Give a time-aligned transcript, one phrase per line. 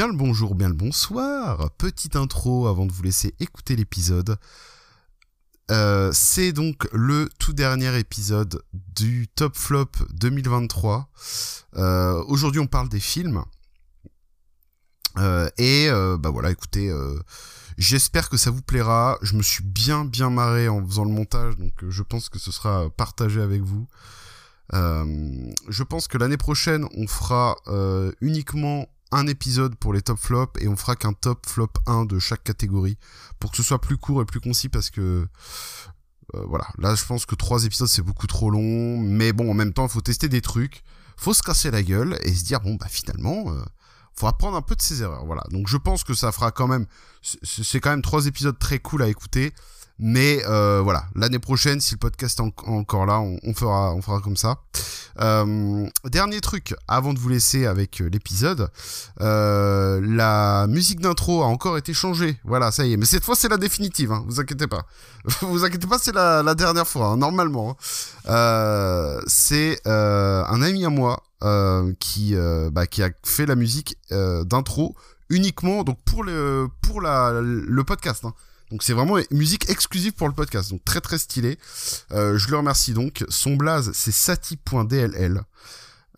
[0.00, 1.70] Bien le bonjour, bien le bonsoir.
[1.72, 4.38] Petite intro avant de vous laisser écouter l'épisode.
[5.70, 11.06] Euh, c'est donc le tout dernier épisode du Top Flop 2023.
[11.76, 13.44] Euh, Aujourd'hui, on parle des films.
[15.18, 16.90] Euh, et bah voilà, écoutez,
[17.76, 19.18] j'espère que ça vous plaira.
[19.20, 22.50] Je me suis bien bien marré en faisant le montage, donc je pense que ce
[22.50, 23.86] sera partagé avec vous.
[24.72, 27.54] Je pense que l'année prochaine, on fera
[28.22, 32.18] uniquement un épisode pour les top flops et on fera qu'un top flop 1 de
[32.18, 32.96] chaque catégorie
[33.38, 35.26] pour que ce soit plus court et plus concis parce que
[36.34, 39.54] euh, voilà, là je pense que trois épisodes c'est beaucoup trop long, mais bon en
[39.54, 40.84] même temps il faut tester des trucs,
[41.16, 43.62] faut se casser la gueule et se dire bon bah finalement euh,
[44.14, 45.42] faut apprendre un peu de ses erreurs, voilà.
[45.50, 46.86] Donc je pense que ça fera quand même,
[47.22, 49.52] c'est quand même trois épisodes très cool à écouter.
[50.02, 54.00] Mais euh, voilà, l'année prochaine, si le podcast est en- encore là, on, fera, on
[54.00, 54.56] fera comme ça.
[55.20, 58.70] Euh, dernier truc, avant de vous laisser avec euh, l'épisode,
[59.18, 62.40] la musique d'intro a encore été changée.
[62.44, 62.96] Voilà, ça y est.
[62.96, 64.10] Mais cette fois, c'est la définitive.
[64.10, 64.86] Hein, vous inquiétez pas.
[65.42, 67.08] vous inquiétez pas, c'est la, dernière fois.
[67.08, 67.76] hein, normalement,
[68.26, 69.20] hein.
[69.26, 71.22] C'est un ami à moi
[71.98, 72.34] qui,
[72.72, 74.96] bah, qui a fait la musique d'intro
[75.28, 78.24] uniquement donc pour le pour la le podcast.
[78.24, 78.32] Hein.
[78.70, 81.58] Donc c'est vraiment musique exclusive pour le podcast, donc très très stylé.
[82.12, 83.24] Euh, je le remercie donc.
[83.28, 85.42] Son blaze c'est sati.dll.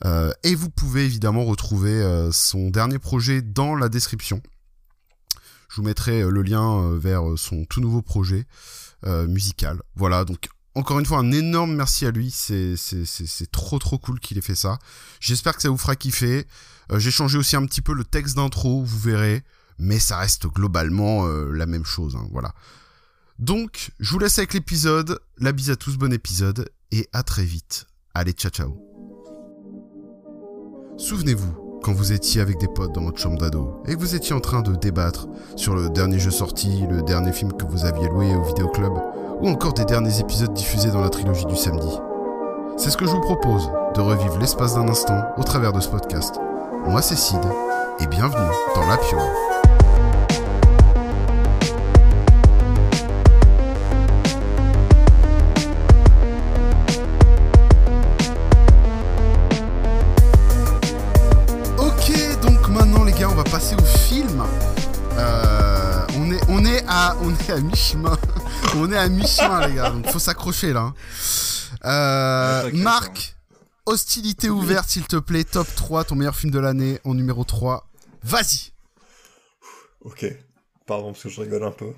[0.04, 4.42] Euh, et vous pouvez évidemment retrouver euh, son dernier projet dans la description.
[5.70, 8.46] Je vous mettrai le lien vers son tout nouveau projet
[9.26, 9.80] musical.
[9.96, 12.30] Voilà, donc encore une fois un énorme merci à lui.
[12.30, 12.76] C'est
[13.50, 14.78] trop trop cool qu'il ait fait ça.
[15.18, 16.46] J'espère que ça vous fera kiffer.
[16.94, 19.42] J'ai changé aussi un petit peu le texte d'intro, vous verrez
[19.82, 22.54] mais ça reste globalement euh, la même chose, hein, voilà.
[23.38, 27.44] Donc, je vous laisse avec l'épisode, la bise à tous, bon épisode, et à très
[27.44, 27.86] vite.
[28.14, 28.76] Allez, ciao ciao.
[30.98, 34.34] Souvenez-vous, quand vous étiez avec des potes dans votre chambre d'ado, et que vous étiez
[34.34, 38.08] en train de débattre sur le dernier jeu sorti, le dernier film que vous aviez
[38.08, 38.92] loué au vidéoclub,
[39.40, 41.90] ou encore des derniers épisodes diffusés dans la trilogie du samedi.
[42.76, 45.88] C'est ce que je vous propose, de revivre l'espace d'un instant au travers de ce
[45.88, 46.36] podcast.
[46.86, 47.42] Moi c'est Sid,
[47.98, 49.61] et bienvenue dans La Piole.
[67.12, 68.18] À, on est à mi-chemin.
[68.76, 70.92] on est à mi-chemin les gars, donc faut s'accrocher là.
[71.84, 73.36] Euh, Marc,
[73.86, 77.88] hostilité ouverte s'il te plaît, top 3, ton meilleur film de l'année en numéro 3.
[78.22, 78.72] Vas-y.
[80.02, 80.26] Ok,
[80.86, 81.92] pardon parce que je rigole un peu.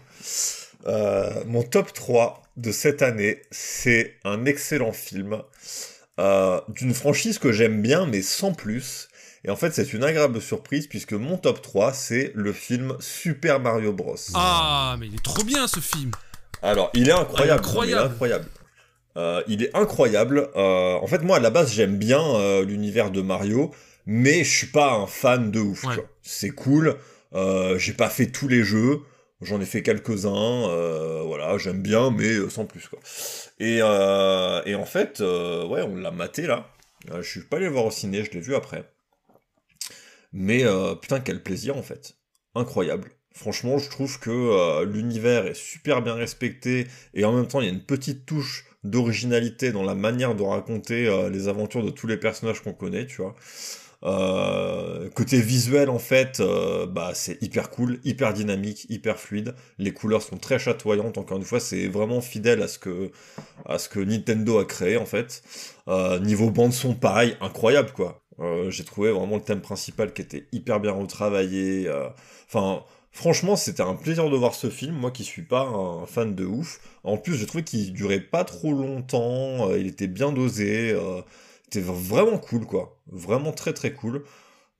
[0.87, 5.43] Euh, mon top 3 de cette année, c'est un excellent film
[6.19, 9.09] euh, d'une franchise que j'aime bien, mais sans plus.
[9.45, 13.61] Et en fait, c'est une agréable surprise puisque mon top 3, c'est le film Super
[13.61, 14.17] Mario Bros.
[14.35, 16.13] Ah, mais il est trop bien ce film.
[16.63, 17.61] Alors, il est incroyable.
[17.61, 17.91] Incroyable.
[17.91, 18.47] Il est incroyable.
[19.17, 20.49] Euh, il est incroyable.
[20.57, 23.71] Euh, en fait, moi, à la base, j'aime bien euh, l'univers de Mario,
[24.07, 25.85] mais je suis pas un fan de ouf.
[25.85, 25.97] Ouais.
[26.23, 26.97] C'est cool.
[27.77, 29.01] J'ai pas fait tous les jeux.
[29.43, 30.69] J'en ai fait quelques-uns.
[30.71, 32.99] euh, voilà, j'aime bien, mais sans plus, quoi.
[33.61, 36.69] Et, euh, et en fait, euh, ouais, on l'a maté, là.
[37.15, 38.91] Je suis pas allé le voir au ciné, je l'ai vu après.
[40.35, 42.19] Mais euh, putain, quel plaisir, en fait.
[42.55, 43.13] Incroyable.
[43.33, 47.67] Franchement, je trouve que euh, l'univers est super bien respecté et en même temps, il
[47.67, 51.91] y a une petite touche d'originalité dans la manière de raconter euh, les aventures de
[51.91, 53.35] tous les personnages qu'on connaît, tu vois.
[54.05, 59.55] Euh, côté visuel, en fait, euh, bah, c'est hyper cool, hyper dynamique, hyper fluide.
[59.79, 61.17] Les couleurs sont très chatoyantes.
[61.17, 65.43] Encore une fois, c'est vraiment fidèle à ce que, Nintendo a créé, en fait.
[65.89, 68.24] Euh, niveau bande son, pareil, incroyable, quoi.
[68.41, 71.87] Euh, J'ai trouvé vraiment le thème principal qui était hyper bien retravaillé.
[71.89, 72.09] euh,
[72.49, 74.95] Enfin, franchement, c'était un plaisir de voir ce film.
[74.97, 76.81] Moi, qui suis pas un fan de ouf.
[77.05, 79.69] En plus, j'ai trouvé qu'il durait pas trop longtemps.
[79.71, 80.91] euh, il était bien dosé.
[80.93, 81.21] euh,
[81.65, 82.99] c'était vraiment cool, quoi.
[83.11, 84.23] Vraiment très très cool.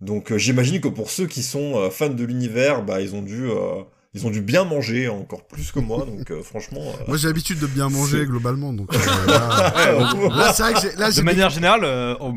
[0.01, 3.23] Donc, euh, j'imagine que pour ceux qui sont euh, fans de l'univers, bah, ils ont
[3.23, 3.49] dû.
[3.51, 3.83] euh,
[4.17, 6.83] ils ont dû bien manger encore plus que moi, donc euh, franchement.
[6.83, 10.75] euh, Moi j'ai l'habitude de bien manger globalement, donc euh, là, ouais, là, c'est vrai
[10.75, 12.37] que j'ai- là, De manière générale, euh, on-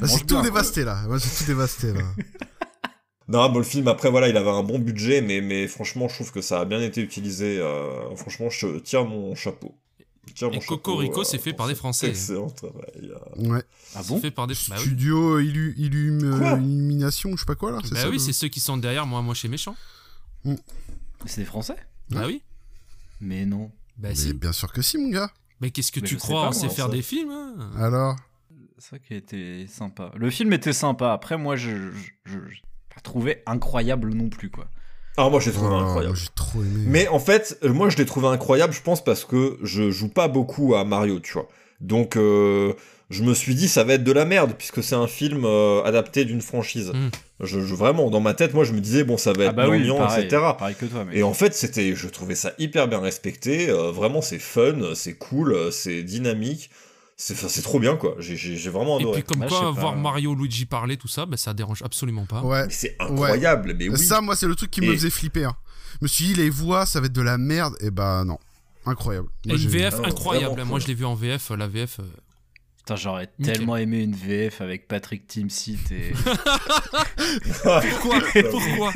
[0.00, 1.02] mange c'est tout dévasté là.
[1.08, 2.02] Moi j'ai tout dévasté là.
[3.28, 6.14] Non, bon, le film, après, voilà, il avait un bon budget, mais, mais franchement, je
[6.16, 7.60] trouve que ça a bien été utilisé.
[7.60, 9.72] euh, franchement, je tire mon chapeau.
[10.42, 12.08] Et mon Cocorico, euh, c'est fait par des Français.
[12.08, 12.82] Excellent travail.
[13.04, 13.48] euh.
[13.48, 13.62] Ouais.
[13.94, 14.54] Ah C'est bon fait par des.
[14.68, 17.78] Bah oui, Studio Illu- Illum- Quoi Illumination, je sais pas quoi là.
[17.84, 19.76] c'est Bah ça, oui, le- c'est ceux qui sont derrière moi, moi chez méchant.
[21.26, 21.76] C'est des Français
[22.10, 22.42] Bah oui.
[23.20, 23.70] Mais non.
[23.96, 24.32] Bah Mais si.
[24.32, 25.30] bien sûr que si, mon gars.
[25.60, 26.92] Mais qu'est-ce que Mais tu crois pas, On sait moi, faire ça.
[26.92, 28.29] des films hein Alors C'est
[28.80, 30.10] ça qui a été sympa.
[30.16, 31.12] Le film était sympa.
[31.12, 31.70] Après, moi, je.
[32.24, 32.60] je- je-
[33.02, 34.64] trouvé incroyable non plus, quoi.
[35.16, 36.16] Alors Ah, moi, j'ai trouvé Oh, incroyable.
[36.16, 36.84] J'ai trop aimé.
[36.86, 40.08] Mais en fait, euh, moi je l'ai trouvé incroyable, je pense, parce que je joue
[40.10, 41.48] pas beaucoup à Mario, tu vois.
[41.80, 42.74] Donc euh,
[43.08, 45.82] je me suis dit, ça va être de la merde, puisque c'est un film euh,
[45.84, 46.92] adapté d'une franchise.
[46.94, 47.08] Mm.
[47.42, 49.52] Je, je- vraiment, dans ma tête, moi je me disais, bon, ça va être ah
[49.54, 50.42] bah oui, gnangnan, pareil, etc.
[50.58, 51.16] pareil que toi, mais.
[51.16, 53.70] Et en fait, c'était, je trouvais ça hyper bien respecté.
[53.70, 56.70] euh, vraiment, c'est fun, c'est cool, c'est dynamique.
[57.22, 58.14] C'est, trop bien, quoi.
[58.18, 59.22] J'ai, vraiment Et adoré.
[59.22, 62.24] puis comme Ouais, je quoi, voir Mario Luigi parler, tout ça, bah, ça dérange absolument
[62.24, 62.40] pas.
[62.40, 62.66] Ouais.
[62.66, 63.98] Mais c'est incroyable, mais oui.
[63.98, 65.44] Ça, moi, c'est le truc qui me Et- faisait flipper.
[65.44, 65.54] hein.
[65.94, 67.74] Je me suis dit, les voix, ça va être de la merde.
[67.80, 68.38] Et bah, non.
[68.86, 69.28] Incroyable.
[69.44, 70.64] Et Moi, une VF Ah, incroyable.
[70.64, 71.50] Moi, je l'ai vu en VF.
[71.50, 72.00] La VF.
[72.00, 72.04] euh,
[72.78, 76.12] Putain, j'aurais tellement aimé une VF avec Patrick Timsit et.
[77.62, 77.82] Pourquoi?
[78.50, 78.92] Pourquoi?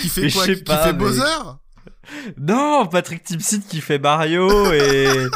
[0.00, 0.46] Qui fait Mais quoi?
[0.46, 1.22] Qui pas, fait mais- Bowser?
[2.38, 5.26] Non, Patrick Timsit qui fait Mario et,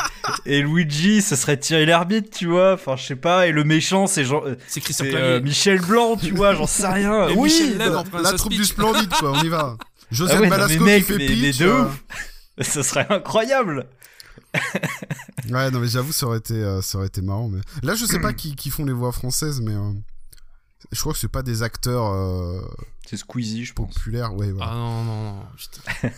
[0.46, 2.74] et Luigi, ce serait Thierry Lhermitte, tu vois.
[2.74, 3.46] Enfin, je sais pas.
[3.46, 4.46] Et le méchant, c'est genre.
[4.46, 7.28] euh, C'est Christian euh, Michel Blanc, tu vois, j'en sais rien.
[7.28, 8.64] Et oui, La troupe du.
[8.64, 9.32] Splendide, quoi.
[9.32, 9.76] On y va.
[10.10, 12.02] Joseph Ah ouais, non, Balasco mais mec, qui fait mais- de euh, ouf.
[12.60, 13.86] ce serait incroyable.
[15.50, 17.48] Ouais, non, mais j'avoue, ça aurait été, euh, ça aurait été marrant.
[17.48, 19.92] Mais là, je sais pas qui, qui font les voix françaises, mais euh,
[20.92, 22.60] je crois que c'est pas des acteurs euh,
[23.08, 23.94] C'est Squeezie, je pense.
[23.94, 24.34] populaires.
[24.34, 24.72] Ouais, voilà.
[24.72, 25.42] Ah non, non, non.
[25.56, 26.10] putain.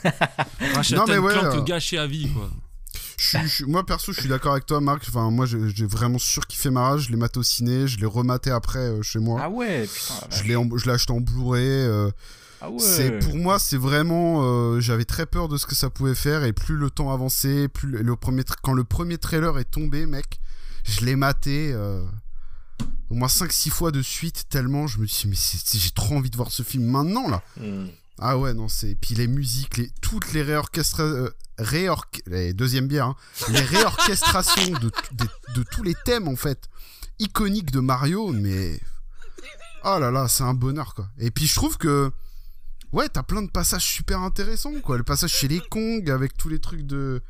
[0.96, 2.50] Non, mais ouais, Clank euh, gâché à vie, quoi.
[3.18, 5.04] Je suis- je suis- moi perso, je suis d'accord avec toi, Marc.
[5.08, 6.98] Enfin, moi, j'ai vraiment surkiffé Mara.
[6.98, 9.40] Je l'ai maté au ciné, je l'ai rematé après euh, chez moi.
[9.44, 10.26] Ah ouais, putain.
[10.30, 11.64] je l'ai, je l'ai acheté en Blu-ray.
[11.64, 12.10] euh,
[12.60, 12.78] Ah ouais.
[12.78, 14.40] C'est pour moi, c'est vraiment.
[14.42, 17.68] euh, J'avais très peur de ce que ça pouvait faire et plus le temps avançait,
[17.68, 20.40] plus le, le premier quand le premier trailer est tombé, mec,
[20.84, 22.02] je l'ai maté euh,
[23.12, 25.36] au moins 5-6 fois de suite tellement je me suis dit
[25.74, 27.42] mais j'ai trop envie de voir ce film maintenant là.
[27.60, 27.88] Hmm.
[28.18, 31.02] Ah ouais non c'est puis les musiques, les toutes les réorchestra...
[31.02, 31.30] euh,
[32.26, 33.16] les deuxième bière, hein,
[33.50, 36.68] les réorchestrations de, t- de, de tous les thèmes en fait
[37.18, 38.80] iconiques de Mario, mais
[39.84, 41.08] oh là là c'est un bonheur quoi.
[41.18, 42.10] Et puis je trouve que
[42.92, 44.96] ouais t'as plein de passages super intéressants quoi.
[44.96, 47.22] Le passage chez les Kong avec tous les trucs de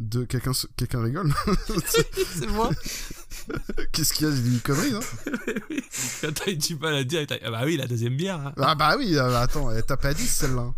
[0.00, 1.32] de quelqu'un quelqu'un rigole.
[1.86, 2.70] C'est moi.
[3.92, 4.34] Qu'est-ce qu'il y a?
[4.34, 5.00] J'ai dit une connerie non?
[6.20, 8.38] Quand t'as eu du mal à dire, ah bah oui, la deuxième bière.
[8.46, 8.52] hein.
[8.58, 10.72] Ah bah oui, euh, attends, elle tape à 10 celle-là.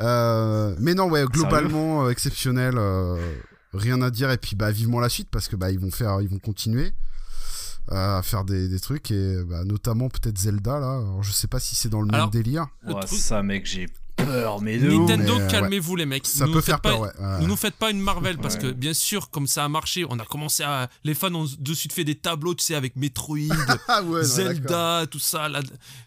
[0.00, 3.16] Euh, mais non, ouais, globalement euh, exceptionnel, euh,
[3.74, 6.20] rien à dire et puis bah vivement la suite parce que bah ils vont faire,
[6.20, 6.92] ils vont continuer
[7.88, 10.92] à faire des, des trucs et bah, notamment peut-être Zelda là.
[10.98, 12.66] Alors, je sais pas si c'est dans le même délire.
[12.86, 14.88] Le Ouais, truc- ça, mec, j'ai peur, mais de.
[14.90, 16.26] Nintendo, mais, euh, calmez-vous les mecs.
[16.26, 17.10] Ça Nous peut faire pas- peur, ouais.
[17.18, 17.40] ouais.
[17.40, 18.60] Ne nous faites pas une Marvel parce Ouais.
[18.60, 21.74] que bien sûr comme ça a marché, on a commencé à les fans ont de
[21.74, 23.38] suite fait des tableaux tu sais avec Metroid,
[23.88, 24.22] Ah d'accord.
[24.22, 25.48] Zelda, tout ça.
[25.48, 25.60] là.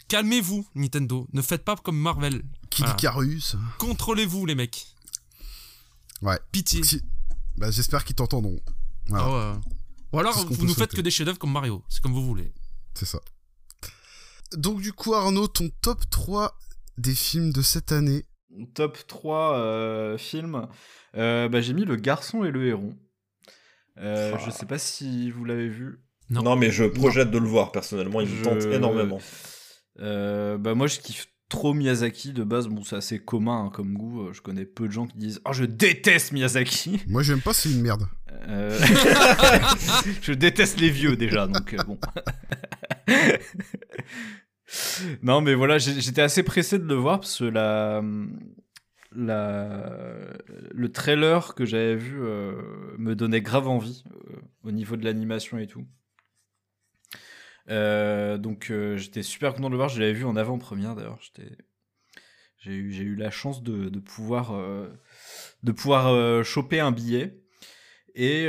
[0.08, 2.44] Calmez-vous Nintendo, ne faites pas comme Marvel.
[2.70, 2.94] Kid Voilà.
[2.94, 3.56] Icarus.
[3.80, 4.86] Contrôlez-vous les mecs.
[6.22, 6.40] Ouais.
[6.52, 6.84] Pitié.
[6.84, 7.02] Si-
[7.58, 8.60] Bah, j'espère qu'ils t'entendront.
[9.08, 9.60] Voilà, Ah ouais.
[10.14, 12.52] Ou alors vous nous faites que des chefs-d'œuvre comme Mario, c'est comme vous voulez.
[12.94, 13.20] c'est ça.
[14.54, 16.58] Donc du coup Arnaud, ton top 3
[16.98, 18.26] des films de cette année.
[18.74, 20.68] Top 3 euh, films.
[21.16, 22.98] Euh, bah, j'ai mis Le Garçon et le Héron.
[23.98, 24.40] Euh, Ah.
[24.46, 26.00] Je sais pas si vous l'avez vu.
[26.30, 26.42] Non.
[26.42, 26.56] Non.
[26.56, 29.20] mais je projette de le voir personnellement, il me Je- tente énormément.
[30.00, 33.94] Euh, bah moi je kiffe trop Miyazaki de base, bon c'est assez commun hein, comme
[33.94, 37.54] goût, je connais peu de gens qui disent «Oh je déteste Miyazaki Moi j'aime pas,
[37.54, 38.08] c'est une merde.
[38.50, 38.78] Euh,
[40.22, 41.98] Je déteste les vieux déjà, donc bon.
[45.22, 48.02] non mais voilà, j'étais assez pressé de le voir parce que la,
[49.16, 52.54] le trailer que j'avais vu euh,
[52.98, 55.86] me donnait grave envie euh, au niveau de l'animation et tout.
[57.70, 59.90] Euh, donc j'étais super content de le voir.
[59.90, 61.20] Je l'avais vu en avant-première d'ailleurs.
[62.58, 64.54] J'ai eu, eu la chance de, de pouvoir,
[65.64, 67.42] de pouvoir choper un billet.
[68.16, 68.48] Et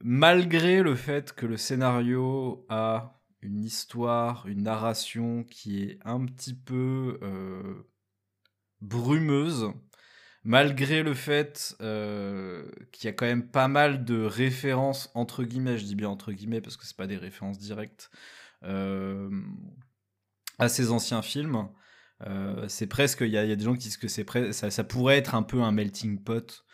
[0.00, 3.13] malgré le fait que le scénario a
[3.44, 7.86] une histoire, une narration qui est un petit peu euh,
[8.80, 9.70] brumeuse,
[10.44, 15.78] malgré le fait euh, qu'il y a quand même pas mal de références entre guillemets,
[15.78, 18.10] je dis bien entre guillemets parce que c'est pas des références directes
[18.64, 19.30] euh,
[20.58, 21.68] à ces anciens films.
[22.68, 25.34] C'est presque, il y, a des gens qui disent que c'est ça, ça pourrait être
[25.34, 26.64] un peu un melting pot.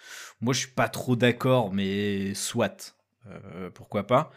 [0.40, 2.94] Moi, je suis pas trop d'accord, mais soit,
[3.74, 4.30] pourquoi pas.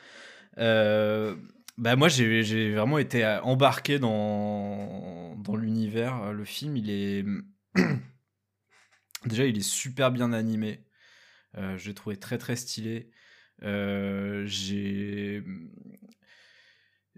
[1.78, 6.34] Bah moi, j'ai vraiment été euh, embarqué dans dans l'univers.
[6.34, 7.26] Le film, il est
[9.26, 10.86] Déjà, il est super bien animé.
[11.58, 13.12] Euh, je l'ai trouvé très très stylé.
[13.64, 15.44] Euh, j'ai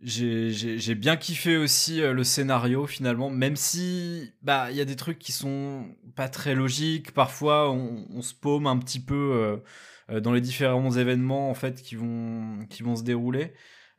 [0.01, 4.95] j'ai bien kiffé aussi euh, le scénario finalement, même si bah il y a des
[4.95, 7.12] trucs qui sont pas très logiques.
[7.12, 9.57] Parfois, on, on se paume un petit peu euh,
[10.12, 13.53] euh, dans les différents événements en fait qui vont qui vont se dérouler.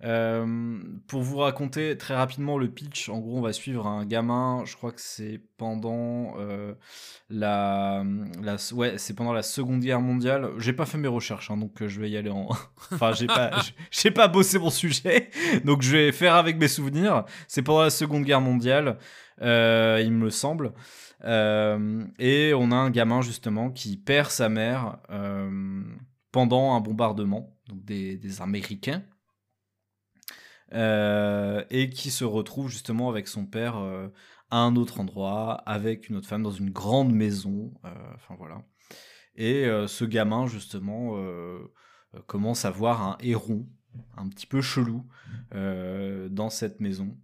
[0.04, 4.62] Euh, pour vous raconter très rapidement le pitch, en gros, on va suivre un gamin.
[4.66, 6.74] Je crois que c'est pendant euh,
[7.30, 8.04] la,
[8.42, 10.50] la, ouais, c'est pendant la Seconde Guerre mondiale.
[10.58, 12.48] J'ai pas fait mes recherches, hein, donc euh, je vais y aller en.
[12.92, 13.50] enfin, j'ai pas,
[13.90, 15.30] j'ai pas bossé mon sujet,
[15.64, 17.24] donc je vais faire avec mes souvenirs.
[17.48, 18.98] C'est pendant la Seconde Guerre mondiale,
[19.40, 20.72] il me semble.
[21.24, 24.98] et on a un gamin justement qui perd sa mère
[26.32, 29.02] pendant un bombardement, donc des, des Américains.
[30.73, 34.08] Euh, et qui se retrouve justement avec son père euh,
[34.50, 37.73] à un autre endroit, avec une autre femme dans une grande maison.
[37.85, 38.62] Euh, enfin voilà.
[39.37, 41.14] Et ce gamin justement
[42.26, 43.66] commence à voir un héron
[44.16, 45.04] un petit peu chelou
[45.50, 47.18] dans cette maison.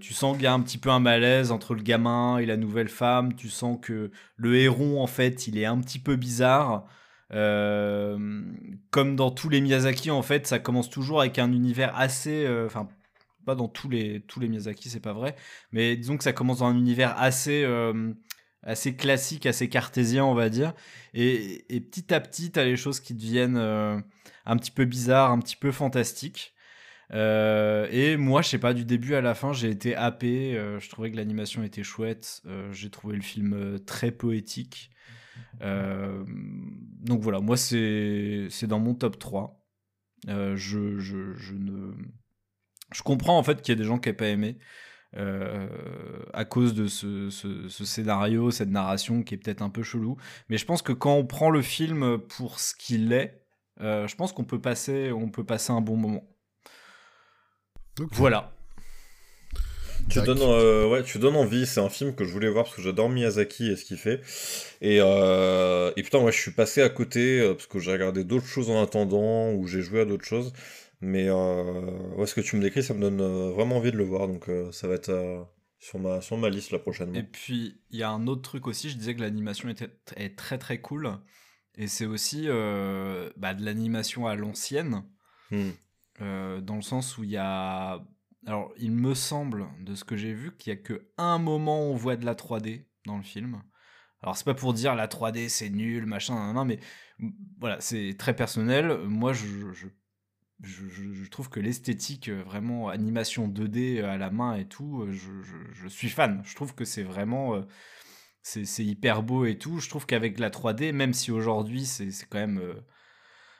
[0.00, 2.56] tu sens qu'il y a un petit peu un malaise entre le gamin et la
[2.56, 3.36] nouvelle femme.
[3.36, 6.88] Tu sens que le héron, en fait, il est un petit peu bizarre.
[7.34, 8.42] Euh,
[8.90, 12.44] comme dans tous les Miyazaki, en fait, ça commence toujours avec un univers assez.
[12.44, 12.88] Euh, enfin,
[13.46, 15.36] pas dans tous les, tous les Miyazaki, c'est pas vrai.
[15.72, 18.12] Mais disons que ça commence dans un univers assez, euh,
[18.62, 20.74] assez classique, assez cartésien, on va dire.
[21.14, 25.56] Et, petit à petit, t'as les choses qui deviennent un petit peu bizarres, un petit
[25.56, 26.54] peu fantastiques.
[27.12, 30.54] et moi, je sais pas, du début à la fin, j'ai été happé.
[30.78, 32.42] je trouvais que l'animation était chouette.
[32.70, 34.91] j'ai trouvé le film très poétique.
[35.62, 39.58] Euh, donc voilà, moi c'est dans mon top 3.
[40.28, 41.92] Euh, je, je, je, ne...
[42.92, 44.58] je comprends en fait qu'il y a des gens qui n'aient pas aimé.
[45.14, 45.68] Euh,
[46.32, 50.16] à cause de ce, ce, scénario, cette narration qui est peut-être un peu chelou.
[50.48, 53.42] Mais je pense que quand on prend le film pour ce qu'il est,
[53.80, 56.24] je pense qu'on peut passer, on peut passer un bon moment.
[58.12, 58.54] Voilà.
[60.08, 61.66] Tu donnes, euh, ouais, tu donnes envie.
[61.66, 64.20] C'est un film que je voulais voir parce que j'adore Miyazaki et ce qu'il fait.
[64.80, 68.24] Et, euh, et putain, moi, je suis passé à côté euh, parce que j'ai regardé
[68.24, 70.52] d'autres choses en attendant ou j'ai joué à d'autres choses.
[71.00, 74.28] Mais euh, ce que tu me décris, ça me donne vraiment envie de le voir.
[74.28, 75.46] Donc, ça va être
[75.78, 77.14] sur, ma, sur ma liste la prochaine.
[77.16, 78.88] Et puis, il y a un autre truc aussi.
[78.88, 81.10] Je disais que l'animation était, est très très cool.
[81.76, 85.02] Et c'est aussi bah, de l'animation à l'ancienne.
[85.50, 85.72] Hmm.
[86.20, 88.02] dans le sens où il y a
[88.46, 91.86] alors, il me semble, de ce que j'ai vu, qu'il y a que un moment
[91.86, 93.62] où on voit de la 3D dans le film.
[94.20, 96.80] Alors, c'est pas pour dire la 3D c'est nul, machin, non, mais
[97.60, 98.98] voilà, c'est très personnel.
[99.06, 99.86] Moi, je, je,
[100.60, 105.88] je, trouve que l'esthétique, euh, vraiment animation 2D à la main et tout, euh, je,
[105.88, 106.42] suis fan.
[106.44, 107.54] Je trouve que c'est vraiment.
[107.54, 107.62] Euh,
[108.42, 109.78] c'est hyper beau et tout.
[109.78, 112.58] Je trouve qu'avec la 3D, même si aujourd'hui c'est quand même.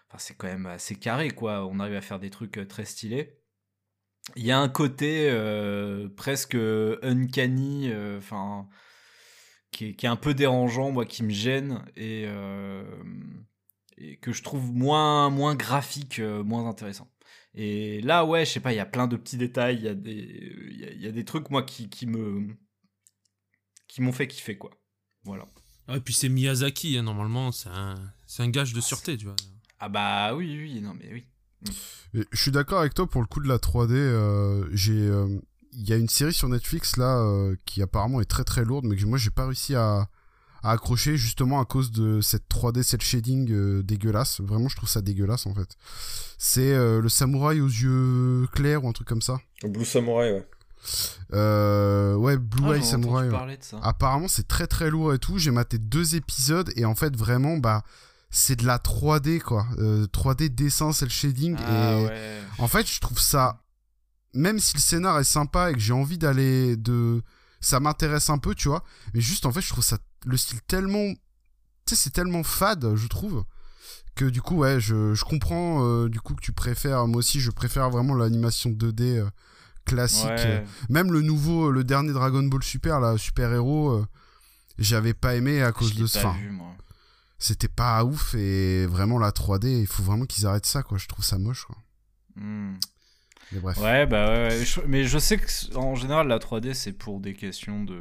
[0.08, 1.66] Enfin, c'est quand même assez carré, quoi.
[1.68, 3.41] On arrive à faire des trucs très stylés
[4.36, 8.68] il y a un côté euh, presque uncanny, euh, enfin,
[9.70, 12.84] qui, est, un peu dérangeant, moi, qui me gêne et, euh,
[13.96, 17.10] et que je trouve moins, moins graphique, moins intéressant.
[17.54, 19.88] Et là, ouais, je sais pas, il y a plein de petits détails, il y
[19.88, 20.12] a des,
[20.70, 22.48] il y, a des trucs, moi, qui, qui me,
[23.88, 24.70] qui m'ont fait kiffer, quoi.
[25.24, 25.46] Voilà.
[25.88, 27.96] Ah, et puis c'est Miyazaki, hein, normalement, c'est un,
[28.38, 29.36] un gage de sûreté, tu vois.
[29.80, 31.26] Ah bah oui, oui, non, mais oui
[32.14, 33.92] je suis d'accord avec toi pour le coup de la 3D.
[33.92, 35.28] Euh, j'ai, euh,
[35.72, 38.84] il y a une série sur Netflix là euh, qui apparemment est très très lourde,
[38.86, 40.08] mais que moi j'ai pas réussi à,
[40.64, 44.40] accrocher justement à cause de cette 3D, cette shading dégueulasse.
[44.40, 45.76] Vraiment, je trouve ça dégueulasse en fait.
[46.38, 49.40] C'est le samouraï aux yeux clairs ou un truc comme ça.
[49.64, 52.14] Blue Samurai, ouais.
[52.14, 53.28] ouais, Blue ah, Eye Samurai.
[53.82, 55.36] Apparemment, c'est très très lourd et tout.
[55.36, 57.82] J'ai maté deux épisodes et en fait, vraiment, bah,
[58.32, 59.66] c'est de la 3D quoi.
[59.76, 61.54] 3D euh, dessin, c'est le shading.
[61.58, 63.62] Ah, et en fait, je trouve ça,
[64.34, 67.22] même si le scénar est sympa et que j'ai envie d'aller de,
[67.60, 68.82] ça m'intéresse un peu, tu vois.
[69.12, 71.12] Mais juste en fait, je trouve ça le style tellement,
[71.86, 73.44] tu sais, c'est tellement fade, je trouve.
[74.14, 77.06] Que du coup, ouais, je, je comprends euh, du coup que tu préfères.
[77.06, 79.30] Moi aussi, je préfère vraiment l'animation 2D euh,
[79.84, 80.30] classique.
[80.88, 84.04] Même le nouveau, le dernier Dragon Ball Super, la Super Héros,
[84.78, 86.34] j'avais pas aimé à cause de ça
[87.42, 90.96] c'était pas ouf et vraiment la 3D il faut vraiment qu'ils arrêtent ça quoi.
[90.96, 91.76] Je trouve ça moche quoi.
[92.36, 92.76] Hmm.
[93.50, 93.78] mais bref.
[93.78, 97.82] Ouais bah ouais, mais je sais que en général la 3D c'est pour des questions
[97.82, 98.00] de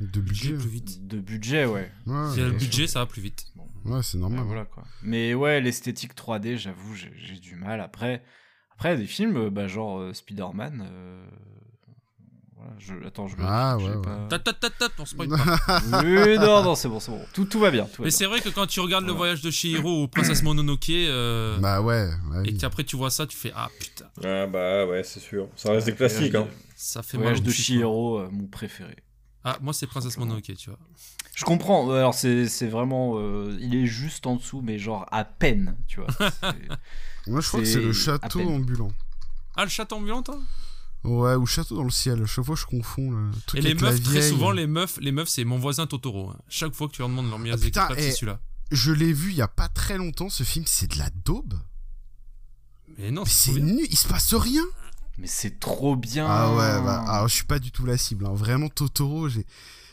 [0.00, 0.54] de budget.
[0.54, 1.06] Plus vite.
[1.06, 3.46] De budget ouais, ouais si y a le budget ça va plus vite.
[3.84, 4.84] Ouais c'est normal voilà, quoi.
[5.02, 7.80] mais ouais l'esthétique 3D j'avoue j'ai du mal.
[7.80, 8.24] Après
[8.72, 11.24] après il y a des films bah, genre euh, Spider-Man euh,
[12.78, 12.94] je...
[13.06, 13.84] Attends, je Ah ouais.
[13.84, 14.02] ouais.
[14.28, 14.38] Pas...
[14.98, 16.02] on spoil pas.
[16.04, 17.20] oui, non, non, c'est bon, c'est bon.
[17.32, 17.84] Tout, tout va bien.
[17.84, 20.90] Tout Mais c'est vrai que quand tu regardes le voyage de Shihiro ou Princesse Mononoke.
[20.90, 21.58] Euh...
[21.58, 22.08] Bah ouais.
[22.32, 24.06] ouais et qu'après tu vois ça, tu fais Ah putain.
[24.24, 25.48] Ah bah ouais, c'est sûr.
[25.56, 26.34] Ça reste des classiques.
[26.34, 26.48] Hein.
[26.76, 28.96] Ça fait voyage de Shihiro, euh, mon préféré.
[29.44, 30.78] Ah, moi c'est Princesse Mononoke, tu vois.
[31.34, 31.90] Je comprends.
[31.90, 33.14] Alors c'est vraiment.
[33.16, 36.08] Euh, il est juste en dessous, mais genre à peine, tu vois.
[37.26, 38.90] moi je crois que c'est le château ambulant.
[39.56, 40.38] Ah, le château ambulant, toi?
[41.04, 42.26] Ouais, ou Château dans le ciel.
[42.26, 43.10] Chaque fois, je confonds.
[43.10, 45.58] Le truc Et les avec la meufs, très souvent, les meufs, les meufs, c'est mon
[45.58, 46.30] voisin Totoro.
[46.30, 46.38] hein.
[46.48, 48.38] Chaque fois que tu leur demandes leur préféré, et- c'est celui-là.
[48.70, 50.28] Je l'ai vu il y a pas très longtemps.
[50.28, 51.54] Ce film, c'est de la daube.
[52.98, 53.74] Mais non, Mais c'est c'est trop bien.
[53.76, 53.86] nul.
[53.90, 54.62] Il se passe rien.
[55.18, 56.26] Mais c'est trop bien.
[56.28, 58.26] Ah ouais, bah, alors je suis pas du tout la cible.
[58.26, 58.32] hein.
[58.34, 59.46] Vraiment, Totoro, j'ai.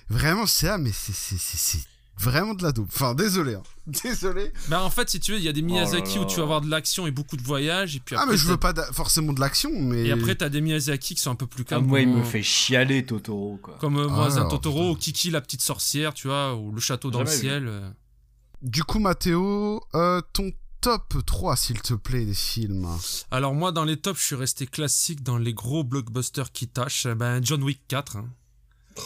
[0.10, 1.80] Vraiment, c'est là, mais c'est- c'est c'est- c'est
[2.20, 2.88] vraiment de la daube.
[2.94, 3.56] Enfin, désolé.
[3.56, 3.64] hein.
[4.04, 4.52] Désolé.
[4.68, 6.22] Bah, en fait, si tu veux, il y a des là Miyazaki là.
[6.22, 7.96] où tu vas avoir de l'action et beaucoup de voyages.
[7.96, 10.08] Et puis Ah, mais je veux pas forcément de l'action, mais.
[10.08, 11.86] Et après, t'as des Miyazaki qui sont un peu plus Ah, calmes.
[11.86, 13.78] moi, il me fait chialer Totoro, quoi.
[13.80, 14.92] Comme euh, Ah, Voisin alors, Totoro, putain.
[14.92, 17.68] ou Kiki la petite sorcière, tu vois, ou Le château dans le ciel.
[17.68, 17.90] euh.
[18.62, 22.88] Du coup, Mathéo, euh, ton top 3, s'il te plaît, des films.
[23.32, 27.08] Alors, moi, dans les tops, je suis resté classique dans les gros blockbusters qui tâchent.
[27.08, 28.18] Ben, John Wick 4.
[28.18, 28.30] hein.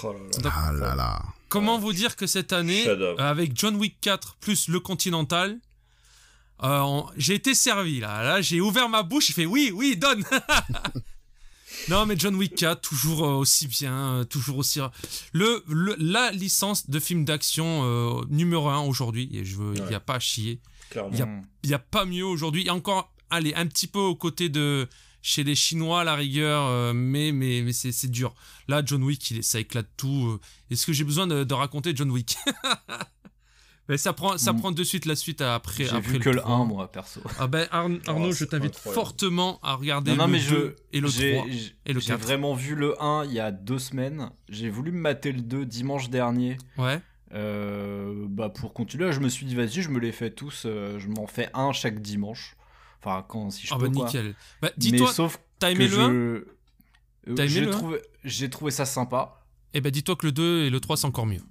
[0.04, 0.52] Oh là là.
[0.56, 1.22] Ah là là.
[1.52, 5.60] Comment vous dire que cette année, euh, avec John Wick 4 plus le Continental,
[6.64, 8.24] euh, on- j'ai été servi là.
[8.24, 10.24] Là, j'ai ouvert ma bouche, j'ai fait oui, oui, donne.
[11.90, 14.80] non, mais John Wick 4, toujours euh, aussi bien, euh, toujours aussi.
[15.34, 19.84] Le, le- la licence de film d'action euh, numéro 1 aujourd'hui, et je veux, il
[19.86, 20.60] n'y a pas à chier.
[21.14, 21.28] Il a-
[21.66, 22.62] n'y a pas mieux aujourd'hui.
[22.62, 24.88] Il y a encore, allez, un petit peu aux côtés de
[25.22, 28.34] chez les Chinois à la rigueur, euh, mais, mais, mais c'est c'est dur.
[28.68, 30.30] Là, John Wick, il ça éclate tout.
[30.34, 30.40] euh.
[30.72, 32.38] Est-ce que j'ai besoin de, de raconter John Wick?
[33.90, 34.60] Mais ça prend, ça Mm.
[34.60, 35.84] prend de suite la suite après.
[35.84, 36.56] J'ai après vu que le trois.
[36.56, 37.20] 1, moi, perso.
[37.40, 40.46] Ah ben Arn- Arnaud, Oh, je t'invite fortement à regarder Non, non, le mais 2
[40.46, 40.98] je.
[40.98, 41.46] et le j'ai- 3.
[41.50, 42.22] j'ai- et le J'ai 4.
[42.22, 44.30] vraiment vu le 1 il y a deux semaines.
[44.48, 46.58] J'ai voulu me mater le 2 dimanche dernier.
[46.78, 47.02] Ouais.
[47.34, 50.64] Euh, bah pour continuer, je me suis dit, vas-y, je me les fais tous.
[50.66, 52.56] euh, je m'en fais un chaque dimanche.
[53.04, 53.88] Enfin, quand, si je Ah peux.
[53.88, 54.06] bah quoi.
[54.06, 54.36] nickel.
[54.62, 56.14] Bah, Mais dis-toi, sauf t'as que aimé le 1 je.
[56.14, 56.46] euh,
[57.36, 59.42] T'as aimé j'ai le un trouvé, j'ai trouvé ça sympa.
[59.74, 61.42] Eh ben dis-toi que le 2 et le 3 c'est encore mieux.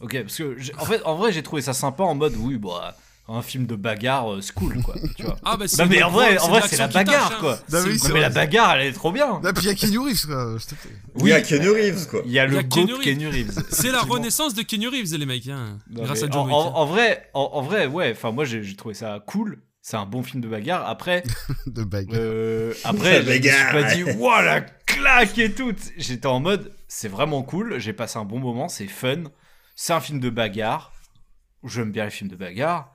[0.00, 2.56] Ok, parce que j'ai- en fait, en vrai, j'ai trouvé ça sympa en mode, oui,
[2.56, 2.96] bah,
[3.30, 4.94] un film de bagarre, euh, c'est cool, quoi.
[5.16, 5.36] Tu vois.
[5.44, 7.32] Ah bah c'est Non mais de en vrai, en de vrai c'est la tâche, bagarre
[7.32, 7.36] hein.
[7.40, 7.58] quoi.
[7.72, 9.40] Non, oui, Non, mais la bagarre elle est trop bien.
[9.44, 10.96] Ah, puis il y a Keanu Reeves, quoi, s'il te plaît.
[11.16, 12.22] Oui, à Keanu Reeves, quoi.
[12.24, 13.62] Il y a Il y le a GOAT Keanu Reeves.
[13.70, 16.46] C'est la renaissance de Keanu Reeves les mecs, hein, Non, grâce mais à John en,
[16.46, 16.54] Wick.
[16.54, 18.12] en- en vrai, en, en vrai, ouais.
[18.12, 19.58] Enfin moi j'ai j'ai trouvé ça cool.
[19.90, 20.86] C'est un bon film de bagarre.
[20.86, 21.22] Après,
[21.66, 22.12] De bague.
[22.12, 23.72] euh, après, je me suis bagarre.
[23.72, 25.74] pas dit, waouh la claque et tout.
[25.96, 27.78] J'étais en mode, c'est vraiment cool.
[27.78, 29.24] J'ai passé un bon moment, c'est fun.
[29.76, 30.92] C'est un film de bagarre.
[31.64, 32.94] J'aime bien les films de bagarre.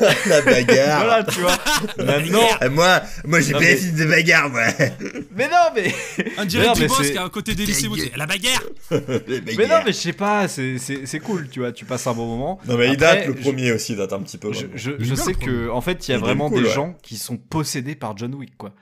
[0.26, 1.04] La bagarre.
[1.04, 1.56] Voilà, tu vois.
[1.98, 4.62] Maintenant, moi, moi j'ai bien mais- de bagarre, moi.
[5.36, 5.94] mais non, mais.
[6.38, 8.62] On dirait Non, du mais boss qui a un côté c'est la bagarre
[9.56, 12.12] Mais non, mais je sais pas, c'est- c'est c'est cool, tu vois, tu passes un
[12.14, 12.58] bon moment.
[12.66, 14.52] Non, mais il date, le je- premier aussi date un petit peu.
[14.52, 16.74] Je, sais que en fait, il y a vraiment cool, des ouais.
[16.74, 18.72] gens qui sont possédés par John Wick, quoi.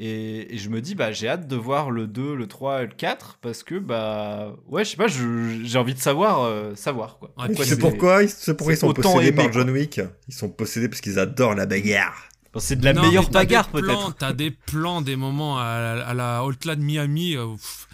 [0.00, 2.86] Et, et je me dis, bah, j'ai hâte de voir le 2, le 3 et
[2.86, 6.74] le 4 parce que, bah, ouais, je sais pas, je- j'ai envie de savoir, euh,
[6.76, 7.32] savoir, quoi.
[7.36, 8.20] Ouais, c'est- pourquoi
[8.56, 9.70] pourquoi ils sont possédés aimé, par John.
[9.70, 12.14] Wick Ils sont possédés parce qu'ils adorent la bagarre.
[12.52, 14.14] Bon, c'est de la Non, meilleure bagarre, peut-être.
[14.16, 17.36] T'as des plans, des moments à, la- à la Outland Miami.
[17.36, 17.87] euh, pff,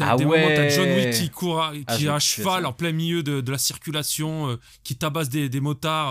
[0.00, 0.70] T'as Ah des moments, t'as ouais.
[0.70, 3.40] John Wick qui court, à- Ah, qui je est à cheval en plein milieu de,
[3.40, 6.10] de la circulation, euh, qui tabasse des, des motards.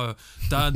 [0.52, 0.72] euh,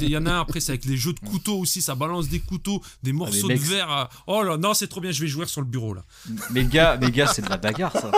[0.00, 2.28] il y en a un après, c'est avec les jeux de couteaux aussi, ça balance
[2.28, 3.90] des couteaux, des morceaux mecs, de verre.
[3.90, 6.02] euh, oh là, non, c'est trop bien, je vais jouer sur le bureau là.
[6.50, 8.10] Mais gars, mais gars, c'est de la bagarre, ça.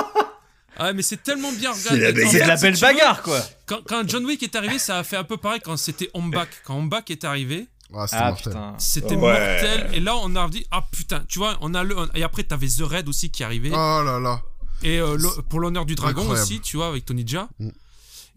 [0.77, 2.27] Ah, mais c'est tellement bien C'est la regardé.
[2.27, 3.41] C'est de fait, la si belle bagarre, quoi.
[3.67, 6.31] Quand, quand John Wick est arrivé, ça a fait un peu pareil quand c'était Home
[6.31, 6.49] Back.
[6.65, 8.53] Quand Home Back est arrivé, Ah, c'était Ah mortel.
[8.53, 8.74] putain.
[8.79, 9.20] c'était Ouais.
[9.20, 9.90] mortel.
[9.94, 11.96] Et là, on a dit, ah putain, tu vois, on a le.
[12.14, 13.70] Et après, t'avais The Raid aussi qui arrivait.
[13.72, 14.42] Oh là là.
[14.83, 16.42] Et euh, le- pour l'honneur du dragon Incroyable.
[16.44, 17.48] aussi, tu vois, avec Tony Jaa.
[17.59, 17.68] Mm.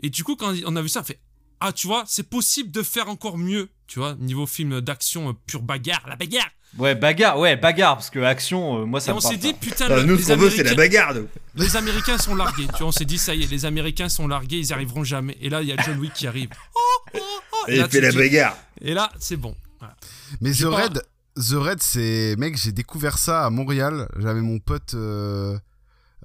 [0.02, 1.20] Et du coup, quand on a vu ça, on fait
[1.60, 5.34] Ah, tu vois, c'est possible de faire encore mieux, tu vois, niveau film d'action euh,
[5.46, 6.50] pure bagarre, la bagarre.
[6.80, 9.54] Ouais, bagarre, ouais, bagarre, parce que action, euh, moi, Et ça me on s'est dit.
[9.54, 11.14] Putain, le- nous, les, ce qu'on veut, c'est la Américains, bagarre.
[11.16, 11.28] nous.
[11.64, 12.66] les Américains sont largués.
[12.74, 15.38] Tu vois, on s'est dit Ça y est, les Américains sont largués, ils arriveront jamais.
[15.40, 16.50] Et là, il y a John Wick qui arrive.
[17.68, 18.58] Et là, il fait la dis- bagarre.
[18.82, 19.56] Et là, c'est bon.
[19.80, 19.96] Voilà.
[20.42, 21.02] Mais The pas- Red,
[21.36, 22.36] The Red, c'est.
[22.38, 24.08] Mec, j'ai découvert ça à Montréal.
[24.18, 25.58] J'avais mon pote euh,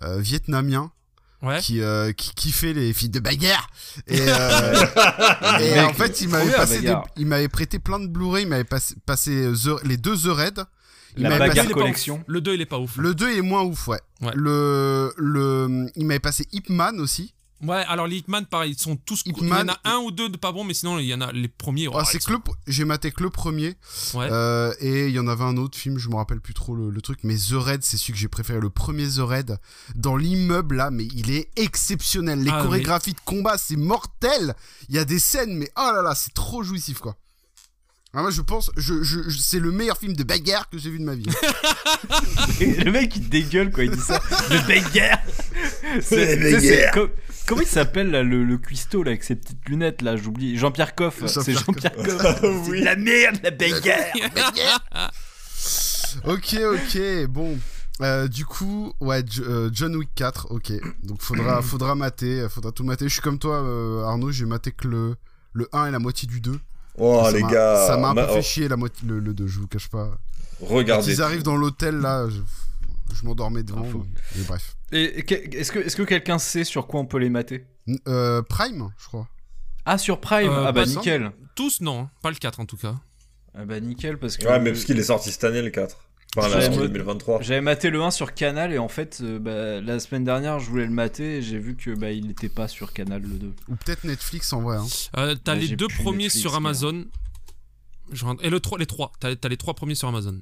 [0.02, 0.90] euh, vietnamien
[1.40, 1.60] Ouais.
[1.60, 3.68] qui, euh, qui kiffait les films de bagarre.
[4.08, 8.06] Et, euh, et Mec, en fait, il m'avait passé des- il m'avait prêté plein de
[8.08, 8.42] Blu-ray.
[8.42, 10.64] Il m'avait passé, passé The- les deux The Red.
[11.16, 12.24] Il La m'avait bagarre passé- Il collection.
[12.26, 12.96] Le 2, il est pas ouf.
[12.96, 13.98] Le 2 est moins ouf, ouais.
[14.20, 14.32] Ouais.
[14.34, 17.34] Le, le, il m'avait passé Ip Man aussi.
[17.60, 19.22] Ouais, alors les Hitman, pareil, ils sont tous.
[19.26, 21.14] Ip Il y en a un ou deux de pas bons, mais sinon, il y
[21.14, 21.88] en a les premiers.
[21.88, 23.74] Oh, oh, c'est que le, j'ai maté que le premier.
[24.14, 24.28] Ouais.
[24.30, 26.90] Euh, et il y en avait un autre film, je me rappelle plus trop le,
[26.90, 29.58] le truc, mais The Raid, c'est celui que j'ai préféré, le premier The Raid,
[29.96, 32.42] dans l'immeuble là, mais il est exceptionnel.
[32.42, 34.54] Les Ah, chorégraphies de combat, c'est mortel.
[34.88, 37.16] Il y a des scènes, mais oh là là, c'est trop jouissif quoi.
[38.18, 40.90] Ah, moi je pense, je, je, je- c'est le meilleur film de bagarre que j'ai
[40.90, 41.22] vu de ma vie.
[42.60, 44.20] le mec il dégueule quand il dit ça.
[44.50, 45.20] Le bagarre.
[46.00, 46.60] C'est- tu sais, bagarre.
[46.60, 47.10] c'est co-
[47.46, 50.58] Comment il s'appelle là, le, le cuistot là avec ses petites lunettes là J'oublie.
[50.58, 51.22] Jean-Pierre Coff.
[51.26, 52.38] C'est Jean-Pierre Jean-Pierre Coff.
[52.66, 54.12] C'est de la merde la bagarre.
[54.34, 55.12] Bagarre
[56.26, 57.58] ok, ok, bon.
[58.00, 60.72] Euh, du coup, ouais, J- euh, John Wick 4, ok.
[61.04, 63.06] Donc faudra, faudra mater, faudra tout mater.
[63.08, 65.16] Je suis comme toi, euh, Arnaud, j'ai maté que le,
[65.52, 66.58] le 1 et la moitié du 2.
[66.98, 67.86] Oh, ça les gars.
[67.86, 69.88] Ça m'a un peu fait oh, chier la moitié, le, le 2, je vous cache
[69.88, 70.10] pas.
[70.60, 71.12] Quand Regardez.
[71.12, 72.40] ils arrivent dans l'hôtel, là, je,
[73.14, 73.82] je m'endormais devant.
[73.86, 74.06] Ah, faut-
[74.38, 74.74] Et bref.
[74.92, 75.20] Et,
[75.58, 77.66] est-ce que, est-ce que quelqu'un sait sur quoi on peut les mater?
[78.08, 79.28] Euh, Prime, je crois.
[79.84, 81.30] Ah, sur Prime Euh, Ah bah nickel.
[81.54, 82.00] Tous, non.
[82.02, 82.10] hein.
[82.22, 82.94] Pas le 4 en tout cas.
[83.54, 85.96] Ah bah nickel, parce que Ouais, mais parce qu'il est sorti cette année, le 4.
[86.36, 87.42] Enfin, J'avais là, en mo- 2023.
[87.42, 90.68] j'avais maté le 1 sur Canal et en fait, euh, bah, la semaine dernière, je
[90.70, 93.54] voulais le mater et j'ai vu que bah, il n'était pas sur Canal le 2.
[93.68, 94.76] Ou peut-être Netflix en vrai.
[94.76, 94.86] Hein.
[95.16, 97.06] Euh, t'as les deux premiers Netflix, sur Amazon.
[98.20, 99.12] Rentre- Et le 3, les trois.
[99.20, 100.38] T'as t'as les trois premiers sur Amazon.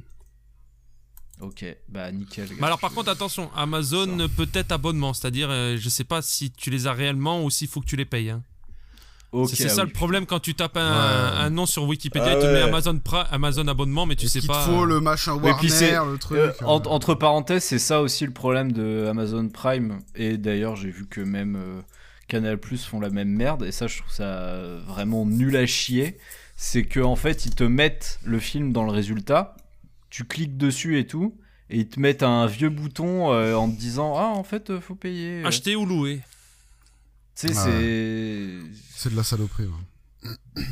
[1.40, 2.48] Ok, bah nickel.
[2.48, 2.64] gars.
[2.66, 6.86] Alors par contre attention, Amazon peut-être abonnement, c'est-à-dire euh, je sais pas si tu les
[6.86, 8.30] as réellement ou s'il faut que tu les payes.
[8.30, 8.42] hein.
[9.48, 9.88] C'est ah ça oui.
[9.88, 11.38] le problème quand tu tapes un, Ouais.
[11.44, 12.60] un nom sur Wikipédia, Ah il te met ouais.
[12.62, 12.98] Amazon,
[13.30, 14.64] Amazon abonnement, mais tu sais pas.
[14.64, 17.64] te faut euh, le machin Ouais, Warner, puis le truc Euh, euh, en- entre parenthèses,
[17.64, 19.98] c'est ça aussi le problème de Amazon Prime.
[20.14, 21.80] Et d'ailleurs, j'ai vu que même euh,
[22.28, 23.64] Canal Plus font la même merde.
[23.64, 24.54] Et ça, je trouve ça
[24.86, 26.18] vraiment nul à chier.
[26.56, 29.56] C'est que en fait, ils te mettent le film dans le résultat.
[30.08, 31.36] Tu cliques dessus et tout.
[31.68, 34.94] Et ils te mettent un vieux bouton euh, en te disant Ah, en fait, faut
[34.94, 35.44] payer.
[35.44, 36.22] Acheter ou louer.
[37.36, 38.58] Tu sais, Ah c'est.
[38.96, 39.66] C'est de la saloperie.
[39.66, 40.62] ouais.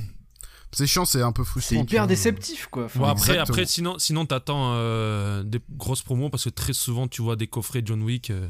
[0.76, 1.76] C'est chiant, c'est un peu frustrant.
[1.76, 2.86] C'est hyper déceptif, quoi.
[2.86, 3.42] Enfin, Bon, après, exactement.
[3.44, 7.46] après, sinon, sinon t'attends euh, des grosses promos parce que très souvent tu vois des
[7.46, 8.48] coffrets John Wick euh,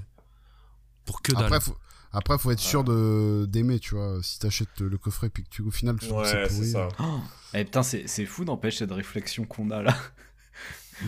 [1.05, 1.45] pour que dalle.
[1.45, 1.77] Après, faut,
[2.13, 4.21] après, faut être sûr de d'aimer, tu vois.
[4.23, 6.71] Si t'achètes le coffret puis que tu, au final, tu trouves que c'est pourri.
[6.71, 6.89] ça.
[6.99, 7.21] Oh.
[7.53, 9.95] Eh, putain, c'est c'est fou, n'empêche, cette réflexion qu'on a là.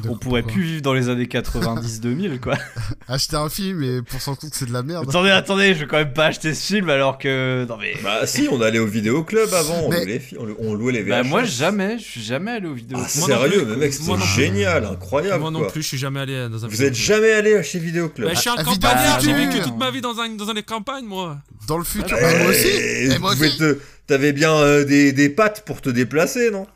[0.02, 2.54] De- On pourrait plus vivre dans les années 90-2000, quoi.
[3.08, 5.08] Acheter un film et pour s'en compte que c'est de la merde.
[5.08, 7.64] attendez, attendez, je vais quand même pas acheter ce film alors que.
[7.68, 7.94] Non mais.
[8.02, 11.02] Bah, si, on allait au vidéoclub avant, on, Mais- louait les fi- on, louait les
[11.02, 11.08] VHS.
[11.10, 12.98] Bah, moi, jamais, je suis jamais allé aux vidéos.
[13.02, 13.66] Ah, sérieux, plus.
[13.66, 14.24] mais mec, plus.
[14.36, 15.40] génial, incroyable.
[15.40, 15.68] Moi non quoi.
[15.72, 16.68] plus, je suis jamais allé dans un.
[16.68, 16.94] Vous êtes vidéoclub.
[17.04, 19.90] jamais allé chez Vidéoclub Bah, je suis un Ah, campagnard, j'ai vidéo- vécu toute ma
[19.90, 21.38] vie dans, un, dans les campagnes, moi.
[21.68, 22.16] Dans le futur.
[22.18, 22.66] Eh, Bah, moi aussi.
[22.68, 23.56] eh, Eh, moi aussi.
[23.58, 26.68] te- T'avais bien euh, des, des pattes pour te déplacer, non?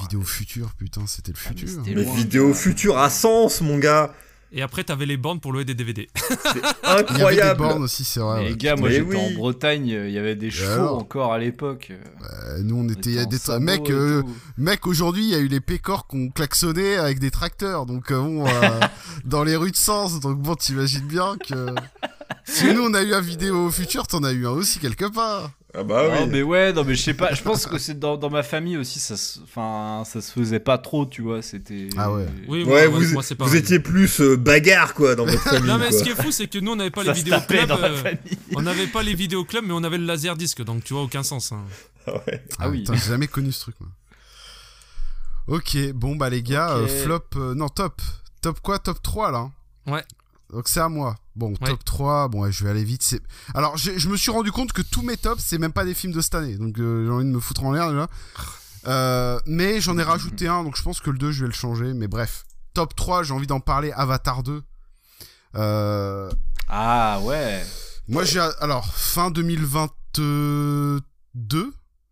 [0.00, 2.04] Vidéo future, putain, c'était le Ah, mais futur.
[2.04, 2.54] loin, Vidéo.
[2.54, 4.12] Future à Sens, mon gars
[4.52, 6.08] Et après, t'avais les bornes pour louer des DVD.
[6.16, 8.38] C'est Il y avait des incroyable bornes aussi, c'est vrai.
[8.38, 8.48] Mais ouais.
[8.50, 9.16] les gars, moi j'étais oui.
[9.16, 11.92] en Bretagne, il y avait des chevaux alors encore à l'époque.
[11.92, 13.26] Euh, nous, on On était.
[13.26, 14.22] des et euh,
[14.56, 17.86] mec, aujourd'hui, il y a eu les pécores qui ont klaxonné avec des tracteurs.
[17.86, 18.80] Donc, euh, bon, euh,
[19.24, 20.18] dans les rues de Sens.
[20.20, 21.74] Donc, bon, t'imagines bien que.
[22.44, 25.50] Si nous, on a eu un vidéo futur, t'en as eu un aussi quelque part.
[25.72, 27.96] Ah bah Non, oui mais ouais, non, mais je sais pas, je pense que c'est
[27.98, 31.42] dans, dans ma famille aussi, ça se, enfin, ça se faisait pas trop, tu vois,
[31.42, 31.88] c'était.
[31.96, 32.26] Ah ouais.
[32.48, 35.68] Oui, Ouais, moi, vous, moi, c'est vous étiez plus euh, bagarre, quoi, dans votre famille,
[35.68, 35.98] Non, mais quoi.
[35.98, 37.68] ce qui est fou, c'est que nous, on n'avait pas Ça les se tapait vidéoclubs.
[37.68, 38.38] dans ma euh, famille.
[38.56, 41.52] on n'avait pas les vidéoclubs, mais on avait le laserdisc, donc tu vois, aucun sens.
[41.52, 41.62] hein.
[42.06, 42.44] Ah ouais.
[42.58, 42.78] Ah oui.
[42.78, 43.90] putain, j'ai jamais connu ce truc, moi.
[45.46, 46.88] Ok, bon, bah, les gars, Ok.
[46.90, 47.20] euh, flop.
[47.36, 48.00] euh, non, top.
[48.42, 48.78] Top quoi?
[48.80, 49.50] Top 3, là
[49.86, 50.02] Ouais.
[50.52, 51.16] Donc, c'est à moi.
[51.36, 51.68] Bon, Ouais.
[51.68, 53.02] top 3, bon, ouais, je vais aller vite.
[53.02, 53.20] c'est
[53.54, 56.12] Alors, je me suis rendu compte que tous mes tops, c'est même pas des films
[56.12, 56.56] de cette année.
[56.56, 58.08] Donc, euh, j'ai envie de me foutre en l'air, déjà.
[58.86, 61.52] Euh, mais j'en ai rajouté un, donc je pense que le 2, je vais le
[61.54, 61.92] changer.
[61.94, 63.92] Mais bref, top 3, j'ai envie d'en parler.
[63.92, 64.62] Avatar 2.
[65.56, 66.30] Euh,
[66.68, 67.64] Ah ouais.
[68.08, 68.40] moi, j'ai.
[68.60, 69.30] Alors, fin
[70.14, 71.00] 2022,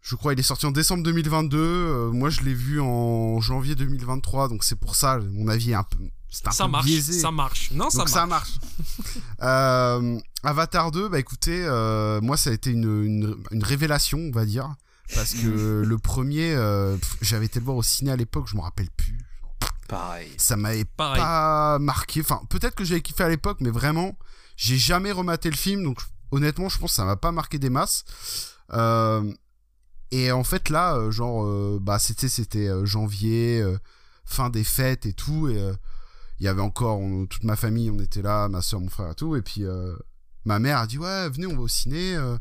[0.00, 1.58] je crois, il est sorti en décembre 2022.
[1.58, 5.74] euh, moi, je l'ai vu en janvier 2023, donc c'est pour ça, mon avis est
[5.74, 5.98] un peu.
[6.30, 7.18] C'est un Ça peu marche, biaisé.
[7.20, 7.70] ça marche.
[7.72, 8.12] Non, ça donc marche.
[8.20, 8.50] ça marche.
[9.42, 14.30] Euh, Avatar 2, bah écoutez, euh, moi, ça a été une, une, une révélation, on
[14.32, 14.74] va dire.
[15.14, 18.60] Parce que le premier, euh, j'avais été le voir au ciné à l'époque, je me
[18.60, 19.16] rappelle plus.
[19.88, 20.30] Pareil.
[20.36, 21.20] Ça m'avait Pareil.
[21.20, 22.20] pas marqué.
[22.20, 24.16] Enfin, peut-être que j'avais kiffé à l'époque, mais vraiment,
[24.56, 25.84] j'ai jamais rematé le film.
[25.84, 25.98] Donc,
[26.32, 28.04] honnêtement, je pense que ça m'a pas marqué des masses.
[28.72, 29.32] Euh,
[30.10, 33.78] et en fait, là, genre, euh, bah, c'était, c'était janvier, euh,
[34.26, 35.48] fin des fêtes et tout.
[35.48, 35.72] Et euh,
[36.40, 39.10] il y avait encore on- toute ma famille, on était là, ma soeur, mon frère
[39.10, 39.36] et tout.
[39.36, 39.94] Et puis, euh,
[40.44, 42.14] ma mère a dit, ouais, venez, on va au ciné.
[42.16, 42.36] euh,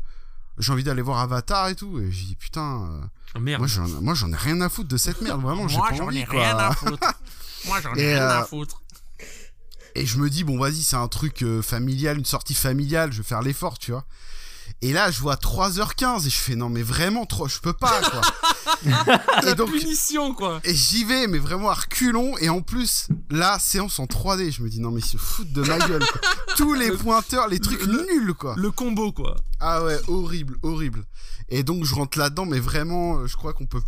[0.58, 2.00] j'ai envie d'aller voir Avatar et tout.
[2.00, 3.06] Et j'ai dit, putain, euh,
[3.36, 3.60] Oh, merde.
[3.60, 5.40] moi, j'en, moi, j'en ai rien à foutre de cette merde.
[5.42, 7.14] Vraiment, j'ai Moi, pas j'en envie, ai rien à foutre.
[7.66, 8.82] Moi, j'en ai Et, rien à foutre.
[9.94, 13.28] Et je me dis, bon, vas-y, c'est un truc familial, une sortie familiale, je vais
[13.28, 14.04] faire l'effort, tu vois.
[14.80, 18.00] Et là, je vois 3h15 et je fais, non, mais vraiment, trop, je peux pas,
[18.00, 18.20] quoi.
[19.42, 20.60] La et donc, punition, quoi.
[20.62, 22.38] et j'y vais, mais vraiment à reculons.
[22.38, 25.52] Et en plus, là, séance en 3D, je me dis, non, mais ils se foutent
[25.52, 26.20] de ma gueule, quoi.
[26.56, 28.54] Tous les pointeurs, les trucs le- nuls, quoi.
[28.56, 29.34] Le combo, quoi.
[29.58, 31.04] Ah ouais, horrible, horrible.
[31.48, 33.82] Et donc, je rentre là-dedans, mais vraiment, euh, je crois qu'on peut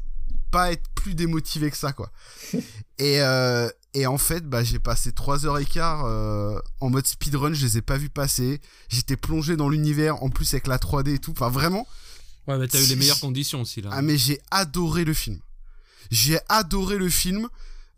[0.50, 2.10] pas être plus démotivé que ça, quoi.
[2.98, 7.06] et, euh, et en fait, bah, j'ai passé 3 heures et quart euh, en mode
[7.06, 8.60] speedrun, je les ai pas vus passer.
[8.88, 11.32] J'étais plongé dans l'univers, en plus avec la 3D et tout.
[11.32, 11.86] Enfin, vraiment.
[12.46, 13.90] Ouais, mais t'as eu les meilleures conditions aussi, là.
[13.92, 15.38] Ah, mais j'ai adoré le film.
[16.10, 17.48] J'ai adoré le film.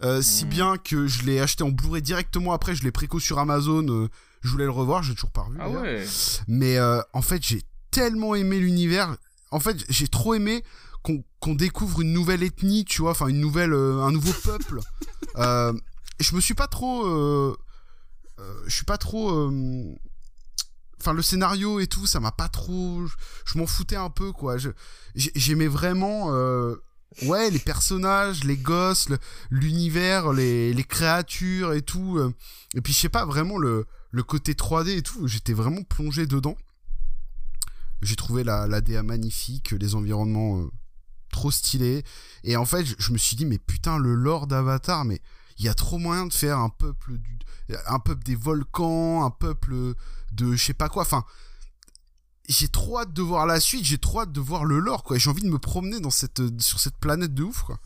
[0.03, 3.39] Euh, Si bien que je l'ai acheté en Blu-ray directement après, je l'ai préco sur
[3.39, 3.87] Amazon.
[3.89, 4.09] euh,
[4.41, 5.59] je voulais le revoir, j'ai toujours pas revu.
[5.61, 6.05] Ah ouais.
[6.49, 9.17] Mais euh, en fait, j'ai tellement aimé l'univers.
[9.53, 10.65] En fait, j'ai trop aimé
[11.03, 14.81] qu'on découvre une nouvelle ethnie, tu vois, enfin une nouvelle, euh, un nouveau peuple.
[15.37, 15.73] euh,
[16.21, 17.57] je me suis pas trop, euh,
[18.67, 19.51] je suis pas trop.
[21.01, 23.05] Enfin, le scénario et tout, ça m'a pas trop.
[23.45, 24.57] Je, m'en foutais un peu, quoi.
[25.15, 26.31] J'aimais vraiment.
[27.25, 29.19] Ouais, les personnages, les gosses, le-
[29.51, 32.19] l'univers, les, les créatures et tout.
[32.75, 36.27] Et puis, je sais pas, vraiment le, le côté 3D et tout, j'étais vraiment plongé
[36.27, 36.57] dedans.
[38.03, 40.71] J'ai trouvé la, la DA magnifique, les environnements euh,
[41.33, 42.05] trop stylés.
[42.45, 45.21] Et en fait, je, me suis dit, mais putain, le lore d'Avatar, mais
[45.59, 47.39] il y a trop moyen de faire un peuple du,
[47.87, 49.95] un peuple des volcans, un peuple
[50.33, 51.03] de je sais pas quoi.
[51.03, 51.25] Enfin,
[52.49, 55.19] j'ai trop hâte de voir la suite, j'ai trop hâte de voir le lore, quoi.
[55.19, 57.79] J'ai envie de me promener dans cette, sur cette planète de ouf, quoi.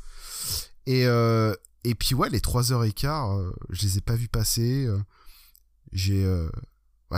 [0.87, 1.55] Et, euh,
[1.85, 4.87] et puis, ouais, les 3 heures et quart, euh, je les ai pas vus passer.
[4.87, 4.99] euh,
[5.93, 6.51] j'ai euh,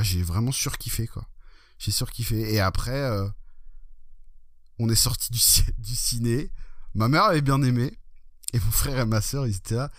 [0.03, 1.27] j'ai vraiment surkiffé, quoi.
[1.79, 2.53] J'ai surkiffé.
[2.53, 3.11] Et après,
[4.79, 5.41] on est sorti du,
[5.79, 6.51] du ciné.
[6.95, 7.99] Ma mère avait bien aimé.
[8.53, 9.91] Et mon frère et ma soeur, ils étaient là.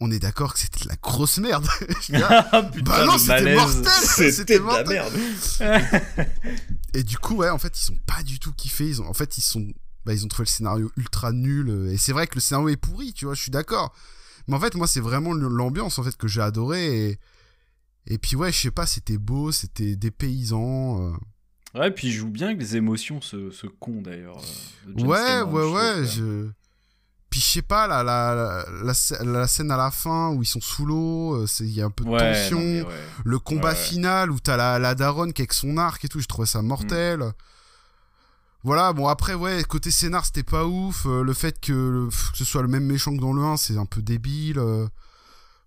[0.00, 1.66] On est d'accord que c'était de la grosse merde.
[2.12, 3.84] Ah, putain, bah non, c'était mortel.
[4.32, 5.12] C'était de la merde.
[6.94, 8.88] Et du coup, ouais, en fait, ils sont pas du tout kiffés.
[8.88, 9.66] Ils ont, en fait, ils sont,
[10.04, 11.88] bah, ils ont trouvé le scénario ultra nul.
[11.90, 13.94] Et c'est vrai que le scénario est pourri, tu vois, je suis d'accord.
[14.48, 17.10] Mais en fait, moi, c'est vraiment l'ambiance, en fait, que j'ai adoré.
[17.10, 17.18] Et,
[18.06, 21.00] et puis, ouais, je sais pas, c'était beau, c'était des paysans.
[21.12, 21.16] euh.
[21.78, 24.38] Ouais, puis il joue bien avec les émotions, ce, ce con d'ailleurs.
[24.38, 26.48] euh, Ouais, Cameron, ouais, je ouais, je.
[27.28, 30.42] Puis, je sais pas, la, la, la, la, scè- la scène à la fin où
[30.42, 32.58] ils sont sous l'eau, euh, c'est- il y a un peu de Ouais, tension.
[32.60, 32.94] non, mais ouais.
[33.24, 36.08] Le combat Ouais, final où t'as la, la daronne qui est avec son arc et
[36.08, 37.18] tout, je trouvais ça mortel.
[37.20, 37.32] Mm.
[38.62, 41.04] Voilà, bon après, ouais, côté scénar, c'était pas ouf.
[41.06, 43.56] Euh, le fait que, le- que ce soit le même méchant que dans le 1,
[43.56, 44.58] c'est un peu débile.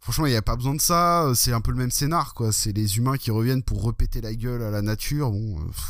[0.09, 1.27] Franchement, il n'y a pas besoin de ça.
[1.27, 2.51] euh, C'est un peu le même scénar, quoi.
[2.51, 5.29] C'est les humains qui reviennent pour repéter la gueule à la nature.
[5.29, 5.85] Bon, euh, pff.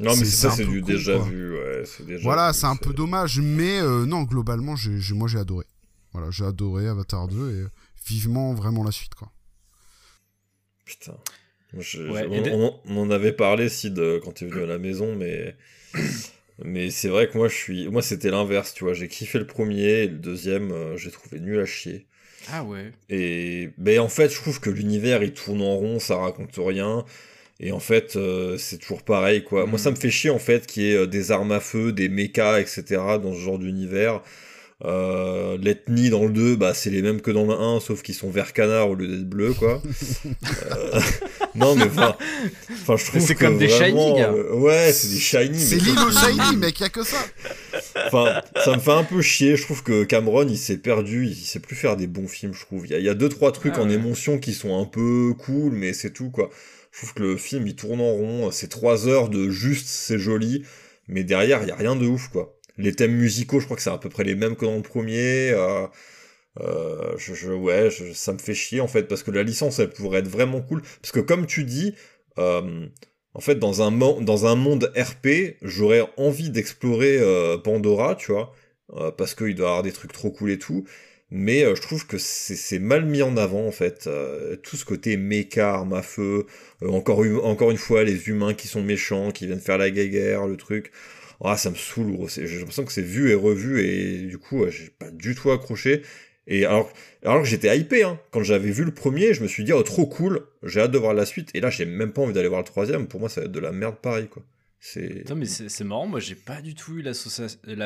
[0.00, 1.26] Non, mais ça, c'est du con, déjà quoi.
[1.28, 1.84] vu, ouais.
[2.00, 3.38] déjà voilà, c'est un peu dommage.
[3.38, 4.74] Mais euh, non, globalement,
[5.14, 5.64] moi j'ai adoré.
[6.12, 7.70] Voilà, j'ai adoré Avatar 2 et euh,
[8.04, 9.30] vivement vraiment la suite, quoi.
[10.84, 11.14] Putain.
[11.72, 14.44] Moi, je- Ouais, je- et on, de- on- on en avait parlé, Sid, quand tu
[14.44, 15.56] es venu à la maison, mais.
[16.62, 17.88] Mais c'est vrai que moi, je suis.
[17.88, 18.92] Moi, c'était l'inverse, tu vois.
[18.92, 22.06] J'ai kiffé le premier, et le deuxième, euh, j'ai trouvé nul à chier.
[22.48, 22.92] Ah ouais.
[23.08, 27.04] Et ben en fait, je trouve que l'univers il tourne en rond, ça raconte rien.
[27.60, 29.66] Et en fait, euh, c'est toujours pareil quoi.
[29.66, 29.84] Moi, Mhm.
[29.84, 32.08] ça me fait chier en fait qu'il y ait euh, des armes à feu, des
[32.08, 33.18] mechas, etc.
[33.22, 34.22] dans ce genre d'univers.
[34.84, 38.14] Euh, L'ethnie dans le 2, bah, c'est les mêmes que dans le 1, sauf qu'ils
[38.14, 39.82] sont vert canard au lieu d'être bleus quoi.
[40.24, 41.00] Euh,
[41.54, 42.16] non, mais enfin,
[42.72, 44.32] enfin, je trouve c'est comme des vraiment, shiny, gars.
[44.32, 45.58] euh, ouais, c'est des shiny.
[45.58, 47.16] C'est mais l'île ça, au c'est- Shiny, mec, y a que ça.
[48.06, 49.56] Enfin, ça me fait un peu chier.
[49.56, 51.26] Je trouve que Cameron, il s'est perdu.
[51.26, 52.86] Il sait plus faire des bons films, je trouve.
[52.86, 53.94] Il y a, il y a deux, trois trucs Ah en ouais.
[53.94, 56.50] émotion qui sont un peu cool, mais c'est tout, quoi.
[56.92, 58.50] Je trouve que le film, il tourne en rond.
[58.50, 60.64] C'est trois heures de juste, c'est joli.
[61.08, 62.56] Mais derrière, il y a rien de ouf, quoi.
[62.80, 64.82] Les thèmes musicaux, je crois que c'est à peu près les mêmes que dans le
[64.82, 65.50] premier.
[65.50, 65.86] Euh,
[66.60, 70.20] euh, je, ouais, ça me fait chier, en fait, parce que la licence, elle pourrait
[70.20, 70.82] être vraiment cool.
[71.02, 71.94] Parce que comme tu dis,
[72.38, 72.86] euh,
[73.34, 77.20] en fait, dans un, monde RP, j'aurais envie d'explorer
[77.62, 78.52] Pandora, tu vois,
[79.16, 80.84] parce qu'il doit y avoir des trucs trop cool et tout.
[81.30, 84.08] Mais je trouve que c'est mal mis en avant, en fait.
[84.64, 86.46] Tout ce côté méca, arme à feu,
[86.84, 90.46] encore, une- encore une fois, les humains qui sont méchants, qui viennent faire la guerre,
[90.48, 90.90] le truc.
[91.42, 92.28] Ah, ça me saoule, gros.
[92.28, 96.02] J'ai l'impression que c'est vu et revu, et du coup, j'ai pas du tout accroché.
[96.46, 96.92] Et alors,
[97.24, 98.18] alors que j'étais hypé, hein.
[98.30, 100.98] quand j'avais vu le premier, je me suis dit, oh, trop cool, j'ai hâte de
[100.98, 101.50] voir la suite.
[101.54, 103.06] Et là, j'ai même pas envie d'aller voir le troisième.
[103.06, 104.42] Pour moi, ça va être de la merde pareil, quoi.
[104.82, 107.12] Putain, mais c'est marrant, moi j'ai pas du tout eu la,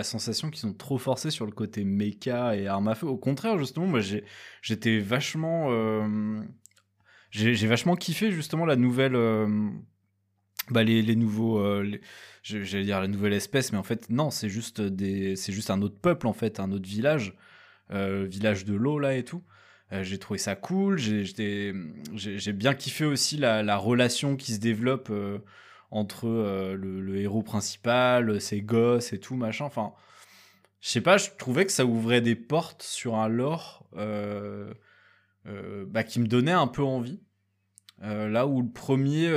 [0.04, 3.08] sensation qu'ils sont trop forcés sur le côté méca et armes à feu.
[3.08, 4.00] Au contraire, justement, moi
[4.62, 5.72] j'étais vachement.
[5.72, 6.40] euh,
[7.30, 9.16] j'ai vachement kiffé justement la nouvelle.
[9.16, 9.70] euh,
[10.70, 11.58] bah, les, nouveaux.
[11.58, 11.98] euh,
[12.44, 15.98] J'allais dire la nouvelle espèce, mais en fait, non, c'est juste, des, juste un autre
[15.98, 17.32] peuple, en fait, un autre village.
[17.90, 19.42] euh, village de l'eau, là et tout.
[19.92, 20.98] Euh, j'ai trouvé ça cool.
[20.98, 21.72] J'ai
[22.52, 25.08] bien kiffé aussi la, la relation qui se développe.
[25.10, 25.38] euh,
[25.90, 29.64] entre le, héros principal, ses gosses et tout, machin.
[29.64, 29.92] Enfin,
[30.80, 34.74] je sais pas, je trouvais que ça ouvrait des portes sur un lore bah,
[36.02, 37.22] qui me donnait un peu envie.
[38.00, 39.28] Là où le premier,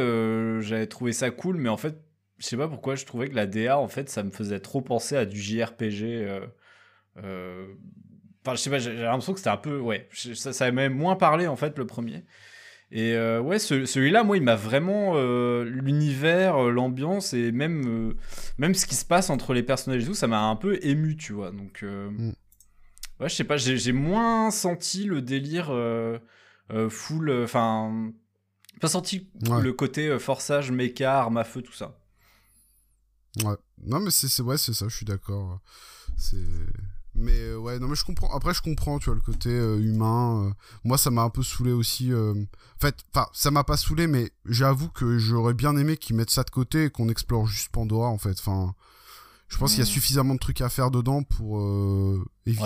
[0.61, 1.99] j'avais trouvé ça cool, mais en fait,
[2.37, 4.81] je sais pas pourquoi, je trouvais que la DA, en fait, ça me faisait trop
[4.81, 6.03] penser à du JRPG.
[6.03, 6.45] euh,
[7.23, 7.67] euh,
[8.45, 9.77] Enfin, je sais pas, j'ai l'impression que c'était un peu.
[9.79, 12.23] Ouais, ça, ça m'a moins parlé, en fait, le premier.
[12.91, 15.15] Et euh, ouais, ce- celui-là, moi, il m'a vraiment
[15.63, 18.13] l'univers, l'ambiance et même
[18.57, 21.17] même ce qui se passe entre les personnages et tout, ça m'a un peu ému,
[21.17, 21.51] tu vois.
[21.51, 22.31] Donc Mm.
[23.19, 25.67] Ouais, je sais pas, j'ai moins senti le délire
[26.89, 27.31] full.
[27.43, 28.11] Enfin.
[28.79, 29.61] pas senti Ouais.
[29.61, 31.97] le côté forçage, méca, arme à feu, tout ça.
[33.43, 33.55] Ouais.
[33.85, 35.59] Non, mais c'est ouais, c'est ça, je suis d'accord.
[36.17, 36.37] C'est.
[37.19, 38.29] Mais euh, ouais, non, mais je comprends.
[38.35, 40.47] Après, je comprends, tu vois, le côté euh, humain.
[40.49, 42.11] euh, Moi, ça m'a un peu saoulé aussi.
[42.13, 46.15] euh, En fait, enfin, ça m'a pas saoulé, mais j'avoue que j'aurais bien aimé qu'ils
[46.15, 48.37] mettent ça de côté et qu'on explore juste Pandora, en fait.
[48.39, 48.75] Enfin,
[49.47, 49.93] je pense qu'il y a Mm.
[49.93, 51.59] suffisamment de trucs à faire dedans pour
[52.45, 52.63] éviter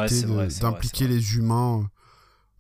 [0.59, 1.89] d'impliquer les humains.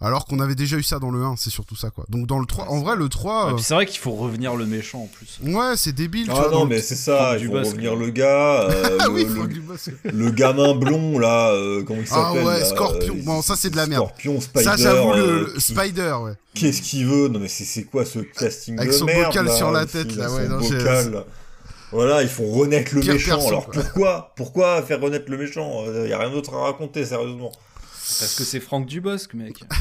[0.03, 2.05] Alors qu'on avait déjà eu ça dans le 1, c'est surtout ça, quoi.
[2.09, 4.11] Donc dans le 3, Ouais, en vrai, le 3, Ouais, euh, c'est vrai qu'il faut
[4.13, 5.39] revenir le méchant en plus.
[5.43, 6.49] ouais, c'est débile, tu Ah vois.
[6.49, 9.25] dans non, le- mais c'est ça, il faut revenir le gars, euh, Ah le, oui,
[9.25, 13.13] le- le gamin blond là, euh, comment il Ah s'appelle ouais, là, Scorpion.
[13.15, 14.05] euh, Bon, ça, c'est de la merde.
[14.07, 14.63] Scorpion, Spider.
[14.63, 16.33] Ça, j'avoue, le, euh, le qui- Spider, ouais.
[16.55, 17.27] Qu'est-ce qu'il veut?
[17.27, 19.85] Non mais c'est c'est quoi ce casting Avec de son merde bocal là, sur la
[19.85, 21.25] tête, là, son ouais, non, j'ai- bocal, là.
[21.91, 23.35] Voilà, ils font renaître le Pire méchant.
[23.35, 23.73] perso, Alors quoi.
[23.83, 24.33] pourquoi?
[24.35, 25.83] Pourquoi faire renaître le méchant?
[26.03, 27.51] Il y a rien d'autre à raconter, sérieusement.
[28.19, 29.63] Parce que c'est Franck Dubosc, mec.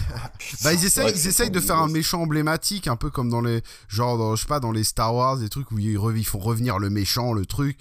[0.62, 3.40] Bah, ils essayent, Ouais, ils essayent de faire un méchant emblématique, un peu comme dans
[3.40, 6.38] les, genre, dans, je sais pas, dans les Star Wars, des trucs où ils, font
[6.38, 7.78] revenir le méchant, le truc.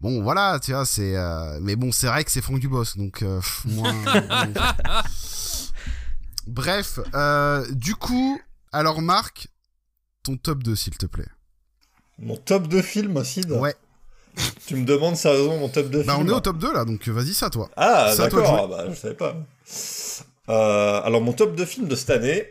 [0.00, 3.22] Bon, voilà, tu vois, c'est, euh, mais bon, c'est vrai que c'est Franck Dubosc, donc,
[3.22, 3.66] euh, pff.
[6.46, 8.40] Bref, euh, du coup,
[8.72, 9.48] alors Marc,
[10.22, 11.28] ton top 2, s'il te plaît.
[12.18, 13.74] Mon top de film, Sid Ouais.
[14.66, 16.84] Tu me demandes sérieusement mon top de Bah, film on est au top 2, là,
[16.84, 17.68] donc vas-y, ça, toi.
[17.76, 19.34] Ah, d'accord, ah, bah, je savais pas.
[20.48, 22.46] Euh, alors, mon top de film de cette année,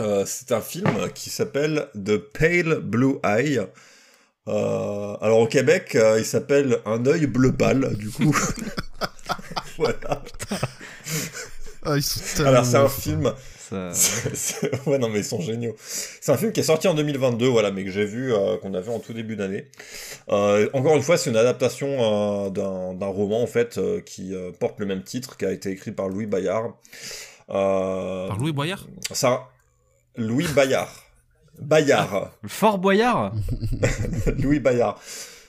[0.00, 3.60] euh, c'est un film qui s'appelle The Pale Blue Eye.
[4.48, 8.34] Euh, alors, au Québec, euh, il s'appelle Un œil bleu pâle, du coup.
[9.78, 10.22] voilà.
[11.84, 13.32] Ah, ils sont tellement Alors, c'est un film.
[13.68, 13.90] Ça...
[14.86, 15.74] ouais, non, mais ils sont géniaux.
[15.78, 18.74] C'est un film qui est sorti en 2022, voilà, mais que j'ai vu, euh, qu'on
[18.74, 19.66] a vu en tout début d'année.
[20.30, 21.88] Euh, encore une fois, c'est une adaptation
[22.46, 25.52] euh, d'un d'un roman, en fait, euh, qui euh, porte le même titre, qui a
[25.52, 26.74] été écrit par Louis Bayard.
[27.50, 28.86] Euh, Par Louis Boyard?
[29.12, 29.48] Ça,
[30.16, 30.90] Louis Bayard.
[31.58, 32.32] Bayard.
[32.42, 33.32] Le Fort Boyard?
[34.38, 34.98] Louis Bayard.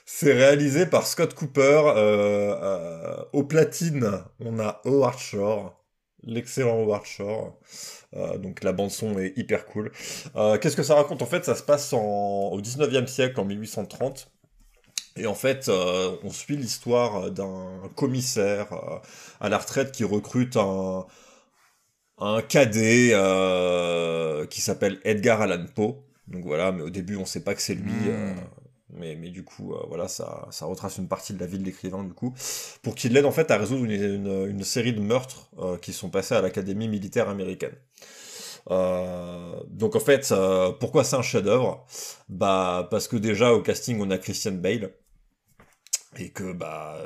[0.06, 1.82] C'est réalisé par Scott Cooper.
[1.96, 5.84] Euh, euh, au platine, on a Howard Shore,
[6.24, 7.60] l'excellent Howard Shore.
[8.16, 9.92] Euh, donc la bande son est hyper cool.
[10.36, 11.22] Euh, Qu'est-ce que ça raconte?
[11.22, 12.02] En fait, ça se passe en,
[12.52, 14.32] au 19e siècle, en 1830.
[15.18, 19.00] Et en fait, euh, on suit l'histoire d'un commissaire euh,
[19.42, 21.06] à la retraite qui recrute un,
[22.20, 26.04] un cadet euh, qui s'appelle Edgar Allan Poe.
[26.28, 28.10] Donc voilà, mais au début, on sait pas que c'est lui.
[28.94, 32.04] Mais, du coup, euh, voilà, ça, ça retrace une partie de la vie de l'écrivain,
[32.04, 32.34] du coup,
[32.82, 36.36] pour qu'il l'aide en fait à résoudre une, série de meurtres euh, qui sont passés
[36.36, 37.76] à l'Académie militaire américaine.
[38.70, 40.34] Euh, donc en fait,
[40.80, 41.86] pourquoi c'est un chef-d'œuvre?
[42.28, 44.92] Bah parce que déjà au casting on a Christian Bale
[46.18, 46.98] et que bah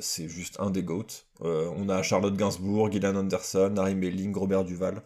[0.00, 1.24] c'est juste un des goats.
[1.40, 5.02] On a Charlotte Gainsbourg, Gillian Anderson, Harry Melling, Robert Duval.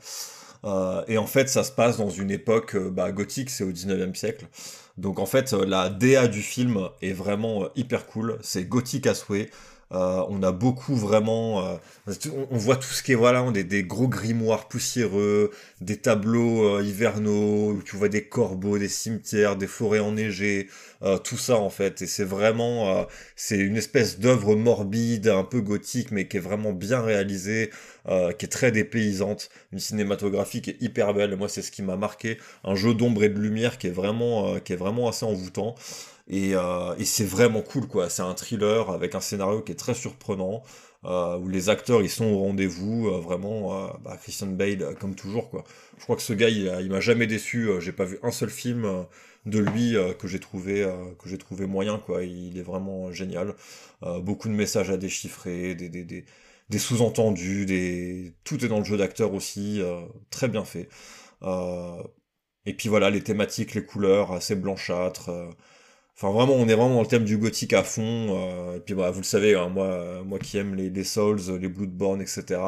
[1.09, 4.47] Et en fait, ça se passe dans une époque bah, gothique, c'est au 19e siècle.
[4.97, 8.39] Donc en fait, euh, la DA du film est vraiment euh, hyper cool.
[8.43, 9.51] C'est gothique à souhait.
[9.93, 11.65] Euh, on a beaucoup vraiment.
[11.67, 11.77] euh,
[12.51, 16.83] on, voit tout ce qui est voilà, des, des gros grimoires poussiéreux, des tableaux euh,
[16.83, 20.69] hivernaux, où tu vois des corbeaux, des cimetières, des forêts enneigées,
[21.23, 22.03] tout ça en fait.
[22.03, 26.73] Et c'est vraiment, c'est une espèce d'œuvre morbide, un peu gothique, mais qui est vraiment
[26.73, 27.71] bien réalisée,
[28.07, 31.37] qui est très dépaysante, une cinématographie qui est hyper belle.
[31.37, 34.59] Moi, c'est ce qui m'a marqué, un jeu d'ombre et de lumière qui est vraiment,
[34.61, 35.75] qui est vraiment assez envoûtant.
[36.29, 38.09] Et, euh, et c'est vraiment cool quoi.
[38.09, 40.63] C'est un thriller avec un scénario qui est très surprenant.
[41.05, 45.51] Euh, où les acteurs ils sont au rendez-vous, euh, vraiment, bah, Christian Bale comme toujours
[45.51, 45.65] quoi.
[45.99, 49.05] Je crois que ce gars il, m'a jamais déçu, j'ai pas vu un seul film
[49.45, 52.25] de lui que j'ai trouvé que j'ai trouvé moyen quoi.
[52.25, 53.55] Il est vraiment génial.
[54.23, 59.83] Beaucoup de messages à déchiffrer, des, sous-entendus, tout est dans le jeu d'acteur aussi,
[60.31, 60.89] très bien fait.
[62.67, 65.31] Et puis voilà les thématiques, les couleurs assez blanchâtres.
[66.17, 68.03] Enfin, vraiment, on est vraiment dans le thème du gothique à fond.
[68.39, 71.41] euh, et puis, bah, vous le savez, hein, moi, moi qui aime les, les Souls,
[71.61, 72.61] les Bloodborne, etc.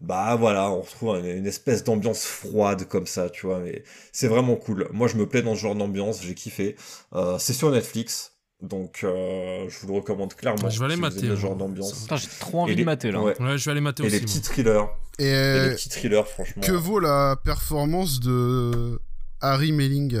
[0.00, 3.60] Bah voilà, on retrouve une, une espèce d'ambiance froide comme ça, tu vois.
[3.60, 4.86] Mais c'est vraiment cool.
[4.92, 6.76] Moi, je me plais dans ce genre d'ambiance, j'ai kiffé.
[7.14, 10.68] Euh, c'est sur Netflix, donc euh, je vous le recommande clairement.
[10.68, 11.36] Je vais aller si mater, moi.
[11.36, 12.06] genre d'ambiance.
[12.16, 13.22] J'ai trop envie de mater là.
[13.22, 13.40] ouais.
[13.40, 14.16] Ouais, je vais aller mater Et aussi.
[14.16, 14.88] les petits thrillers.
[15.18, 16.60] Et, Et les petits thrillers, franchement.
[16.62, 19.00] que vaut la performance de
[19.40, 20.20] Harry Melling?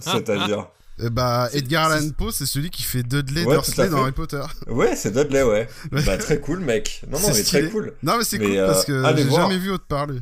[0.00, 0.66] C'est-à-dire.
[0.98, 3.98] Eh bah, Edgar Allan Poe, c'est celui qui fait Dudley Ouais, Dursley dans.
[4.00, 4.40] Harry Potter.
[4.66, 5.68] Ouais, c'est Dudley, ouais.
[5.92, 7.02] Bah, très cool, mec.
[7.06, 7.92] Non, non, C'est mais très cool.
[8.02, 9.42] Non, mais c'est cool euh, parce que allez j'ai voir.
[9.42, 10.20] jamais vu autre parler.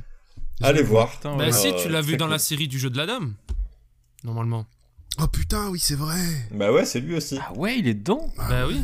[0.60, 1.12] Allez voir.
[1.12, 1.52] Putain, Bah ouais.
[1.52, 3.34] si, Euh, tu l'as vu dans la série du jeu de la dame.
[4.24, 4.66] Normalement.
[5.22, 6.18] Oh putain, oui, c'est vrai.
[6.50, 7.38] Bah ouais, c'est lui aussi.
[7.40, 8.74] Ah ouais, il est dedans Ah Bah oui.
[8.74, 8.80] ouais.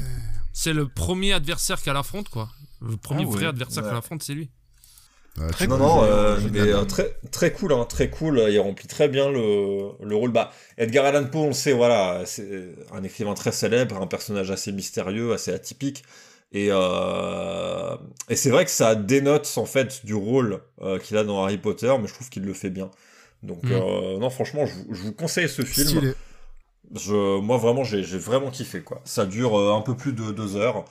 [0.52, 2.50] C'est le premier adversaire qu'elle affronte, quoi.
[2.80, 3.34] Le premier Ah ouais.
[3.34, 3.90] vrai adversaire Ouais.
[3.90, 4.48] qu'on affronte, c'est lui.
[5.38, 6.86] Ouais, Très tu Non, euh, mais euh, aimé.
[6.86, 8.44] très, très cool, hein, très cool.
[8.48, 10.32] Il remplit très bien le, le rôle.
[10.32, 14.50] Bah, Edgar Allan Poe, on le sait, voilà, c'est un écrivain très célèbre, un personnage
[14.50, 16.02] assez mystérieux, assez atypique.
[16.52, 17.96] Et, euh,
[18.28, 21.58] et c'est vrai que ça dénote en fait du rôle euh, qu'il a dans Harry
[21.58, 22.90] Potter, mais je trouve qu'il le fait bien.
[23.44, 23.72] Donc, Mm.
[23.72, 25.88] euh, non, franchement, je vous, je vous conseille ce film.
[25.88, 26.12] Stylé.
[26.94, 29.00] Je, moi, vraiment, j'ai j'ai vraiment kiffé, quoi.
[29.04, 30.84] Ça dure euh, un peu plus de deux heures.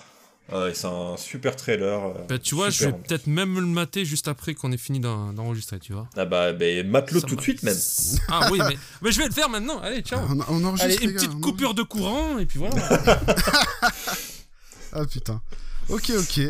[0.52, 2.04] Euh, et c'est un super trailer.
[2.06, 5.00] euh, Bah, tu vois, je vais peut-être même le mater juste après qu'on ait fini
[5.00, 6.10] d'en- d'enregistrer, tu vois.
[6.18, 7.78] Ah bah, bah mate-le tout de suite, même.
[8.30, 9.80] Ah oui, mais, mais je vais le faire maintenant.
[9.80, 10.20] Allez, ciao.
[10.30, 12.76] On, on enregistre, Allez, une gars, petite coupure de courant, et puis voilà.
[14.92, 15.42] Ah putain.
[15.90, 16.42] Ok, ok.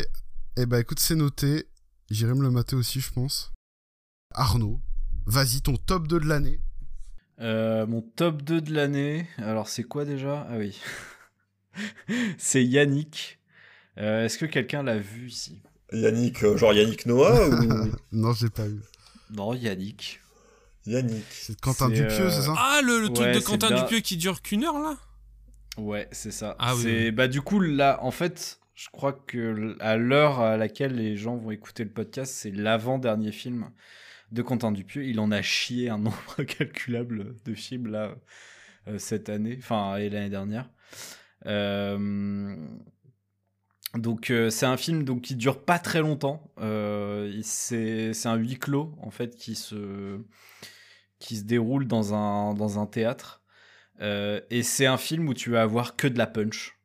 [0.56, 1.66] Eh bah écoute, c'est noté.
[2.10, 3.52] J'irai me le mater aussi, je pense.
[4.34, 4.80] Arnaud,
[5.26, 6.60] vas-y, ton top 2 de l'année.
[7.40, 10.46] Euh, mon top 2 de l'année, alors c'est quoi déjà?
[10.50, 10.78] Ah oui.
[12.38, 13.38] c'est Yannick.
[14.00, 15.60] Euh, Est-ce que quelqu'un l'a vu ici?
[15.92, 17.52] Yannick, euh, genre Yannick Noah ou
[18.12, 18.80] Non, je l'ai pas eu.
[19.30, 20.20] Non, Yannick.
[20.86, 22.54] Yannick C'est Quentin Dupieux, euh, c'est ça?
[22.56, 24.96] Ah, le, le truc de Quentin Da- Dupieux qui dure qu'une heure, là?
[25.76, 26.56] Ouais, c'est ça.
[26.58, 27.10] Ah oui, C'est- oui.
[27.12, 31.36] Bah du coup là, en fait, je crois que à l'heure à laquelle les gens
[31.36, 33.70] vont écouter le podcast, c'est l'avant-dernier film
[34.32, 35.04] de Quentin Dupieux.
[35.04, 38.14] Il en a chié un nombre incalculable de films là
[38.88, 40.70] euh, cette année, enfin et l'année dernière.
[41.46, 42.56] Euh,
[43.94, 46.52] donc euh, c'est un film donc qui dure pas très longtemps.
[46.60, 50.20] Euh, c'est un huis clos en fait qui se
[51.18, 53.42] qui se déroule dans un dans un théâtre.
[54.00, 56.78] Euh, et c'est un film où tu vas avoir que de la punch.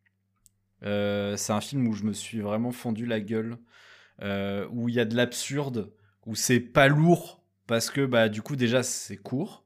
[0.83, 3.57] Euh, c'est un film où je me suis vraiment fendu la gueule,
[4.71, 5.93] où il y a de l'absurde,
[6.25, 9.63] où c'est pas lourd parce que bah du coup déjà c'est court.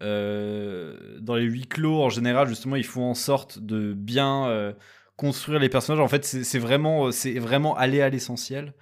[0.00, 4.74] Dans les huis clos en général justement ils font en sorte de bien
[5.18, 6.00] construire les personnages.
[6.00, 8.72] En fait c'est vraiment c'est vraiment aller à l'essentiel.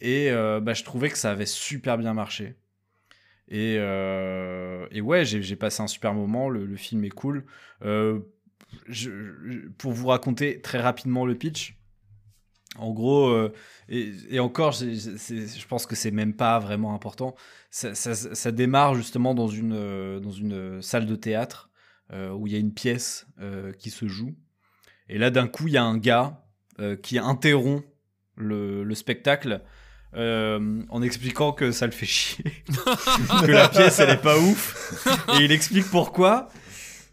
[0.00, 2.56] Et euh, bah, je trouvais que ça avait super bien marché.
[3.48, 6.48] Et, euh, ouais, j'ai passé un super moment.
[6.48, 7.44] Le, film est cool.
[7.82, 8.20] Euh,
[9.78, 11.76] pour vous raconter très rapidement le pitch,
[12.78, 13.52] en gros, euh,
[13.90, 17.34] et, encore, je pense que c'est même pas vraiment important.
[17.70, 21.70] Ça, ça- démarre justement dans une, euh, dans une salle de théâtre
[22.12, 24.34] euh, où il y a une pièce euh, qui se joue.
[25.08, 26.42] Et là, d'un coup, il y a un gars
[26.80, 27.84] euh, qui interrompt
[28.36, 29.60] le, le spectacle
[30.14, 32.44] euh, en expliquant que ça le fait chier,
[33.46, 36.48] que la pièce elle est pas ouf, et il explique pourquoi.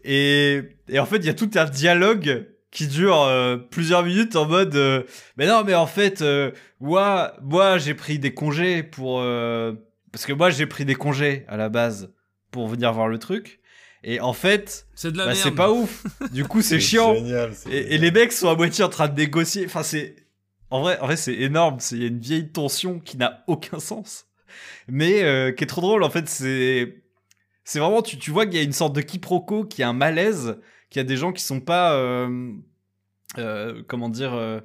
[0.02, 0.62] Et,
[0.98, 4.74] en fait, il y a tout un dialogue qui dure euh, plusieurs minutes en mode
[5.36, 6.24] mais non mais en fait
[6.78, 9.20] moi moi j'ai pris des congés pour
[10.12, 12.12] parce que moi j'ai pris des congés à la base
[12.52, 13.59] pour venir voir le truc
[14.02, 17.52] et en fait C'est de la bah, c'est pas ouf du coup c'est chiant Génial,
[17.70, 19.64] et, les mecs sont à moitié en train de négocier.
[19.66, 20.16] Enfin, c'est.
[20.70, 21.78] En vrai, en vrai c'est énorme.
[21.90, 24.26] Il y a une vieille tension qui n'a aucun sens.
[24.88, 26.02] Mais euh, qui est trop drôle.
[26.02, 27.02] En fait, c'est.
[27.64, 28.02] C'est vraiment.
[28.02, 30.58] Tu, tu vois qu'il y a une sorte de quiproquo, qu'il y a un malaise,
[30.88, 31.94] qu'il y a des gens qui sont pas.
[31.94, 32.52] euh,
[33.38, 34.34] euh, comment dire.
[34.34, 34.60] euh,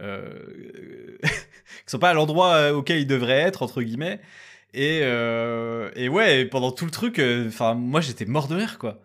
[0.00, 4.20] euh, qui sont pas à l'endroit auquel ils devraient être, entre guillemets.
[4.74, 9.00] Et, euh, et ouais, pendant tout le truc, euh, moi j'étais mort de rire, quoi.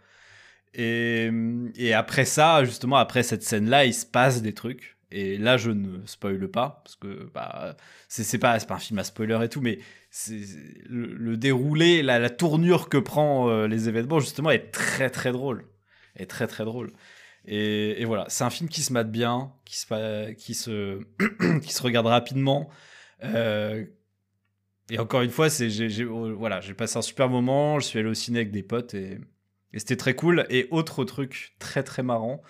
[0.73, 1.29] Et,
[1.75, 4.97] et après ça, justement, après cette scène-là, il se passe des trucs.
[5.11, 7.75] Et là, je ne spoile pas, parce que bah,
[8.07, 9.77] c'est pas, pas un film à spoiler et tout, mais
[10.89, 15.65] le, le déroulé, la, tournure que prend euh, les événements, justement, est très très drôle.
[16.15, 16.91] Est très très drôle.
[17.45, 20.99] Et, et voilà, c'est un film qui se mate bien, qui se, qui se,
[21.61, 22.69] qui se regarde rapidement.
[24.89, 27.99] Et encore une fois, c'est, j'ai, j'ai- voilà, j'ai passé un super moment, je suis
[27.99, 29.19] allé au ciné avec des potes et,
[29.73, 30.45] et c'était très cool.
[30.49, 32.41] Et autre truc très très marrant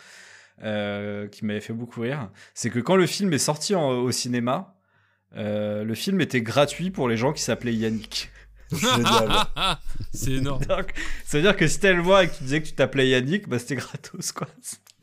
[0.64, 4.12] euh, qui m'avait fait beaucoup rire, c'est que quand le film est sorti en- au
[4.12, 4.76] cinéma,
[5.36, 8.30] euh, le film était gratuit pour les gens qui s'appelaient Yannick.
[8.72, 9.30] Génial.
[10.14, 10.64] c'est énorme.
[10.66, 10.94] Donc,
[11.26, 13.08] ça veut dire que si t'allais le voir et que tu disais que tu t'appelais
[13.10, 14.48] Yannick, bah c'était gratos quoi.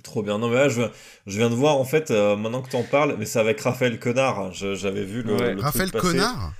[0.02, 0.38] Trop bien.
[0.38, 0.90] Non, mais là, je, viens-
[1.26, 3.98] je viens de voir, en fait, euh, maintenant que t'en parles, mais c'est avec Raphaël
[4.00, 4.52] Connard.
[4.52, 5.34] Je- J'avais vu le.
[5.34, 5.54] Ouais.
[5.54, 6.14] le Raphaël truc passer.
[6.16, 6.54] Connard?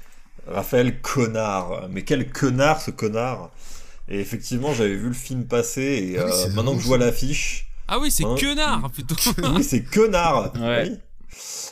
[0.46, 1.88] Raphaël Connard.
[1.90, 3.50] Mais quel connard, ce connard.
[4.08, 5.82] Et effectivement, j'avais vu le film passer,
[6.12, 7.68] et Ah oui, euh, c'est maintenant que je vois l'affiche.
[7.86, 9.14] Ah oui, c'est Hein quenard plutôt.
[9.54, 10.52] Oui, c'est connard.
[10.58, 10.88] Ouais.
[10.90, 10.98] Oui.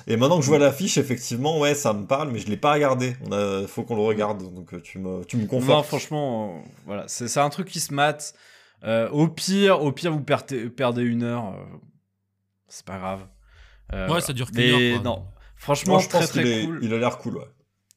[0.06, 2.72] Et maintenant que je vois l'affiche, effectivement, ouais, ça me parle, mais je l'ai pas
[2.72, 3.16] regardé.
[3.26, 6.68] On a, faut qu'on le regarde, donc euh, tu me, tu me Non, franchement, euh,
[6.86, 8.34] voilà, c'est c'est un truc qui se mate.
[8.84, 11.48] Euh, au pire, au pire, vous perdez, perdez une heure.
[11.54, 11.64] euh,
[12.68, 13.26] c'est pas grave.
[13.92, 14.24] Euh, Ouais, voilà.
[14.24, 15.04] ça dure qu'une heure, quoi.
[15.04, 15.24] non,
[15.56, 16.78] franchement, Moi, je très pense très qu'il est- cool.
[16.82, 17.44] il a l'air cool, ouais.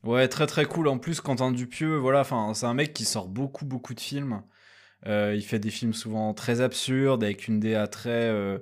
[0.03, 0.87] Ouais, très très cool.
[0.87, 4.41] En plus, Quentin Dupieux, voilà, enfin, c'est un mec qui sort beaucoup beaucoup de films.
[5.07, 8.57] Euh, il fait des films souvent très absurdes avec une DA très euh,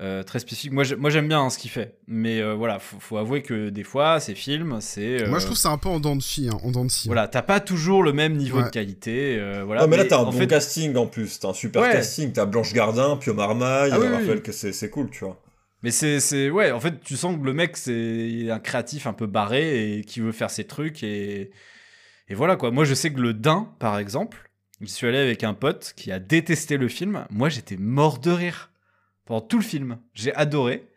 [0.00, 0.72] euh, très spécifique.
[0.72, 3.42] Moi, j'ai- moi j'aime bien hein, ce qu'il fait, mais euh, voilà, faut, faut avouer
[3.42, 5.22] que des fois, ces films, c'est.
[5.24, 6.48] euh, Moi, je trouve ça un peu en dents de scie.
[6.50, 7.06] Hein, en dents de scie.
[7.08, 8.64] Voilà, t'as pas toujours le même niveau Ouais.
[8.64, 9.36] de qualité.
[9.38, 11.38] euh, voilà, non, mais là, t'as un bon fait, casting en plus.
[11.40, 11.92] T'as un super Ouais.
[11.92, 12.32] casting.
[12.32, 14.42] T'as Blanche Gardin, Pio Marmaille, Ah oui, Raphaël, oui.
[14.42, 15.38] que c'est c'est cool, tu vois.
[15.82, 19.26] Mais c'est, ouais, en fait, tu sens que le mec, c'est un créatif un peu
[19.26, 21.50] barré et qui veut faire ses trucs et,
[22.28, 22.70] et voilà quoi.
[22.70, 24.50] Moi, je sais que le Dain, par exemple,
[24.80, 27.26] je suis allé avec un pote qui a détesté le film.
[27.30, 28.70] Moi, j'étais mort de rire
[29.24, 29.98] pendant tout le film.
[30.14, 30.88] J'ai adoré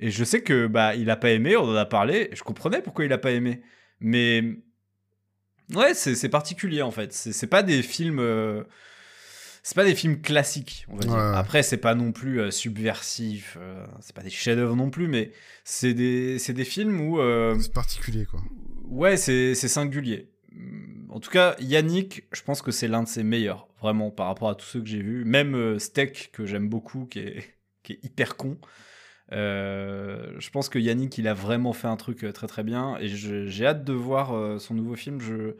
[0.00, 1.56] et je sais que bah il a pas aimé.
[1.56, 2.30] On en a parlé.
[2.32, 3.62] Je comprenais pourquoi il a pas aimé,
[4.00, 4.42] mais
[5.74, 7.12] ouais, c'est, particulier en fait.
[7.12, 8.18] C'est pas des films.
[8.18, 8.64] euh,
[9.62, 11.12] c'est pas des films classiques, on va dire.
[11.12, 11.36] Ouais.
[11.36, 15.30] Après, c'est pas non plus euh, subversif, euh, c'est pas des chefs-d'œuvre non plus, mais
[15.64, 18.40] c'est des, c'est des films où, euh, C'est particulier, quoi.
[18.88, 20.28] ouais, c'est c'est singulier.
[21.10, 24.48] En tout cas, Yannick, je pense que c'est l'un de ses meilleurs, vraiment, par rapport
[24.48, 25.24] à tous ceux que j'ai vus.
[25.24, 27.44] Même euh, Steak, que j'aime beaucoup, qui est,
[27.84, 28.58] qui est hyper con.
[29.30, 32.98] Je pense que Yannick, il a vraiment fait un truc très très bien.
[33.00, 35.20] Et j'ai hâte de voir son nouveau film.
[35.20, 35.54] Je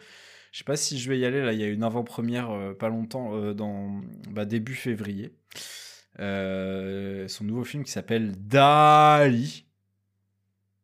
[0.52, 1.42] je sais pas si je vais y aller.
[1.42, 4.00] Là, il y a une avant-première euh, pas longtemps, euh, dans
[4.30, 5.34] bah, début février.
[6.20, 9.66] Euh, son nouveau film qui s'appelle Dali.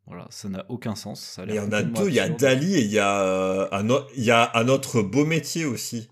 [0.07, 1.21] Voilà, ça n'a aucun sens.
[1.21, 2.07] Ça a Il y en a deux.
[2.09, 2.27] Il y a.
[2.29, 5.65] Dali et il y a, euh, un, o- il y a un autre beau métier
[5.65, 6.09] aussi.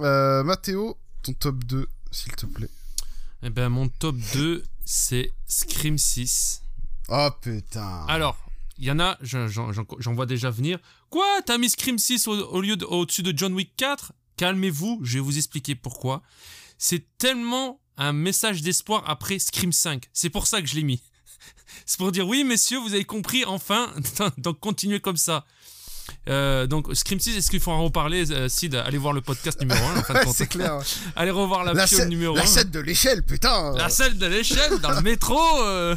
[0.00, 2.68] Euh, Mathéo, ton top 2, s'il te plaît.
[3.44, 6.62] Eh ben, mon top 2, c'est Scream 6.
[7.08, 8.04] Oh putain.
[8.08, 8.36] Alors,
[8.78, 10.80] il y en a, j'en- j'en j'en- j'en vois déjà venir.
[11.14, 14.98] Quoi T'as mis Scream 6 au, au lieu de- au-dessus de John Wick 4 Calmez-vous,
[15.04, 16.22] je vais vous expliquer pourquoi.
[16.76, 20.08] C'est tellement un message d'espoir après Scream 5.
[20.12, 21.00] C'est pour ça que je l'ai mis.
[21.86, 23.94] C'est pour dire oui, messieurs, vous avez compris enfin.
[24.38, 25.44] donc continuez comme ça.
[26.28, 28.74] Euh, donc Scream 6, est-ce qu'il faut en reparler, euh, Sid?
[28.74, 29.98] Allez voir le podcast numéro 1.
[29.98, 30.34] En fin de Ouais, compte.
[30.34, 30.80] c'est clair.
[31.14, 32.46] Allez revoir la, La, scène- numéro la 1.
[32.46, 33.70] scène de l'échelle, putain.
[33.76, 35.38] La scène de l'échelle dans le métro.
[35.62, 35.94] euh.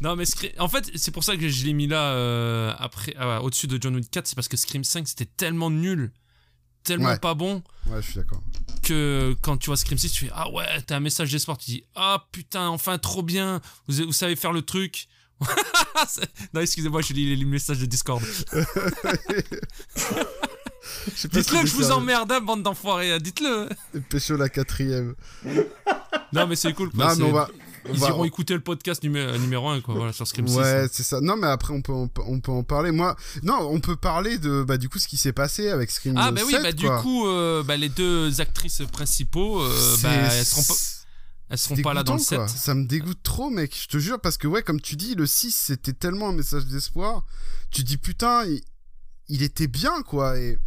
[0.00, 3.14] Non, mais Scream- en fait, c'est pour ça que je l'ai mis là euh, après,
[3.18, 4.26] ah, au-dessus de John Wick 4.
[4.28, 6.12] C'est parce que Scream 5 c'était tellement nul,
[6.84, 7.18] tellement Ouais.
[7.18, 8.40] pas bon ouais, je suis d'accord.
[8.82, 11.58] que quand tu vois Scream 6, tu fais Ah ouais, t'as un message d'espoir.
[11.58, 15.08] Tu dis Ah putain, enfin trop bien, vous, vous savez faire le truc.
[16.54, 18.22] Non, excusez-moi, je lis les messages de Discord.
[21.24, 23.12] Dites-le si que je vous emmerde, hein, bande d'enfoirés.
[23.12, 23.68] hein, Dites-le.
[24.08, 25.14] Pécho la quatrième.
[26.32, 26.90] Non, mais c'est cool.
[26.90, 27.48] quoi, Non, mais on va.
[27.90, 30.56] Ils va- iront écouter le podcast numé- numéro 1 quoi, voilà, sur Scream 6.
[30.56, 31.20] Ouais, c'est ça.
[31.20, 32.90] Non, mais après, on peut, en, on peut en parler.
[32.90, 36.14] Moi, non, on peut parler de, bah, du coup, ce qui s'est passé avec Scream
[36.18, 37.00] Ah, bah oui, 7, bah, du quoi.
[37.02, 40.74] coup, euh, bah, les deux actrices principaux, euh, bah, elles seront pas,
[41.50, 42.38] elles seront pas là dans le dégoûtant, set.
[42.38, 42.48] quoi.
[42.48, 43.74] Ça me dégoûte trop, mec.
[43.80, 46.66] Je te jure, parce que, ouais, comme tu dis, le 6, c'était tellement un message
[46.66, 47.24] d'espoir.
[47.70, 48.60] Tu dis, putain, il,
[49.28, 50.38] il était bien, quoi.
[50.38, 50.58] Et.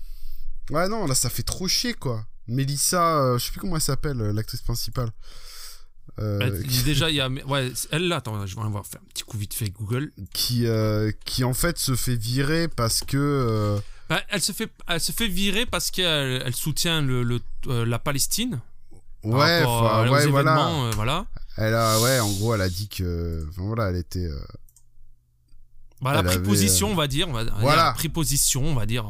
[0.69, 2.25] Ouais, non, là, ça fait trop chier, quoi.
[2.47, 5.11] Mélissa, euh, je sais plus comment elle s'appelle, euh, l'actrice principale.
[6.19, 6.49] Euh, Bah,
[6.85, 7.29] déjà, il y a.
[7.29, 10.11] Ouais, elle là, attends, je vais aller voir, faire un petit coup vite fait Google.
[10.33, 13.17] qui, euh, qui, en fait, se fait virer parce que.
[13.17, 17.39] euh, Bah, elle, se fait, elle se fait virer parce qu'elle elle soutient le, le-
[17.67, 18.59] euh, la Palestine.
[19.23, 20.89] Ouais, ouais, voilà.
[20.95, 21.25] voilà.
[21.57, 23.45] Elle a, ouais, en gros, elle a dit que.
[23.49, 24.27] Enfin, voilà, elle était.
[26.01, 27.27] Bah, elle a Elle pris avait, position, on va dire.
[27.29, 27.73] On va, Voilà.
[27.83, 29.05] elle a pris position, on va dire,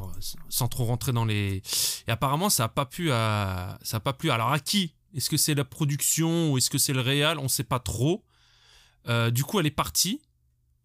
[0.50, 1.62] sans trop rentrer dans les.
[2.08, 3.80] Et apparemment, ça a pas pu à.
[3.82, 4.30] Ça a pas plu.
[4.32, 7.38] Alors, à qui Est-ce que c'est la production ou est-ce que c'est le réal?
[7.40, 8.24] On sait pas trop.
[9.08, 10.22] Euh, du coup, elle est partie.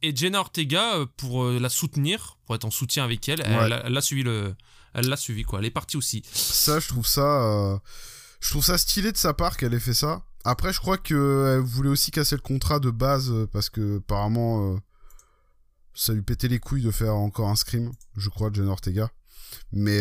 [0.03, 3.73] Et Jenna Ortega, euh, pour euh, la soutenir, pour être en soutien avec elle, elle,
[3.73, 4.55] a- elle a suivi le.
[4.95, 5.59] Elle l'a suivi, quoi.
[5.59, 6.23] Elle est partie aussi.
[6.33, 7.43] Ça, je trouve ça.
[7.43, 7.79] euh,
[8.41, 10.23] Je trouve ça stylé de sa part qu'elle ait fait ça.
[10.45, 14.79] Après, je crois qu'elle voulait aussi casser le contrat de base parce que, apparemment, euh,
[15.95, 19.11] ça lui pétait les couilles de faire encore un scream, je crois, de Jenna Ortega.
[19.73, 20.01] Mais,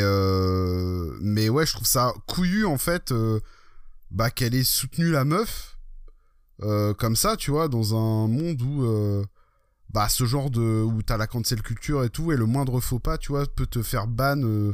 [1.22, 3.14] mais ouais, je trouve ça couillu, en fait,
[4.16, 5.78] bah, qu'elle ait soutenu la meuf,
[6.64, 9.24] euh, comme ça, tu vois, dans un monde où, euh,
[9.94, 13.00] bah, ce genre de, où t'as la cancel culture et tout, et le moindre faux
[13.00, 14.74] pas, tu vois, peut te faire ban, euh,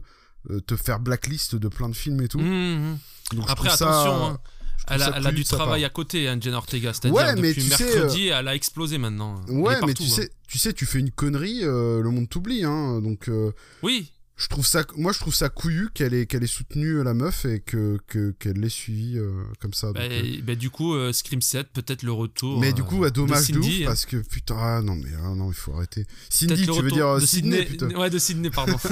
[0.67, 2.39] te faire blacklist de plein de films et tout.
[2.39, 2.97] Mmh, mmh.
[3.35, 4.39] Donc, Après, ça- attention, hein,
[4.87, 6.93] elle, a, ça elle a du travail à côté, hein, Ortega.
[6.93, 9.41] C'est-à-dire, Ouais, depuis tu sais, mercredi, elle a explosé maintenant.
[9.47, 10.07] Elle Ouais, mais tu hein.
[10.07, 13.01] sais, tu sais, tu fais une connerie, euh, le monde t'oublie, hein.
[13.01, 13.51] Donc, euh,
[13.83, 17.13] Oui, je trouve ça, moi, je trouve ça couillu qu'elle ait, qu'elle ait soutenu la
[17.13, 19.87] meuf et que, que qu'elle l'ait suivi euh, comme ça.
[19.87, 20.41] donc, Bah, euh.
[20.43, 22.59] bah, du coup, euh, Scream 7, peut-être le retour.
[22.59, 23.85] Mais euh, du coup, dommage de, Cindy, ouf hein.
[23.85, 26.05] parce que putain, ah, non, mais ah, non, il faut arrêter.
[26.29, 27.89] Cindy, tu veux dire euh, de Sydney, putain.
[27.91, 28.77] Ouais, de Sydney, pardon.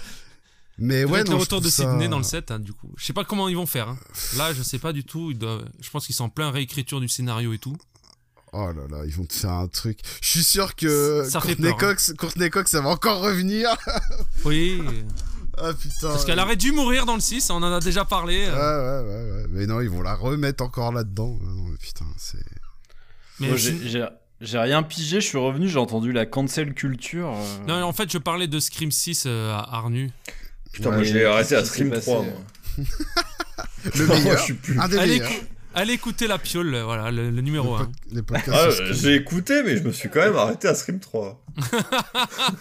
[0.80, 2.92] Mais ouais, non, le retour de ça- Sydney dans le set, hein, du coup.
[2.96, 3.88] Je sais pas comment ils vont faire.
[3.88, 3.98] hein.
[4.36, 5.32] Là, je sais pas du tout.
[5.32, 5.68] Ils doivent...
[5.80, 7.76] Je pense qu'ils sont en plein réécriture du scénario et tout.
[8.52, 9.98] Oh là là, ils vont te faire un truc.
[10.22, 11.78] Je suis sûr que Ça Courtney peur, hein.
[11.78, 13.68] Cox, Courtney Cox, ça va encore revenir.
[14.44, 14.80] Oui.
[15.60, 16.08] Ah putain.
[16.08, 18.46] Parce qu'elle aurait dû mourir dans le 6, on en a déjà parlé.
[18.46, 19.02] Ouais, euh.
[19.02, 19.46] ouais, ouais, ouais.
[19.50, 21.36] Mais non, ils vont la remettre encore là-dedans.
[21.42, 22.38] Non, mais putain, c'est.
[23.40, 24.06] Mais j'ai- j'ai
[24.40, 27.32] j'ai rien pigé, je suis revenu, j'ai entendu la cancel culture.
[27.36, 30.12] euh, Non, en fait, je parlais de Scream 6 euh, à Arnu.
[30.72, 32.86] Putain, Ouais, moi, je l'ai arrêté à Scream s'est 3, passé moi.
[33.96, 34.38] Le Moi, meilleur.
[34.38, 34.78] je suis plus.
[34.78, 35.32] Un des Allez, meilleurs.
[35.78, 37.84] Allez écouter la piole, voilà, le, le numéro Les 1.
[37.86, 38.80] pod- Les podcasts.
[38.80, 41.44] Ah, euh, j'ai écouté, mais je me suis quand même arrêté à Scream 3.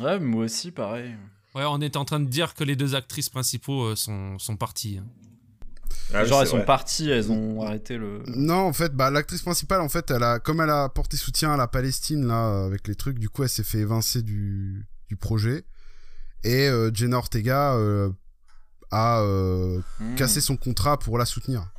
[0.00, 1.14] Ouais, moi aussi, pareil.
[1.54, 4.56] Ouais, on était en train de dire que les deux actrices principaux euh, sont, sont
[4.56, 4.98] parties.
[4.98, 5.06] hein.
[6.14, 6.64] Ah, Genre, elles sont vrai.
[6.64, 8.22] parties, elles ont arrêté le.
[8.26, 11.52] Non, en fait, bah, l'actrice principale, en fait, elle a, comme elle a porté soutien
[11.52, 15.16] à la Palestine, là, avec les trucs, du coup, elle s'est fait évincer du, du
[15.16, 15.64] projet.
[16.44, 18.10] Et euh, Jenna Ortega euh,
[18.90, 20.14] a euh, Hmm.
[20.14, 21.70] cassé son contrat pour la soutenir.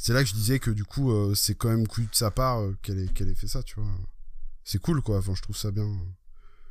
[0.00, 2.30] C'est là que je disais que, du coup, euh, c'est quand même couillu de sa
[2.30, 3.90] part euh, qu'elle ait, qu'elle ait fait ça, tu vois.
[4.64, 5.18] C'est cool, quoi.
[5.18, 5.88] Enfin, je trouve ça bien.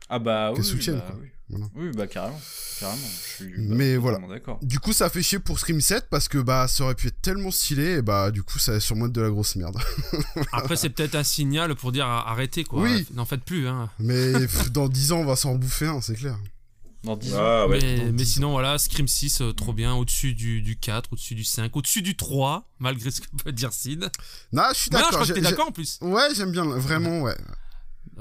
[0.09, 1.19] Ah bah oui, soutiennent, bah, quoi.
[1.19, 1.27] oui.
[1.49, 1.65] Voilà.
[1.75, 2.39] Oui, bah carrément.
[2.79, 3.07] Carrément.
[3.07, 4.19] Je suis Mais bah, voilà.
[4.27, 4.59] D'accord.
[4.61, 7.21] Du coup, ça fait chier pour Scream 7 parce que, bah, ça aurait pu être
[7.21, 9.77] tellement stylé, et bah, du coup, ça va sûrement être de la grosse merde.
[10.53, 12.81] Après, c'est peut-être un signal pour dire arrêtez, quoi.
[12.83, 13.05] Oui.
[13.13, 13.89] N'en faites plus, hein.
[13.99, 16.37] Mais pff, dans 10 ans, on va s'en rebouffer un, c'est clair.
[17.03, 17.37] Dans 10 ans.
[17.39, 17.79] Ah, ouais.
[17.81, 19.93] mais, dans mais 10 sinon, voilà, Scream 6, euh, trop bien.
[19.95, 23.71] Au-dessus du, du 4, au-dessus du 5, au-dessus du 3, malgré ce que peut dire
[23.71, 24.09] Sid.
[24.51, 25.09] Non, je suis Non, je d'accord.
[25.11, 25.99] crois que t'es d'accord en plus.
[26.01, 27.37] Ouais, j'aime bien, vraiment, ouais.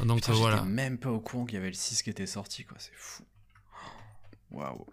[0.05, 0.63] Donc Putain, voilà.
[0.63, 2.77] même pas au courant qu'il y avait le 6 qui était sorti, quoi.
[2.79, 3.23] C'est fou.
[4.53, 4.87] Waouh.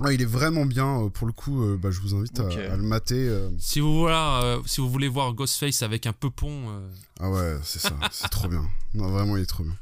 [0.00, 2.76] Ouais, il est vraiment bien, euh, pour le coup, euh, bah, je vous invite à-
[2.76, 3.14] le mater.
[3.28, 3.50] euh.
[3.58, 6.88] Si vous, voilà, euh, si vous voulez voir Ghostface avec un peupon, euh,
[7.20, 8.68] Ah ouais, c'est ça, c'est trop bien.
[8.94, 9.76] Non, vraiment, il est trop bien.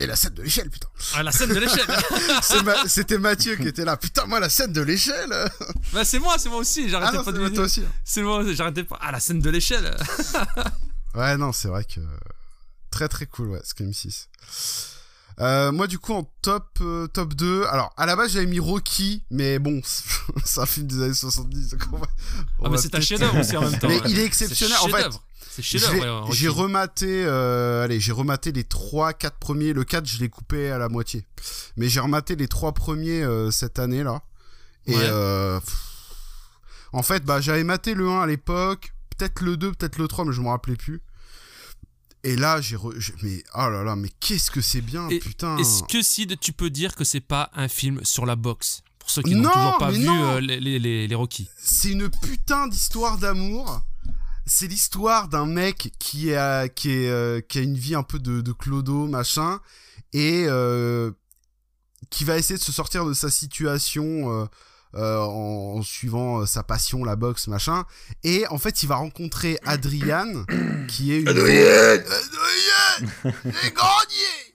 [0.00, 0.88] Et la scène de l'échelle, putain.
[1.14, 1.86] ah, la scène de l'échelle.
[2.64, 3.96] Ma- C'était Mathieu qui était là.
[3.98, 5.30] Putain, moi, la scène de l'échelle.
[5.92, 6.84] bah, c'est moi, c'est moi aussi.
[6.86, 7.80] Ah J'arrêtais non, pas de toi aussi.
[7.82, 7.92] hein.
[8.02, 8.98] C'est moi, j'arrêtais pas.
[9.02, 9.94] Ah, la scène de l'échelle.
[11.14, 11.98] Ouais, non, c'est vrai que
[12.92, 14.28] très très cool, ouais, Scream 6.
[15.40, 18.60] Euh, moi, du coup, en top, euh, top 2, alors à la base j'avais mis
[18.60, 19.80] Rocky, mais bon,
[20.44, 21.70] c'est un film des années 70.
[21.70, 22.06] donc on va-
[22.60, 23.88] on Ah, mais c'est un chef-d'œuvre aussi en même temps.
[23.88, 24.10] Mais ouais.
[24.10, 24.76] il est exceptionnel.
[24.82, 25.06] En fait,
[25.52, 26.28] C'est J'ai chef-d'œuvre.
[26.28, 29.72] ouais, j'ai rematé, euh, allez, j'ai rematé les 3, 4 premiers.
[29.72, 31.26] Le 4, je l'ai coupé à la moitié.
[31.76, 34.22] Mais j'ai rematé les 3 premiers euh, cette année là.
[34.86, 35.02] Et Ouais.
[35.02, 35.76] euh, pff,
[36.92, 40.24] en fait, bah, j'avais maté le 1 à l'époque, peut-être le 2, peut-être le 3,
[40.24, 41.00] mais je me rappelais plus.
[42.22, 45.18] Et là, j'ai, re- j'ai- mais oh là là, mais qu'est-ce que c'est bien, Et-
[45.18, 45.56] putain.
[45.58, 48.82] Est-ce que Sid, tu peux dire que c'est pas un film sur la boxe?
[48.98, 51.48] Pour ceux qui n'ont Non, toujours pas vu euh, les, les, les, les Rocky.
[51.58, 53.82] c'est une putain d'histoire d'amour.
[54.52, 58.18] C'est l'histoire d'un mec qui a, qui, est, euh, qui a une vie un peu
[58.18, 59.60] de, de clodo, machin,
[60.12, 61.12] et euh,
[62.10, 64.02] qui va essayer de se sortir de sa situation
[64.42, 64.46] euh,
[64.96, 67.84] euh, en, en suivant euh, sa passion, la boxe, machin.
[68.24, 70.44] Et en fait, il va rencontrer Adriane,
[70.88, 71.28] qui est une...
[71.28, 73.12] Adrienne Adrienne
[73.44, 74.50] J'ai gagné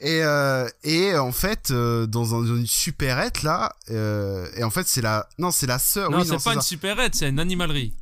[0.00, 4.70] et, euh, et en fait, euh, dans, un, dans une supérette là, euh, et en
[4.70, 6.66] fait c'est la, non c'est la sœur, non, oui, c'est pas une ça.
[6.66, 7.94] supérette, c'est une animalerie.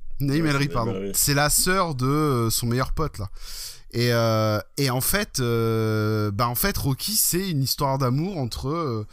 [0.52, 0.92] C'est pardon.
[1.14, 3.28] C'est la sœur de euh, son meilleur pote là.
[3.92, 8.68] Et, euh, et en fait, euh, bah en fait, Rocky, c'est une histoire d'amour entre
[8.68, 9.04] euh,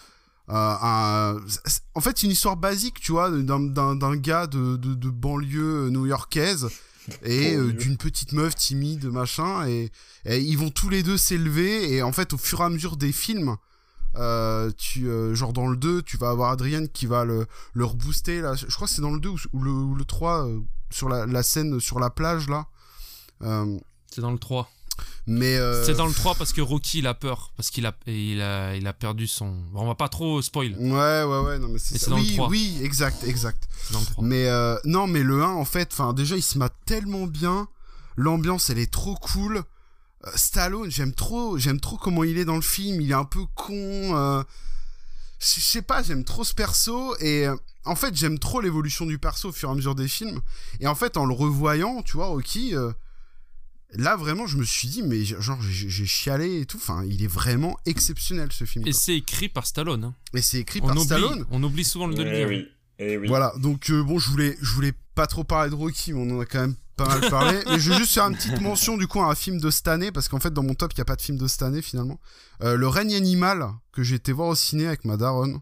[0.47, 5.89] un, c'est- en fait, une histoire basique, tu vois, d'un gars de, de, de banlieue
[5.89, 6.67] new-yorkaise
[7.23, 9.91] et euh, d'une petite meuf timide, machin, et,
[10.25, 12.97] et ils vont tous les deux s'élever et en fait, au fur et à mesure
[12.97, 13.57] des films.
[14.17, 17.85] Euh, tu euh, genre dans le 2 tu vas avoir Adrienne qui va le, le
[17.85, 20.47] rebooster là je crois que c'est dans le 2 ou, ou le, ou le 3
[20.47, 20.59] euh,
[20.89, 22.65] sur la, la scène sur la plage là
[23.41, 23.77] Euh,
[24.13, 24.69] C'est dans le 3.
[25.27, 27.53] mais euh, C'est dans le 3 parce que Rocky il a peur.
[27.55, 29.49] Parce qu'il a, il a, il a perdu son.
[29.71, 30.75] Bon, on va pas trop spoil.
[30.77, 32.09] ouais ouais ouais non mais c'est ça.
[32.11, 32.49] dans le oui 3.
[32.49, 34.23] oui exact exact dans le 3.
[34.25, 37.67] mais euh, non mais le 1 en fait déjà il se mate tellement bien
[38.17, 39.63] l'ambiance elle est trop cool
[40.35, 43.41] Stallone j'aime trop j'aime trop comment il est dans le film il est un peu
[43.55, 44.43] con euh,
[45.39, 47.55] je sais pas j'aime trop ce perso et euh,
[47.85, 50.39] en fait j'aime trop l'évolution du perso au fur et à mesure des films
[50.79, 52.91] et en fait en le revoyant tu vois Rocky euh,
[53.93, 57.27] là vraiment je me suis dit mais genre j'ai chialé et tout enfin il est
[57.27, 60.03] vraiment exceptionnel ce film Et c'est écrit par Stallone.
[60.03, 60.15] hein.
[60.35, 62.47] et c'est écrit On, par oublie, Stallone on oublie souvent de le Eh dire.
[62.47, 62.67] oui.
[63.03, 63.27] Eh oui.
[63.27, 66.37] voilà, donc euh, bon, je voulais, je voulais pas trop parler de Rocky, mais on
[66.37, 67.59] en a quand même pas mal parlé.
[67.67, 69.87] mais je vais juste faire une petite mention du coup à un film de cette
[69.87, 71.61] année, parce qu'en fait dans mon top il y a pas de film de cette
[71.63, 72.19] année finalement.
[72.63, 75.59] Euh, le règne animal que j'ai été voir au ciné avec ma daronne,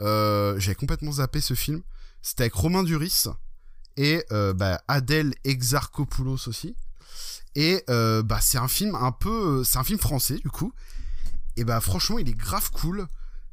[0.00, 1.82] euh, j'avais complètement zappé ce film.
[2.22, 3.24] C'était avec Romain Duris
[3.96, 6.74] et euh, bah, Adèle Exarchopoulos aussi.
[7.56, 10.72] Et bah c'est un film un peu, c'est un film français du coup.
[11.56, 13.06] Et bah franchement il est grave cool.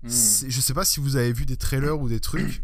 [0.08, 2.62] C'est- Je sais pas si vous avez vu des trailers ou des trucs.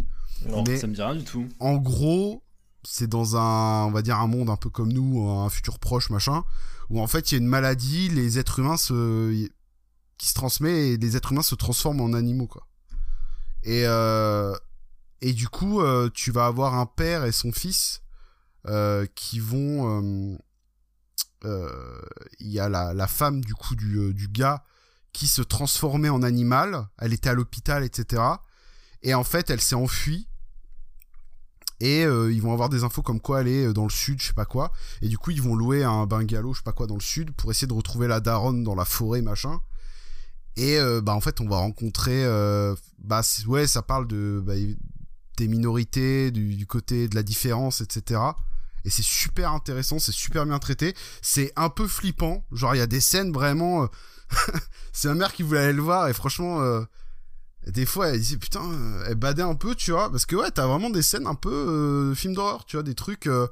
[0.47, 0.63] Non.
[0.67, 1.47] mais Ça me dit rien du tout.
[1.59, 2.41] en gros,
[2.89, 6.09] c'est dans un, on va dire un monde un peu comme nous, un futur proche,
[6.09, 6.45] machin,
[6.89, 9.49] où en fait il y a une maladie, les êtres humains se,
[10.17, 12.65] qui se transmet et les êtres humains se transforment en animaux, quoi.
[13.63, 14.55] Et, euh,
[15.19, 18.03] et du coup, euh, tu vas avoir un père et son fils
[18.67, 20.39] euh, qui vont.
[21.43, 24.63] Il y a la, la femme du coup du, du gars
[25.11, 26.87] qui se transformait en animal.
[26.97, 28.23] Elle était à l'hôpital, etc.
[29.01, 30.27] Et en fait, elle s'est enfuie.
[31.79, 34.27] Et euh, ils vont avoir des infos comme quoi elle est dans le sud, je
[34.27, 34.71] sais pas quoi.
[35.01, 37.31] Et du coup, ils vont louer un bungalow, je sais pas quoi, dans le sud
[37.31, 39.59] pour essayer de retrouver la daronne dans la forêt, machin.
[40.55, 42.25] Et euh, bah en fait, on va rencontrer.
[42.25, 44.55] euh, bah ouais, ça parle de bah,
[45.37, 48.21] des minorités, du, côté de la différence, etc.
[48.83, 50.95] Et c'est super intéressant, c'est super bien traité.
[51.21, 52.43] C'est un peu flippant.
[52.51, 53.83] Genre, il y a des scènes vraiment.
[53.83, 53.87] euh,
[54.93, 56.59] c'est ma mère qui voulait aller le voir et franchement.
[57.71, 60.51] Des fois, elle disait putain, euh, elle badait un peu, tu vois, parce que ouais,
[60.51, 63.47] t'as vraiment des scènes un peu euh, film d'horreur, tu vois, des trucs euh,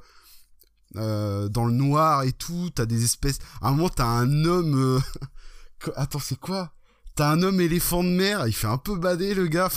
[0.96, 2.70] euh, dans le noir et tout.
[2.74, 3.38] T'as des espèces.
[3.60, 5.02] À un moment, t'as un homme.
[5.96, 6.72] Attends, c'est quoi?
[7.14, 9.70] T'as un homme éléphant de mer, il fait un peu bader le gars.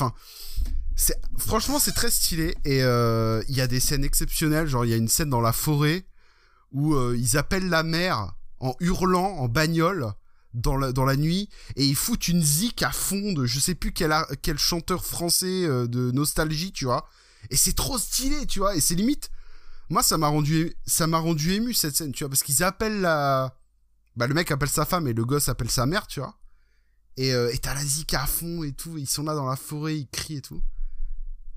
[1.38, 4.68] Franchement c'est très stylé et il y a des scènes exceptionnelles.
[4.68, 6.06] Genre il y a une scène dans la forêt
[6.74, 10.12] où ils appellent la mer en hurlant en bagnole
[10.54, 13.76] dans la, dans la nuit et ils foutent une zik à fond de je sais
[13.76, 17.08] plus quel, quel chanteur français euh, de nostalgie, tu vois.
[17.50, 18.76] Et c'est trop stylé, tu vois.
[18.76, 19.30] Et c'est limite,
[19.90, 23.02] moi ça m'a rendu ça m'a rendu ému cette scène, tu vois, parce qu'ils appellent
[23.02, 23.56] la,
[24.16, 26.36] bah le mec appelle sa femme et le gosse appelle sa mère, tu vois.
[27.18, 28.98] Et euh, et t'as la zik à fond et tout.
[28.98, 30.62] Ils sont là dans la forêt, ils crient et tout.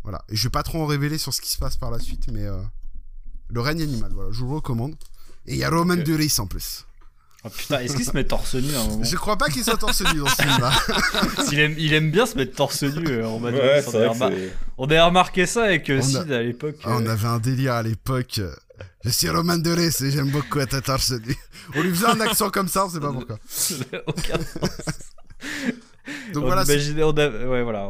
[0.02, 0.24] Voilà.
[0.28, 2.28] Et je vais pas trop en révéler sur ce qui se passe par la suite,
[2.32, 2.60] mais euh,
[3.48, 4.96] le règne animal, voilà, je vous le recommande.
[5.46, 6.04] Et il y a Roman Ok.
[6.04, 6.86] Duris en plus.
[7.44, 9.64] Oh putain, est-ce qu'il se met torse nu à un moment Je crois pas qu'il
[9.64, 10.72] soit torse nu dans ce film-là.
[11.52, 13.08] il, aime, il aime bien se mettre torse nu.
[13.08, 14.52] euh, on, m'a dit- Ouais, on remar- c'est.
[14.78, 16.76] on avait remarqué ça avec euh, a- Sid à l'époque.
[16.84, 18.40] Ah, on euh, avait un délire à l'époque.
[19.04, 21.34] Je suis Roman Duris et j'aime beaucoup être torse nu.
[21.74, 23.38] On lui faisait un accent comme ça, on sait pas pourquoi.
[24.06, 24.70] aucun sens.
[26.32, 27.88] Donc on voilà, c'est- imaginait, on a- ouais, voilà.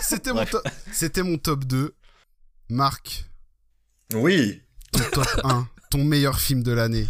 [0.00, 0.50] c'était mon, Bref.
[0.50, 1.92] top- c'était mon top 2.
[2.68, 3.24] Marc,
[4.14, 4.62] Oui.
[4.92, 7.06] ton top 1, ton meilleur film de l'année.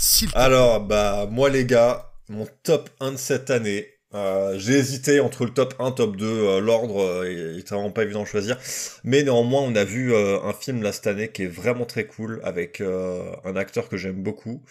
[0.00, 3.86] S'il te Alors, bah, moi, les gars, mon top 1 de cette année.
[4.14, 8.02] euh, j'ai hésité entre le top 1, top 2, euh, l'ordre euh, est vraiment pas
[8.04, 8.58] évident de choisir.
[9.04, 12.06] Mais néanmoins, on a vu euh, un film là cette année qui est vraiment très
[12.06, 14.62] cool avec euh, un acteur que j'aime beaucoup,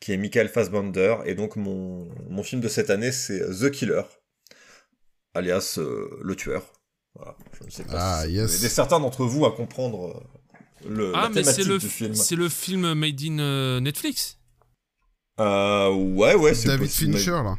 [0.00, 1.16] qui est Michael Fassbender.
[1.26, 4.02] Et donc, mon, mon film de cette année, c'est The Killer,
[5.34, 6.62] alias euh, Le Tueur.
[7.14, 8.50] Voilà, je ne sais pas Ah, si yes.
[8.68, 10.24] certains d'entre vous à comprendre
[10.84, 12.14] euh, le, Ah, la mais c'est thématique le, du film?
[12.14, 14.38] c'est le film made in euh, Netflix.
[15.40, 17.16] Euh, ouais, ouais, c'est David possible.
[17.16, 17.56] Fincher, là.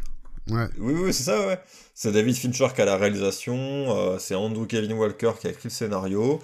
[0.50, 0.68] Ouais.
[0.78, 1.60] Oui, oui, c'est ça, ouais.
[1.96, 5.66] C'est David Fincher qui a la réalisation, euh, c'est Andrew Kevin Walker qui a écrit
[5.66, 6.40] le scénario,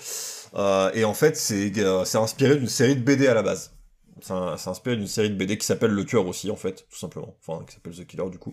[0.56, 1.72] euh, et en fait, c'est
[2.16, 3.72] inspiré d'une série de BD à la base.
[4.20, 7.36] C'est inspiré d'une série de BD qui s'appelle Le Tueur aussi, en fait, tout simplement.
[7.46, 8.52] Enfin, qui s'appelle The Killer, du coup.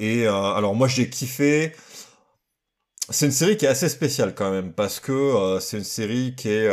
[0.00, 1.72] Et alors, moi, j'ai kiffé.
[3.10, 6.48] C'est une série qui est assez spéciale, quand même, parce que c'est une série qui
[6.48, 6.68] est...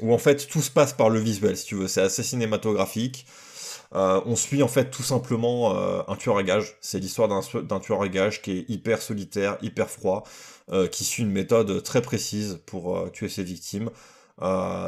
[0.00, 1.88] où, en fait, tout se passe par le visuel, si tu veux.
[1.88, 3.26] C'est assez cinématographique.
[3.94, 6.76] Euh, on suit en fait tout simplement euh, un tueur à gages.
[6.80, 10.24] C'est l'histoire d'un tueur à gages qui est hyper solitaire, hyper froid,
[10.70, 13.90] euh, qui suit une méthode très précise pour tuer ses victimes.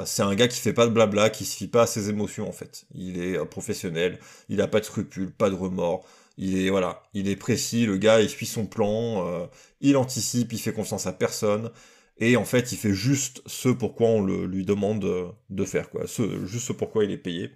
[0.04, 2.48] C'est un gars qui fait pas de blabla, qui se fie pas à ses émotions
[2.48, 2.84] en fait.
[2.94, 6.04] Il est professionnel, il a pas de scrupules, pas de remords.
[6.38, 7.84] Il est voilà, il est précis.
[7.86, 9.48] Le gars, il suit son plan,
[9.80, 11.70] il anticipe, il fait confiance à personne.
[12.20, 16.02] Et en fait, il fait juste ce pourquoi on lui demande de, de faire, quoi.
[16.06, 17.50] Juste ce pourquoi il est payé.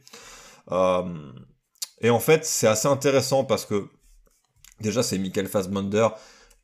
[0.73, 1.03] Euh,
[2.01, 3.87] et en fait, c'est assez intéressant parce que
[4.81, 6.09] déjà, c'est Michael Fassbender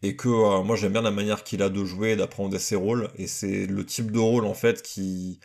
[0.03, 3.11] et que euh, moi j'aime bien la manière qu'il a de jouer, d'apprendre ses rôles.
[3.17, 5.41] Et c'est le type de rôle en fait qui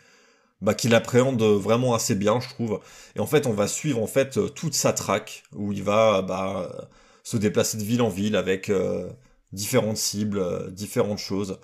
[0.62, 2.80] bah, qu'il appréhende vraiment assez bien, je trouve.
[3.14, 6.22] Et en fait, on va suivre en fait euh, toute sa traque où il va
[6.22, 6.84] bah, euh,
[7.22, 9.10] se déplacer de ville en ville avec euh,
[9.52, 11.58] différentes cibles, euh, différentes choses.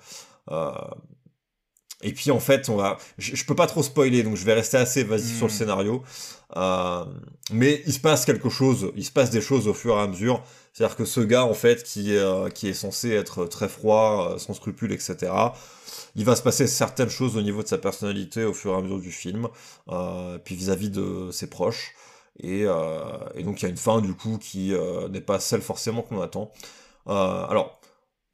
[0.51, 0.71] Euh,
[2.01, 4.53] et puis en fait, on va, je, je peux pas trop spoiler, donc je vais
[4.53, 6.03] rester assez évasif sur le scénario.
[6.55, 7.05] Euh,
[7.51, 10.07] mais il se passe quelque chose, il se passe des choses au fur et à
[10.07, 10.43] mesure.
[10.73, 14.33] C'est-à-dire que ce gars, en fait, qui est, euh, qui est censé être très froid,
[14.33, 15.31] euh, sans scrupules, etc.,
[16.15, 18.81] il va se passer certaines choses au niveau de sa personnalité au fur et à
[18.81, 19.47] mesure du film,
[19.89, 21.95] euh, puis vis-à-vis de ses proches.
[22.39, 22.61] Et,
[23.35, 24.73] et donc il y a une fin, du coup, qui
[25.11, 26.51] n'est pas celle forcément qu'on attend.
[27.05, 27.79] Alors,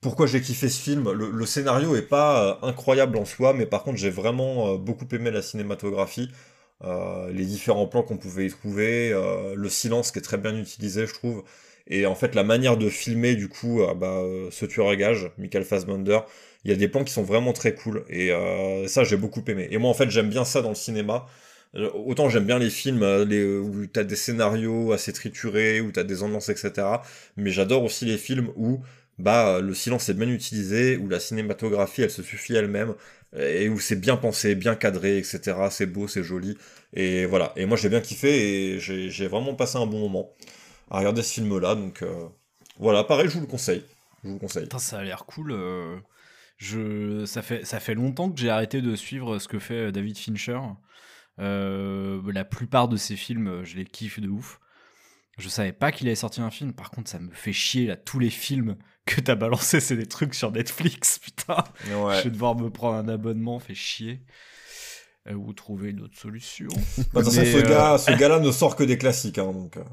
[0.01, 3.83] pourquoi j'ai kiffé ce film le, scénario est pas euh, incroyable en soi, mais par
[3.83, 6.29] contre j'ai vraiment euh, beaucoup aimé la cinématographie,
[6.83, 9.11] euh, les différents plans qu'on pouvait y trouver,
[9.55, 11.43] le silence qui est très bien utilisé, je trouve,
[11.87, 14.21] et en fait la manière de filmer du coup euh, bah,
[14.51, 16.19] ce tueur à gage, Michael Fassbender,
[16.63, 18.31] il y a des plans qui sont vraiment très cool, et
[18.87, 19.67] ça j'ai beaucoup aimé.
[19.71, 21.25] Et moi en fait j'aime bien ça dans le cinéma.
[21.93, 26.23] Autant j'aime bien les films les, où t'as des scénarios assez triturés, où t'as des
[26.23, 26.87] ambiances, etc.
[27.37, 28.81] Mais j'adore aussi les films où
[29.19, 32.95] bah le silence est bien utilisé, où la cinématographie elle se suffit elle-même,
[33.37, 35.57] et où c'est bien pensé, bien cadré, etc.
[35.71, 36.57] C'est beau, c'est joli,
[36.93, 37.53] et voilà.
[37.55, 40.31] Et moi j'ai bien kiffé et j'ai vraiment passé un bon moment
[40.89, 42.27] à regarder ce film-là, donc euh,
[42.79, 43.83] voilà, pareil, je vous le conseille.
[44.23, 44.67] Je vous le conseille.
[44.77, 45.51] Ça a l'air cool.
[45.51, 45.97] euh,
[46.57, 49.91] Je, ça, fait, ça fait longtemps que j'ai arrêté de suivre ce que fait euh,
[49.91, 50.59] David Fincher.
[51.39, 54.59] Euh, la plupart de ses films, euh, je les kiffe de ouf.
[55.37, 56.73] Je savais pas qu'il avait sorti un film.
[56.73, 57.95] Par contre, ça me fait chier là.
[57.95, 58.77] Tous les films
[59.15, 61.19] que t'as balancés, c'est des trucs sur Netflix.
[61.23, 62.21] Putain, je Ouais.
[62.23, 63.59] vais devoir me prendre un abonnement.
[63.59, 64.21] Fait chier.
[65.27, 66.67] Euh, ou trouver une autre solution.
[67.13, 69.77] Bah, Mais, ce euh, gars, ce gars-là ne sort que des classiques, hein, donc.
[69.77, 69.83] euh,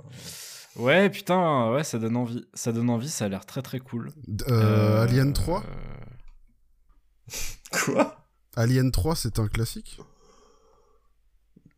[0.77, 2.45] Ouais, putain, ouais, ça donne envie.
[2.55, 3.09] Ça donne envie.
[3.09, 4.13] Ça a l'air très très cool.
[4.49, 7.33] Euh, Alien 3 euh,
[7.73, 8.29] Quoi?
[8.57, 9.99] Alien 3, c'est un classique?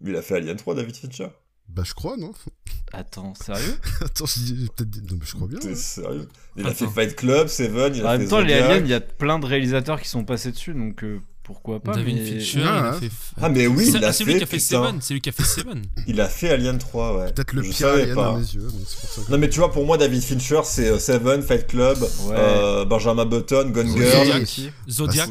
[0.01, 1.29] Il a fait Alien 3, David Fincher?
[1.69, 2.33] Bah, je crois, non
[2.93, 3.77] Attends, sérieux?
[4.01, 5.59] Attends, je peut-être dit- Non, mais je crois bien.
[5.59, 5.75] T'es ouais.
[5.75, 6.29] sérieux?
[6.57, 6.91] Il a Attends.
[6.91, 9.01] fait Fight Club, Seven, il a En fait même temps, les aliens, il y a
[9.01, 11.93] plein de réalisateurs qui sont passés dessus, donc euh, pourquoi pas.
[11.95, 12.25] David mais...
[12.41, 12.99] Fincher, il Ouais, a ouais.
[13.01, 13.11] fait.
[13.41, 14.59] Ah, mais oui, C'est il a ah, c'est lui fait, qui a fait.
[14.59, 15.01] Seven.
[15.03, 15.83] C'est lui qui a fait Seven.
[16.09, 17.33] Il a fait Alien 3, ouais.
[17.33, 18.29] Peut-être le Je pire savais Alien pas.
[18.31, 19.31] à mes yeux, donc c'est pour ça que...
[19.31, 22.35] Non, mais tu vois, pour moi, David Fincher, c'est euh, Seven, Fight Club, Ouais.
[22.37, 23.89] euh, Benjamin Button, Gone.
[23.95, 24.27] Girl.
[24.27, 24.43] Zodiac.
[24.43, 24.71] aussi.
[24.89, 25.31] Zodiac.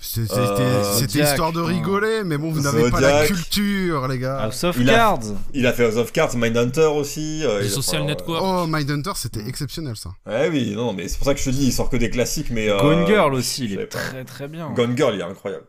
[0.00, 4.38] C'était Euh, c'était histoire de rigoler, mais bon, vous n'avez pas la culture, les gars.
[4.42, 5.18] House of Il a- Cards.
[5.54, 7.44] Il a fait House of Cards, Mindhunter aussi.
[7.44, 8.42] euh, il a- Social enfin, Network.
[8.44, 10.10] Oh, Mindhunter, c'était exceptionnel, ça.
[10.26, 12.10] Ouais, oui, non, mais c'est pour ça que je te dis, il sort que des
[12.10, 12.68] classiques, mais.
[12.70, 13.98] euh, Gone Girl aussi, il est pas.
[13.98, 14.70] très très bien.
[14.70, 15.64] Gone Girl, il est incroyable.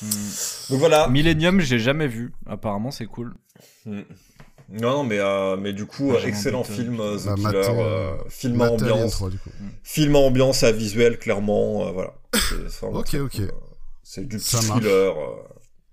[0.00, 0.06] Mm.
[0.70, 1.08] Donc voilà.
[1.08, 2.32] Millennium, j'ai jamais vu.
[2.46, 3.34] Apparemment, c'est cool.
[3.84, 4.00] Mm.
[4.80, 7.48] Non, non, mais, euh, mais du coup, excellent film, euh, The Bah, Killer.
[7.68, 9.10] euh, euh, film à ambiance.
[9.12, 9.50] 3, du coup.
[9.82, 11.86] Film à ambiance, à visuel, clairement.
[11.86, 12.14] euh, voilà.
[12.82, 13.42] Ok, ok.
[14.04, 15.42] C'est du petit thriller euh,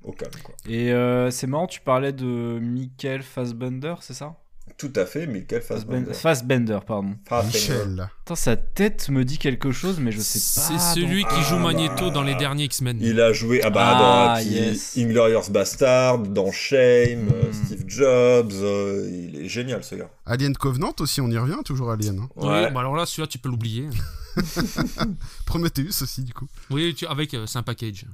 [0.03, 0.55] au calme, quoi.
[0.65, 4.40] Et euh, c'est marrant, tu parlais de Michael Fassbender, c'est ça?
[4.81, 6.11] Tout à fait, Michael Fassbender.
[6.13, 7.13] Fassbender, pardon.
[7.29, 7.55] Fassbender.
[7.57, 8.09] Michel.
[8.25, 10.79] Putain, sa tête me dit quelque chose, mais je sais C'est pas.
[10.95, 12.09] celui donc- qui joue Ah, Magneto bah.
[12.09, 12.97] dans les derniers X-Men.
[12.99, 14.97] Il a joué ah bah, Ah, dans yes.
[14.97, 17.53] Inglorious Bastard, dans Shame, euh, Mm.
[17.53, 18.51] Steve Jobs.
[18.53, 20.09] euh, il est génial, ce gars.
[20.25, 22.19] Alien Covenant aussi, on y revient, toujours Alien.
[22.21, 22.29] hein.
[22.37, 22.71] Oui, Ouais.
[22.71, 23.87] bah alors là, celui-là, tu peux l'oublier.
[25.45, 26.47] Prometheus aussi, du coup.
[26.71, 28.05] Oui, tu, avec, euh, c'est un package.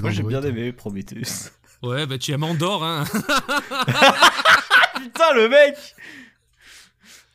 [0.00, 1.50] Moi, j'ai bien aimé Prometheus.
[1.82, 3.04] Ouais, bah tu aimes Andorre, hein.
[4.96, 5.76] Putain, le mec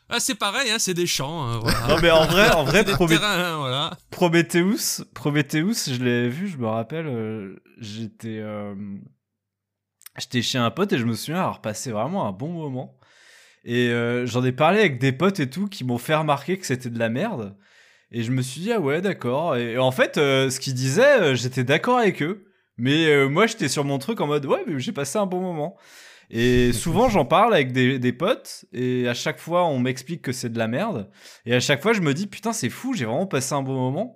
[0.10, 1.88] Ah, c'est pareil, hein, c'est des champs, hein, voilà.
[1.88, 3.92] Non, mais en vrai, en vrai terrains, hein, voilà.
[4.10, 8.74] Prometheus, Prometheus, je l'ai vu, je me rappelle, euh, j'étais euh,
[10.18, 12.98] j'étais chez un pote et je me souviens avoir passé vraiment un bon moment.
[13.66, 16.66] Et euh, j'en ai parlé avec des potes et tout qui m'ont fait remarquer que
[16.66, 17.56] c'était de la merde.
[18.12, 19.56] Et je me suis dit, ah ouais, d'accord.
[19.58, 22.46] Et en fait, ce qu'ils disaient, j'étais d'accord avec eux.
[22.78, 25.78] Mais moi, j'étais sur mon truc en mode, ouais, mais j'ai passé un bon moment.
[26.32, 30.32] Et souvent, j'en parle avec des, des potes, et à chaque fois, on m'explique que
[30.32, 31.10] c'est de la merde.
[31.46, 33.74] Et à chaque fois, je me dis, putain, c'est fou, j'ai vraiment passé un bon
[33.74, 34.16] moment.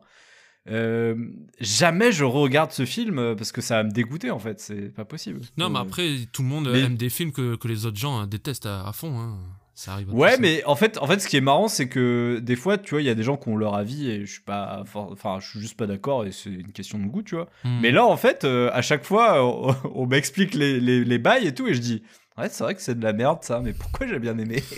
[0.69, 1.15] Euh,
[1.59, 4.59] jamais je regarde ce film euh, parce que ça va me dégoûter, en fait.
[4.61, 5.41] C'est pas possible.
[5.57, 7.97] Non, mais Euh, après, tout le monde Mais- aime des films que, que les autres
[7.99, 9.19] gens détestent à, à fond.
[9.19, 9.37] Hein.
[9.75, 10.09] Ça arrive.
[10.09, 12.77] à Ouais, mais en fait, en fait, ce qui est marrant, c'est que des fois,
[12.77, 14.83] tu vois, il y a des gens qui ont leur avis et je suis pas,
[14.93, 17.49] enfin, je suis juste pas d'accord et c'est une question de goût, tu vois.
[17.63, 17.79] Hmm.
[17.81, 21.47] Mais là, en fait, euh, à chaque fois, on, on m'explique les, les, les bails
[21.47, 22.03] et tout et je dis,
[22.37, 24.63] ouais, c'est vrai que c'est de la merde ça, mais pourquoi j'ai bien aimé?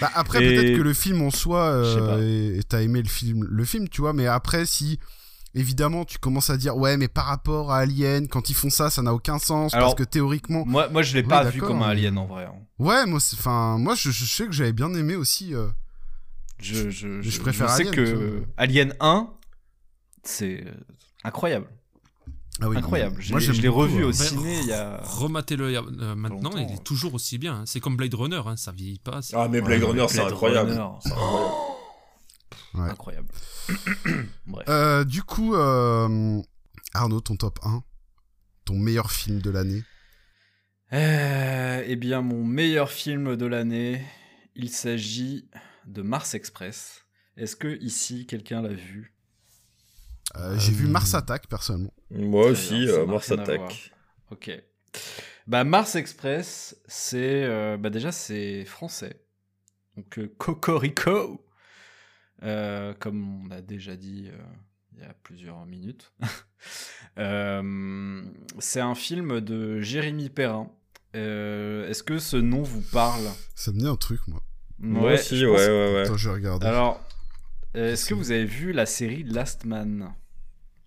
[0.00, 3.64] Bah, après, Et- peut-être que le film en soi, euh, t'as aimé le film, le
[3.64, 5.00] film, tu vois, mais après, si
[5.54, 8.90] évidemment tu commences à dire, ouais, mais par rapport à Alien, quand ils font ça,
[8.90, 10.64] ça n'a aucun sens, Alors- parce que théoriquement.
[10.66, 12.44] Moi, moi, je l'ai pas vu comme un alien en vrai.
[12.44, 12.54] hein.
[12.78, 15.54] Ouais, moi, enfin, moi, je, je sais que j'avais bien aimé aussi.
[15.54, 15.68] euh,
[16.58, 18.42] Je, je, Je préfère sais Alien, que.
[18.56, 19.28] Alien 1,
[20.22, 20.70] c'est euh,
[21.24, 21.66] incroyable.
[22.62, 23.16] ah oui, incroyable.
[23.20, 24.08] Je moi, je l'ai revu euh.
[24.08, 25.00] au ciné il y a.
[25.02, 26.66] Rematez-le euh, maintenant, il hein.
[26.74, 27.54] est toujours aussi bien.
[27.54, 27.62] hein.
[27.66, 29.20] C'est comme Blade Runner, hein, ça vieillit pas.
[29.34, 30.70] Ah, mais Blade Ouais, Runner, c'est Blade incroyable.
[30.70, 31.54] Runner, C'est incroyable.
[32.74, 32.90] Ouais.
[32.90, 33.28] Incroyable.
[34.46, 34.66] Bref.
[34.68, 36.40] Euh, du coup, euh,
[36.94, 37.82] Arnaud, ton top 1,
[38.64, 39.82] ton meilleur film de l'année.
[40.92, 44.04] Euh, eh bien, mon meilleur film de l'année,
[44.54, 45.48] il s'agit
[45.86, 47.06] de Mars Express.
[47.36, 49.14] Est-ce que ici quelqu'un l'a vu?
[50.36, 51.92] Euh, J'ai vu Mars Attack personnellement.
[52.10, 53.30] Moi aussi, bien, euh, Mars.
[53.30, 53.92] Attack.
[54.30, 54.50] Ok.
[55.46, 59.24] Bah Mars Express, c'est euh, bah déjà c'est français.
[59.96, 61.44] Donc euh, Cocorico,
[62.42, 64.38] Euh, comme on a déjà dit euh,
[64.94, 66.12] il y a plusieurs minutes.
[67.18, 68.22] Euh,
[68.58, 70.70] c'est un film de Jérémy Perrin.
[71.16, 73.24] Euh, Est-ce que ce nom vous parle?
[73.54, 74.42] Ça me dit un truc, moi.
[74.78, 76.00] Moi aussi, je ouais, pense- ouais, ouais.
[76.02, 76.66] Attends, je vais regarder.
[76.66, 77.00] Alors,
[77.74, 80.12] est-ce que vous avez vu la série Last Man?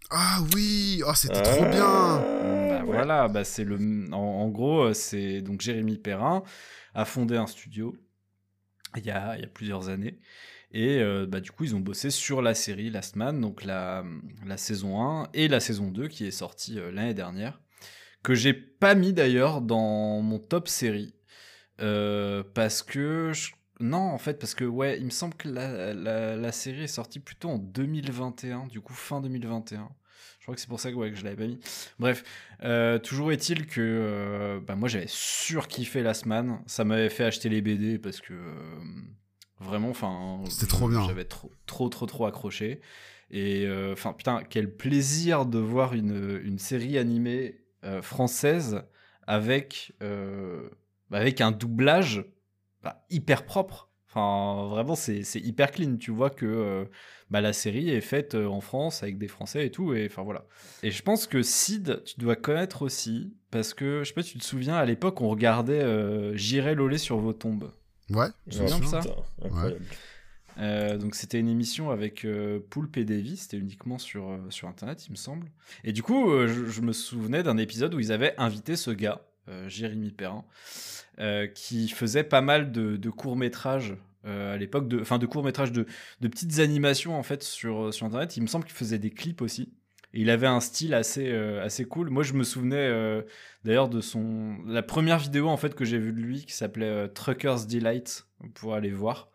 [0.09, 1.81] Ah oui, oh, c'était Ah, trop bien.
[1.81, 2.81] Bah, ouais.
[2.85, 3.77] Voilà, bah c'est le.
[4.13, 6.43] En, en gros, c'est donc Jérémy Perrin
[6.93, 7.95] a fondé un studio
[8.95, 10.19] il y a, il y a plusieurs années
[10.73, 14.03] Et euh, bah, du coup, ils ont bossé sur la série Last Man, donc la,
[14.45, 17.59] la saison 1 et la saison 2 qui est sortie euh, l'année dernière,
[18.23, 21.13] que j'ai pas mis d'ailleurs dans mon top série.
[21.81, 23.31] Euh, parce que.
[23.79, 26.87] Non, en fait, parce que, ouais, il me semble que la, la- la série est
[26.87, 29.89] sortie plutôt en 2021, du coup, fin 2021.
[30.39, 31.59] Je crois que c'est pour ça que, ouais, que je l'avais pas mis.
[31.99, 32.23] Bref,
[33.03, 36.59] toujours est-il que bah, moi j'avais surkiffé Last Man.
[36.67, 38.33] Ça m'avait fait acheter les BD parce que
[39.63, 41.05] vraiment, enfin, C'était trop bien.
[41.07, 42.81] J'avais trop, trop, trop, trop accroché.
[43.33, 48.83] Et euh, enfin, putain, quel plaisir de voir une, une série animée euh, française
[49.25, 50.69] avec, euh,
[51.11, 52.25] avec un doublage
[52.83, 53.89] bah, hyper propre.
[54.07, 55.97] Enfin, vraiment, c'est hyper clean.
[55.97, 56.87] Tu vois que
[57.31, 59.95] bah, la série est faite en France avec des Français et tout.
[59.95, 60.45] Et enfin, voilà.
[60.83, 64.33] Et je pense que Sid, tu dois connaître aussi, parce que je sais pas, si
[64.33, 67.71] tu te souviens, à l'époque, on regardait J'irai loler sur vos tombes.
[68.13, 69.01] Ouais, de ça
[69.43, 69.85] incroyable.
[70.59, 74.67] Euh, donc c'était une émission avec euh, Poulpe et Davy, c'était uniquement sur, euh, sur
[74.67, 75.47] internet, il me semble.
[75.83, 78.91] Et du coup, euh, je, je me souvenais d'un épisode où ils avaient invité ce
[78.91, 80.45] gars, euh, Jérémy Perrin,
[81.19, 83.95] euh, qui faisait pas mal de, de courts-métrages
[84.25, 85.87] euh, à l'époque, de, enfin de courts-métrages de,
[86.21, 88.37] de petites animations en fait sur, sur internet.
[88.37, 89.73] Il me semble qu'il faisait des clips aussi.
[90.13, 92.09] Il avait un style assez, euh, assez cool.
[92.09, 93.23] Moi, je me souvenais euh,
[93.63, 94.57] d'ailleurs de son.
[94.67, 98.27] La première vidéo en fait que j'ai vue de lui qui s'appelait euh, Trucker's Delight,
[98.53, 99.29] pour aller voir.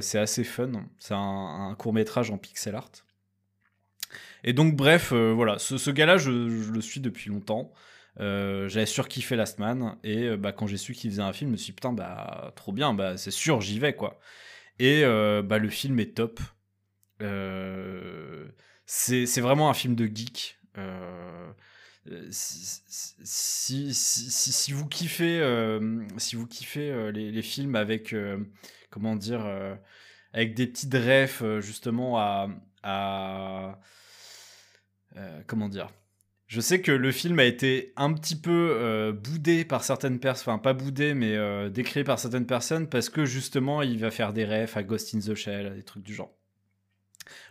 [0.00, 0.72] C'est assez fun.
[0.98, 2.90] C'est un, court métrage en pixel art.
[4.42, 7.70] Et donc, bref, voilà, ce, gars-là, je, le suis depuis longtemps.
[8.18, 9.96] J'avais surkiffé Last Man.
[10.02, 12.54] Et bah, quand j'ai su qu'il faisait un film, je me suis dit, putain, bah,
[12.56, 14.18] trop bien, bah, c'est sûr, j'y vais, quoi.
[14.78, 15.02] Et
[15.44, 16.40] bah, le film est top.
[17.22, 18.46] Euh,
[18.86, 20.58] c'est vraiment un film de geek.
[20.78, 21.50] Euh,
[22.30, 22.80] si,
[23.24, 28.38] si, si, si- vous kiffez, euh, si vous kiffez euh, les, les films avec, euh,
[28.90, 29.74] comment dire, euh,
[30.32, 32.48] avec des petites refs euh, justement à,
[32.82, 33.80] à
[35.16, 35.88] euh, comment dire.
[36.46, 40.54] Je sais que le film a été un petit peu euh, boudé par certaines personnes,
[40.54, 44.32] enfin pas boudé, mais euh, décrié par certaines personnes parce que justement il va faire
[44.32, 46.35] des refs à Ghost in the Shell, des trucs du genre.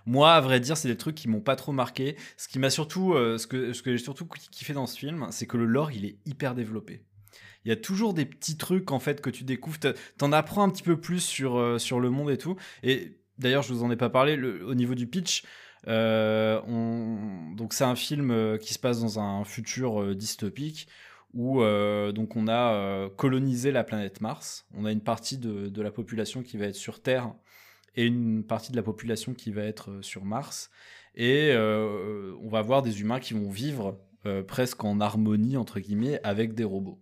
[0.05, 2.15] Moi, à vrai dire, c'est des trucs qui m'ont pas trop marqué.
[2.37, 5.57] Ce qui m'a surtout, euh, ce que, j'ai surtout kiffé dans ce film, c'est que
[5.57, 7.01] le lore, il est hyper développé.
[7.65, 9.79] Il y a toujours des petits trucs en fait que tu découvres.
[10.17, 12.55] T'en apprends un petit peu plus sur, euh, sur le monde et tout.
[12.83, 14.37] Et d'ailleurs, je vous en ai pas parlé.
[14.37, 15.43] au niveau du pitch,
[15.87, 20.87] euh, on- donc c'est un film qui se passe dans un futur dystopique
[21.33, 21.61] où
[22.13, 24.67] donc on a colonisé la planète Mars.
[24.73, 27.33] On a une partie de, de la population qui va être sur Terre
[27.95, 30.69] et une partie de la population qui va être euh, sur Mars.
[31.15, 35.79] Et euh, on va avoir des humains qui vont vivre euh, presque en harmonie, entre
[35.79, 36.99] guillemets, avec des robots.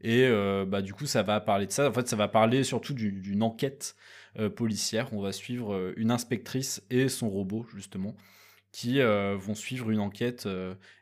[0.00, 0.28] Et
[0.68, 1.88] bah, du coup, ça va parler de ça.
[1.88, 3.96] En fait, ça va parler surtout du- d'une enquête
[4.54, 5.12] policière.
[5.12, 8.14] On va suivre une inspectrice et son robot, justement,
[8.70, 10.48] qui vont suivre une enquête.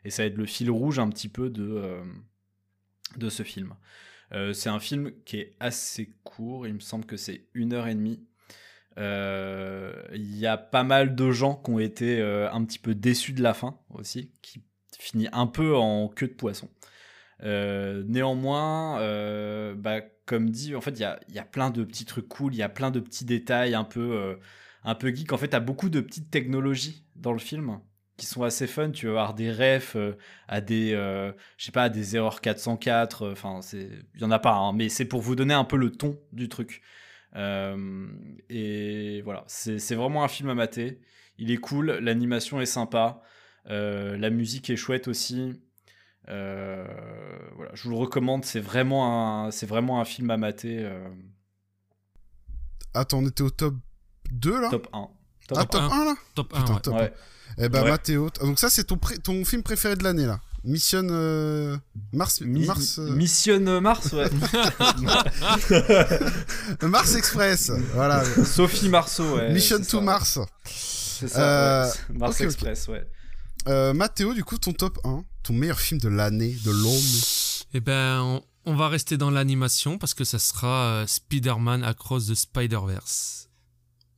[0.03, 2.01] et ça va être le fil rouge un petit peu de,
[3.17, 3.75] de ce film.
[4.53, 6.65] C'est un film qui est assez court.
[6.65, 8.25] Il me semble que c'est une heure et demie.
[8.97, 12.95] Euh, Il y a pas mal de gens qui ont été euh, un petit peu
[12.95, 14.63] déçus de la fin aussi, qui
[14.99, 16.69] finit un peu en queue de poisson.
[17.43, 18.95] Euh, néanmoins,
[19.75, 22.63] bah, comme dit, en fait, il y a, plein de petits trucs cool, il y
[22.63, 24.37] a plein de petits détails un peu,
[24.83, 25.31] un peu geek.
[25.33, 27.79] En fait, t'as beaucoup de petites technologies dans le film
[28.17, 28.91] qui sont assez fun.
[28.91, 29.95] Tu vas avoir des refs
[30.47, 30.91] à des,
[31.57, 33.23] je sais pas, à des erreurs 404.
[33.23, 35.77] euh, Enfin, il y en a pas, hein, mais c'est pour vous donner un peu
[35.77, 36.81] le ton du truc.
[37.37, 38.07] Euh,
[38.49, 40.99] et voilà, c'est vraiment un film à mater.
[41.37, 43.21] Il est cool, l'animation est sympa,
[43.69, 45.61] euh, la musique est chouette aussi.
[46.29, 46.85] Euh,
[47.55, 50.79] voilà, je vous le recommande, c'est vraiment un, c'est vraiment un film à mater.
[50.83, 51.07] euh,
[52.93, 53.75] Attends, on était au top
[54.31, 54.69] 2 là?
[54.69, 55.09] Top 1.
[55.47, 55.65] Top Ah, 1.
[55.65, 56.01] top un.
[56.01, 56.15] 1 là?
[56.35, 56.79] Top 1, Putain, ouais.
[56.81, 57.13] top Ouais.
[57.59, 57.89] Eh ben, Ouais.
[57.91, 58.29] Mathéo.
[58.41, 61.77] Donc, ça, c'est ton, ton film préféré de l'année là Mission euh,
[62.13, 62.41] Mars.
[62.41, 64.29] Mi- Mars, euh, Mission Mars, ouais.
[66.81, 67.71] Mars Express.
[67.93, 68.23] voilà.
[68.45, 69.53] Sophie Marceau, ouais.
[69.53, 70.01] Mission to ça.
[70.01, 70.39] Mars.
[70.65, 72.15] C'est ça, Euh, ouais.
[72.17, 72.41] Mars ok.
[72.41, 73.07] Express, ouais.
[73.67, 77.63] Euh, Mathéo, du coup, ton top 1, ton meilleur film de l'année, de l'année.
[77.73, 82.27] Eh ben, on, on va rester dans l'animation parce que ça sera euh, Spider-Man Across
[82.27, 83.49] the Spider-Verse.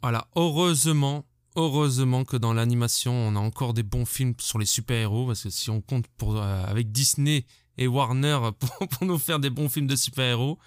[0.01, 1.25] Voilà, heureusement,
[1.55, 5.49] heureusement que dans l'animation, on a encore des bons films sur les super-héros parce que
[5.49, 7.45] si on compte euh, avec Disney
[7.77, 10.59] et Warner pour, pour nous faire des bons films de super-héros,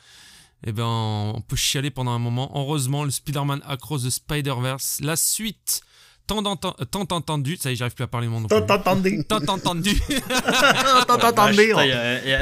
[0.64, 2.50] eh ben, on peut chialer pendant un moment.
[2.54, 5.82] Heureusement, le Spider-Man Across the Spider-Verse, la suite
[6.26, 8.48] tant, euh, tant entendu, ça y est, j'arrive plus à parler mon nom.
[8.48, 9.94] T'as entendu Tant entendu,
[10.28, 11.52] T'as Vache,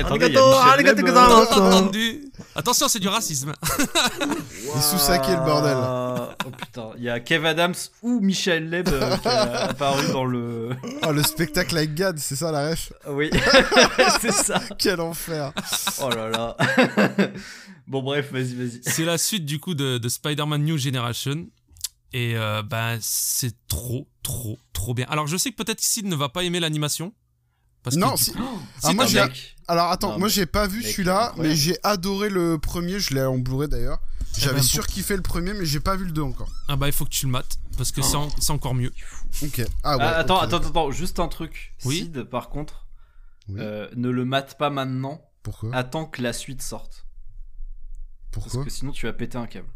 [0.01, 2.25] entendu tant entendu.
[2.55, 3.53] Attention, c'est du racisme.
[4.75, 5.77] Il sous-saquait le bordel.
[5.77, 10.09] Ah, Oh putain, il y a Kev Adams ou Michel Leb euh, qui a apparu
[10.13, 10.71] dans le.
[11.07, 12.93] Oh, le spectacle avec Gad, c'est ça la ref?
[13.09, 13.31] Oui,
[14.21, 14.61] c'est ça.
[14.79, 15.53] Quel enfer
[16.03, 16.57] Oh là là.
[17.87, 18.81] bon, bref, vas-y, vas-y.
[18.83, 21.47] C'est la suite du coup de, de Spider-Man New Generation.
[22.13, 25.07] Et euh, ben c'est trop, trop, trop bien.
[25.09, 27.13] Alors je sais que peut-être Sid ne va pas aimer l'animation.
[27.83, 28.43] Parce Non, que, si- coup,
[28.83, 29.25] Ah, moi, j'ai-.
[29.67, 33.23] Alors attends, Non, moi j'ai pas vu celui-là, mais j'ai adoré le premier, je l'ai
[33.25, 34.01] en Blu-ray d'ailleurs.
[34.37, 36.51] J'avais ben, surkiffé le premier, mais j'ai pas vu le 2 encore.
[36.69, 37.59] Ah bah il faut que tu le mates.
[37.79, 38.93] Parce que c'est en- c'est encore mieux.
[39.43, 39.63] Ok.
[39.83, 40.03] Ah ouais.
[40.05, 41.75] Ah, attends, attends, attends, juste un truc.
[41.85, 41.99] Oui.
[42.01, 42.87] Sid, par contre,
[43.49, 43.61] Oui.
[43.61, 45.23] euh, ne le mate pas maintenant.
[45.43, 45.75] Pourquoi?
[45.75, 47.07] Attends que la suite sorte.
[48.33, 48.65] Parce Pourquoi?
[48.65, 49.69] que sinon, tu vas péter un câble.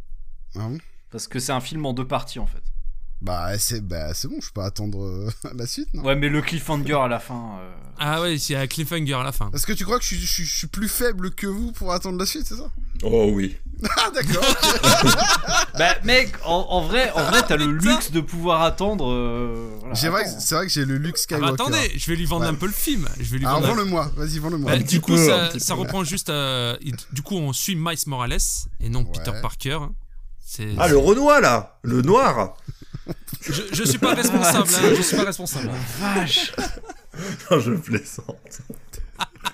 [0.56, 0.78] Ah bon
[1.14, 2.58] Parce que c'est un film en deux parties, en fait.
[3.22, 6.02] Bah c'est bah, c'est bon, je peux attendre euh, la suite, non?
[6.02, 7.56] Ouais, mais le cliffhanger à la fin.
[7.60, 9.48] euh, Ah ouais, il y a un cliffhanger à la fin.
[9.54, 11.70] Est-ce que tu crois que je, suis- je suis- je suis plus faible que vous
[11.70, 12.68] pour attendre la suite, c'est ça?
[13.04, 13.56] Oh oui.
[13.96, 14.44] Ah d'accord.
[15.78, 19.10] Bah, mec, en, en vrai, en vrai, t'as le luxe de pouvoir attendre.
[19.10, 21.62] euh, voilà, vrai c'est vrai que j'ai le luxe Ah bah, Skywalker.
[21.62, 22.50] attendez, je vais lui vendre Ouais.
[22.50, 23.08] un peu le film.
[23.18, 24.70] Je vais lui Alors vendre un- vends-le-moi, vas-y vends-le-moi.
[24.72, 25.26] Bah, du coup, peu,
[25.58, 26.30] ça, reprend juste.
[26.30, 26.76] euh,
[27.12, 28.36] du coup, on suit Miles Morales
[28.80, 29.06] et non Ouais.
[29.14, 29.78] Peter Parker.
[29.80, 29.94] C'est.
[30.78, 32.56] Ah, le Renoir, là Le noir
[33.42, 34.68] je, je suis pas responsable.
[34.74, 35.70] hein, je suis pas responsable.
[36.00, 36.52] Vache.
[37.50, 38.60] Non, je plaisante.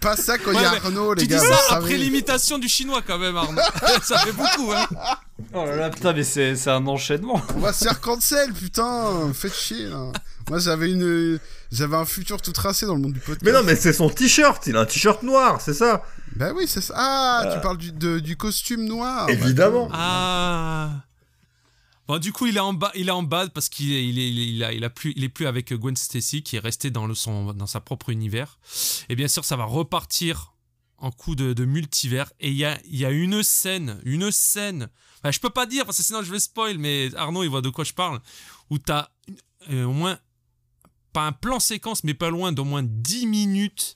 [0.01, 1.41] Pas ça quand il Ouais, y a Arnaud, les Tu dis gars.
[1.41, 3.61] ça après l'imitation du chinois quand même, Arnaud.
[4.03, 4.87] ça fait beaucoup, hein.
[5.53, 7.43] Oh là là, putain, mais c'est c'est un enchaînement.
[7.57, 9.33] On va se faire cancel, putain.
[9.35, 10.13] Faites chier là.
[10.49, 11.39] Moi j'avais une,
[11.73, 13.43] j'avais un futur tout tracé dans le monde du podcast.
[13.45, 16.03] Mais non, mais c'est son t-shirt, il a un t-shirt noir, c'est ça
[16.37, 16.95] Bah oui, c'est ça.
[16.97, 17.61] Ah, tu Euh.
[17.61, 19.29] parles du, de- du costume noir.
[19.29, 19.85] Évidemment.
[19.87, 19.99] D'accord.
[20.01, 21.05] Ah.
[22.09, 24.19] Bon, du coup, il est en bas, il est en bas parce qu'il est, il
[24.19, 26.91] est, il a, il a plus, il est plus avec Gwen Stacy qui est resté
[26.91, 28.59] dans le son, dans sa propre univers.
[29.09, 30.55] Et bien sûr, ça va repartir
[30.99, 32.33] en coup de, de multivers.
[32.41, 34.89] Et il y a, il y a une scène, une scène.
[35.23, 37.63] Enfin, je peux pas dire parce que sinon je vais spoil, mais Arnaud, il voit
[37.63, 38.21] de quoi je parle.
[38.71, 39.09] Où t'as
[39.71, 40.19] euh, au moins
[41.13, 43.95] pas un plan séquence, mais pas loin d'au moins 10 minutes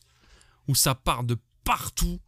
[0.68, 2.20] où ça part de partout.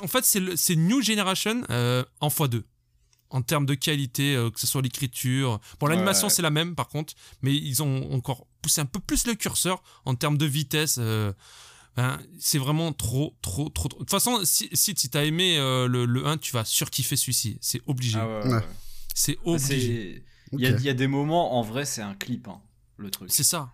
[0.00, 2.62] En fait, c'est, le, c'est New Generation euh, en x2
[3.30, 5.58] en termes de qualité, euh, que ce soit l'écriture.
[5.80, 6.32] Bon, l'animation, Ouais.
[6.32, 9.82] c'est la même, par contre, mais ils ont encore poussé un peu plus le curseur
[10.04, 10.96] en termes de vitesse.
[10.98, 11.32] euh,
[11.96, 13.98] ben, c'est vraiment trop, trop, trop, trop.
[13.98, 17.16] De toute façon, si, si, si t'as aimé euh, le, le 1, tu vas surkiffer
[17.16, 17.58] celui-ci.
[17.60, 18.18] C'est obligé.
[18.18, 18.52] Ah ouais, Ouais.
[18.54, 18.66] ouais.
[19.14, 20.24] C'est obligé.
[20.52, 20.76] Il y, a- Ok.
[20.80, 22.60] il y a des moments, en vrai, c'est un clip, hein,
[22.98, 23.30] le truc.
[23.32, 23.72] C'est ça.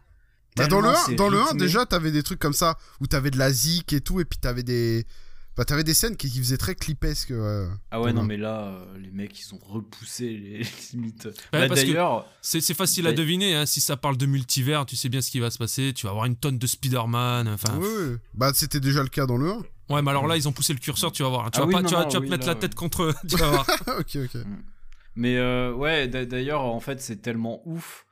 [0.57, 1.59] Bah, dans le Tellement 1, c'est dans le 1 rythmé.
[1.61, 4.39] déjà, t'avais des trucs comme ça où t'avais de la zik et tout, et puis
[4.41, 5.07] t'avais des,
[5.57, 7.31] bah t'avais des scènes qui, qui faisaient très clipesque.
[7.31, 7.67] ouais.
[7.93, 11.29] Ah ouais, non, mais là, euh, les mecs, ils ont repoussé les limites.
[11.53, 13.15] Bah, D'ailleurs, C'est facile à Ouais.
[13.17, 13.55] deviner.
[13.55, 13.67] hein.
[13.67, 15.93] Si ça parle de multivers, tu sais bien ce qui va se passer.
[15.95, 17.47] Tu vas avoir une tonne de Spider-Man.
[17.49, 18.17] Enfin, Ouais, ouais.
[18.35, 19.57] Bah c'était déjà le cas dans le 1.
[19.91, 21.13] ouais, mais alors là, ils ont poussé le curseur.
[21.13, 21.51] Tu vas voir.
[21.51, 22.55] Tu Ah vas oui, pas, non, tu vas, non, tu vas oui, te mettre là,
[22.55, 22.77] la tête ouais.
[22.77, 23.15] contre eux.
[23.29, 23.67] Tu vas voir.
[23.99, 24.41] ok, ok.
[25.17, 28.05] mais euh, ouais, d'a- d'ailleurs, en fait, c'est tellement ouf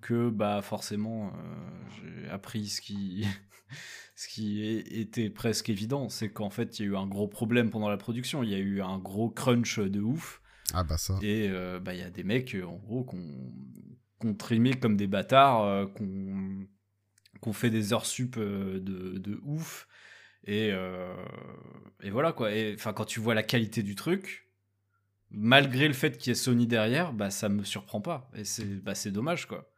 [0.00, 3.26] que, bah, forcément, euh, j'ai appris ce qui.
[4.16, 7.70] Ce qui était presque évident, c'est qu'en fait, il y a eu un gros problème
[7.70, 8.42] pendant la production.
[8.42, 10.42] Il y a eu un gros crunch de ouf.
[10.74, 11.18] Ah bah ça.
[11.22, 13.22] Et euh, bah, il y a des mecs, euh, en gros, qu'on
[14.18, 16.66] qu'on trimé comme des bâtards, euh, qu'on
[17.40, 19.88] qu'on fait des heures sup euh, de, de ouf.
[20.46, 20.70] Et,
[22.02, 22.52] et voilà quoi.
[22.52, 24.50] Et enfin, quand tu vois la qualité du truc,
[25.30, 28.30] malgré le fait qu'il y ait Sony derrière, bah ça me surprend pas.
[28.34, 29.69] Et c'est bah, c'est dommage quoi.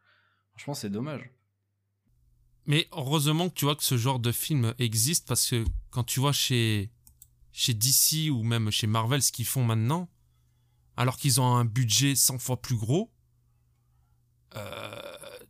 [0.55, 1.31] Franchement, c'est dommage.
[2.67, 6.21] Mais heureusement que tu vois que ce genre de film existe parce que quand tu
[6.21, 6.91] vois chez,
[7.53, 10.09] chez DC ou même chez Marvel ce qu'ils font maintenant,
[10.97, 13.11] alors qu'ils ont un budget 100 fois plus gros,
[14.55, 15.03] euh,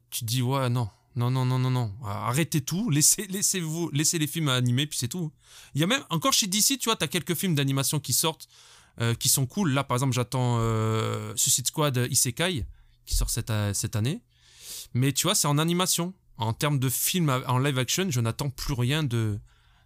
[0.08, 4.48] tu dis ouais non, non, non, non, non, arrêtez tout, laissez, laissez-vous, laissez les films
[4.48, 5.32] animés puis c'est tout.
[5.74, 8.14] Il y a même, encore chez DC, tu vois, tu as quelques films d'animation qui
[8.14, 8.48] sortent
[9.00, 9.72] euh, qui sont cool.
[9.72, 12.64] Là par exemple j'attends euh, Suicide Squad Isekai
[13.04, 14.22] qui sort cette, cette année.
[14.94, 16.12] Mais tu vois, c'est en animation.
[16.38, 19.38] En termes de film en live action, je n'attends plus rien de,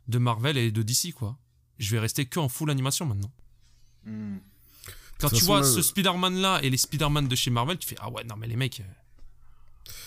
[0.09, 1.37] de Marvel et de DC, quoi.
[1.79, 3.31] Je vais rester que en full animation maintenant.
[4.05, 4.37] Hmm.
[5.19, 7.97] Quand tu vois là, ce Spider-Man là et les Spider-Man de chez Marvel, tu fais
[8.01, 8.85] Ah ouais, non, mais les mecs, euh,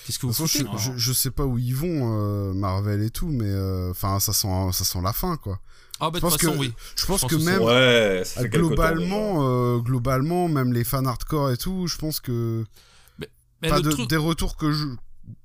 [0.05, 2.53] qu'est-ce que vous toute façon, foutez je, je, je sais pas où ils vont, euh,
[2.53, 5.59] Marvel et tout, mais euh, enfin ça sent, ça sent la fin quoi.
[5.99, 6.73] Ah, bah, de pense toute façon, que- oui.
[6.95, 11.57] Je pense pense que même Ouais, temps, globalement, euh, globalement, même les fans hardcore et
[11.57, 12.63] tout, je pense que
[13.61, 14.85] Mais pas le de- truc- des retours que je,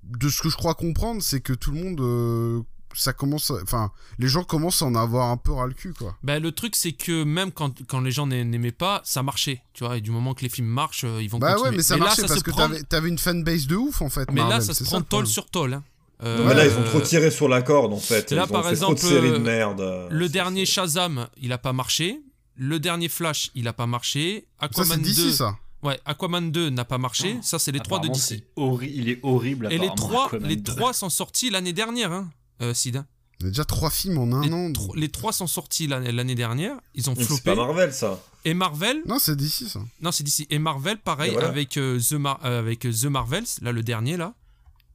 [0.04, 2.62] de ce que je crois comprendre, c'est que tout le monde euh,
[2.96, 5.92] ça commence, à- enfin, les gens commencent à en avoir un peu ras le cul,
[5.94, 6.16] quoi.
[6.22, 9.62] Ben, le truc, c'est que même quand, quand les gens n'a- n'aimaient pas, ça marchait.
[9.72, 11.70] Tu vois, et du moment que les films marchent, euh, ils vont Bah continuer.
[11.70, 14.00] ouais, mais ça là, marchait ça parce se que prend- t'avais une fanbase de ouf
[14.00, 14.30] en fait.
[14.32, 15.26] Mais là, ça se prend problème.
[15.26, 15.74] sur tôle.
[15.74, 15.82] hein.
[16.22, 18.30] Euh, Non, mais là, ils ont trop tiré sur la corde, en fait.
[18.30, 20.06] là, ils ont par fait exemple, trop de séries de merde.
[20.10, 22.20] Le dernier Shazam, il a pas marché.
[22.56, 24.46] Le dernier Flash, il a pas marché.
[24.60, 25.58] Ça Aquaman c'est 2, d'ici ça.
[25.84, 27.38] Ouais, Aquaman 2 n'a pas marché.
[27.42, 28.16] Ça, c'est les trois de DC.
[28.16, 29.68] c'est horri- Il est horrible.
[29.70, 30.74] Et les trois, Aquaman les 2.
[30.74, 32.28] trois sont sortis l'année dernière, hein,
[32.62, 33.04] euh, Sid.
[33.40, 34.72] Il y a déjà trois films en un Les, an.
[34.72, 36.76] tro- les trois sont sortis l'année l'année dernière.
[36.94, 37.42] Ils ont C'est floppé.
[37.42, 38.22] pas Marvel, ça.
[38.44, 39.80] Et Marvel, Non, c'est d'ici ça.
[40.00, 40.46] non, c'est d'ici.
[40.50, 41.48] Et Marvel, pareil, Et voilà.
[41.48, 44.34] avec, euh, The Mar- euh, avec The Marvels, là, le dernier, là,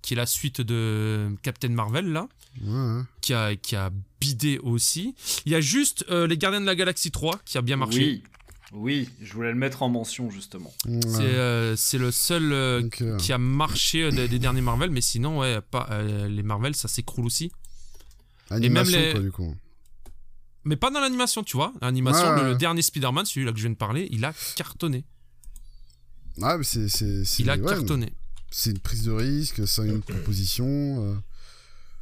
[0.01, 2.27] qui est la suite de Captain Marvel, là,
[2.63, 3.01] Ouais, ouais.
[3.21, 3.91] qui a, qui a
[4.21, 5.15] bidé aussi.
[5.45, 7.99] Il y a juste euh, Les Gardiens de la Galaxie 3 qui a bien marché.
[7.99, 8.23] Oui,
[8.71, 10.73] oui, je voulais le mettre en mention justement.
[10.85, 10.99] Ouais.
[11.03, 14.61] C'est euh, c'est le seul euh, Donc, euh, qui a marché euh, des, des derniers
[14.61, 17.51] Marvel, mais sinon, ouais, pas, euh, les Marvel, ça s'écroule aussi.
[18.49, 19.55] animation, même les- quoi, du coup.
[20.65, 21.73] Mais pas dans l'animation, tu vois.
[21.81, 22.49] L'animation, Ouais, le, ouais.
[22.49, 25.03] le dernier Spider-Man, celui-là que je viens de parler, il a cartonné.
[26.41, 26.89] Ah, mais c'est.
[26.89, 28.13] c'est- c'est- Il a ouais, cartonné.
[28.51, 30.65] C'est une prise de risque, c'est une proposition.
[30.67, 31.15] euh.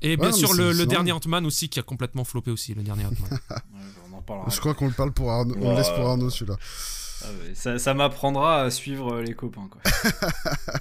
[0.01, 1.11] Et bien sûr, le, le dernier.
[1.11, 3.39] Ant-Man aussi qui a complètement floppé aussi, le dernier Ant-Man.
[4.49, 5.55] Je crois qu'on le parle pour Arnaud.
[5.59, 6.57] On le laisse pour Arnaud celui-là.
[7.23, 9.67] Ah ça ça m'apprendra à suivre euh, les copains.
[9.71, 9.81] Quoi.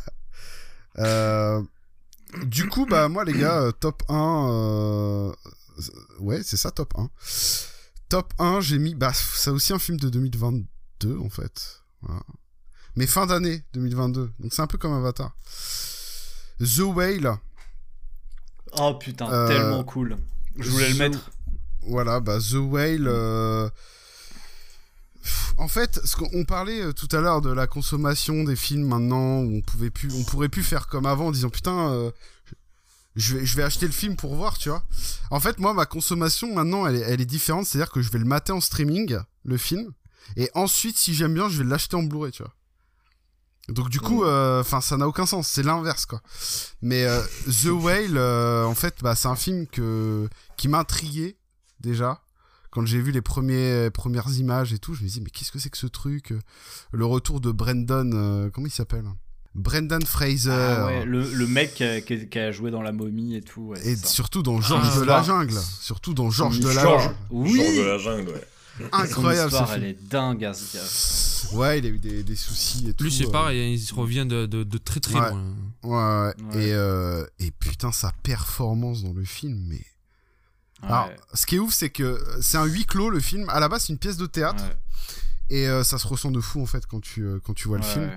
[0.98, 1.62] Euh,
[2.44, 4.48] du coup, bah, moi, les gars, euh, top 1.
[4.50, 5.32] euh,
[6.20, 7.10] Ouais, c'est ça, top 1.
[8.08, 8.94] Top 1, j'ai mis.
[8.94, 11.82] Bah, c'est aussi un film de 2022, en fait.
[12.00, 12.22] Voilà.
[12.96, 14.32] Mais fin d'année 2022.
[14.38, 15.36] Donc, c'est un peu comme Avatar.
[16.60, 17.36] The Whale.
[18.72, 20.16] Oh putain, Euh, tellement cool.
[20.58, 21.30] Je voulais le mettre.
[21.86, 23.06] Voilà, bah The Whale.
[23.08, 23.68] euh,
[25.58, 29.40] En fait, ce on parlait euh, tout à l'heure de la consommation des films maintenant,
[29.40, 32.10] où on pouvait plus, on pourrait plus faire comme avant, en disant putain, euh,
[33.14, 34.82] je vais, je vais acheter le film pour voir, tu vois.
[35.30, 38.18] En fait, moi, ma consommation maintenant, elle est, elle est différente, c'est-à-dire que je vais
[38.18, 39.92] le mater en streaming, le film,
[40.36, 42.52] et ensuite, si j'aime bien, je vais l'acheter en Blu-ray, tu vois.
[43.68, 46.20] Donc du coup, enfin, ça n'a aucun sens, c'est l'inverse, quoi.
[46.82, 47.20] Mais euh,
[47.62, 51.36] The Whale, euh, en fait, bah, c'est un film que qui m'a intrigué
[51.86, 52.20] déjà.
[52.70, 55.58] Quand j'ai vu les premiers, premières images et tout, je me dis mais qu'est-ce que
[55.58, 56.34] c'est que ce truc
[56.92, 59.04] Le retour de Brendan, euh, comment il s'appelle?
[59.54, 60.50] Brendan Fraser.
[60.50, 63.36] Ah ouais, le, le mec qui a, qui a- qui a joué dans La Momie
[63.36, 63.68] et tout.
[63.68, 65.58] ouais, Et surtout dans Georges Ah, de la jungle.
[65.80, 67.14] Surtout dans Georges de la jungle.
[67.30, 68.48] Oui, Genre de la jungle, ouais.
[68.92, 69.90] Incroyable Son ce histoire, elle film.
[69.92, 71.56] est dingue, à ce gars.
[71.58, 73.04] Ouais, il a eu des, des soucis et tout.
[73.04, 75.30] Lui, c'est euh, pareil, il revient de, de- de très très Ouais.
[75.30, 75.44] loin.
[75.84, 76.54] Ouais, ouais.
[76.56, 76.62] Ouais.
[76.66, 79.80] Et, euh, et putain, sa performance dans le film, mais.
[80.82, 83.48] Alors, ce qui est ouf, c'est que c'est un huis clos le film.
[83.48, 84.62] À la base, c'est une pièce de théâtre.
[84.64, 84.76] ouais,
[85.50, 87.78] Et euh, ça se ressent de fou en fait quand tu, euh, quand tu vois
[87.78, 88.10] le film.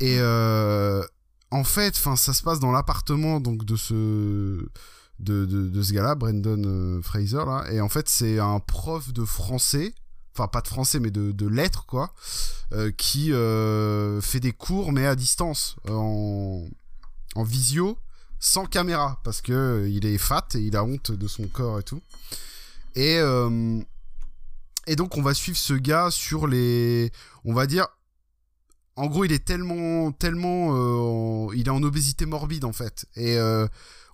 [0.00, 1.02] Et euh,
[1.50, 3.94] en fait, enfin, ça se passe dans l'appartement donc de ce
[5.20, 7.64] de, de, de ce gars-là, Brendan euh, Fraser là.
[7.70, 9.94] Et en fait, c'est un prof de français,
[10.34, 12.12] enfin pas de français mais de, de lettres quoi,
[12.72, 16.66] euh, qui euh, fait des cours mais à distance, euh, en
[17.34, 17.96] en visio,
[18.42, 21.78] sans caméra parce que euh, il est fat et il a honte de son corps
[21.78, 22.02] et tout.
[22.96, 23.80] Et euh,
[24.88, 27.12] et donc on va suivre ce gars sur les,
[27.44, 27.86] on va dire,
[28.96, 33.06] en gros il est tellement, tellement, euh, il est en obésité morbide en fait.
[33.14, 33.38] Et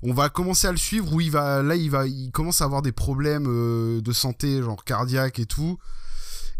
[0.03, 2.67] on va commencer à le suivre où il va, là il va, il commence à
[2.67, 5.79] avoir des problèmes de santé, genre cardiaque et tout.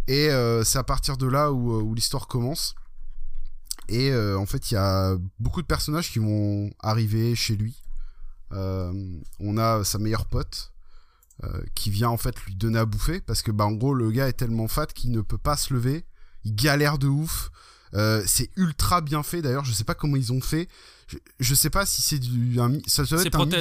[0.07, 0.31] Et
[0.65, 2.75] c'est à partir de là où, où l'histoire commence.
[3.89, 7.83] Et euh, en fait il y a beaucoup de personnages qui vont arriver chez lui.
[8.53, 8.93] Euh,
[9.41, 10.73] on a sa meilleure pote
[11.45, 14.11] euh, qui vient en fait lui donner à bouffer parce que bah en gros le
[14.11, 16.05] gars est tellement fat qu'il ne peut pas se lever.
[16.45, 17.51] Il galère de ouf.
[17.95, 19.41] Euh, c'est ultra bien fait.
[19.43, 20.69] D'ailleurs je sais pas comment ils ont fait.
[21.07, 23.61] Je, je sais pas si c'est du un ça doit C'est être un de-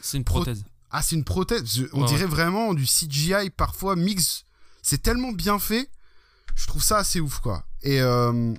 [0.00, 0.64] C'est une Pro- prothèse.
[0.90, 1.86] ah c'est une prothèse.
[1.92, 4.44] On Ouais, dirait vraiment du CGI parfois mix.
[4.82, 5.88] C'est tellement bien fait.
[6.56, 7.64] Je trouve ça assez ouf quoi.
[7.82, 8.54] Et euh,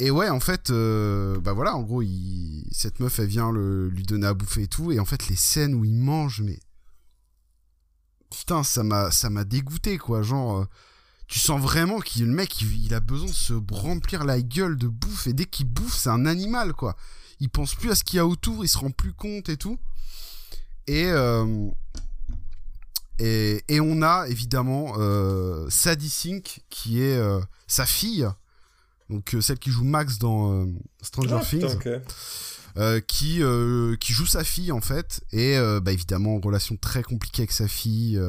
[0.00, 2.02] et ouais en fait euh, bah voilà en gros
[2.72, 4.90] cette meuf elle vient le, lui donner à bouffer et tout.
[4.90, 6.58] Et en fait les scènes où il mange mais
[8.30, 10.22] putain ça m'a dégoûté quoi.
[10.22, 10.64] Genre euh,
[11.26, 14.88] tu sens vraiment qu'il le mec il, a besoin de se remplir la gueule de
[14.88, 15.26] bouffe.
[15.26, 16.96] Et dès qu'il bouffe c'est un animal quoi.
[17.38, 19.58] Il pense plus à ce qu'il y a autour il se rend plus compte et
[19.58, 19.78] tout.
[20.86, 21.68] Et euh,
[23.18, 24.94] et, on a évidemment
[25.68, 27.20] Sadie Sink qui est
[27.66, 28.26] sa fille
[29.10, 30.66] donc euh, celle qui joue Max dans euh,
[31.02, 32.02] Stranger Ah, Things putain,
[32.76, 33.42] euh, qui,
[34.00, 38.20] qui joue sa fille en fait et bah, évidemment relation très compliquée avec sa fille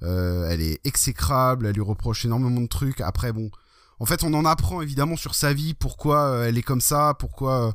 [0.00, 3.50] elle est exécrable elle lui reproche énormément de trucs après bon
[3.98, 7.74] en fait on en apprend évidemment sur sa vie pourquoi elle est comme ça pourquoi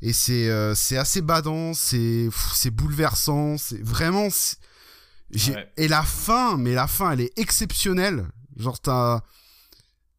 [0.00, 4.28] Et c'est euh, c'est assez badant, c'est c'est bouleversant, c'est vraiment.
[5.34, 5.72] Ouais.
[5.76, 8.26] Et la fin, mais la fin, elle est exceptionnelle.
[8.56, 9.22] Genre, t'as.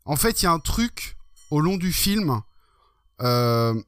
[0.05, 1.17] En fait, il y a un truc
[1.49, 2.41] au long du film.
[3.21, 3.81] Euh,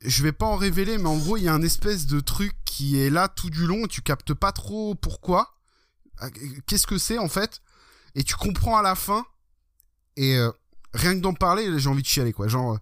[0.00, 2.52] je vais pas en révéler, mais en gros, il y a un espèce de truc
[2.64, 5.54] qui est là tout du long et tu captes pas trop pourquoi.
[6.66, 7.60] Qu'est-ce que c'est en fait?
[8.14, 9.24] Et tu comprends à la fin.
[10.16, 10.50] Et euh,
[10.94, 12.48] rien que d'en parler, j'ai envie de chialer quoi.
[12.48, 12.78] Genre, euh,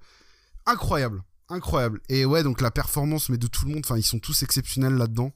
[0.67, 1.23] incroyable.
[1.49, 2.01] Incroyable.
[2.09, 4.95] Et ouais, donc la performance, mais de tout le monde, enfin, ils sont tous exceptionnels
[4.95, 5.33] là-dedans.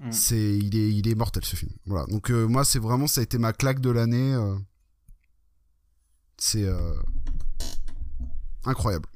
[0.00, 0.12] Mm.
[0.12, 1.72] C'est, il est, il est mortel ce film.
[1.86, 2.06] Voilà.
[2.06, 4.36] Donc euh, moi, c'est vraiment, ça a été ma claque de l'année.
[6.38, 6.66] C'est
[8.64, 9.08] incroyable.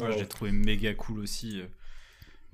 [0.00, 1.62] Ouais, je l'ai trouvé méga cool aussi.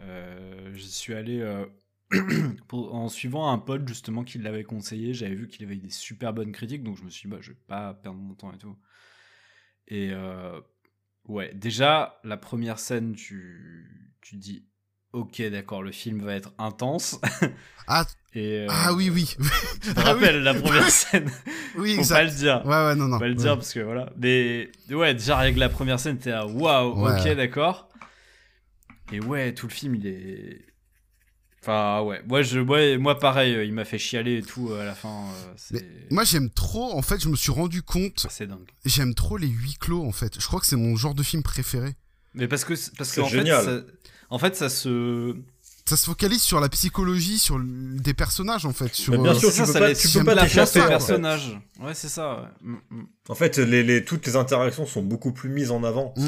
[0.00, 1.66] Euh, J'y suis allé euh,
[2.72, 5.14] en suivant un pote justement qui l'avait conseillé.
[5.14, 7.50] J'avais vu qu'il avait des super bonnes critiques, donc je me suis dit, bah, je
[7.50, 8.76] vais pas perdre mon temps et tout.
[9.88, 10.60] Et euh,
[11.26, 14.66] ouais, déjà, la première scène, tu, tu dis,
[15.16, 17.18] ok, d'accord, le film va être intense.
[17.88, 19.36] Ah, Et, euh, ah oui, oui.
[19.80, 20.02] Tu te Ah oui.
[20.24, 21.30] rappelles la première scène
[21.78, 22.16] Oui, Faut exact.
[22.16, 22.62] pas le dire.
[22.66, 23.12] Ouais, ouais, non, non.
[23.12, 23.40] Faut pas le Ouais.
[23.40, 24.10] dire parce que voilà.
[24.16, 27.12] Mais ouais, déjà avec la première scène, t'es là, waouh, Ouais.
[27.30, 27.88] ok, d'accord.
[29.12, 30.66] Et ouais, tout le film, il est.
[31.62, 32.20] Enfin, ouais.
[32.26, 34.94] Moi, je, ouais, moi pareil, euh, il m'a fait chialer et tout euh, à la
[34.96, 35.26] fin.
[35.74, 35.78] euh,
[36.10, 36.92] Moi, j'aime trop.
[36.92, 38.26] En fait, je me suis rendu compte.
[38.30, 38.68] c'est dingue.
[38.84, 40.04] J'aime trop les huis clos.
[40.04, 41.94] En fait, je crois que c'est mon genre de film préféré.
[42.34, 43.64] Mais parce que parce C'est que en fait, génial.
[43.64, 43.80] ça,
[44.30, 45.34] en fait, ça se.
[45.88, 47.64] Ça se focalise sur la psychologie, sur le-
[48.00, 48.92] des personnages en fait.
[48.92, 50.34] Sur, Mais bien euh, sûr, tu ça, peux ça pas- laisse tu peux j'aime pas
[50.34, 51.60] la place aux personnages.
[51.80, 52.40] Ouais, c'est ça.
[52.40, 52.48] ouais.
[52.72, 53.06] Mm, mm.
[53.28, 56.12] En fait, les, les- toutes les interactions sont beaucoup plus mises en avant.
[56.16, 56.26] Ouais.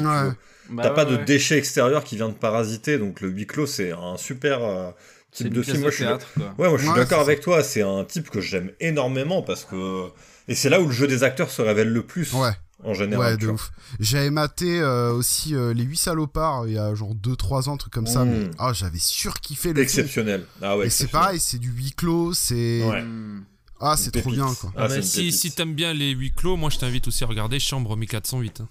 [0.69, 1.25] Bah T'as ouais, pas de ouais.
[1.25, 4.91] déchet extérieur qui vient de parasiter, donc le huis clos, c'est un super euh,
[5.31, 5.75] type de film.
[5.77, 6.53] de Moi, je suis, théâtre, quoi.
[6.57, 9.65] ouais, moi, je suis Ouais, d'accord avec toi, c'est un type que j'aime énormément parce
[9.65, 10.05] que.
[10.47, 12.51] Et c'est là où le jeu des acteurs se révèle le plus, Ouais,
[12.83, 13.33] en général.
[13.33, 13.71] ouais, de ouf.
[13.99, 17.77] J'avais maté euh, aussi euh, Les 8 salopards il y a genre 2-3 ans, un
[17.77, 18.25] truc comme ça.
[18.25, 19.83] Mais ah, j'avais surkiffé le film.
[19.83, 20.45] Exceptionnel.
[20.61, 22.83] Ah ouais, Et c'est pareil, c'est du huis clos, c'est.
[22.85, 23.01] Ouais.
[23.03, 23.43] Mm.
[23.81, 24.71] Ah, c'est trop bien quoi.
[24.75, 27.27] Ah, Ah bah, si si t'aimes bien les huis clos, moi je t'invite aussi à
[27.27, 28.61] regarder Chambre 1408.
[28.61, 28.67] hein.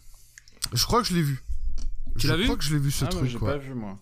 [0.74, 1.43] Je crois que je l'ai vu.
[2.18, 3.51] Tu je l'as vu crois que je l'ai vu ce Ah, moi, truc, j'ai ouais.
[3.52, 3.98] pas vu moi.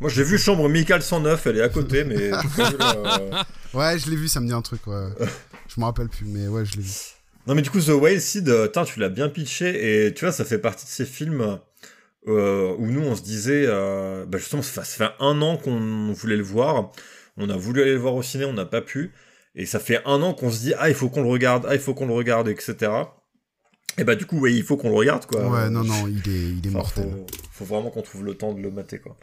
[0.00, 2.30] Moi, j'ai vu Chambre 1409, elle est à côté, mais.
[2.78, 3.44] la-
[3.74, 5.08] Ouais, je l'ai vu, ça me dit un truc, ouais.
[5.68, 6.92] je me rappelle plus, mais ouais, je l'ai vu.
[7.46, 10.24] Non mais du coup The Whale Seed, euh, tain, tu l'as bien pitché et tu
[10.26, 11.58] vois ça fait partie de ces films
[12.26, 15.56] euh, où nous on se disait euh, bah justement ça fait, ça fait un an
[15.56, 16.92] qu'on voulait le voir,
[17.38, 19.12] on a voulu aller le voir au ciné, on n'a pas pu
[19.54, 21.74] et ça fait un an qu'on se dit ah il faut qu'on le regarde, ah
[21.74, 22.76] il faut qu'on le regarde etc.
[23.96, 25.48] Et bah du coup ouais il faut qu'on le regarde quoi.
[25.48, 27.04] ouais, non, non, il est, il est Enfin, mortel.
[27.10, 29.16] faut, faut vraiment qu'on trouve le temps de le mater quoi.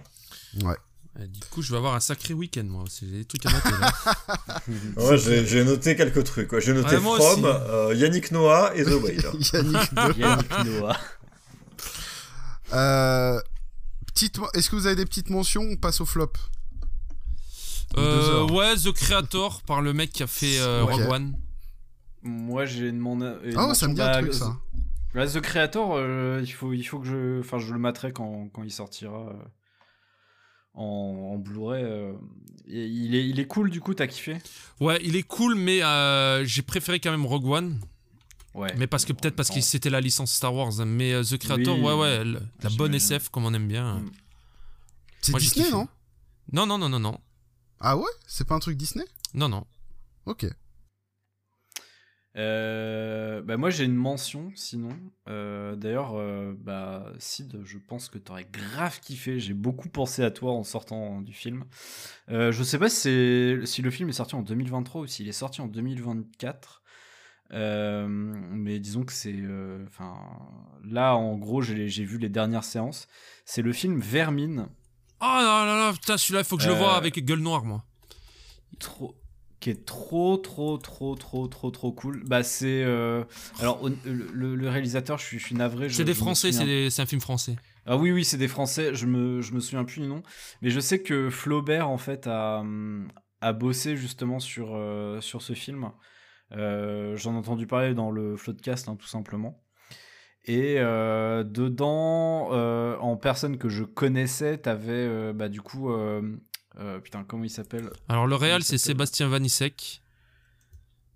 [0.63, 0.75] Ouais.
[1.21, 3.07] Et du coup, je vais avoir un sacré week-end moi aussi.
[3.09, 3.91] J'ai des trucs à noter là.
[4.97, 6.59] Ouais, j'ai noté quelques trucs.
[6.59, 9.15] J'ai noté From, euh, Yannick Noah et The Whale.
[10.17, 10.97] Yannick Noah.
[12.73, 13.39] Euh,
[14.07, 16.33] petite, est-ce que vous avez des petites mentions On passe au flop?
[17.97, 20.91] Euh, ouais, The Creator par le mec qui a fait euh, Ok.
[20.91, 21.37] Rogue One.
[22.23, 23.31] Moi, j'ai demandé.
[23.55, 24.57] Ah, ça me dit un truc bah, ça.
[25.13, 27.39] Ouais, The Creator, euh, il, faut, il faut que je.
[27.39, 29.33] Enfin, je le materai quand, quand il sortira euh,
[30.75, 31.83] en, en Blu-ray.
[31.83, 32.13] euh.
[32.67, 34.39] Il, est, il est cool, du coup, t'as kiffé?
[34.79, 37.79] Ouais, il est cool, mais euh, j'ai préféré quand même Rogue One.
[38.55, 38.73] Ouais.
[38.77, 40.71] Mais parce que peut-être parce que c'était la licence Star Wars.
[40.85, 41.83] Mais euh, The Creator, Oui.
[41.85, 42.95] ouais, ouais, le- la bonne.
[42.95, 43.95] SF comme on aime bien.
[43.99, 44.11] Mm.
[45.21, 45.87] C'est Disney, non?
[46.53, 47.19] Non, non, non, non, non.
[47.79, 48.03] Ah ouais?
[48.25, 49.05] C'est pas un truc Disney?
[49.33, 49.65] Non, non.
[50.25, 50.47] Ok.
[52.37, 54.89] Euh, bah moi j'ai une mention sinon.
[55.29, 59.39] Euh, D'ailleurs, euh, bah Sid, je pense que t'aurais grave kiffé.
[59.39, 61.63] J'ai beaucoup pensé à toi en sortant du film.
[62.29, 65.33] Euh, je sais pas si, si le film est sorti en 2023 ou s'il est
[65.33, 66.81] sorti en 2024.
[67.53, 69.35] Euh, mais disons que c'est,
[69.85, 70.15] enfin,
[70.83, 73.07] là en gros j'ai vu les dernières séances.
[73.45, 74.67] C'est le film Vermine.
[75.21, 77.63] Oh là là là, putain, celui-là, il faut que je le vois avec gueule noire,
[77.63, 77.85] moi.
[78.79, 79.15] trop
[79.65, 82.23] qui est trop trop trop trop trop trop cool.
[82.27, 83.23] Bah c'est euh,
[83.59, 87.19] alors le, réalisateur je suis, je suis navré C'est des je Français, c'est un film
[87.19, 87.55] français.
[87.87, 90.21] ah oui oui c'est des français je me je me souviens plus du nom.
[90.61, 92.63] Mais je sais que Flaubert en fait a
[93.41, 95.89] a bossé justement sur euh, sur ce film.
[96.51, 99.63] Euh, j'en ai entendu parler dans le Floodcast hein, tout simplement.
[100.43, 102.51] Et dedans,
[102.99, 105.89] en personne que je connaissais, t'avais bah, du coup,
[106.79, 110.01] euh, putain, comment il s'appelle Alors, le réal, il c'est Sébastien Vanissek.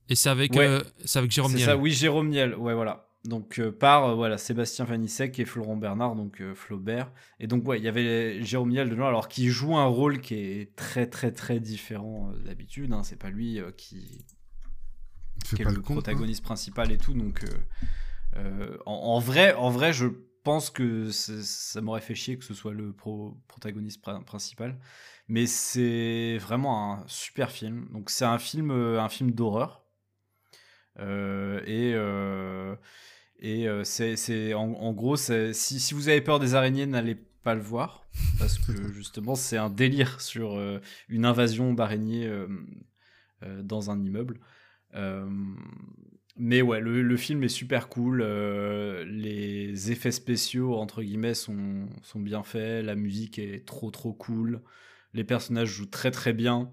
[0.10, 0.66] Et c'est avec, Ouais.
[0.68, 1.66] euh, c'est avec Jérôme C'est Niel.
[1.68, 3.06] ça, oui, Jérôme Niel, ouais, voilà.
[3.26, 7.12] Donc, euh, par euh, voilà, Sébastien Vanissek et Florent Bernard, donc euh, Flaubert.
[7.40, 10.36] Et donc, ouais, il y avait Jérôme Niel dedans, alors qui joue un rôle qui
[10.36, 12.92] est très, très, très différent euh, d'habitude.
[12.94, 13.04] hein.
[13.04, 14.26] C'est pas lui euh, qui,
[15.46, 17.14] qui est pas le protagoniste principal et tout.
[17.14, 17.48] Donc, euh,
[18.38, 20.08] euh, en, en vrai, en vrai, je
[20.44, 24.80] pense que c'est- ça m'aurait fait chier que ce soit le pro- protagoniste prin- principal.
[25.30, 27.88] Mais c'est vraiment un super film.
[27.94, 29.84] Donc c'est un film, euh, un film d'horreur.
[31.00, 32.76] Euh, et euh,
[33.40, 37.56] et c'est c'est- en, en gros, si, si vous avez peur des araignées, n'allez pas
[37.56, 38.06] le voir.
[38.38, 42.30] Parce que justement, c'est un délire sur euh, une invasion d'araignées
[43.64, 44.40] dans un immeuble.
[46.38, 48.24] Mais ouais, le, le film est super cool.
[48.24, 52.86] les effets spéciaux, entre guillemets, sont, sont bien faits.
[52.86, 54.62] La musique est trop trop cool.
[55.14, 56.72] Les personnages jouent très très bien.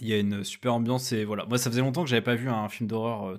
[0.00, 1.12] Il y a une super ambiance.
[1.12, 3.26] Et voilà, moi ça faisait longtemps que j'avais pas vu un film d'horreur.
[3.28, 3.36] euh,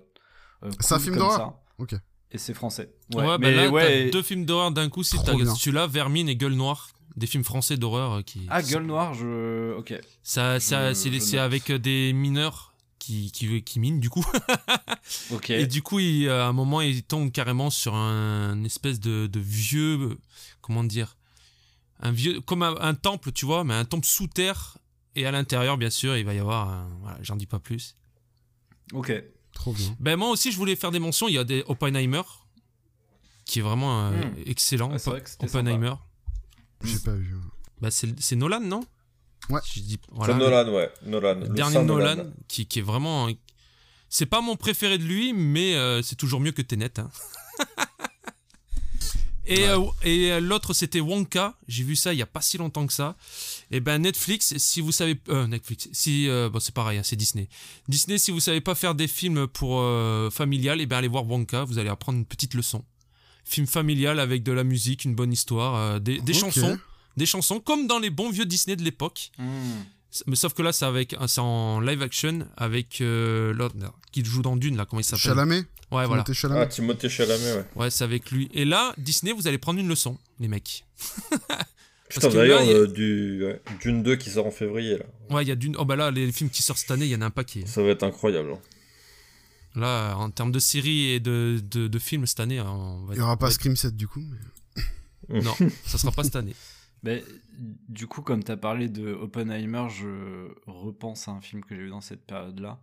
[0.63, 1.63] euh, C'est un film comme d'horreur ça.
[1.77, 1.95] Ok.
[2.31, 2.91] Et c'est français.
[3.13, 3.81] Ouais, Ouais, bah mais là, ouais.
[3.83, 5.03] t'as et- deux films d'horreur d'un coup.
[5.03, 8.45] Si t'as celui-là, Vermine et Gueule Noire, des films français d'horreur euh, qui.
[8.49, 9.73] Ah, Gueule Noire, je.
[9.77, 9.93] Ok.
[10.23, 11.45] Ça, ça, Je- c'est je c'est note.
[11.45, 14.25] avec des mineurs qui, qui, qui minent du coup.
[15.31, 15.51] Ok.
[15.51, 19.39] Et du coup, il, à un moment, il tombe carrément sur un espèce de, de
[19.39, 20.17] vieux,
[20.61, 21.15] comment dire,
[21.99, 24.77] un vieux, comme un, un temple, tu vois, mais un temple sous terre.
[25.15, 27.95] Et à l'intérieur, bien sûr, il va y avoir, un- voilà, j'en dis pas plus.
[28.93, 29.13] Ok.
[29.53, 29.95] Trop bien.
[29.99, 31.29] Ben moi aussi, je voulais faire des mentions.
[31.29, 32.21] Il y a des Oppenheimer,
[33.45, 34.33] qui est vraiment euh, Hmm.
[34.45, 34.91] excellent.
[34.91, 35.93] Ouais, c'est vrai que c'était Oppenheimer.
[36.83, 37.33] J'ai pas vu.
[37.79, 38.81] Bah, c'est c'est Nolan, non?
[39.49, 39.61] Ouais.
[39.73, 40.91] Je dis, C'est voilà, Nolan, ouais.
[41.05, 41.35] Nolan.
[41.39, 43.29] le dernier Saint Nolan, qui, qui est vraiment.
[44.09, 46.99] C'est pas mon préféré de lui, mais euh, c'est toujours mieux que Tenet.
[46.99, 47.09] hein.
[49.47, 51.57] et euh, et euh, l'autre, c'était Wonka.
[51.67, 53.15] J'ai vu ça il y a pas si longtemps que ça.
[53.71, 55.19] Et ben Netflix, si vous savez.
[55.29, 56.27] euh, Netflix, si.
[56.27, 57.47] euh, bon, c'est pareil, hein, c'est Disney.
[57.87, 61.25] Disney, si vous savez pas faire des films pour euh, familial, et ben allez voir
[61.29, 62.83] Wonka, vous allez apprendre une petite leçon.
[63.43, 66.77] Film familial avec de la musique, une bonne histoire, euh, des, des chansons.
[67.17, 69.31] Des chansons comme dans les bons vieux Disney de l'époque.
[69.37, 69.83] Hmm.
[70.27, 73.75] Mais sauf que là, c'est avec, c'est en live action avec euh, l'autre
[74.11, 75.21] qui joue dans Dune là, comment il s'appelle?
[75.23, 75.63] Chalamet?
[75.91, 76.23] Ouais, voilà.
[76.23, 77.65] Timothée Ah, Chalamet Timothée Chalamet, ouais.
[77.75, 78.49] Ouais, c'est avec lui.
[78.53, 80.85] Et là, Disney, vous allez prendre une leçon, les mecs.
[82.09, 83.43] Putain, d'ailleurs, a- euh, du...
[83.45, 85.05] ouais, Dune 2 qui sort en février, là.
[85.31, 85.75] Ouais, il y a Dune.
[85.79, 87.63] Oh bah là, les films qui sortent cette année, il y en a un paquet.
[87.65, 88.51] Ça va être incroyable.
[88.53, 88.59] hein.
[89.75, 93.17] Là, en termes de séries et de, de, de films cette année, on va Il
[93.17, 94.23] y aura pas Scream 7 du coup.
[95.29, 95.53] mais- Non,
[95.85, 96.55] ça sera pas cette année.
[97.03, 97.23] Mais,
[97.89, 101.83] du coup, comme tu as parlé de Oppenheimer, je repense à un film que j'ai
[101.83, 102.79] vu dans cette période-là.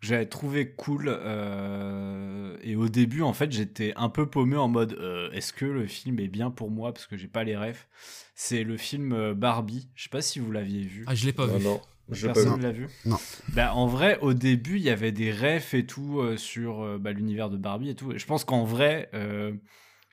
[0.00, 1.08] que J'avais trouvé cool.
[1.08, 5.64] euh, et au début, en fait, j'étais un peu paumé en mode euh, est-ce que
[5.64, 7.88] le film est bien pour moi Parce que j'ai pas les refs?
[8.34, 9.88] C'est le film euh, Barbie.
[9.94, 11.04] Je sais pas si vous l'aviez vu.
[11.06, 11.64] Ah, je l'ai pas Non, vu.
[11.64, 12.62] non, pas Personne vu.
[12.62, 12.88] l'a vu?
[13.06, 13.16] Non.
[13.54, 16.98] Bah, en vrai, au début, il y avait des refs et tout euh, sur euh,
[16.98, 18.12] bah, l'univers de Barbie et tout.
[18.12, 19.08] Et je pense qu'en vrai,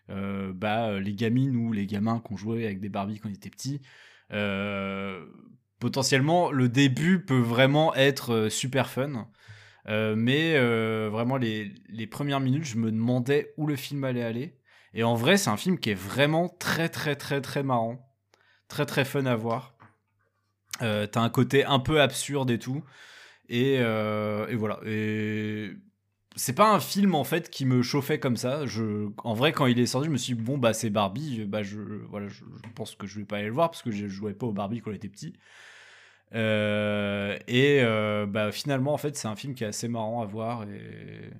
[0.09, 3.29] euh, bah, euh, les gamines ou les gamins qui ont joué avec des Barbie quand
[3.29, 3.81] ils étaient petits,
[4.31, 5.23] euh,
[5.79, 9.27] potentiellement, le début peut vraiment être super fun.
[9.87, 10.59] Mais
[11.09, 14.55] vraiment, les, premières minutes, je me demandais où le film allait aller.
[14.93, 18.07] Et en vrai, c'est un film qui est vraiment très, très, très, très marrant.
[18.67, 19.75] Très, très fun à voir.
[20.79, 22.83] T'as un côté un peu absurde et tout.
[23.47, 24.79] Et, et voilà.
[24.85, 25.71] Et
[26.35, 28.65] c'est pas un film en fait qui me chauffait comme ça.
[28.65, 31.45] Je, en vrai, quand il est sorti, je me suis dit, bon, bah c'est Barbie.
[31.45, 31.79] Bah, je,
[32.09, 34.33] voilà, je, je pense que je vais pas aller le voir parce que je jouais
[34.33, 35.33] pas au Barbie quand j'étais petit.
[36.35, 40.25] Euh, et euh, bah, finalement, en fait, c'est un film qui est assez marrant à
[40.25, 40.63] voir.
[40.63, 41.31] Et,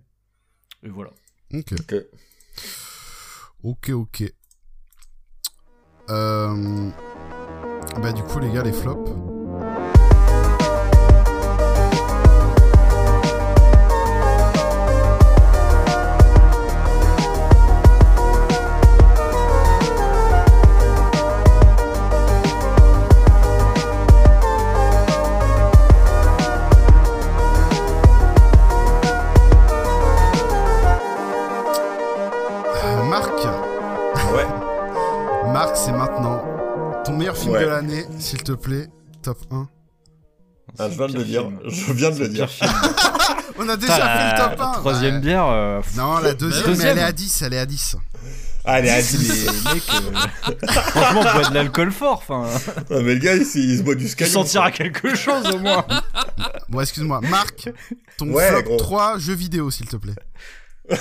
[0.83, 1.11] et voilà.
[1.53, 1.73] Ok.
[1.73, 1.95] Ok.
[3.63, 4.23] Ok, ok.
[6.09, 6.89] Euh...
[8.01, 9.28] Bah du coup les gars, les flops.
[38.51, 38.87] Te plaît,
[39.21, 39.67] top 1.
[40.77, 41.41] Ah, je viens de le dire.
[41.41, 41.59] film.
[41.65, 42.47] Je viens de le dire.
[43.57, 44.71] On a déjà fait le top 1.
[44.73, 45.21] Troisième Ouais.
[45.21, 45.45] bière.
[45.47, 46.91] euh, Non, la deuxième, mais Deuxième.
[46.91, 47.95] elle est à 10, elle est à 10.
[48.65, 49.27] Allez, les Adi.
[49.73, 50.57] mecs, euh,
[50.91, 52.23] franchement, on boit de l'alcool fort.
[52.27, 52.45] Enfin,
[52.89, 54.31] Non, mais le gars, il, il se boit du tu scalion.
[54.43, 55.85] sentiras quelque chose au moins.
[56.69, 57.19] Bon, excuse-moi.
[57.29, 57.69] Marc,
[58.17, 58.77] ton Ouais, flop gros.
[58.77, 60.13] 3 jeux vidéo, s'il te plaît.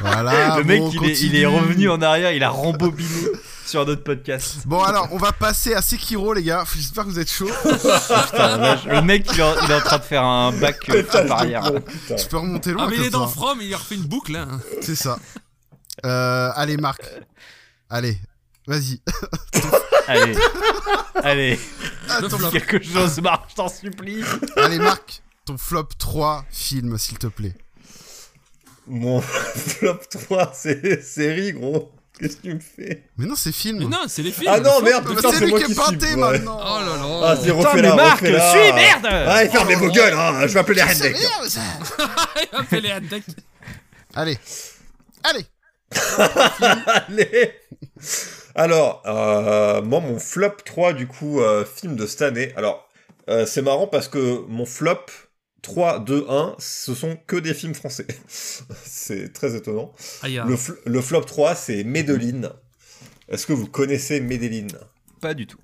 [0.00, 0.56] voilà.
[0.58, 3.08] le mec, bon, il, est, il est revenu en arrière, il a rembobiné
[3.66, 4.66] sur notre podcast.
[4.66, 6.64] Bon, alors, on va passer à Sekiro, les gars.
[6.74, 7.48] J'espère que vous êtes chauds.
[7.64, 10.52] Putain, là, je- le mec, il est, en, il est en train de faire un
[10.52, 11.62] bac euh, à Pétage part de arrière.
[11.62, 12.14] plomb, putain.
[12.16, 13.34] Tu peux remonter loin Ah, mais il comme est dans ça.
[13.34, 14.36] From, il a refait une boucle.
[14.36, 14.60] Hein.
[14.82, 15.18] C'est ça.
[16.04, 17.02] Euh, allez, Marc.
[17.88, 18.18] Allez,
[18.66, 19.00] vas-y.
[20.06, 20.36] Allez,
[21.22, 21.58] allez,
[22.08, 22.50] Le Attends, flop.
[22.50, 24.22] quelque chose marche, je t'en supplie.
[24.56, 25.22] allez, Marc.
[25.46, 27.54] Ton flop 3 film, s'il te plaît.
[28.86, 31.90] Mon flop 3, c'est série, gros.
[32.18, 33.78] Qu'est-ce que tu me fais Mais non, c'est film.
[33.78, 34.50] Mais non, c'est les films.
[34.52, 36.16] Ah non, merde, putain, c'est lui qui est peinté ouais.
[36.16, 36.60] maintenant.
[36.60, 37.20] Oh là là.
[37.24, 38.50] Ah, c'est refait mais là, Marc, refait là.
[38.52, 40.46] suis, merde Allez, fermez vos gueules, hein.
[40.46, 41.26] Je vais appeler les C'est rednecks.
[42.72, 42.90] Il les.
[44.14, 44.38] Allez.
[45.24, 45.46] Allez.
[47.08, 47.52] Allez
[48.54, 52.52] Alors, euh, moi, mon flop 3, du coup, euh, film de cette année.
[52.56, 52.88] Alors,
[53.28, 55.06] euh, c'est marrant parce que mon flop
[55.64, 58.06] 3, 2, 1, ce sont que des films français.
[58.84, 59.92] c'est très étonnant.
[60.22, 60.44] Aïe, ah.
[60.46, 62.52] Le, fl- le flop 3, c'est Medellin.
[63.28, 64.66] Est-ce que vous connaissez Medellin?
[65.20, 65.58] Pas du tout.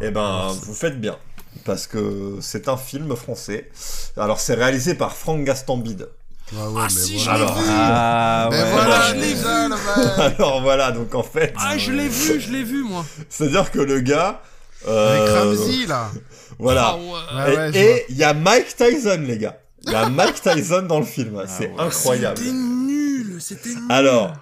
[0.00, 1.18] Eh ben, vous faites bien.
[1.64, 3.70] Parce que c'est un film français.
[4.16, 6.08] Alors, c'est réalisé par Franck Gastambide.
[6.54, 7.66] Ah, ouais, Ah, mais si, je l'ai vu.
[7.68, 8.70] Ah Mais ouais.
[8.70, 10.38] voilà, je l'ai déjà, le mec.
[10.38, 13.04] Alors voilà, donc en fait, Ah, je l'ai vu, je l'ai vu, moi.
[13.30, 14.42] c'est-à-dire que le gars.
[14.86, 16.10] Avec euh, Ramsey, là.
[16.62, 16.98] Voilà.
[17.30, 17.70] Ah ouais.
[17.76, 19.58] Et il y a Mike Tyson, les gars.
[19.84, 21.42] Il y a Mike Tyson dans le film.
[21.46, 21.74] c'est ouais.
[21.78, 22.38] incroyable.
[22.38, 23.78] C'était nul, c'était nul.
[23.88, 24.32] Alors,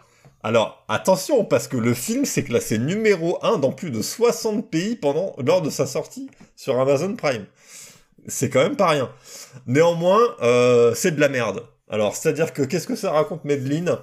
[0.43, 4.97] alors, attention, parce que le film s'est classé numéro 1 dans plus de 60 pays
[4.97, 7.47] pendant, lors de sa sortie sur Amazon Prime.
[8.27, 9.11] C'est quand même pas rien.
[9.67, 11.63] Néanmoins, euh, c'est de la merde.
[11.89, 13.99] Alors, c'est-à-dire que qu'est-ce que ça raconte Medellin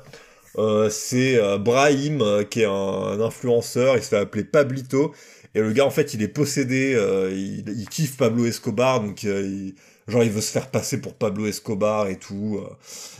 [0.57, 5.13] Euh, C'est euh, Brahim, euh, qui est un, un influenceur, il se fait appeler Pablito,
[5.55, 9.41] et le gars, en fait, il est possédé, euh, il, kiffe Pablo Escobar, donc euh,
[9.43, 9.75] il-
[10.07, 12.59] genre il veut se faire passer pour Pablo Escobar et tout.
[12.63, 12.69] euh.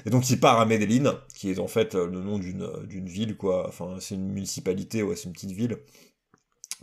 [0.06, 3.68] Et donc il part à Medellin, qui est en fait le nom d'une ville, quoi.
[3.68, 5.78] Enfin, c'est une municipalité, ouais, c'est une petite ville,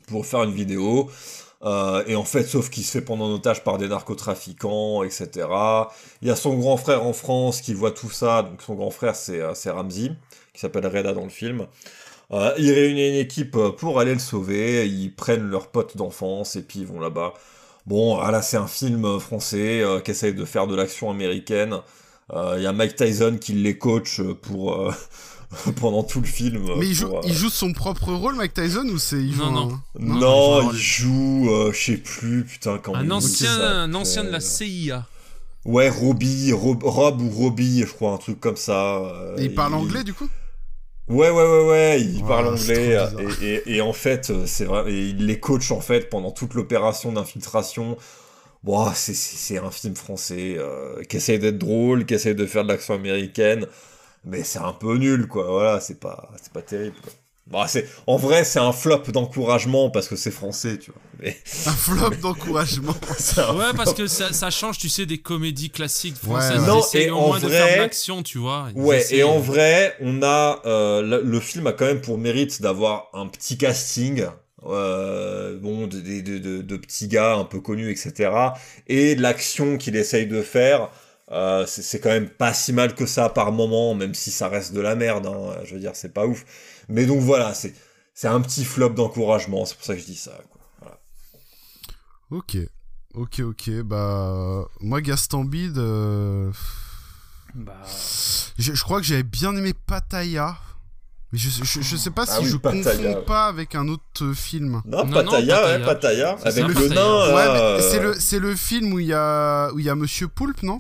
[0.07, 1.11] pour faire une vidéo.
[2.07, 5.89] Et en fait, sauf qu'il se fait prendre en otage par des narcotrafiquants, etc.
[6.23, 8.43] Il y a son grand frère en France qui voit tout ça.
[8.43, 10.11] Donc son grand frère, c'est c'est Ramsey,
[10.53, 11.67] qui s'appelle Reda dans le film.
[12.33, 14.87] Euh, ils réunissent une équipe euh, pour aller le sauver.
[14.89, 17.35] Ils prennent leurs potes d'enfance et puis ils vont là-bas.
[17.87, 21.77] Bon, ah là, c'est un film français euh, qui essaye de faire de l'action américaine.
[22.33, 24.91] Euh, Il y a Mike Tyson qui les coach pour euh,
[25.81, 26.65] pendant tout le film.
[26.79, 29.17] Mais il joue, pour, euh, il joue son propre rôle, Mike Tyson, ou c'est.
[29.23, 29.81] il joue Non, non.
[29.99, 30.15] Non,
[30.63, 34.41] non, il joue, euh, je sais plus, putain, quand Un ancien, un ancien de la
[34.41, 35.07] CIA.
[35.67, 38.97] Ouais, Robbie, Rob, Rob ou Robbie, je crois, un truc comme ça.
[38.97, 40.29] euh, Et il parle anglais, du coup?
[41.09, 42.97] Ouais, ouais, ouais, ouais, il parle anglais.
[43.19, 43.37] Et, bizarre.
[43.43, 46.55] et, et en fait, euh, c'est vrai, et il les coach en fait pendant toute
[46.55, 47.97] l'opération d'infiltration.
[48.65, 52.47] Bon, c'est- c'est c'est un film français euh, qui essaie d'être drôle, qui essaie de
[52.47, 53.67] faire de l'action américaine,
[54.25, 55.47] mais c'est un peu nul, quoi.
[55.51, 57.13] Voilà, c'est pas, c'est pas terrible, quoi.
[57.47, 61.01] Bon, c'est, en vrai, c'est un flop d'encouragement parce que c'est français, tu vois.
[61.21, 62.95] Mais Un flop d'encouragement.
[63.55, 66.61] Ouais, parce que ça, ça change, tu sais, des comédies classiques françaises.
[66.61, 66.67] ouais.
[66.67, 68.69] Non, et au en moins de vrai- faire de l'action, tu vois.
[68.75, 69.19] Ouais, essayent.
[69.19, 73.09] et en vrai, on a euh, le, le film a quand même pour mérite d'avoir
[73.13, 74.25] un petit casting,
[74.67, 78.31] euh, bon, de, de, de, de- de petits gars un peu connus, etc.
[78.89, 80.89] Et l'action qu'il essaye de faire,
[81.31, 84.49] euh, c'est c'est quand même pas si mal que ça par moment, même si ça
[84.49, 85.27] reste de la merde.
[85.27, 86.45] Hein, je veux dire, c'est pas ouf.
[86.89, 87.75] Mais donc voilà, c'est
[88.15, 89.65] c'est un petit flop d'encouragement.
[89.65, 90.33] C'est pour ça que je dis ça.
[90.51, 90.61] Quoi.
[90.81, 90.99] Voilà.
[92.31, 92.57] Ok.
[93.15, 93.71] Ok, ok.
[93.83, 94.65] Bah.
[94.81, 95.79] Moi, Gaston Bide.
[95.79, 96.51] euh,
[97.55, 97.73] Bah,
[98.59, 100.57] Je, je crois que j'avais bien aimé Pattaya.
[101.33, 103.25] Mais je, je, je sais pas Ah si oui, je Pattaya, confonds ouais.
[103.25, 104.83] pas avec un autre euh, film.
[104.85, 105.79] Non, Non, non, Pattaya, Pattaya.
[105.79, 107.35] ouais, Pattaya, C'est avec ça, le nain.
[107.35, 109.95] Ouais, euh, c'est le, c'est le film où il y a, où il y a
[109.97, 110.79] Monsieur Poulpe, non?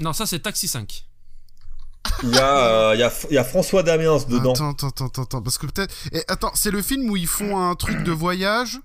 [0.00, 1.04] Non, ça, c'est Taxi 5.
[2.22, 2.58] Il y, a,
[2.90, 4.52] euh, il y, a, il y a François Damiens dedans.
[4.52, 5.94] Attends, attends, attends, attends, parce que peut-être.
[6.12, 8.78] Et attends, c'est le film où ils font un truc de voyage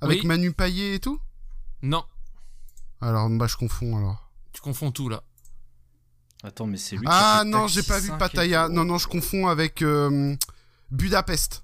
[0.00, 0.26] avec Oui.
[0.26, 1.18] Manu Payet et tout?
[1.82, 2.04] Non,
[3.00, 4.30] Alors, bah, je confonds alors.
[4.52, 5.22] tu confonds tout, là.
[6.44, 8.68] attends, mais c'est lui qui Ah a fait non, j'ai pas vu 5 et Pattaya.
[8.68, 10.34] Non, non, je confonds avec euh,
[10.90, 11.62] Budapest.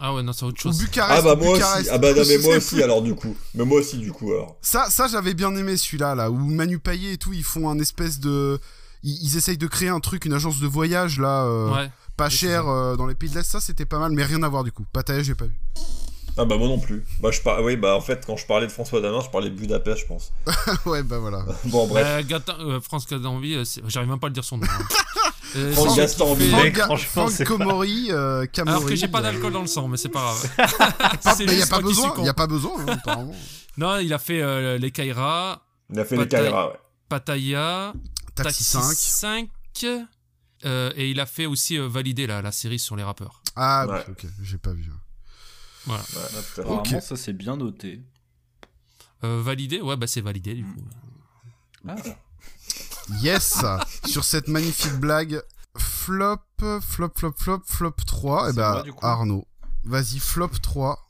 [0.00, 0.78] Ah ouais, non, c'est autre Ou chose.
[0.78, 1.18] Bucarest.
[1.18, 1.80] Ah bah ou moi Bucarest.
[1.80, 1.90] aussi.
[1.90, 2.82] Ah bah non mais moi aussi plus.
[2.84, 3.36] alors du coup.
[3.54, 4.56] Mais moi aussi du coup alors.
[4.62, 7.78] Ça, ça j'avais bien aimé celui-là, là, où Manu Payet et tout, ils font un
[7.80, 8.60] espèce de.
[9.02, 11.90] Ils, ils essayent de créer un truc, une agence de voyage, là, euh, Ouais.
[12.16, 13.50] pas cher, euh, dans les pays de l'Est.
[13.50, 14.84] Ça, c'était pas mal, mais rien à voir du coup.
[14.92, 15.54] Pattaya, j'ai pas vu.
[16.40, 17.04] Ah bah moi non plus.
[17.20, 17.60] Bah je par...
[17.64, 20.06] oui bah en fait quand je parlais de François Damiens je parlais de Budapest je
[20.06, 20.32] pense.
[20.86, 21.44] ouais, bah voilà.
[21.64, 22.06] Bon bref.
[22.08, 24.66] Euh, Gatin- euh, France Cadanvi, euh, c'est- j'arrive même pas à le dire son nom.
[24.70, 24.84] hein.
[25.56, 29.96] Euh, Franck Gaston fait- Komori, euh, Alors que j'ai pas d'alcool dans le sang, mais
[29.96, 30.50] c'est pas grave.
[31.22, 33.34] pas- C'est mais y a pas besoin, y a pas besoin, hein, apparemment.
[33.78, 36.28] Non, il a fait euh, les Kaira, Il a fait les.
[36.28, 36.74] Kaira ouais.
[37.08, 37.94] Pattaya,
[38.44, 38.82] Taxi 5.
[38.94, 39.48] 5,
[40.64, 43.42] euh, et il a fait aussi euh, Valider la, la série sur les rappeurs.
[43.56, 44.04] Ah, Ouais.
[44.08, 44.90] ok, j'ai pas vu.
[45.86, 46.02] Voilà.
[46.02, 46.38] Ouais.
[46.60, 48.02] Apparemment, ça c'est bien noté.
[49.24, 50.84] Euh, validé, ouais, bah c'est validé du coup.
[51.88, 51.96] Ah,
[53.20, 53.64] Yes
[54.06, 55.42] Sur cette magnifique blague,
[55.76, 58.48] flop, flop, flop, flop, flop 3.
[58.48, 59.04] Et C'est bah, moi, du coup.
[59.06, 59.46] Arnaud.
[59.84, 61.04] Vas-y, flop 3.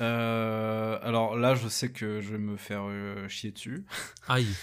[0.00, 3.84] Euh, alors là, je sais que je vais me faire euh, chier dessus.
[4.28, 4.54] Aïe.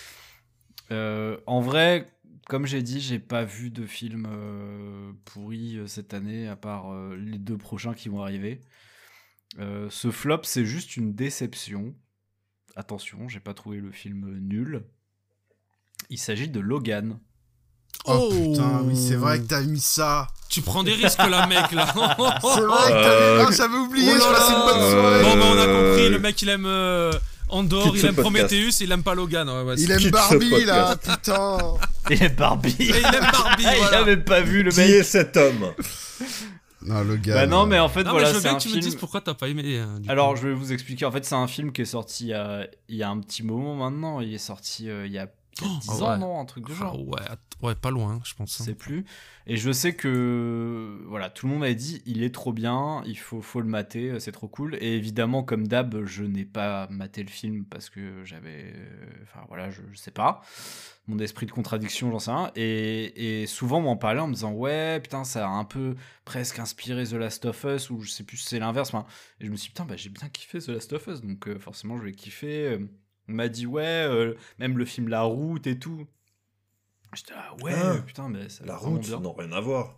[0.91, 2.07] Euh, en vrai,
[2.47, 6.91] comme j'ai dit, j'ai pas vu de film euh, pourri euh, cette année, à part
[6.93, 8.61] euh, les deux prochains qui vont arriver.
[9.59, 11.95] Euh, ce flop, c'est juste une déception.
[12.75, 14.83] Attention, j'ai pas trouvé le film nul.
[16.09, 17.17] Il s'agit de Logan.
[18.07, 20.27] Oh, putain, oui, c'est vrai que t'as mis ça.
[20.49, 21.87] Tu prends des risques là, mec, là.
[21.87, 23.45] C'est vrai que t'as Euh, mis...
[23.47, 24.91] Ah, j'avais oublié, Oh je là passais une bonne là.
[24.91, 25.23] soirée.
[25.23, 27.11] Bon, bah, on a compris, le mec, il aime euh,
[27.49, 28.15] Andorre, il aime.
[28.15, 29.47] Prometheus, il aime pas Logan.
[29.49, 31.57] Ouais, ouais, Il aime Barbie, là, putain.
[32.09, 32.75] Et Barbie.
[32.79, 33.97] Et il aime Barbie, Ah, il voilà.
[33.99, 34.89] avait pas vu le Qui mec.
[34.89, 35.73] est cet homme?
[36.81, 37.33] Non, le gars.
[37.35, 38.73] Bah non, mais en fait, Non, voilà, je veux c'est bien un que tu me
[38.73, 38.83] film.
[38.85, 39.63] dises pourquoi t'as pas aimé.
[39.65, 40.41] euh, du Alors, coup.
[40.41, 41.05] je vais vous expliquer.
[41.05, 43.19] En fait, c'est un film qui est sorti il y a, il y a un
[43.19, 44.19] petit moment maintenant.
[44.21, 45.27] Il est sorti euh, il y a
[45.61, 46.17] 10 ah ans, ouais.
[46.17, 46.99] non Un truc du Ah, genre.
[47.61, 48.57] ouais, pas loin, je pense.
[48.57, 48.65] Je hein.
[48.65, 49.05] sais plus.
[49.47, 53.17] Et je sais que voilà, tout le monde m'a dit il est trop bien, il
[53.17, 54.75] faut, faut le mater, euh, c'est trop cool.
[54.81, 58.73] Et évidemment, comme d'hab, je n'ai pas maté le film parce que j'avais.
[58.75, 60.41] euh, Enfin voilà, je, je sais pas.
[61.07, 62.51] Mon esprit de contradiction, j'en sais rien.
[62.55, 65.95] Et, et souvent, on m'en parlait en me disant ouais, putain, ça a un peu
[66.25, 68.89] presque inspiré The Last of Us, ou je sais plus si c'est l'inverse.
[68.93, 69.05] Enfin,
[69.39, 71.47] et je me suis dit putain, bah, j'ai bien kiffé The Last of Us, donc
[71.47, 72.67] euh, forcément, je vais kiffer.
[72.73, 72.79] Euh,
[73.29, 76.05] On m'a dit ouais, euh, même le film La Route et tout.
[77.13, 79.19] J'étais là, ouais, Ah, putain, mais ça a La route, bien.
[79.19, 79.95] non, rien à voir.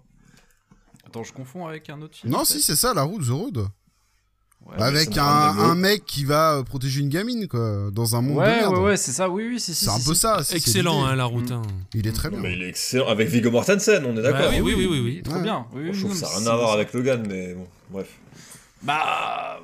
[1.06, 2.32] Attends, je confonds avec un autre film.
[2.32, 3.68] Non, si, c'est ça, la route, The Road.
[4.66, 8.22] Ouais, Avec ça n'a un, mec qui va euh, protéger une gamine, quoi, dans un
[8.22, 8.74] monde de ouais, merde.
[8.74, 9.86] ouais, ouais, c'est ça, oui, oui, si, si.
[9.86, 10.42] C'est un peu ça.
[10.52, 11.50] Excellent, hein, la route.
[11.50, 11.54] Mm.
[11.54, 11.62] hein.
[11.94, 12.50] Il est très Non, bien.
[12.50, 13.08] mais il est excellent.
[13.08, 14.52] Avec Viggo Mortensen, on est d'accord.
[14.52, 15.22] Bah oui, oui, oui, oui.
[15.24, 15.42] Trop Ouais.
[15.44, 15.66] bien.
[15.74, 16.74] Oui, oui, Je trouve que ça n'a rien à voir ça.
[16.76, 18.10] avec Logan, mais bon, bref.
[18.84, 19.60] Bah.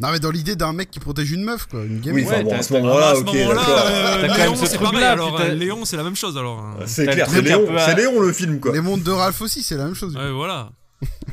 [0.00, 2.24] Non, mais dans l'idée d'un mec qui protège une meuf, quoi, une gamine.
[2.24, 3.86] Oui, Ouais, bon, à ce moment-là, à ce ok, d'accord.
[3.86, 4.88] euh, Léon, ce c'est pareil.
[4.92, 6.36] truc-là, Alors, euh, Léon, c'est la même chose.
[6.38, 6.76] Alors, hein.
[6.86, 8.72] C'est clair, c'est Léon, à- le film, quoi.
[8.72, 10.16] Les mondes de Ralph aussi, c'est la même chose.
[10.16, 10.72] Ouais, voilà.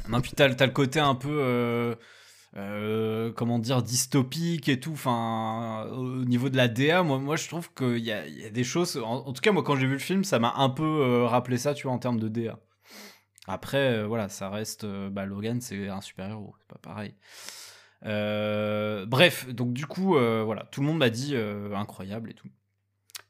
[0.10, 1.30] Non, puis t'as le côté un peu.
[1.32, 1.96] euh,
[2.58, 4.92] euh, comment dire, dystopique et tout.
[4.94, 8.64] Enfin, au niveau de la DA, moi, moi je trouve qu'il y y a des
[8.64, 8.98] choses.
[8.98, 11.26] En, en tout cas, moi, quand j'ai vu le film, ça m'a un peu euh,
[11.28, 12.58] rappelé ça, tu vois, en termes de DA.
[13.48, 14.84] Après, euh, voilà, ça reste.
[14.84, 17.14] euh, bah, Logan, c'est un super-héros, c'est pas pareil.
[18.06, 22.34] Euh, bref, donc du coup, euh, voilà, tout le monde m'a dit euh, incroyable et
[22.34, 22.48] tout.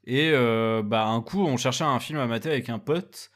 [0.04, 3.30] Et bah, un coup, on cherchait un film à mater avec un pote.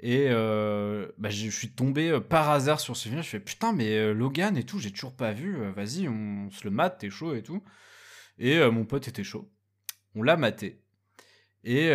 [0.00, 3.22] Et bah, je suis tombé par hasard sur ce film.
[3.22, 5.56] Je fais putain, mais Logan et tout, j'ai toujours pas vu.
[5.72, 7.62] Vas-y, on, se le mate, t'es chaud et tout.
[8.38, 9.50] Et mon pote était chaud.
[10.14, 10.82] On l'a maté.
[11.64, 11.90] Et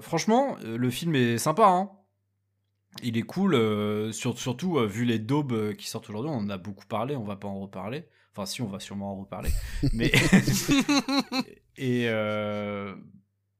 [0.00, 1.68] franchement, le film est sympa.
[1.68, 1.90] Hein.
[3.02, 3.54] Il est cool,
[4.12, 6.32] sur- surtout vu les daubes qui sortent aujourd'hui.
[6.32, 8.08] On en a beaucoup parlé, on va pas en reparler.
[8.38, 9.50] Enfin, si, on va sûrement en reparler.
[9.92, 10.12] mais.
[11.76, 12.04] et.
[12.08, 12.94] euh,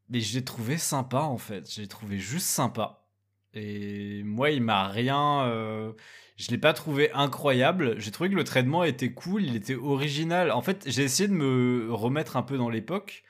[0.08, 1.70] mais je l'ai trouvé sympa en fait.
[1.72, 3.06] Je l'ai trouvé juste sympa.
[3.54, 5.44] Et moi, il m'a rien.
[5.46, 5.92] euh,
[6.36, 7.98] Je l'ai pas trouvé incroyable.
[8.00, 10.50] J'ai trouvé que le traitement était cool, il était original.
[10.52, 13.24] En fait, j'ai essayé de me remettre un peu dans l'époque.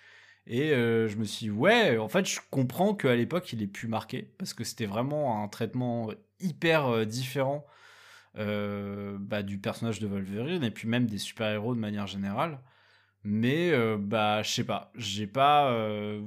[0.47, 3.67] Et euh, je me suis dit, ouais, en fait, je comprends qu'à l'époque, il ait
[3.67, 4.35] pu marquer.
[4.39, 6.11] Parce que c'était vraiment un traitement
[6.41, 7.67] hyper différent
[8.39, 12.61] bah, du personnage de Wolverine et puis même des super-héros de manière générale.
[13.25, 14.93] Mais, euh, bah, je sais pas.
[14.97, 15.73] J'ai pas.
[15.73, 16.23] euh,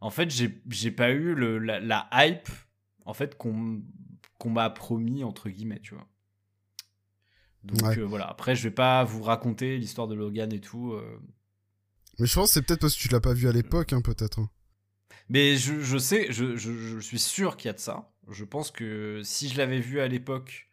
[0.00, 2.48] En fait, j'ai pas eu le, la, la hype
[3.04, 3.82] en fait qu'on
[4.46, 6.06] m'a promis entre guillemets, tu vois.
[7.64, 7.98] Donc Ouais.
[7.98, 8.26] euh, voilà.
[8.28, 10.92] Après, je vais pas vous raconter l'histoire de Logan et tout.
[10.92, 11.20] euh.
[12.18, 14.40] Mais je pense c'est peut-être parce que tu l'as pas vu à l'époque, hein, peut-être.
[15.28, 18.10] Mais je, je sais, je, je, je suis sûr qu'il y a de ça.
[18.30, 20.68] Je pense que si je l'avais vu à l'époque,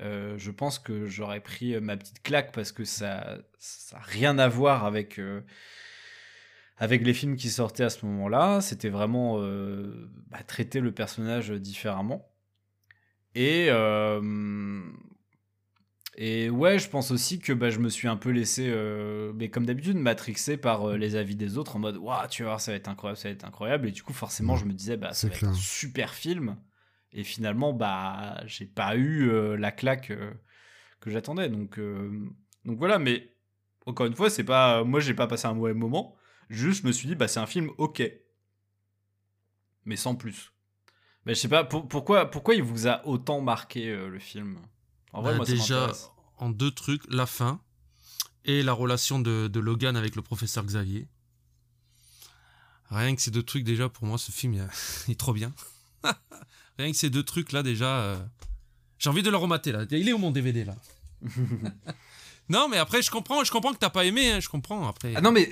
[0.00, 4.00] euh, je pense que j'aurais pris euh, ma petite claque parce que ça ça a
[4.00, 5.40] rien à voir avec euh,
[6.76, 8.60] avec les films qui sortaient à ce moment-là.
[8.60, 12.30] C'était vraiment euh, bah, traiter le personnage différemment.
[13.34, 13.68] Et
[16.20, 18.74] et ouais, je pense aussi que bah, je me suis un peu laissé,
[19.36, 22.60] mais comme d'habitude, matrixé par les avis des autres en mode Waouh, tu vas voir,
[22.60, 23.86] ça va être incroyable, ça va être incroyable.
[23.86, 26.56] Et du coup, forcément, je me disais Bah, ça va être un super film.
[27.12, 30.32] Et finalement, bah, j'ai pas eu euh, la claque euh,
[31.00, 31.48] que j'attendais.
[31.48, 32.28] Donc, euh,
[32.64, 33.34] donc voilà, mais
[33.86, 34.84] encore une fois, c'est pas.
[34.84, 36.14] Moi, j'ai pas passé un mauvais moment.
[36.50, 38.02] Juste, je me suis dit Bah, c'est un film ok.
[39.84, 40.52] Mais sans plus.
[41.24, 44.58] Mais je sais pas, pour- pourquoi, pourquoi il vous a autant marqué le film?
[45.12, 45.92] En vrai, Bah, moi, déjà,
[46.36, 47.60] en deux trucs, la fin
[48.44, 51.08] et la relation de, de Logan avec le professeur Xavier.
[52.90, 54.68] Rien que ces deux trucs, déjà, pour moi, ce film, il,
[55.08, 55.52] il est trop bien.
[56.78, 58.16] Rien que ces deux trucs-là, déjà, euh,
[58.98, 59.84] j'ai envie de le remater, là.
[59.90, 60.76] Il est où mon DVD, là?
[62.50, 65.12] Non, mais après, je comprends, je comprends que t'as pas aimé, hein, je comprends, après.
[65.14, 65.50] Ah non, mais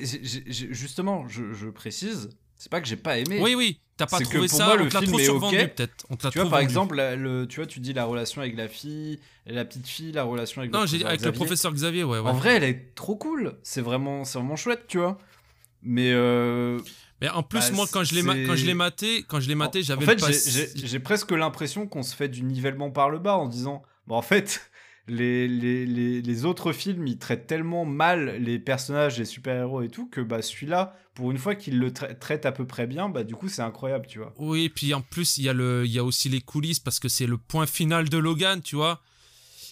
[0.49, 3.39] justement, je, je précise, c'est pas que j'ai pas aimé.
[3.43, 5.11] Oui, oui, t'as pas C'est que trouvé pour ça, moi, on le te l'a film
[5.13, 5.75] trop est survendu, ok.
[5.75, 6.07] peut-être.
[6.09, 6.71] On te l'a Tu vois, trop par vendu.
[6.71, 10.13] exemple, la- le, tu vois, tu dis la relation avec la fille, la petite fille,
[10.13, 11.37] la relation avec Non, le j'ai dit professeur avec le Xavier.
[11.47, 12.31] professeur Xavier, ouais, ouais.
[12.31, 13.59] En vrai, elle est trop cool.
[13.63, 15.19] C'est vraiment, c'est vraiment chouette, tu vois.
[15.83, 16.79] Mais euh,
[17.21, 19.55] Mais en plus, Bah, moi, quand je l'ai quand je l'ai maté, quand je l'ai
[19.55, 23.37] maté, j'avais En fait, j'ai- presque l'impression qu'on se fait du nivellement par le bas
[23.37, 24.71] en disant, bon, en fait,
[25.09, 29.89] les, les, les, les autres films, ils traitent tellement mal les personnages, les super-héros et
[29.89, 33.09] tout, que bah, celui-là, pour une fois qu'il le tra- traite à peu près bien,
[33.09, 34.35] bah, du coup, c'est incroyable, tu vois.
[34.37, 36.99] Oui, puis en plus, il y, a le- il y a aussi les coulisses parce
[36.99, 39.01] que c'est le point final de Logan, tu vois.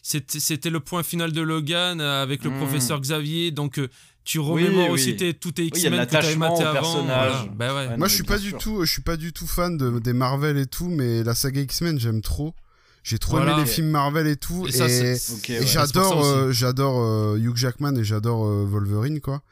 [0.02, 2.56] C'était le point final de Logan euh, avec le Mm.
[2.58, 3.88] professeur Xavier, donc euh,
[4.24, 4.90] tu remémores oui.
[4.94, 6.72] aussi tes, tous tes Oui, il y a de X-Men que t'avais maté au avant.
[6.72, 7.32] personnage.
[7.32, 7.46] voilà.
[7.54, 7.80] Bah ouais.
[7.80, 8.58] Ouais, non, Moi, je suis pas du sûr.
[8.58, 11.60] tout, je suis pas du tout fan de, des Marvel et tout, mais la saga
[11.60, 12.54] X-Men, j'aime trop.
[13.02, 13.52] J'ai trop Voilà.
[13.52, 15.18] aimé les films Marvel et tout, Et ça, ouais.
[15.66, 19.42] j'adore, euh, j'adore euh, Hugh Jackman et j'adore euh, Wolverine, quoi.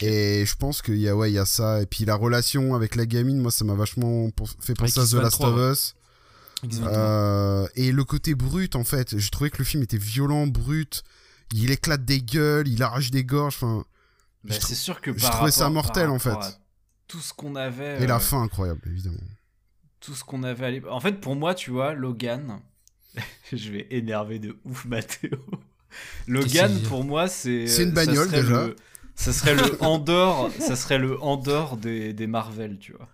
[0.00, 1.80] Et je pense qu'il y a, ouais, il y a ça.
[1.82, 4.28] Et puis la relation avec la gamine, moi, ça m'a vachement
[4.60, 5.72] fait penser à The Last X-23, of.
[5.72, 5.94] Us.
[6.82, 11.02] Euh, et le côté brut, en fait, j'ai trouvé que le film était violent, brut.
[11.52, 13.56] Il éclate des gueules, il arrache des gorges.
[13.56, 13.84] Enfin,
[14.44, 16.36] Bah, je c'est sûr que je par trouvais ça mortel, en fait.
[17.06, 18.02] Tout ce qu'on avait.
[18.02, 19.18] et la euh, fin incroyable, évidemment.
[20.00, 20.90] tout ce qu'on avait à l'époque.
[20.92, 22.60] En fait, pour moi, tu vois, Logan,
[23.52, 25.38] je vais énerver de ouf Mathéo.
[26.26, 27.66] Logan, pour moi, c'est.
[27.66, 28.66] C'est une bagnole, déjà.
[28.66, 28.76] le-
[29.14, 33.08] ça serait le Andorre, ça serait le Andorre des, des Marvel, tu vois.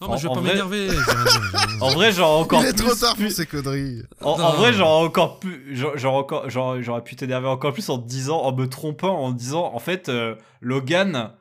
[0.00, 0.88] Non, mais je vais en pas vrai- m'énerver.
[1.82, 2.84] En vrai, genre encore il est plus.
[2.84, 4.02] trop tard plus- pour ces conneries.
[4.20, 8.54] En, vrai, genre encore plus, encore, j'aurais pu t'énerver encore plus en te disant, en
[8.54, 11.32] me trompant, en disant, en fait, euh, Logan,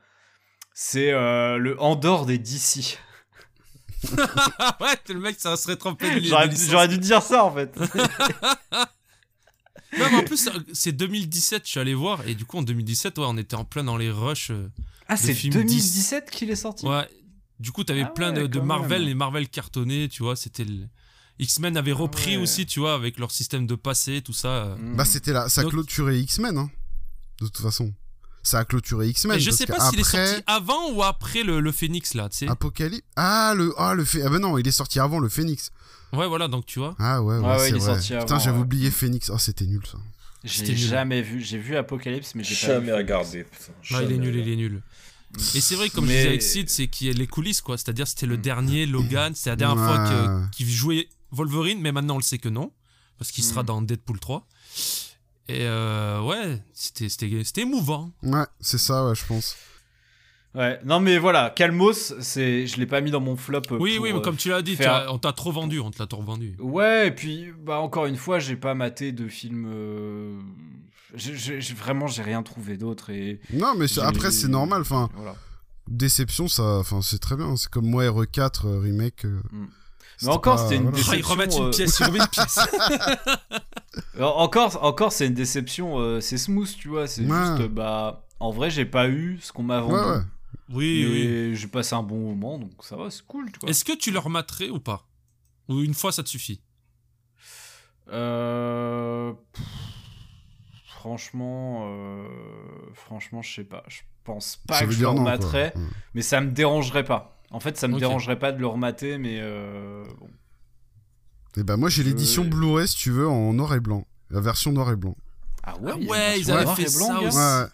[0.74, 2.98] c'est euh, le Andorre des DC.
[4.18, 7.78] ouais, le mec, ça serait trompé de J'aurais j'aurais dû te dire ça en fait.
[9.98, 13.18] Non, mais en plus, c'est 2017, je suis allé voir, et du coup, en 2017,
[13.18, 14.52] ouais, on était en plein dans les rushs.
[14.52, 14.70] euh,
[15.08, 16.86] Ah, c'est film 2017 qu'il est sorti?
[16.86, 17.08] Ouais.
[17.60, 19.08] Du coup, t'avais Ah plein ouais, de, Marvel, même.
[19.10, 20.88] les Marvel cartonnés, tu vois, c'était le...
[21.40, 22.44] X-Men avait repris ouais.
[22.44, 24.48] aussi, tu vois, avec leur système de passé, tout ça.
[24.50, 24.76] euh.
[24.78, 24.96] Mm.
[24.98, 25.48] Bah, c'était là.
[25.50, 26.70] Ça Donc- clôturait X-Men, hein.
[27.42, 27.94] De toute façon.
[28.44, 29.36] Ça a clôturé X-Men.
[29.36, 32.38] Mais je sais pas s'il est sorti avant ou après le, le Phoenix, là, tu
[32.40, 32.48] sais.
[32.50, 33.06] Apocalypse.
[33.18, 35.72] Ah, le, ah, le Ah, ben non, il est sorti avant le Phoenix.
[36.14, 36.96] Ouais, voilà, donc tu vois.
[37.00, 37.94] Ah, ouais, ouais, Ouais, ouais, c'est il est vrai.
[38.02, 38.64] sorti Putain, j'avais ouais.
[38.64, 39.30] oublié Phoenix.
[39.30, 39.98] Oh, c'était nul, ça.
[40.46, 40.78] J'ai nul.
[40.78, 41.42] jamais vu.
[41.42, 42.94] J'ai vu Apocalypse, mais j'ai pas Jamais vu.
[42.94, 43.44] regardé.
[43.82, 44.82] Putain, il est nul, il est nul.
[45.56, 47.62] Et c'est vrai, comme je Mais- disais avec Sid, c'est qu'il y a les coulisses,
[47.62, 47.78] quoi.
[47.78, 48.42] C'est-à-dire, c'était le Mm.
[48.42, 50.04] dernier Logan, c'était la dernière fois
[50.38, 50.46] Ouais.
[50.52, 52.72] qu'il jouait Wolverine, mais maintenant on le sait que non,
[53.20, 53.66] parce qu'il sera Mm.
[53.68, 54.48] dans Deadpool 3.
[55.48, 58.12] Et euh, ouais, c'était c'était- c'était émouvant.
[58.24, 59.56] Ouais, c'est ça, ouais, je pense.
[60.56, 60.80] Ouais.
[60.84, 63.62] Non, mais voilà, Calmos, c'est, je l'ai pas mis dans mon flop.
[63.62, 65.52] Oui, pour, oui, mais euh, comme tu l'as dit, tu faire- as- on t'a trop
[65.52, 66.56] vendu, on te l'a trop vendu.
[66.60, 69.66] Ouais, et puis bah encore une fois, j'ai pas maté de film.
[69.68, 70.40] euh,
[71.16, 73.40] j'ai- j'ai- vraiment, j'ai rien trouvé d'autre et.
[73.54, 74.82] Non, mais après, c'est normal.
[74.82, 75.36] Enfin, Voilà.
[75.88, 77.56] déception, ça, enfin, c'est très bien.
[77.58, 79.26] C'est comme moi, RE4, euh, remake.
[79.26, 79.66] euh, Mm.
[80.18, 80.98] c'était encore, pas- c'était une voilà.
[80.98, 82.60] Ah, ils Déception, remettent une euh, pièce, ils remettent une pièce.
[84.20, 86.20] Encore, encore, c'est une déception.
[86.22, 87.08] c'est smooth, tu vois.
[87.08, 87.58] C'est Ouais.
[87.58, 89.96] juste, bah, en vrai, j'ai pas eu ce qu'on m'a vendu.
[89.96, 90.24] Ouais, ouais.
[90.72, 91.28] Oui, oui.
[91.28, 93.70] mais j'ai passé un bon moment, donc ça va, c'est cool, tu vois.
[93.70, 95.08] Est-ce que tu le rematerais ou pas?
[95.68, 96.62] Ou une fois, ça te suffit?
[98.12, 99.66] Euh, pff,
[101.00, 102.28] Franchement, euh,
[102.94, 103.84] franchement, je sais pas.
[103.88, 105.82] Je pense pas Ça que je le non, rematerais, Ouais.
[106.14, 107.40] mais ça me dérangerait pas.
[107.52, 110.30] En fait, ça me dérangerait pas de le remater, mais euh, bon.
[111.56, 114.06] Et bah, moi, j'ai l'édition Blu-ray, si tu veux, en noir et blanc.
[114.30, 115.16] La version noir et blanc.
[115.64, 117.38] Ah ouais, Ah ouais, version ils avaient fait ça aussi.
[117.38, 117.66] Ouais,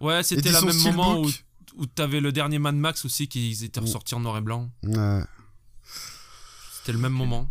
[0.00, 1.26] Ouais, c'était le même moment où,
[1.76, 4.68] où t'avais le dernier Mad Max aussi qui étaient ressortis en noir et blanc.
[4.82, 5.20] ouais.
[6.80, 7.48] C'était le même moment.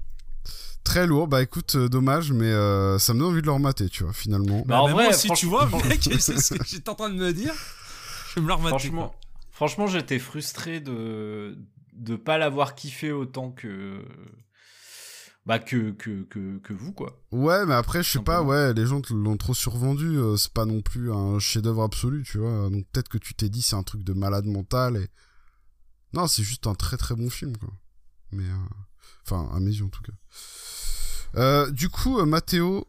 [0.83, 3.87] Très lourd, bah écoute, euh, dommage, mais euh, ça me donne envie de le remater,
[3.89, 4.63] tu vois, finalement.
[4.65, 7.09] Bah, en même vrai, moi aussi, tu vois, mec, c'est ce que j'étais en train
[7.09, 7.53] de me dire.
[8.29, 8.69] Je vais me le remater.
[8.69, 9.15] Franchement,
[9.51, 11.57] franchement, j'étais frustré de
[11.93, 14.03] de pas l'avoir kiffé autant que
[15.45, 17.21] bah que que que, que vous quoi.
[17.31, 18.49] Ouais, mais après, je sais pas, Simplement.
[18.49, 22.23] ouais, les gens te l'ont trop survendu, euh, c'est pas non plus un chef-d'œuvre absolu,
[22.23, 22.69] tu vois.
[22.69, 25.07] Donc peut-être que tu t'es dit c'est un truc de malade mental et.
[26.13, 27.69] Non, c'est juste un très très bon film, quoi.
[28.31, 28.43] Mais.
[28.43, 28.55] euh,
[29.25, 30.11] Enfin, à mes yeux en tout cas.
[31.35, 32.87] Euh, du coup, euh, Mathéo,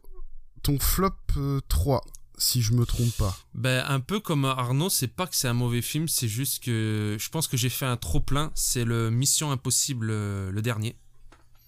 [0.63, 2.03] ton flop euh, 3,
[2.37, 3.35] si je me trompe pas.
[3.53, 7.17] Ben, un peu comme Arnaud, c'est pas que c'est un mauvais film, c'est juste que
[7.19, 8.51] je pense que j'ai fait un trop plein.
[8.55, 10.95] C'est le Mission Impossible, euh, le dernier.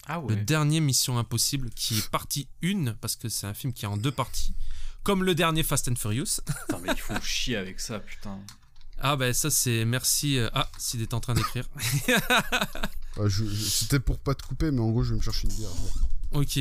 [0.10, 3.86] Ah Le dernier Mission Impossible, qui est partie 1, parce que c'est un film qui
[3.86, 4.54] est en deux parties.
[5.04, 6.42] Comme le dernier Fast and Furious.
[6.68, 8.40] Putain, mais il faut chier avec ça, putain.
[9.00, 10.38] Ah, ben ça, c'est merci.
[10.40, 11.66] euh, Ah, Sid est en train d'écrire.
[13.18, 15.48] Euh, je- je- C'était pour pas te couper, mais en gros, je vais me chercher
[15.48, 15.70] une bière.
[16.32, 16.60] Ok.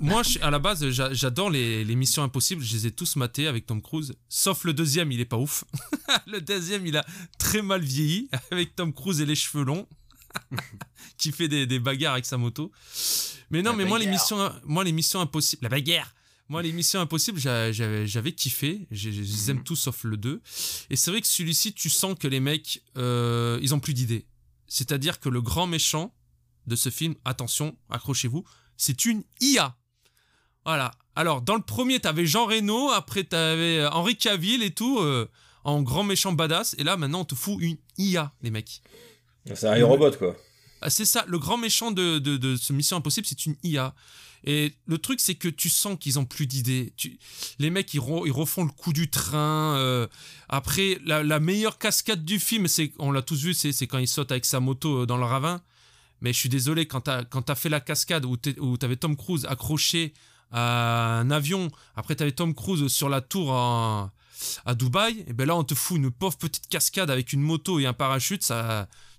[0.00, 2.62] Moi, je- à la base, j'a- j'adore les, les missions impossibles.
[2.62, 4.14] Je les ai tous matés avec Tom Cruise.
[4.28, 5.64] Sauf le deuxième, il est pas ouf.
[6.26, 7.04] le deuxième, il a
[7.38, 9.88] très mal vieilli avec Tom Cruise et les cheveux longs.
[11.16, 12.70] qui fait des, des bagarres avec sa moto.
[13.50, 15.62] Mais non, La mais moi les, missions, moi, les missions impossibles.
[15.62, 16.14] La bagarre
[16.50, 18.86] Moi, les Missions Impossibles, j'a- j'avais kiffé.
[18.90, 19.64] Je les aime Mhm.
[19.64, 20.40] tous sauf le 2.
[20.90, 24.26] Et c'est vrai que celui-ci, tu sens que les mecs, euh, ils ont plus d'idées.
[24.66, 26.14] C'est-à-dire que le grand méchant
[26.66, 28.44] de ce film, attention, accrochez-vous,
[28.78, 29.76] c'est une IA.
[30.64, 30.92] Voilà.
[31.14, 35.28] Alors, dans le premier, t'avais Jean Reno, après t'avais euh, Henri Cavill et tout, euh,
[35.64, 36.74] en grand méchant badass.
[36.78, 38.80] Et là, maintenant, on te fout une IA, les mecs.
[39.54, 40.36] C'est un robot, quoi.
[40.80, 43.94] Ah, c'est ça, le grand méchant de, de, de ce Mission Impossible, c'est une IA.
[44.44, 46.92] Et le truc, c'est que tu sens qu'ils ont plus d'idées.
[46.96, 47.18] Tu...
[47.58, 49.74] Les mecs, ils, re- ils refont le coup du train.
[49.76, 50.06] euh,
[50.48, 54.06] Après, la, la meilleure cascade du film, c'est, on l'a tous vu, c'est, quand il
[54.06, 55.60] saute avec sa moto dans le ravin.
[56.20, 60.14] Mais je suis désolé, quand t'as fait la cascade où, où t'avais Tom Cruise accroché
[60.50, 64.10] à un avion, après t'avais Tom Cruise sur la tour à
[64.74, 67.86] Dubaï, et ben là on te fout une pauvre petite cascade avec une moto et
[67.86, 68.50] un parachute,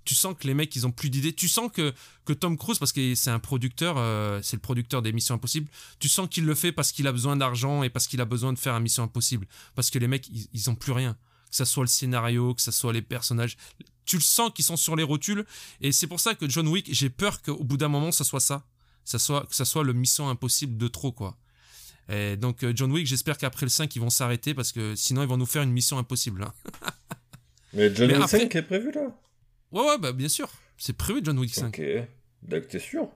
[0.06, 1.34] tu sens que les mecs ils ont plus d'idées.
[1.34, 1.94] Tu sens que,
[2.26, 5.70] que Tom Cruise, parce que c'est un producteur, euh, c'est le producteur des Missions Impossibles,
[6.00, 8.52] tu sens qu'il le fait parce qu'il a besoin d'argent et parce qu'il a besoin
[8.52, 9.46] de faire un Mission Impossible.
[9.76, 11.16] Parce que les mecs ils, ils ont plus rien.
[11.52, 13.58] Que ça soit le scénario, que ça soit les personnages.
[14.10, 15.46] Tu le sens qu'ils sont sur les rotules.
[15.82, 18.40] Et c'est pour ça que John Wick, j'ai peur qu'au bout d'un moment ça soit
[18.40, 18.66] ça.
[19.06, 21.38] Ça soit, que ça soit le Mission Impossible de trop quoi.
[22.10, 25.22] Et donc euh, John Wick, j'espère qu'après le 5 ils vont s'arrêter parce que sinon
[25.22, 26.44] ils vont nous faire une mission impossible.
[26.44, 26.54] hein.
[27.74, 29.16] Mais John Wick après- 5 est prévu, là?
[29.72, 30.50] Ouais ouais bah bien sûr.
[30.78, 31.68] C'est prévu John Wick 5.
[31.68, 31.82] Ok.
[32.42, 33.08] Donc, t'es sûr?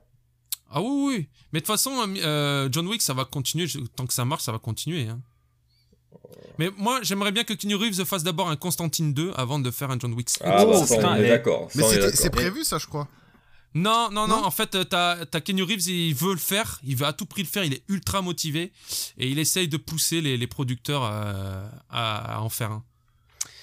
[0.70, 1.28] Ah oui, oui.
[1.52, 3.68] Mais de toute façon, euh, euh, John Wick, ça va continuer.
[3.96, 5.08] Tant que ça marche, ça va continuer.
[5.08, 5.22] hein.
[6.60, 9.90] Mais moi, j'aimerais bien que Keanu Reeves fasse d'abord un Constantine 2 avant de faire
[9.92, 10.42] un John Wick 5.
[10.46, 11.70] Ah, ça, putain, on est et- d'accord.
[11.76, 11.84] Mais
[12.14, 13.08] c'est prévu, ça, je crois.
[13.76, 16.80] Non, non, non, Non En fait, euh, t'as as Keanu Reeves, il veut le faire.
[16.84, 17.64] Il veut à tout prix le faire.
[17.64, 18.72] Il est ultra motivé.
[19.18, 22.84] Et il essaye de pousser les, les producteurs euh, à, à en faire un.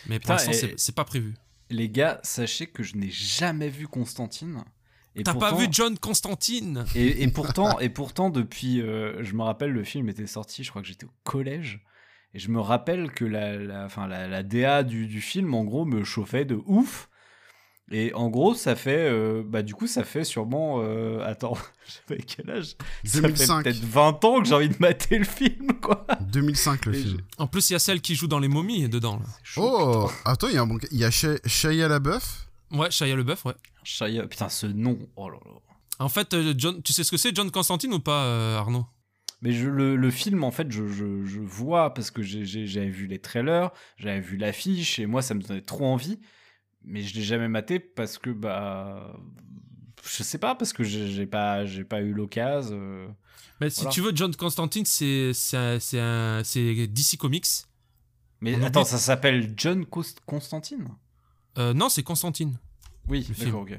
[0.07, 1.35] Mais pour l'instant, c'est- pas prévu.
[1.69, 4.65] Les gars, sachez que je n'ai jamais vu Constantine.
[5.25, 6.85] T'as pas vu John Constantine?
[6.97, 10.71] Et, et pourtant, et pourtant, depuis, euh, je me rappelle, le film était sorti, je
[10.71, 11.81] crois que j'étais au collège,
[12.35, 15.65] et je me rappelle que la, la, enfin, la, la DA du, du film, en
[15.65, 17.09] gros, me chauffait de ouf.
[17.93, 21.59] Et en gros, ça fait, euh, bah du coup, ça fait sûrement, euh, attends,
[22.09, 22.77] j'avais quel âge?
[23.05, 23.65] Ça 2005.
[23.65, 26.07] fait peut-être 20 ans que j'ai envie de mater le film, quoi.
[26.20, 27.20] 2005, le Et film.
[27.39, 29.16] En plus, il y a celle qui joue dans Les Momies dedans.
[29.16, 29.24] là.
[29.39, 29.62] C'est chaud,
[30.07, 32.47] Oh, attends, il y a, un bon- il y a Shia LaBeouf?
[32.70, 33.55] Ouais, Shia LeBeouf, ouais.
[33.85, 35.51] Shia- putain, ce nom, oh là là.
[35.98, 38.86] En fait, euh, John, tu sais ce que c'est John Constantine ou pas, euh, Arnaud?
[39.43, 43.07] Mais je, le, le film, en fait, je, je, je vois parce que j'avais vu
[43.07, 46.21] les trailers, j'avais vu l'affiche et moi, ça me donnait trop envie.
[46.85, 49.17] Mais je l'ai jamais maté parce que, bah.
[50.03, 52.75] Je sais pas, parce que j'ai pas, pas eu l'occasion.
[52.77, 53.09] euh.
[53.61, 53.93] Mais si Voilà.
[53.93, 57.47] tu veux, John Constantine, c'est DC Comics.
[58.41, 59.85] Mais On attends, ça s'appelle John
[60.25, 60.89] Constantine?
[61.59, 62.57] Euh, non, c'est Constantine.
[63.09, 63.79] Oui, d'accord, ok.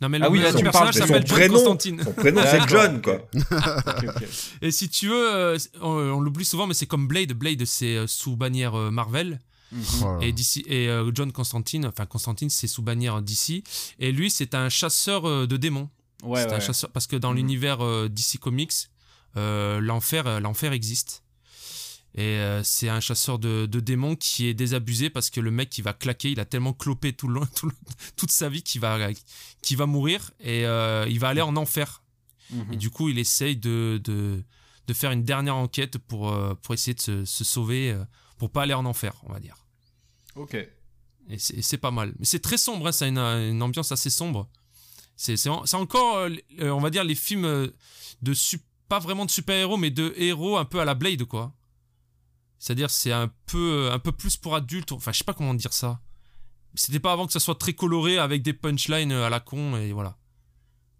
[0.00, 1.54] Non, mais Ah le, oui, là, tu personnage parles de son s'appelle John prénom.
[1.54, 2.02] Constantine.
[2.02, 2.68] Son prénom, c'est.
[2.68, 3.28] John, quoi.
[4.62, 7.32] Et si tu veux, euh, on, on l'oublie souvent, mais c'est comme Blade.
[7.34, 9.40] Blade, c'est euh, sous bannière euh, Marvel.
[9.72, 9.82] Mhm.
[9.82, 10.26] Voilà.
[10.26, 13.62] Et, DC, et John Constantine, enfin Constantine, c'est sous bannière DC.
[14.00, 15.88] Et lui, c'est un chasseur de démons.
[16.24, 16.60] Ouais, c'est un ouais.
[16.60, 17.36] chasseur parce que dans Mhm.
[17.36, 18.72] l'univers DC Comics,
[19.36, 21.22] euh, l'enfer, l'enfer existe.
[22.16, 25.70] Et euh, c'est un chasseur de, de démons qui est désabusé parce que le mec
[25.70, 27.74] qui va claquer, il a tellement clopé tout le long, tout le-
[28.16, 28.98] toute sa vie qu'il va,
[29.62, 32.02] qu'il va mourir et euh, il va aller en enfer.
[32.50, 32.72] Mhm.
[32.72, 34.42] Et du coup, il essaye de, de,
[34.88, 37.96] de faire une dernière enquête pour, euh, pour essayer de se, se sauver,
[38.38, 39.56] pour pas aller en enfer, on va dire.
[40.34, 40.54] Ok.
[41.28, 42.12] Et c'est pas mal.
[42.18, 44.48] Mais c'est très sombre, hein, ça a une, une ambiance assez sombre.
[45.14, 46.28] C'est c'est en- c'est encore,
[46.58, 47.70] on va dire, les films
[48.22, 48.34] de
[48.88, 51.52] pas vraiment de super-héros, mais de héros un peu à la Blade, quoi.
[52.60, 54.92] C'est-à-dire, c'est un peu, un peu plus pour adultes.
[54.92, 55.98] Enfin, je sais pas comment dire ça.
[56.74, 59.90] C'était pas avant que ça soit très coloré avec des punchlines à la con, et
[59.92, 60.16] voilà.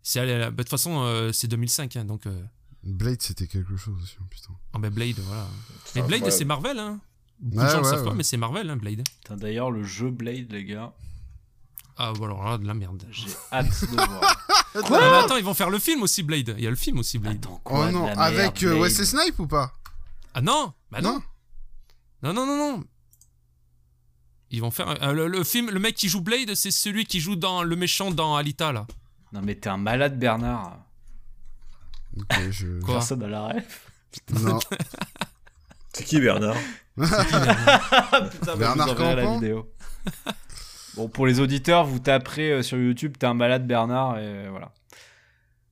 [0.03, 2.27] C'est bah, De toute façon, euh, c'est 2005, hein, donc.
[2.27, 2.43] euh,
[2.83, 4.55] Blade, c'était quelque chose aussi, putain.
[4.73, 5.47] ah ben Blade, voilà.
[5.95, 6.99] Mais Blade, c'est Marvel, hein.
[7.39, 9.03] Beaucoup Ouais, de gens le ouais, savent pas, mais c'est Marvel, hein, Blade.
[9.23, 10.93] Putain, D'ailleurs, le jeu Blade, les gars,
[11.99, 13.05] Ah, voilà, alors là, de la merde.
[13.11, 14.47] j'ai hâte de voir.
[14.73, 16.55] Ah, mais attends, ils vont faire le film aussi, Blade.
[16.57, 17.37] Il y a le film aussi, Blade.
[17.45, 19.73] Attends, quoi, Oh non, avec euh, Wesley Snipe ou pas?
[20.33, 21.15] Ah non Bah non.
[21.15, 21.23] Non.
[22.23, 22.85] Non, non, non, non.
[24.51, 25.03] Ils vont faire.
[25.03, 27.77] euh, le, le film, le mec qui joue Blade, c'est celui qui joue dans le
[27.77, 28.87] méchant dans Alita, là.
[29.33, 30.79] Non, mais t'es un malade, Bernard.
[32.19, 32.81] Ok, je...
[32.85, 33.91] Quoi Personne à la ref.
[34.41, 34.59] Non.
[35.93, 36.57] C'est qui, Bernard
[36.97, 39.73] Putain, Bernard je vous enverrai la vidéo.
[40.97, 44.73] Bon, pour les auditeurs, vous taperez euh, sur YouTube, t'es un malade Bernard, et voilà.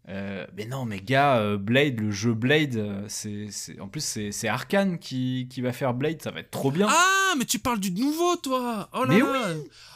[0.08, 4.02] Euh, mais non, mais gars, euh, Blade, le jeu Blade, euh, c'est, c'est- en plus
[4.02, 6.86] c'est, c'est Arkane qui, qui va faire Blade, ça va être trop bien.
[6.88, 9.54] Ah, mais tu parles du nouveau, toi Oh là Mais là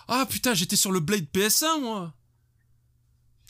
[0.09, 2.13] Ah putain, j'étais sur le Blade PS1, moi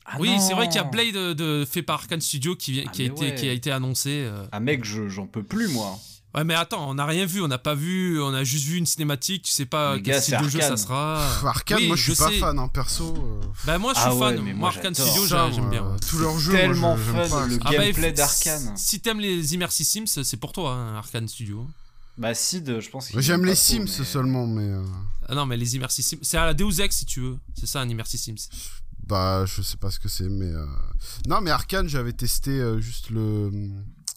[0.04, 0.84] Ah oui, c'est vrai qu'il y a.
[0.84, 3.34] Blade euh, de, fait par Arkane Studio qui, vient- Ah, qui, a, été, ouais.
[3.34, 4.30] qui a été annoncé.
[4.52, 5.98] Ah mec, je- j'en peux plus moi.
[6.34, 8.78] Ouais, mais attends, on n'a rien vu, on n'a pas vu, on a juste vu
[8.78, 11.16] une cinématique, tu sais pas Les quel gars, style de jeu ça sera.
[11.20, 12.38] Pff, Arkane, Oui, moi je suis pas sais.
[12.38, 13.14] fan, hein, perso.
[13.18, 15.12] euh, Bah moi je suis Ah ouais, fan, mais moi moi, Arkane j'adore.
[15.14, 15.96] Studio j'aime moi, bien.
[16.08, 17.46] Tous leurs jeux, moi, tellement je- j'aime fun, pas.
[17.46, 18.72] le Ah bah, gameplay il faut- d'Arkane.
[18.76, 21.66] Si t'aimes les Immersive Sims, c'est pour toi, hein, Arkane Studio.
[22.16, 24.82] Bah Sid, je pense qu'il J'aime aime les Sims mais- seulement, mais euh,
[25.28, 27.38] Ah non, mais les Immersive Sims, c'est à la Deus Ex si tu veux.
[27.58, 28.48] C'est ça un Immersive Sims.
[29.06, 30.64] bah je sais pas ce que c'est, mais euh,
[31.26, 33.50] non, mais Arkane, j'avais testé euh, juste le.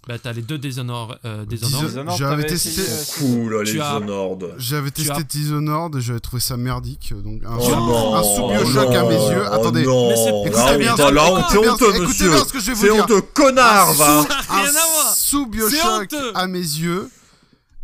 [0.08, 1.18] Bah t'as les deux Dishonored.
[1.26, 1.82] Euh, Dishonored.
[1.82, 4.54] Dis- Dishonored, J'avais testé- euh, Cool, les Dishonored.
[4.60, 8.96] J'avais testé as- Dishonored et j'avais trouvé ça merdique, donc un, Oh un sous-biochoc oh
[8.96, 9.44] à mes yeux.
[9.50, 12.30] oh Attendez, non, Mais c'est- là, écoutez bien, là, c'est bien, honteux, monsieur.
[12.30, 13.04] bien ce que je vais vous C'est dire.
[13.04, 14.06] honteux, connard, Un va.
[14.20, 15.14] un à voir.
[15.16, 16.32] C'est sous-biochoc honteux.
[16.36, 17.10] à mes yeux.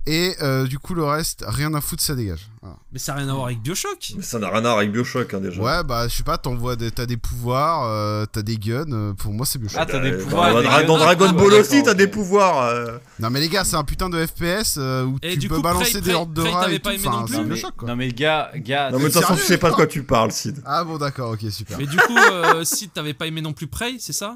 [0.07, 2.49] Et euh, du coup, le reste, rien à foutre, ça dégage.
[2.61, 2.75] Voilà.
[2.91, 4.13] Mais ça n'a rien à voir avec Bioshock.
[4.17, 5.61] Mais ça n'a rien à voir avec Bioshock, hein, déjà.
[5.61, 8.91] Ouais, bah, je sais pas, t'envoies des, t'as des pouvoirs, euh, t'as des guns.
[8.91, 9.79] euh, pour moi, c'est Bioshock.
[9.79, 10.53] Ah, t'as des pouvoirs.
[10.53, 10.97] Dans, et des Dra- dans.
[10.97, 12.63] Dragon Ah, Ball aussi, t'as des pouvoirs.
[12.63, 12.97] euh.
[13.19, 15.57] Non, mais les gars, c'est un putain de FPS euh, où Et tu du peux
[15.57, 16.95] coup, balancer Prey- des Prey- hordes de Prey, rats t'avais et pas tout.
[16.95, 17.87] aimé Enfin, non plus mais, Bioshock, quoi.
[17.89, 19.85] non mais gars, gars, Non, mais de toute façon, tu sérieux sais pas de quoi
[19.87, 20.61] tu parles, Sid.
[20.65, 21.77] Ah bon, d'accord, ok, super.
[21.77, 24.35] Mais du coup, euh, si t'avais pas aimé non plus Prey, c'est ça?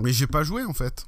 [0.00, 1.04] Mais j'ai pas joué en fait.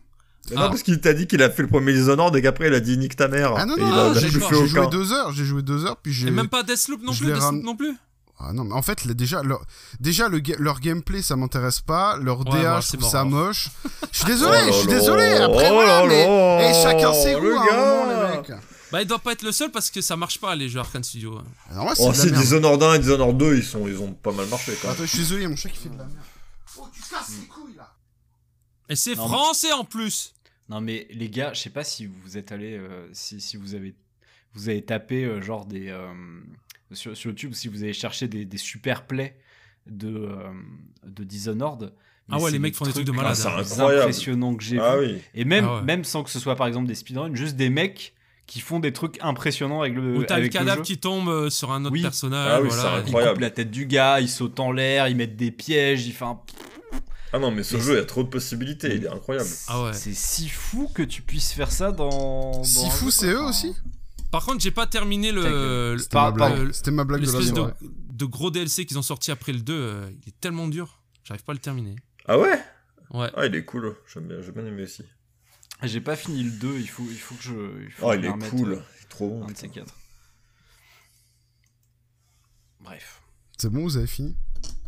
[0.50, 0.60] Mais Ah.
[0.62, 2.80] Non, parce qu'il t'a dit qu'il a fait le premier Dishonored et qu'après il a
[2.80, 3.54] dit nique ta mère.
[3.56, 6.28] Ah non, non, il non, j'ai joué- deux heures, j'ai joué deux heures, puis j'ai.
[6.28, 7.94] Et même pas Deathloop non plus Deathloop ram- non plus
[8.38, 9.64] Ah non, mais en fait, là, déjà, leur,
[9.98, 12.16] déjà le, ga- leur gameplay, ça m'intéresse pas.
[12.18, 13.46] Leur Ouais, DA, je trouve ça mort.
[13.46, 13.70] moche.
[14.12, 15.32] Je suis désolé, Oh je suis désolé.
[15.38, 16.70] Après, oh voilà, mais.
[16.70, 18.30] Et chacun ses goûts le à un moment, gars.
[18.30, 18.52] les mecs.
[18.92, 21.02] Bah, il doit pas être le seul parce que ça marche pas les jeux Arkane
[21.02, 21.40] Studio.
[21.72, 22.36] Alors, moi, c'est Oh.
[22.36, 24.94] Dishonored 1 et Dishonored 2, ils, sont, ils ont pas mal marché quand même.
[24.96, 26.18] Attends, je suis désolé, mon chat qui fait de la merde.
[26.78, 27.92] Oh, tu casses les couilles là.
[28.88, 30.34] Et c'est Non, mais- français en plus
[30.68, 33.74] Non mais les gars, je sais pas si vous êtes allé, euh, si, si vous
[33.74, 33.94] avez,
[34.54, 36.08] vous avez tapé euh, genre des euh,
[36.92, 39.36] sur, sur YouTube, si vous avez cherché des, des super plays
[39.86, 40.52] de euh,
[41.04, 41.92] de Dishonored.
[42.28, 44.96] Ah ouais, les mecs font des trucs de malade, Ah, c'est impressionnants que j'ai Ah
[44.96, 45.06] vu.
[45.06, 45.18] oui.
[45.34, 45.82] Et même Ah ouais.
[45.82, 48.14] même sans que ce soit par exemple des speedruns, juste des mecs
[48.48, 51.84] qui font des trucs impressionnants avec le Où t'as le cadavre qui tombe sur un
[51.84, 52.02] autre Oui.
[52.02, 52.50] personnage.
[52.52, 53.02] Ah oui, voilà.
[53.04, 56.06] c'est Ils coupent la tête du gars, ils sautent en l'air, ils mettent des pièges,
[56.06, 56.38] ils font.
[57.32, 59.48] Ah non, mais ce jeu, il y a trop de possibilités, il est incroyable.
[59.68, 59.92] Ah ouais.
[59.92, 62.52] C'est si fou que tu puisses faire ça dans.
[62.52, 63.74] dans Si fou, c'est eux Enfin, aussi
[64.30, 66.64] Par contre, j'ai pas terminé le, C'était ma blague.
[66.66, 67.74] par- C'était ma blague de la de,
[68.12, 69.72] de gros DLC qu'ils ont sorti après le 2.
[69.74, 71.02] euh, il est tellement dur.
[71.24, 71.96] J'arrive pas à le terminer.
[72.26, 72.58] Ah ouais?
[73.10, 73.30] Ouais.
[73.36, 73.96] Ah, il est cool.
[74.12, 75.02] J'aime bien, j'ai bien aimé aussi.
[75.82, 77.82] J'ai pas fini le 2, il faut, il faut que je.
[77.84, 78.72] Il faut Oh, que il est remette, cool.
[78.72, 79.44] euh, Il est trop bon.
[79.48, 79.94] Un de ces quatre.
[82.80, 83.20] Bref.
[83.58, 84.36] C'est bon, vous avez fini?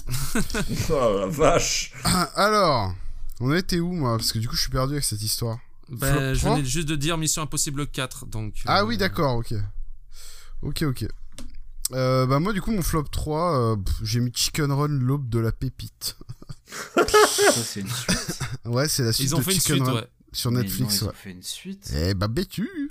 [0.91, 1.93] Oh la vache.
[2.35, 2.95] Alors,
[3.41, 4.17] on a été où, moi?
[4.17, 5.59] Parce que du coup, je suis perdu avec cette histoire.
[5.89, 6.57] Ben, Flop je 3?
[6.57, 8.27] venais juste de dire Mission Impossible 4.
[8.27, 9.55] Donc, Ah euh, oui, d'accord, ok.
[10.63, 11.07] Ok, ok.
[11.95, 15.39] Euh, bah moi du coup mon flop 3 euh, j'ai mis Chicken Run l'aube de
[15.39, 16.19] la pépite.
[16.95, 17.03] Ça,
[17.65, 18.39] c'est une suite.
[18.67, 20.09] Ouais c'est la suite Ils ont de fait une Chicken suite, Run ouais.
[20.35, 21.09] sur Netflix non, ils ouais.
[21.09, 21.91] ont fait une suite.
[21.97, 22.91] Eh bah bêtu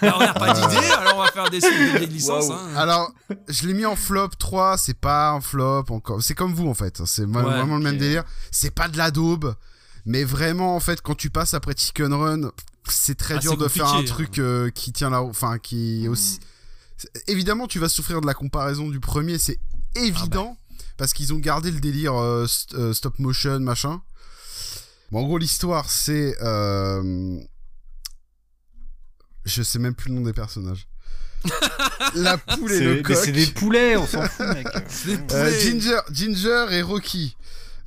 [0.00, 1.60] Alors, on n'a pas d'idée, alors on va faire des
[2.06, 2.50] licences.
[2.50, 2.58] Hein.
[2.76, 3.12] Alors
[3.48, 6.74] je l'ai mis en flop 3 c'est pas un flop encore c'est comme vous en
[6.74, 9.54] fait c'est ma- Ouais, vraiment le même délire c'est pas de la daube
[10.06, 12.50] mais vraiment en fait quand tu passes après Chicken Run
[12.88, 14.14] c'est très Ah, dur c'est de faire un compliqué, hein.
[14.14, 16.12] truc euh, qui tient là enfin qui est Hmm.
[16.12, 16.40] aussi
[16.96, 19.60] C'est- Évidemment, tu vas souffrir de la comparaison du premier, c'est
[19.94, 20.56] évident,
[20.96, 24.00] parce qu'ils ont gardé le délire euh, st- euh, stop motion, machin.
[25.12, 26.34] Bon, en gros, l'histoire, c'est...
[29.48, 30.86] Je sais même plus le nom des personnages.
[32.14, 33.16] la poule et C'est le mais coq.
[33.16, 34.66] c'est des poulets, on s'en fout, mec.
[35.06, 35.60] des Euh, poulets.
[35.60, 37.36] Ginger, Ginger et Rocky.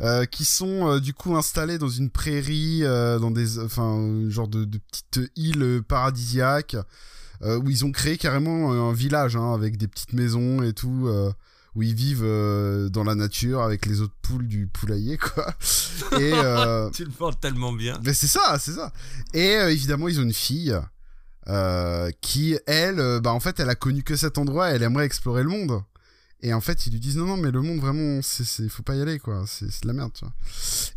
[0.01, 4.47] euh, qui sont euh, du coup installés dans une prairie, euh, dans des, enfin, genre
[4.47, 6.75] de, de petites îles paradisiaques,
[7.43, 11.05] euh, où ils ont créé carrément un village hein, avec des petites maisons et tout,
[11.07, 11.31] euh,
[11.75, 15.53] où ils vivent euh, dans la nature avec les autres poules du poulailler, quoi.
[16.19, 17.99] Et euh, Tu le vends tellement bien.
[18.03, 18.91] mais c'est ça, c'est ça.
[19.35, 20.75] Et euh, évidemment, ils ont une fille
[21.47, 24.69] euh, qui, elle, euh, bah en fait, elle a connu que cet endroit.
[24.69, 25.83] Elle aimerait explorer le monde.
[26.43, 28.95] Et en fait, ils lui disent non, non, mais le monde vraiment, c'est, faut pas
[28.95, 29.43] y aller, quoi.
[29.45, 30.33] C'est, de la merde, tu vois.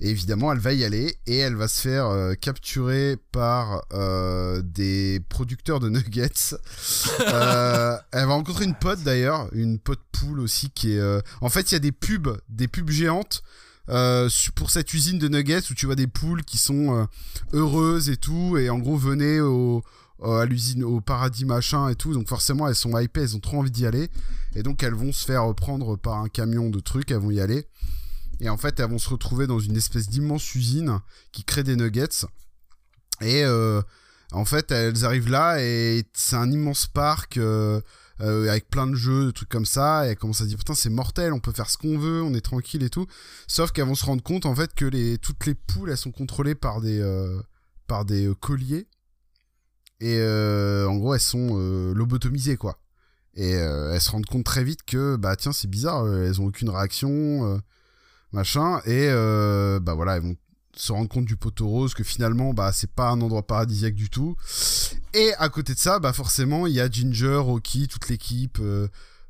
[0.00, 4.62] Et évidemment, elle va y aller et elle va se faire euh, capturer par euh,
[4.62, 6.30] des producteurs de nuggets.
[7.20, 11.22] Euh, elle va rencontrer une pote d'ailleurs, une pote poule aussi qui est.
[11.40, 13.42] En fait, il y a des pubs, des pubs géantes
[13.90, 17.04] euh, pour cette usine de nuggets où tu vois des poules qui sont euh,
[17.52, 19.84] heureuses et tout et en gros venez au
[20.22, 22.12] euh, à l'usine au paradis machin et tout.
[22.12, 24.10] Donc forcément elles sont hypées elles ont trop envie d'y aller.
[24.54, 27.40] Et donc elles vont se faire prendre par un camion de trucs elles vont y
[27.40, 27.66] aller.
[28.40, 31.00] Et en fait elles vont se retrouver dans une espèce d'immense usine
[31.32, 32.26] qui crée des nuggets.
[33.20, 33.82] Et euh,
[34.30, 37.80] en fait elles arrivent là et c'est un immense parc euh,
[38.20, 40.90] avec plein de jeux, de trucs comme ça, et elle commence à dire putain c'est
[40.90, 43.08] mortel, on peut faire ce qu'on veut, on est tranquille et tout.
[43.48, 46.54] Sauf qu'elles vont se rendre compte en fait que toutes les poules elles sont contrôlées
[46.54, 47.02] par des
[47.88, 48.86] par des colliers
[50.04, 52.78] et euh, en gros elles sont euh, lobotomisées quoi.
[53.36, 56.44] Et euh, elles se rendent compte très vite que bah tiens c'est bizarre, elles ont
[56.44, 57.58] aucune réaction,
[58.30, 59.08] machin, et
[59.80, 60.36] bah voilà elles vont
[60.76, 64.10] se rendre compte du poteau rose que finalement bah c'est pas un endroit paradisiaque du
[64.10, 64.36] tout.
[65.14, 68.60] Et à côté de ça bah forcément il y a Ginger, Rocky, toute l'équipe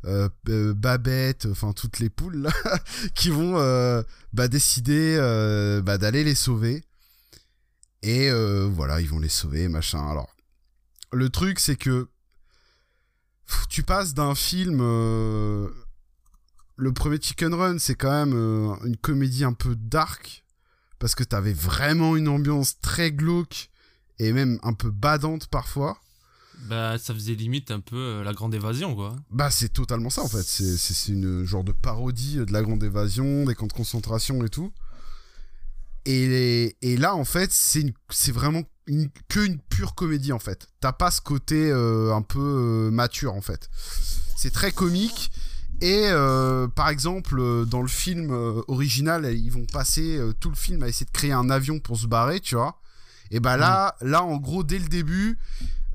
[0.02, 2.48] Babette, enfin toutes les poules
[3.14, 3.54] qui vont
[4.32, 5.16] bah, décider
[5.84, 6.82] bah, d'aller les sauver.
[8.02, 8.30] Et
[8.70, 10.06] voilà ils vont les sauver machin.
[10.10, 10.33] Alors
[11.14, 12.08] le truc c'est que
[13.68, 15.68] tu passes d'un film euh,
[16.76, 20.44] le premier Chicken Run c'est quand même euh, une comédie un peu dark
[20.98, 23.70] parce que t'avais vraiment une ambiance très glauque
[24.18, 25.98] et même un peu badante parfois.
[26.68, 29.16] Bah, ça faisait limite un peu euh, la grande évasion, quoi.
[29.28, 33.44] Bah c'est totalement ça en fait, c'est une genre de parodie de la grande évasion,
[33.44, 34.72] des camps de concentration et tout.
[36.06, 40.68] Et, et là en fait c'est vraiment une, que une pure comédie en fait.
[40.80, 43.70] T'as pas ce côté euh, un peu euh, mature en fait.
[44.36, 45.30] C'est très comique.
[45.80, 48.30] Et euh, par exemple, dans le film
[48.68, 52.06] original, ils vont passer tout le film à essayer de créer un avion pour se
[52.06, 52.80] barrer, tu vois.
[53.30, 55.38] Et bah là, là en gros, dès le début,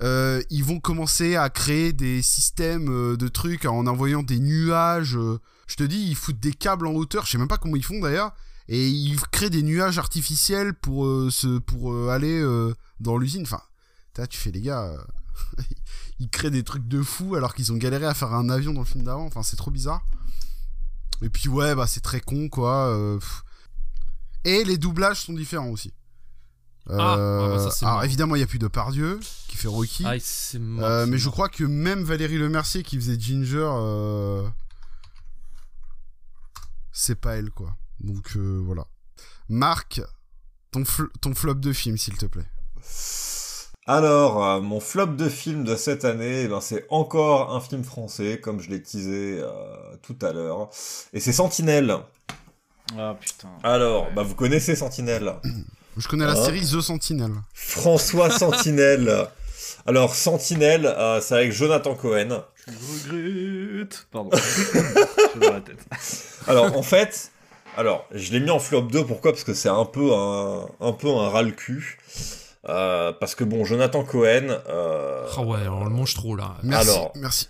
[0.03, 5.18] euh, ils vont commencer à créer des systèmes de trucs en envoyant des nuages.
[5.68, 7.26] je te dis, ils foutent des câbles en hauteur.
[7.26, 8.34] Je sais même pas comment ils font d'ailleurs.
[8.72, 13.41] Et ils créent des nuages artificiels pour euh, se, pour euh, aller euh, dans l'usine.
[13.41, 13.62] Enfin,
[14.30, 14.94] tu fais les gars.
[16.20, 18.82] ils créent des trucs de fou alors qu'ils ont galéré à faire un avion dans
[18.82, 19.26] le film d'avant.
[19.26, 20.06] Enfin, c'est trop bizarre.
[21.24, 22.90] Et puis ouais, bah c'est très con quoi.
[22.90, 23.20] euh.
[24.46, 25.91] Et les doublages sont différents aussi.
[26.88, 28.06] Ah, ouais, bah ça, c'est alors marrant.
[28.06, 30.06] évidemment, il y a plus de Pardieu qui fait Rocky.
[30.06, 33.72] Ah, mais je crois que même Valérie Lemercier qui faisait Ginger,
[36.91, 37.76] c'est pas elle quoi.
[38.02, 38.86] Donc euh, voilà.
[39.50, 40.02] Marc,
[40.72, 42.46] ton, fl- ton flop de film s'il te plaît.
[43.88, 47.84] Alors, euh, mon flop de film de cette année, eh ben, c'est encore un film
[47.84, 49.50] français, comme je l'ai teasé euh,
[50.04, 50.70] tout à l'heure.
[51.14, 51.98] Et c'est Sentinelle.
[52.98, 53.50] Ah putain.
[53.64, 54.14] Alors, Ouais.
[54.16, 55.34] bah, vous connaissez Sentinelle
[55.98, 56.46] Je connais la Ah.
[56.46, 57.32] série The Sentinel.
[57.54, 59.28] François Sentinelle.
[59.88, 62.44] Alors, Sentinelle, euh, c'est avec Jonathan Cohen.
[62.68, 64.08] Je regrette.
[64.12, 64.30] Pardon.
[65.42, 65.80] Dans la tête.
[66.48, 67.32] Alors, en fait,
[67.78, 69.32] alors, je l'ai mis en flop 2, pourquoi?
[69.32, 71.98] Parce que c'est un peu un, un peu un ras-le-cul.
[72.68, 76.56] Euh, parce que bon, Jonathan Cohen, euh, Ah ouais, on le mange trop là.
[76.62, 77.14] Merci, Alors.
[77.16, 77.48] merci.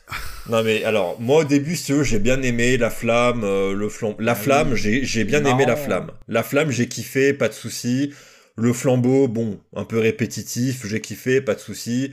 [0.47, 3.73] Non mais alors moi au début si tu veux, j'ai bien aimé la flamme, euh,
[3.73, 4.15] le flambeau.
[4.19, 4.77] La Ah flamme, oui.
[4.77, 6.11] j'ai j'ai bien aimé la flamme.
[6.27, 8.13] La flamme, j'ai kiffé, pas de souci.
[8.55, 12.11] Le flambeau, bon, un peu répétitif, j'ai kiffé, pas de souci.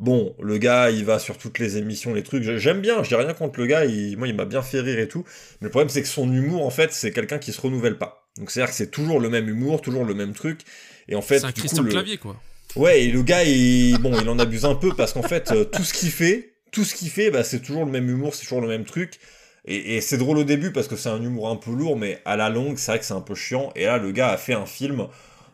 [0.00, 2.42] Bon, le gars, il va sur toutes les émissions, les trucs.
[2.42, 3.84] J'ai- J'aime bien, j'ai rien contre le gars.
[3.84, 5.24] Il, moi, il m'a bien fait rire et tout.
[5.60, 8.26] Mais le problème, c'est que son humour, en fait, c'est quelqu'un qui se renouvelle pas.
[8.38, 10.60] Donc c'est à dire que c'est toujours le même humour, toujours le même truc.
[11.08, 12.36] Et en fait, C'est un du coup, Christian le- Clavier, quoi.
[12.76, 15.64] Ouais, et le gars, il, bon, il en abuse un peu parce qu'en fait, euh,
[15.64, 18.42] tout ce qu'il fait, tout ce qu'il fait, bah, c'est toujours le même humour, c'est
[18.42, 19.20] toujours le même truc.
[19.66, 22.18] Et, et c'est drôle au début parce que c'est un humour un peu lourd, mais
[22.24, 23.72] à la longue, c'est vrai que c'est un peu chiant.
[23.76, 25.06] Et là, le gars a fait un film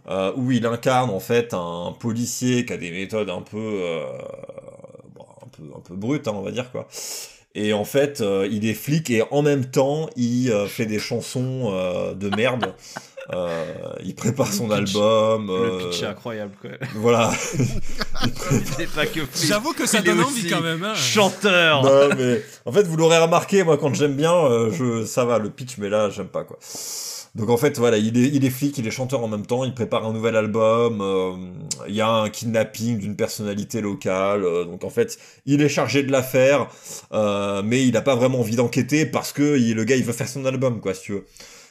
[0.09, 4.05] euh, où il incarne en fait un policier qui a des méthodes un peu, euh,
[5.15, 6.87] bon, un peu, un peu brutes, hein, on va dire quoi.
[7.57, 11.01] Et en fait, euh, il est flic et en même temps, il euh, fait des
[11.01, 12.73] chansons euh, de merde.
[13.33, 13.65] Euh,
[14.05, 14.95] il prépare son Le pitch.
[14.95, 15.47] album.
[15.49, 16.71] Le pitch est incroyable quoi.
[16.95, 17.31] voilà.
[18.77, 19.49] C'est pas que flic.
[19.49, 20.83] J'avoue que ça donne envie quand même.
[20.85, 20.95] Hein.
[20.95, 21.83] Chanteur.
[21.83, 25.39] non, mais en fait, vous l'aurez remarqué, moi, quand j'aime bien, euh, je, ça va,
[25.39, 26.59] le pitch, mais là, j'aime pas, quoi.
[27.37, 29.65] Donc, en fait, voilà, il est, il est flic, il est chanteur en même temps,
[29.65, 31.33] il prépare un nouvel album, euh,
[31.89, 35.17] il y a un kidnapping d'une personnalité locale, euh, donc en fait,
[35.47, 36.69] il est chargé de l'affaire,
[37.13, 40.29] euh, mais il a pas vraiment envie d'enquêter parce que le gars, il veut faire
[40.29, 41.27] son album, quoi, si tu veux.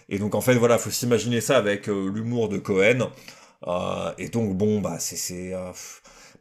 [0.07, 3.09] Et donc, en fait, voilà, faut s'imaginer ça avec l'humour de Cohen.
[4.17, 5.53] Et donc, bon, bah, c'est, c'est,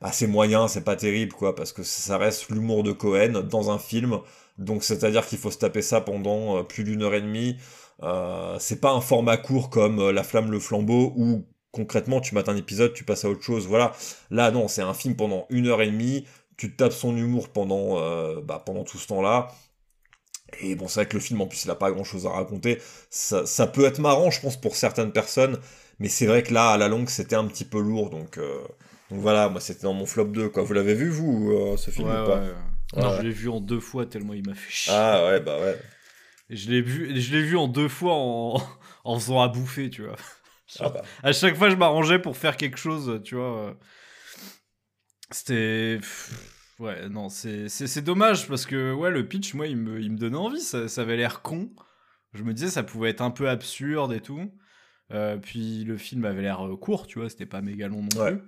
[0.01, 3.70] bah, c'est moyen, c'est pas terrible, quoi, parce que ça reste l'humour de Cohen dans
[3.70, 4.20] un film.
[4.59, 7.57] Donc, c'est-à-dire qu'il faut se taper ça pendant plus d'une heure et demie.
[8.03, 12.35] Euh, c'est pas un format court comme euh, La Flamme, le Flambeau, où concrètement, tu
[12.35, 13.66] mates un épisode, tu passes à autre chose.
[13.66, 13.93] Voilà.
[14.31, 16.27] Là, non, c'est un film pendant une heure et demie.
[16.57, 19.49] Tu te tapes son humour pendant, euh, bah, pendant tout ce temps-là.
[20.61, 22.79] Et bon, c'est vrai que le film, en plus, il a pas grand-chose à raconter.
[23.11, 25.59] Ça, ça peut être marrant, je pense, pour certaines personnes.
[25.99, 28.11] Mais c'est vrai que là, à la longue, c'était un petit peu lourd.
[28.11, 28.61] Donc, euh,
[29.11, 30.49] donc voilà, moi, c'était dans mon flop 2.
[30.49, 30.62] Quoi.
[30.62, 32.25] Vous l'avez vu, vous, euh, ce Ouais, film ou ouais.
[32.25, 32.41] pas
[32.97, 33.16] Non.
[33.16, 34.93] Je l'ai vu en deux fois tellement il m'a fait chier.
[34.95, 35.79] Ah ouais, bah ouais.
[36.51, 38.57] Je l'ai vu, je l'ai vu en deux fois en,
[39.05, 40.16] en faisant à bouffer, tu vois.
[40.81, 41.03] Ah bah.
[41.23, 43.79] À chaque fois, je m'arrangeais pour faire quelque chose, tu vois.
[45.31, 45.99] C'était.
[46.79, 50.37] Ouais, non, c'est dommage parce que ouais, le pitch, moi, il me, il me donnait
[50.37, 50.61] envie.
[50.61, 51.70] Ça, ça avait l'air con.
[52.35, 54.53] Je me disais, ça pouvait être un peu absurde et tout.
[55.11, 58.23] Euh, puis le film avait l'air euh, court, tu vois, c'était pas méga long non
[58.23, 58.39] Ouais.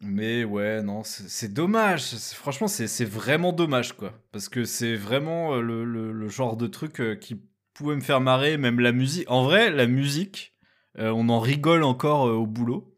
[0.00, 2.16] Mais ouais, non, c'est dommage.
[2.34, 4.12] Franchement, c'est vraiment dommage, quoi.
[4.32, 7.40] Parce que c'est vraiment euh, le, le- le genre de truc euh, qui
[7.74, 9.30] pouvait me faire marrer, même la musique.
[9.30, 10.54] En vrai, la musique,
[10.98, 12.88] euh, on en rigole encore au boulot.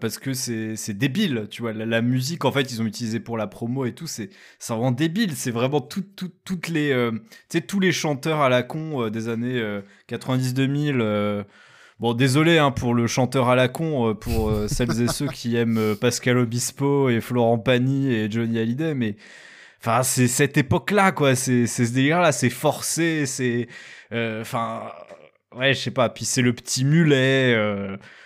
[0.00, 1.72] Parce que c'est débile, tu vois.
[1.72, 4.30] La, musique, en fait, ils ont utilisé pour la promo et tout, c'est
[4.74, 5.34] rend débile.
[5.36, 7.10] C'est vraiment tout, tout- toutes les,
[7.66, 11.44] tous les chanteurs à la con des années 90-2000.
[12.00, 15.28] Bon, désolé hein, pour le chanteur à la con, euh, pour euh, celles et ceux
[15.28, 19.16] qui aiment euh, Pascal Obispo et Florent Pagny et Johnny Hallyday, mais
[19.80, 21.36] enfin, c'est cette époque-là, quoi.
[21.36, 23.68] C'est ce délire-là, c'est forcé, c'est,
[24.12, 24.90] euh, enfin,
[25.54, 26.08] ouais, je sais pas.
[26.08, 27.56] Puis c'est le petit mulet.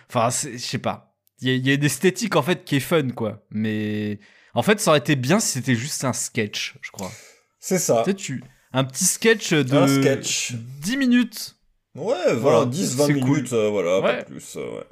[0.09, 1.15] Enfin, je sais pas.
[1.41, 3.45] Il y, y a une esthétique en fait qui est fun, quoi.
[3.51, 4.19] Mais
[4.55, 7.11] en fait, ça aurait été bien si c'était juste un sketch, je crois.
[7.59, 8.03] C'est ça.
[8.05, 8.45] Tu sais, tu...
[8.73, 10.53] un petit sketch de Un sketch.
[10.53, 11.57] 10 minutes.
[11.95, 13.59] Ouais, Voilà, voilà, 10-20 c'est minutes, cool.
[13.59, 14.19] euh, voilà, Ouais.
[14.19, 14.57] pas plus.
[14.57, 14.87] euh, ouais.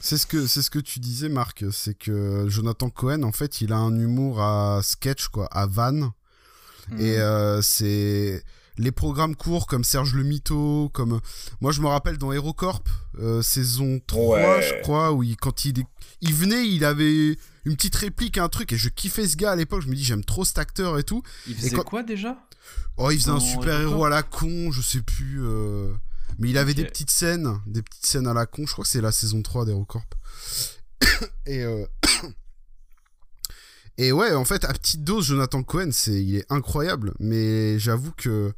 [0.00, 3.60] C'est ce que c'est ce que tu disais Marc, c'est que Jonathan Cohen en fait,
[3.60, 6.12] il a un humour à sketch quoi, à van
[6.88, 7.00] Hmm.
[7.00, 8.44] et euh, c'est
[8.78, 11.20] les programmes courts comme Serge le Mito, comme
[11.60, 12.84] moi je me rappelle dans HeroCorp
[13.18, 14.62] euh, saison 3 Ouais.
[14.62, 15.86] je crois où il quand il est-
[16.20, 19.56] il venait, il avait une petite réplique un truc et je kiffais ce gars à
[19.56, 21.22] l'époque, je me dis j'aime trop cet acteur et tout.
[21.48, 22.36] Il faisait quand- quoi déjà?
[22.98, 25.92] Oh, il faisait un Dans super héros HeroCorp à la con, je sais plus euh,
[26.38, 28.90] mais il avait des petites scènes, des petites scènes à la con, je crois que
[28.90, 30.14] c'est la saison 3 d'HeroCorp.
[31.46, 31.86] et euh...
[33.98, 37.14] Et ouais, en fait, à petite dose, Jonathan Cohen, c'est, il est incroyable.
[37.18, 38.52] Mais j'avoue que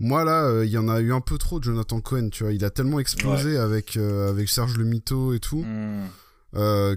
[0.00, 2.28] moi là, euh, il y en a eu un peu trop de Jonathan Cohen.
[2.30, 6.08] Tu vois, il a tellement explosé avec euh, avec Serge le Mito et tout Hmm.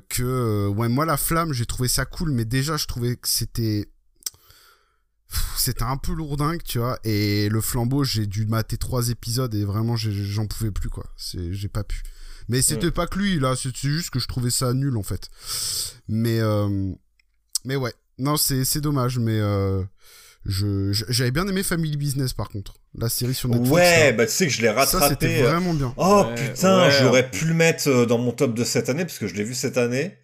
[0.09, 2.31] que ouais, moi la flamme, j'ai trouvé ça cool.
[2.31, 3.91] Mais déjà, je trouvais que c'était
[5.57, 6.97] c'était un peu lourdingue, tu vois.
[7.03, 11.05] Et le flambeau, j'ai dû mater trois épisodes et vraiment, j'en pouvais plus, quoi.
[11.51, 12.01] J'ai pas pu.
[12.49, 12.91] Mais c'était Ouais.
[12.91, 13.55] pas que lui, là.
[13.55, 15.29] C'est juste que je trouvais ça nul, en fait.
[16.07, 16.91] Mais, euh,
[17.65, 17.93] mais ouais.
[18.17, 19.83] Non, c'est, c'est dommage, mais euh,
[20.45, 22.75] je, je- j'avais bien aimé Family Business, par contre.
[22.97, 23.71] La série sur Netflix.
[23.71, 24.11] Ouais, là.
[24.11, 25.41] bah tu sais que je l'ai ça, c'était rattrapé.
[25.43, 25.93] euh, vraiment bien.
[25.97, 26.91] Oh Ouais, putain, ouais.
[26.99, 29.43] j'aurais pu le mettre euh, dans mon top de cette année parce que je l'ai
[29.45, 30.17] vu cette année.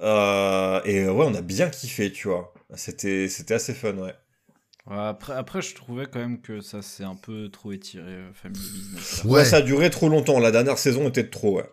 [0.00, 2.52] Euh, et ouais, on a bien kiffé, tu vois.
[2.76, 4.14] C'était, c'était assez fun, ouais.
[4.86, 8.60] Après, après, je trouvais quand même que ça s'est un peu trop étiré, euh, Family
[8.60, 9.24] Business.
[9.24, 9.30] Ouais.
[9.30, 10.38] Ouais, ça a duré trop longtemps.
[10.38, 11.64] La dernière saison était de trop, ouais.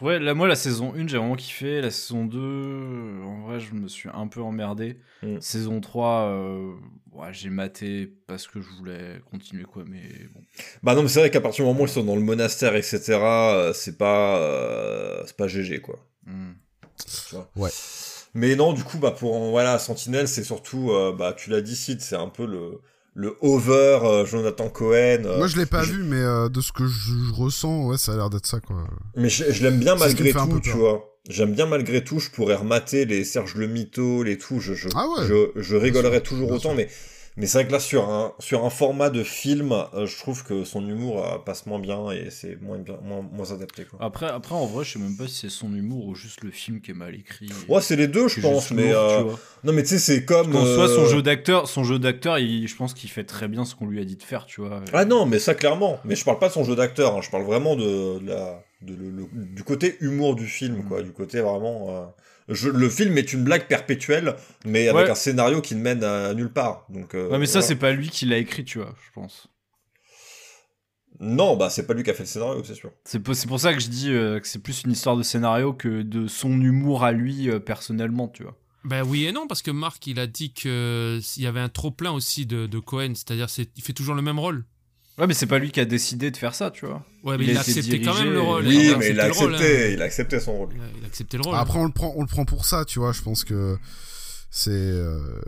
[0.00, 1.80] Ouais, là, moi, la saison 1, j'ai vraiment kiffé.
[1.80, 4.98] La saison 2, euh, en vrai, je me suis un peu emmerdé.
[5.22, 5.40] Mm.
[5.40, 6.72] Saison 3, euh,
[7.12, 9.84] ouais, j'ai maté parce que je voulais continuer, quoi.
[9.86, 10.40] Mais bon.
[10.82, 12.74] Bah non, mais c'est vrai qu'à partir du moment où ils sont dans le monastère,
[12.76, 15.98] etc., euh, c'est pas, euh, c'est pas GG, quoi.
[16.26, 17.50] Tu vois.
[17.56, 17.70] Ouais.
[18.36, 21.74] Mais non, du coup, bah pour voilà, Sentinelle, c'est surtout, euh, bah tu l'as dit,
[21.74, 22.80] Sid, c'est un peu le
[23.14, 25.24] le over euh, Jonathan Cohen.
[25.24, 27.86] euh, Moi, je l'ai pas je- vu, mais euh, de ce que je, je ressens,
[27.86, 28.76] ouais, ça a l'air d'être ça, quoi.
[29.16, 31.12] Mais je, je l'aime bien malgré tout, tu vois.
[31.28, 32.20] J'aime bien malgré tout.
[32.20, 34.60] Je pourrais remater les Serge le Mito, les tout.
[34.60, 35.26] Je je Ah ouais.
[35.26, 36.76] je, je rigolerais toujours bien autant, sûr.
[36.76, 36.88] mais
[37.36, 40.42] mais c'est vrai que là sur un sur un format de film, euh, je trouve
[40.44, 43.98] que son humour euh, passe moins bien et c'est moins bien moins, moins adapté quoi.
[44.02, 46.50] Après, après, en vrai, je sais même pas si c'est son humour ou juste le
[46.50, 47.48] film qui est mal écrit.
[47.68, 49.22] Ouais, c'est les deux, je pense, mais euh,
[49.64, 50.50] non, mais tu sais, c'est comme.
[50.52, 53.74] Qu'en soit son jeu d'acteur, son jeu d'acteur, je pense qu'il fait très bien ce
[53.74, 54.80] qu'on lui a dit de faire, tu vois.
[54.92, 55.98] Ah non, mais ça clairement.
[56.04, 58.62] Mais je parle pas de son jeu d'acteur, hein, je parle vraiment de, de la,
[58.82, 60.88] de le- le- du côté humour du film, Mm.
[60.88, 61.02] quoi.
[61.02, 62.12] Du côté vraiment.
[62.48, 65.10] Je- le film est une blague perpétuelle, mais avec Ouais.
[65.10, 66.86] un scénario qui ne mène à nulle part.
[66.88, 67.66] Donc, euh, Ouais, mais ça, voilà.
[67.66, 69.48] c'est pas lui qui l'a écrit, tu vois, je pense.
[71.18, 72.90] Non, bah c'est pas lui qui a fait le scénario, c'est sûr.
[73.04, 76.02] C'est pour, ça que je dis euh, que c'est plus une histoire de scénario que
[76.02, 78.54] de son humour à lui euh, personnellement, tu vois.
[78.84, 82.12] Ben oui et non, parce que Marc, il a dit qu'il y avait un trop-plein
[82.12, 84.64] aussi de, de Cohen, c'est-à-dire c'est- il fait toujours le même rôle.
[85.18, 87.02] Ouais, mais c'est pas lui qui a décidé de faire ça, tu vois.
[87.24, 88.66] Ouais, mais Il il, a accepté quand même le rôle.
[88.66, 89.88] Oui, mais il a accepté rôle, hein.
[89.92, 90.68] il a accepté son rôle.
[90.74, 91.54] Il a, il a accepté le rôle.
[91.56, 93.12] Après, on le prend, on le prend pour ça, tu vois.
[93.12, 93.78] Je pense que
[94.50, 94.70] c'est.
[94.72, 95.40] euh,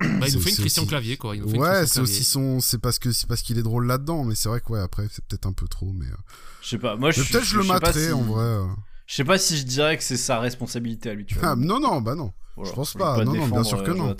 [0.00, 1.36] Bah, il nous c'est- fait une Christian aussi- Clavier, quoi.
[1.36, 2.12] Il nous fait une Ouais, c'est Clavier.
[2.14, 2.60] aussi son.
[2.60, 5.06] C'est parce que c'est parce qu'il est drôle là-dedans, mais c'est vrai que ouais, après
[5.12, 6.06] c'est peut-être un peu trop, mais.
[6.06, 6.16] euh,
[6.62, 8.42] Je sais pas, moi je peut-être je le materai si- en vrai.
[8.44, 8.64] euh.
[9.06, 11.50] Je sais pas si je dirais que c'est sa responsabilité à lui, tu vois.
[11.50, 12.32] Ah, non, non, bah non.
[12.56, 13.22] Voilà, je pense pas.
[13.22, 14.16] Non, non, bien sûr que non.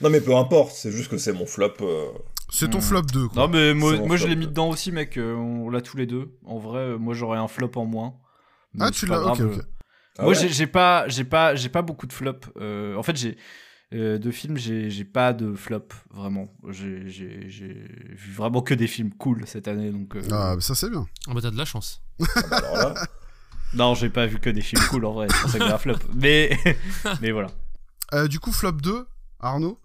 [0.00, 1.74] Non, mais peu importe, c'est juste que c'est mon flop.
[1.82, 2.08] euh,
[2.50, 2.82] C'est ton Hmm.
[2.82, 3.42] flop 2, quoi.
[3.42, 5.16] Non, mais moi, je flop, l'ai mis dedans aussi, mec.
[5.16, 6.36] euh, on l'a tous les deux.
[6.44, 8.14] En vrai, euh, moi j'aurais un flop en moins.
[8.78, 9.18] Ah, tu l'as.
[9.20, 9.58] Ok, grave, ok.
[9.58, 9.62] euh,
[10.18, 12.48] ah moi ouais j'ai pas, j'ai pas, j'ai pas beaucoup de flops.
[12.60, 13.36] Euh, en fait, j'ai
[13.92, 16.52] euh, de films, j'ai j'ai pas de flop vraiment.
[16.70, 16.98] J'ai
[17.48, 20.14] vu vraiment que des films cool cette année, donc.
[20.16, 21.06] euh, Ah, bah, ça c'est bien.
[21.28, 22.02] Ah bah t'as de la chance.
[22.20, 22.94] Ah bah alors là.
[23.74, 25.72] Non, j'ai pas vu que des films cool en vrai, c'est pour ça que j'ai
[25.72, 25.96] un flop.
[26.14, 26.56] Mais,
[27.20, 27.48] mais voilà.
[28.12, 29.04] Euh, du coup, flop 2,
[29.40, 29.80] Arnaud?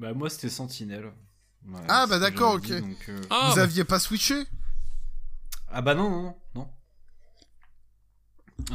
[0.00, 1.12] Bah, moi, c'était Sentinelle.
[1.68, 2.62] Ouais, Ah, bah, d'accord, ok.
[2.62, 4.34] dit, donc, euh, Ah, Vous bah, aviez pas switché
[5.68, 6.68] Ah bah non, non, non, non.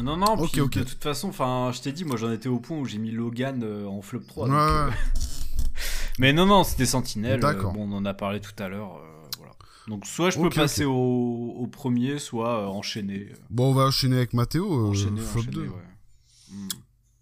[0.03, 0.77] Non, non, Ok, puis ok.
[0.79, 3.11] de toute façon, enfin, je t'ai dit, moi j'en étais au point où j'ai mis
[3.11, 4.47] Logan euh, en flop 3.
[4.47, 4.91] donc, Ouais, euh.
[6.19, 7.39] Mais non, non, c'était Sentinelle.
[7.43, 7.73] euh, D'accord.
[7.73, 8.97] bon, on en a parlé tout à l'heure.
[8.97, 9.53] euh, voilà.
[9.87, 10.93] Donc, soit je peux passer au,
[11.57, 13.29] au premier, soit euh, enchaîner.
[13.31, 15.67] euh, Bon, on va enchaîner avec Mathéo, euh, enchaîner, flop enchaîner, 2.
[15.69, 15.83] ouais.
[16.51, 16.67] Hmm.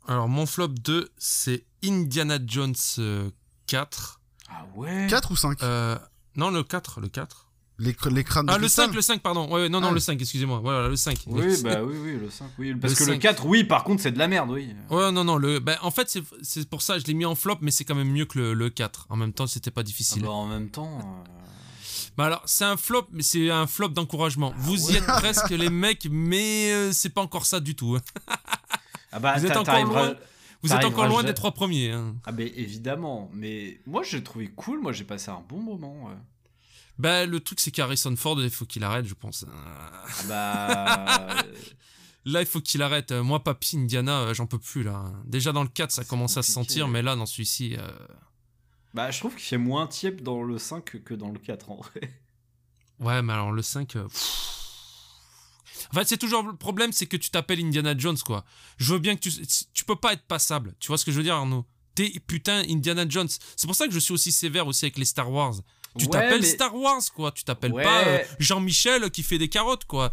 [0.08, 3.30] Alors, mon flop 2, c'est Indiana Jones euh,
[3.74, 4.20] 4.
[4.50, 5.98] Ah ouais 4 ou 5 Euh,
[6.36, 7.48] non, le 4, le 4.
[7.80, 9.48] les, cr- les crânes de Ah, le cristal 5, le 5, pardon.
[9.48, 9.94] Ouais, ouais, non, non, Ah.
[9.94, 10.60] le 5, excusez-moi.
[10.62, 11.18] Voilà, le 5.
[11.28, 12.76] Oui, bah oui, oui, le 5, oui.
[12.76, 13.20] Parce Le que le 5.
[13.22, 14.76] 4, oui, par contre, c'est de la merde, oui.
[14.92, 15.60] Ouais, non, non, le...
[15.60, 17.96] bah, en fait, c'est- c'est pour ça, je l'ai mis en flop, mais c'est quand
[17.96, 19.08] même mieux que le, le 4.
[19.10, 20.22] En même temps, c'était pas Ah difficile.
[20.22, 21.00] bah, en même temps.
[21.00, 21.30] euh,
[22.16, 24.54] Bah alors, c'est un flop, mais c'est un flop d'encouragement.
[24.58, 27.96] Vous y êtes presque, les mecs, mais euh, c'est pas encore ça du tout.
[27.98, 28.02] hein.
[29.12, 30.14] Ah bah, Vous êtes encore loin.
[30.64, 31.92] Vous êtes encore loin des trois premiers.
[31.92, 32.16] hein.
[32.26, 36.06] Ah bah évidemment, mais moi j'ai trouvé cool, moi j'ai passé un bon moment.
[36.06, 36.16] ouais.
[37.00, 39.46] Bah, le truc, c'est qu'Harrison Ford, il faut qu'il arrête, je pense.
[39.52, 41.38] Ah bah...
[41.44, 41.52] euh,
[42.26, 43.12] Là, il faut qu'il arrête.
[43.12, 45.04] Euh, Moi, Papy Indiana, euh, j'en peux plus, là.
[45.26, 47.76] Déjà, dans le 4, ça commence à se sentir, mais là, dans celui-ci...
[47.78, 47.88] euh,
[48.94, 51.78] bah je trouve qu'il fait moins tiep dans le 5 que dans le 4 en
[51.78, 52.14] vrai.
[53.00, 53.96] Ouais, mais alors, le 5...
[53.96, 54.08] euh,
[55.94, 55.98] pff.
[55.98, 58.44] En fait, c'est toujours le problème, c'est que tu t'appelles Indiana Jones, quoi.
[58.78, 59.32] Je veux bien que tu...
[59.74, 60.74] Tu peux pas être passable.
[60.80, 61.66] Tu vois ce que je veux dire, Arnaud?
[61.96, 63.30] T'es putain Indiana Jones.
[63.56, 65.54] C'est pour ça que je suis aussi sévère aussi avec les Star Wars.
[65.98, 67.32] Tu Ouais, t'appelles mais- Star Wars, quoi.
[67.32, 67.84] Tu t'appelles Ouais.
[67.84, 70.12] pas euh, Jean-Michel qui fait des carottes, quoi.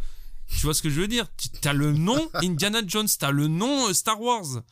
[0.49, 1.27] Tu vois ce que je veux dire?
[1.39, 4.63] Tu- T'as le nom Indiana Jones, t'as le nom euh, Star Wars.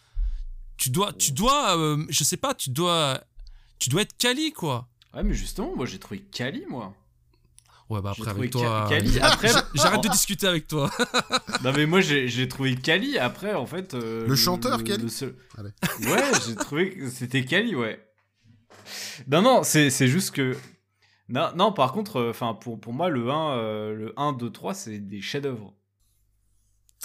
[0.76, 3.22] Tu dois, tu dois, euh, je sais pas, tu dois,
[3.78, 4.86] tu dois être quali, quoi.
[5.14, 6.94] Ouais mais justement, moi j'ai trouvé Kali moi.
[7.90, 9.18] Ouais, bah après avec toi, Ka- Kali.
[9.18, 10.90] euh, Après, j'arrête de discuter avec toi.
[11.64, 13.94] non mais moi j'ai trouvé Kali après en fait.
[13.94, 15.70] euh, Le chanteur, Kali le seul- Allez.
[16.10, 18.04] Ouais, j'ai trouvé que c'était Kali, ouais.
[19.28, 20.56] Non non, c'est c'est juste que.
[21.30, 24.72] Non, non, par contre, enfin pour, pour moi, le 1, euh, le 1, 2, 3,
[24.74, 25.74] c'est des chefs-d'œuvre.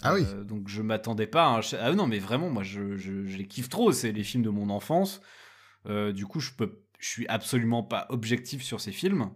[0.01, 0.23] Ah oui.
[0.25, 3.25] Euh, donc je m'attendais pas à un chef- Ah non, mais vraiment, moi je, je,
[3.25, 3.91] je les kiffe trop.
[3.91, 5.21] C'est les films de mon enfance.
[5.87, 9.29] Euh, du coup, je peux, je suis absolument pas objectif sur ces films.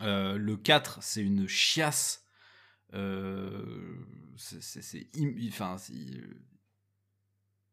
[0.00, 2.24] Euh, le 4, c'est une chiasse.
[2.94, 3.96] Euh,
[4.36, 5.08] c'est-
[5.48, 5.94] enfin, c'est-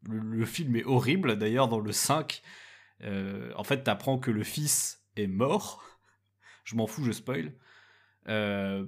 [0.10, 1.38] le, le film est horrible.
[1.38, 2.42] D'ailleurs, dans le 5,
[3.04, 5.84] euh, en fait, t'apprends que le fils est mort.
[6.66, 7.54] je m'en fous, je spoil.
[8.28, 8.86] Euh,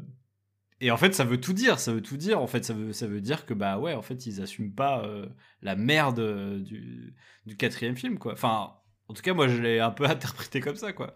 [0.82, 1.80] et en fait, ça veut tout dire.
[1.80, 2.42] Ça veut tout dire.
[2.42, 5.06] En fait, ça veut, ça veut dire que bah ouais, en fait, ils assument pas
[5.06, 5.28] euh,
[5.62, 8.34] la merde euh, du, du quatrième film, quoi.
[8.34, 8.74] Enfin,
[9.08, 11.16] en tout cas, moi, je l'ai un peu interprété comme ça, quoi.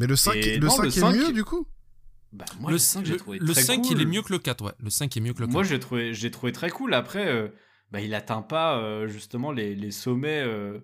[0.00, 1.66] Mais le 5, Et le non, 5 le est 5 mieux, du coup
[2.32, 4.00] Bah, moi, le le 5, j'ai trouvé le très 5, il cool.
[4.02, 4.72] est mieux que le 4, ouais.
[4.80, 5.52] Le 5 est mieux que le 4.
[5.52, 6.94] Moi, j'ai trouvé, j'ai trouvé très cool.
[6.94, 7.48] Après, euh,
[7.92, 10.78] bah, il atteint pas euh, justement les, les sommets euh,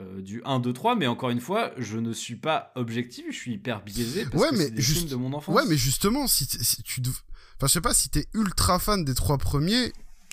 [0.00, 0.96] euh, du 1, 2, 3.
[0.96, 3.26] Mais encore une fois, je ne suis pas objectif.
[3.30, 5.54] Je suis hyper biaisé parce Ouais, que mais c'est des juste- films de mon enfance.
[5.54, 7.00] Ouais, mais justement, si, si tu...
[7.00, 7.12] dev-
[7.56, 9.92] Enfin, je sais pas, si t'es ultra fan des trois premiers,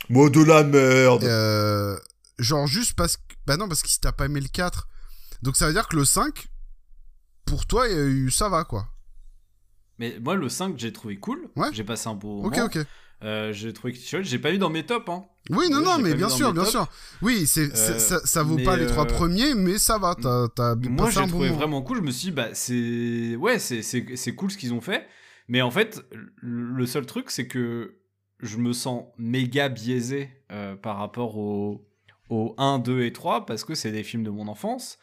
[0.10, 1.98] Mot de la merde euh,
[2.38, 3.22] genre juste parce que...
[3.48, 4.88] Bah non, parce que si t'as pas aimé le 4,
[5.42, 6.48] donc ça veut dire que le 5,
[7.46, 7.86] pour toi,
[8.30, 8.88] ça va, quoi.
[10.00, 11.50] Mais moi, le 5, j'ai trouvé cool.
[11.56, 11.70] Ouais.
[11.72, 12.48] J'ai passé un beau moment.
[12.48, 12.86] Ok, ok.
[13.24, 14.22] Euh, j'ai trouvé que.
[14.24, 15.10] J'ai pas eu dans mes tops.
[15.10, 15.24] Hein.
[15.50, 16.72] Oui, non, non, mais bien sûr, bien tops.
[16.72, 16.88] sûr.
[17.22, 20.48] Oui, c'est, Euh, ça, ça vaut pas les trois euh, premiers, mais ça va, t'as,
[20.50, 21.98] t'as Moi, j'ai trouvé vraiment cool.
[21.98, 23.36] Je me suis dit, bah, c'est.
[23.38, 25.08] Ouais, c'est, c'est, c'est cool ce qu'ils ont fait.
[25.48, 26.02] Mais en fait,
[26.42, 28.00] le seul truc, c'est que
[28.42, 30.30] je me sens méga biaisé
[30.82, 31.88] par rapport au,
[32.30, 34.98] au 1, 2 et 3 parce que c'est des films de mon enfance.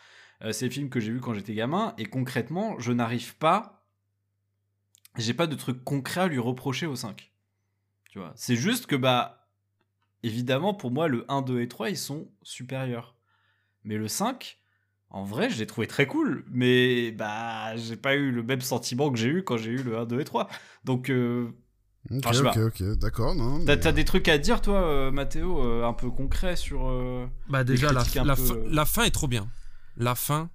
[0.45, 1.95] Euh, c'est des films que j'ai vus quand j'étais gamin.
[1.99, 3.85] Et concrètement, je n'arrive pas.
[5.19, 7.33] J'ai pas de truc concret à lui reprocher au 5.
[8.11, 9.49] Tu vois, c'est juste que, bah,
[10.23, 13.15] évidemment, pour moi, le 1, 2 et 3, ils sont supérieurs.
[13.85, 14.59] Mais le 5,
[15.11, 16.45] en vrai, je l'ai trouvé très cool.
[16.51, 19.99] Mais, bah, j'ai pas eu le même sentiment que j'ai eu quand j'ai eu le
[19.99, 20.49] 1, 2 et 3.
[20.85, 21.51] Donc, euh,
[22.11, 23.65] Ok, Ah, sais ok, ok, d'accord, non.
[23.65, 26.89] t'as, mais- t'as des trucs à dire, toi, euh, Mathéo, euh, un peu concrets sur.
[26.89, 28.69] euh, Bah déjà, la, la, peu, fin, euh.
[28.69, 29.49] la fin est trop bien.
[29.97, 30.49] La fin...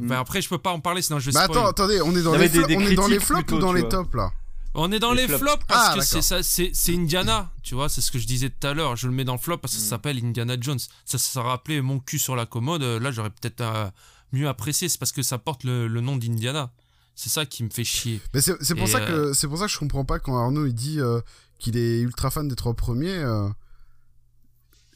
[0.00, 0.08] Mm.
[0.08, 1.58] Bah, après, je peux pas en parler, sinon je vais Bah spoil.
[1.58, 3.20] attends, attendez, on est dans Non, les, mais des- flo- des on est dans les
[3.20, 4.32] flops plutôt, ou dans les tops, là
[4.74, 5.40] On est dans Les les flops.
[5.52, 8.26] flops parce Ah, que c'est ça, c'est c'est Indiana, tu vois, c'est ce que je
[8.26, 8.96] disais tout à l'heure.
[8.96, 9.90] Je le mets dans le flop parce que ça Mm.
[9.90, 10.78] s'appelle Indiana Jones.
[11.04, 12.82] Ça, ça rappelait mon cul sur la commode.
[12.82, 13.88] euh, Là, j'aurais peut-être euh,
[14.32, 14.88] mieux apprécié.
[14.88, 16.70] C'est parce que ça porte le, le nom d'Indiana.
[17.14, 18.20] C'est ça qui me fait chier.
[18.34, 20.66] Mais c'est, pour Et, ça que c'est pour ça que je comprends pas quand Arnaud
[20.66, 21.20] il dit euh,
[21.60, 23.16] qu'il est ultra fan des trois premiers.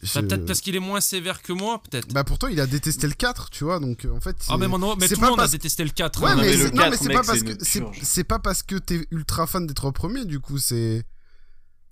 [0.02, 2.12] Bah, peut-être parce qu'il est moins sévère que moi, peut-être.
[2.12, 4.36] Bah pourtant il a détesté le 4, tu vois, donc euh, en fait.
[4.48, 6.22] ah, mais, mon- mais c'est tout pas le monde parce- a détesté le 4.
[6.22, 6.36] Ouais, hein.
[6.36, 8.62] mais, mais le c'est- non, mais 4, c'est mec, pas parce que c'est, pas parce
[8.64, 11.04] que t'es ultra fan des trois premiers, du coup c'est.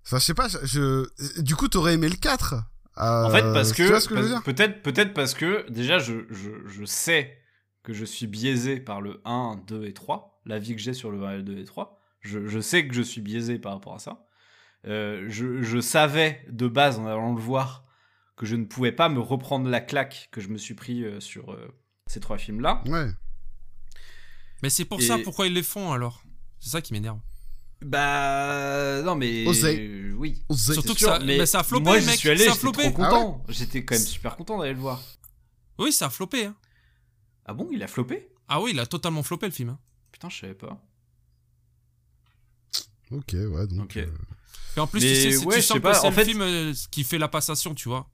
[0.07, 1.07] Enfin, je sais pas, je...
[1.41, 3.83] Du coup, t'aurais aimé le 4 euh, En fait, parce que...
[3.83, 6.85] Tu vois ce que je veux dire Peut-être peut parce que, déjà, je, je, je,
[6.85, 7.37] sais
[7.83, 11.11] que je suis biaisé par le 1, 2 et 3, la vie que j'ai sur
[11.11, 11.99] le 1, 2 et 3.
[12.21, 14.27] Je, je, sais que je suis biaisé par rapport à ça.
[14.87, 17.85] Euh, je, je, savais de base, en allant le voir,
[18.41, 21.21] que je ne pouvais pas me reprendre la claque que je me suis pris euh,
[21.21, 21.55] sur
[22.07, 22.83] ces trois films-là.
[22.87, 23.11] Ouais.
[24.63, 26.23] Mais c'est pour ça pourquoi ils les font alors.
[26.59, 27.21] C'est ça qui m'énerve.
[27.83, 29.45] Bah non mais
[30.15, 30.43] oui.
[30.57, 32.19] Surtout que ça, mais ça a flopé Moi, mec.
[32.19, 32.85] suis allé, ça a flopé.
[32.85, 33.45] Trop content.
[33.47, 35.03] Ah j'étais quand même super content d'aller le voir.
[35.79, 36.47] Oui, ça a flopé.
[36.47, 36.57] Hein.
[37.45, 38.31] Ah bon, il a flopé?
[38.49, 39.69] Ah oui, il a totalement flopé le film.
[39.69, 39.79] Hein.
[40.13, 40.83] Putain, je savais pas.
[43.11, 43.85] Ok, ouais, donc.
[43.85, 44.01] Okay.
[44.01, 46.25] Euh, Et en plus, tu, sais, tu sens que c'est le fait...
[46.25, 48.09] film euh, qui fait la passation, tu vois.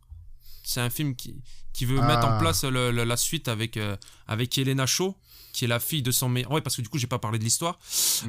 [0.66, 1.36] C'est un film qui,
[1.72, 2.38] qui veut mettre en ah.
[2.40, 5.16] place le, la suite avec, euh, avec Elena Shaw
[5.52, 6.50] qui est la fille de son meilleur.
[6.50, 7.78] Ouais, parce que du coup, j'ai pas parlé de l'histoire.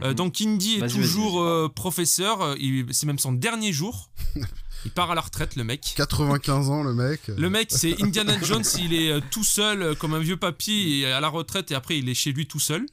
[0.02, 0.14] Euh, mhm.
[0.14, 2.56] donc, Indy est toujours euh, professeur.
[2.92, 4.12] C'est même son dernier jour.
[4.86, 5.94] Il part à la retraite, le mec.
[5.98, 7.20] 95 ans, le mec.
[7.28, 8.64] Le mec, c'est Indiana Jones.
[8.80, 12.14] il est tout seul, comme un vieux papy, à la retraite, et après, il est
[12.14, 12.86] chez lui tout seul.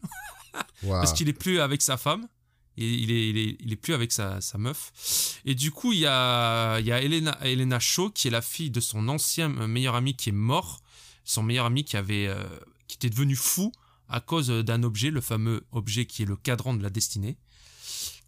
[0.82, 2.26] Parce qu'il est plus avec sa femme.
[2.76, 5.40] Il est, plus avec sa, meuf.
[5.44, 9.48] Et du coup, il y a, Elena, Shaw, qui est la fille de son ancien
[9.48, 10.80] meilleur ami qui est mort.
[11.24, 12.28] Son meilleur ami qui avait,
[12.88, 13.72] qui était devenu fou
[14.08, 17.36] à cause d'un objet, le fameux objet qui est le cadran de la destinée,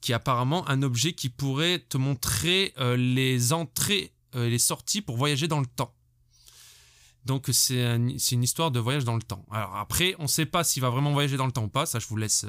[0.00, 5.02] qui est apparemment un objet qui pourrait te montrer euh, les entrées euh, les sorties
[5.02, 5.94] pour voyager dans le temps.
[7.24, 9.44] Donc c'est une histoire de voyage dans le temps.
[9.50, 11.86] Alors après, on ne sait pas s'il va vraiment voyager dans le temps ou pas,
[11.86, 12.46] ça je vous laisse...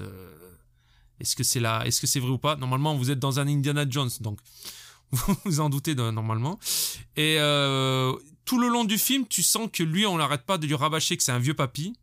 [1.17, 2.55] Euh, est-ce que c'est là Est-ce que c'est vrai ou pas?
[2.55, 4.39] Normalement, vous êtes dans un Indiana Jones, donc
[5.11, 6.59] vous vous en doutez normalement.
[7.15, 7.37] Et
[8.45, 11.17] tout le long du film, tu sens que lui, on n'arrête pas de lui rabâcher
[11.17, 11.93] que c'est un vieux papy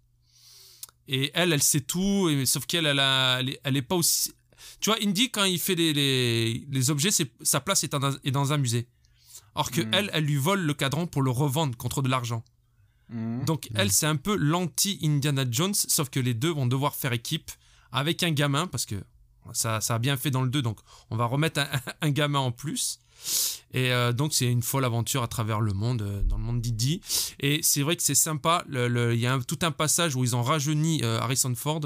[1.09, 4.33] et elle, elle sait tout, et, sauf qu'elle, elle, elle, elle, est pas aussi.
[4.81, 7.11] Tu vois, Indy, quand il fait les, les, les objets,
[7.43, 8.89] sa place est dans, est dans un musée.
[9.55, 9.91] Or que mm.
[9.93, 12.43] elle, elle lui vole le cadran pour le revendre contre de l'argent.
[13.11, 13.45] Mm.
[13.45, 13.91] Donc elle, mm.
[13.91, 17.51] c'est un peu l'anti-Indiana Jones, sauf que les deux vont devoir faire équipe
[17.95, 18.97] avec un gamin, parce que
[19.53, 20.81] ça, ça a bien fait dans le 2, donc
[21.11, 21.69] on va remettre un,
[22.03, 22.99] un gamin en plus.
[23.73, 26.61] Et euh, donc c'est une folle aventure à travers le monde, euh, dans le monde
[26.61, 27.01] d'Idi.
[27.41, 28.65] Et c'est vrai que c'est sympa.
[28.69, 31.81] Il y a tout un passage où ils ont rajeuni euh, Harrison Ford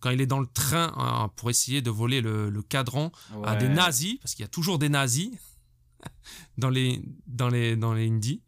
[0.00, 3.10] quand il est dans le train hein, pour essayer de voler le, cadran
[3.44, 5.30] à des nazis, parce qu'il y a toujours des nazis
[6.58, 8.40] dans les dans les dans les indies.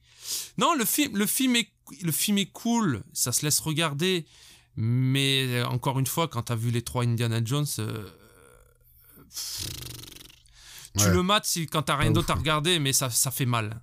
[0.59, 1.68] Non, le film le film est
[2.02, 4.27] le film est cool, ça se laisse regarder,
[4.76, 7.66] mais encore une fois, quand tu as vu les trois Indiana Jones,
[10.98, 13.80] tu le mates si, quand t'as rien d'autre à regarder, mais ça, ça fait mal.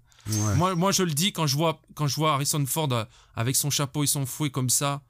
[0.56, 3.06] Moi, moi, je le dis, quand je, vois, quand je vois Harrison Ford euh,
[3.36, 5.02] avec son chapeau et son fouet comme ça,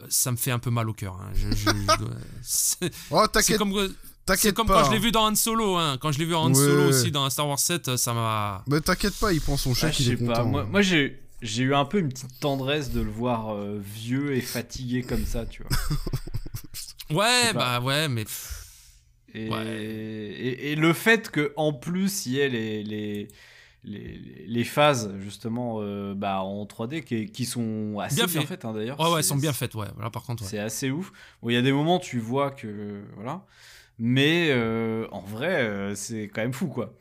[0.00, 1.14] euh, ça me fait un peu mal au cœur.
[1.20, 1.32] Hein.
[2.42, 3.24] c'est oh,
[3.58, 3.72] comme,
[4.54, 5.76] comme quand je l'ai vu dans Han Solo.
[5.76, 5.98] Hein.
[6.00, 8.64] Quand je l'ai vu en Han Solo aussi dans Star Wars 7, ça m'a.
[8.66, 10.44] Mais t'inquiète pas, il prend son chèque, ah, il est content.
[10.44, 11.22] Moi, moi j'ai.
[11.46, 15.24] J'ai eu un peu une petite tendresse de le voir euh, vieux et fatigué comme
[15.24, 15.70] ça, tu vois.
[17.22, 18.24] ouais, bah ouais, mais
[19.32, 23.28] et, et, le fait que en plus il y ait les, les,
[23.84, 28.98] les, phases justement euh, bah, en 3D qui, qui sont assez bien, faites hein, d'ailleurs.
[28.98, 29.88] Ouais, ouais, elles sont bien faites, ouais.
[29.94, 31.12] Voilà, par contre, c'est assez ouf.
[31.42, 33.44] Bon, il y a des moments tu vois que voilà,
[33.98, 36.94] mais euh, en vrai c'est quand même fou quoi.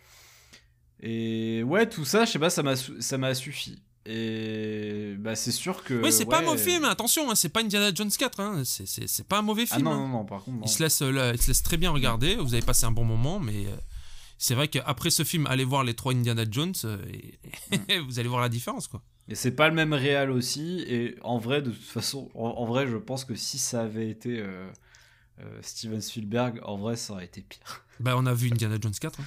[0.99, 3.81] Et ouais, tout ça, je sais pas, ça m'a ça m'a suffi.
[4.06, 5.95] Et bah c'est sûr que.
[5.95, 9.27] Oui, c'est pas un mauvais film, attention, hein, c'est pas Indiana Jones 4, hein, c'est
[9.27, 9.80] pas un mauvais film.
[9.80, 9.98] Ah non, hein.
[9.98, 10.60] non, non, par contre.
[10.64, 13.40] Il, se laisse, il se laisse très bien regarder, vous avez passé un bon moment,
[13.40, 13.76] mais euh,
[14.38, 17.03] c'est vrai qu'après ce film, allez voir les trois Indiana Jones euh,
[17.90, 19.02] et, vous allez voir la différence, quoi.
[19.27, 22.86] Et c'est pas le même réal aussi, et en vrai, de toute façon, en, vrai,
[22.86, 24.69] je pense que si ça avait été euh,
[25.61, 27.84] Steven Spielberg, en vrai, ça aurait été pire.
[27.99, 29.19] Bah, on a vu Indiana Jones 4.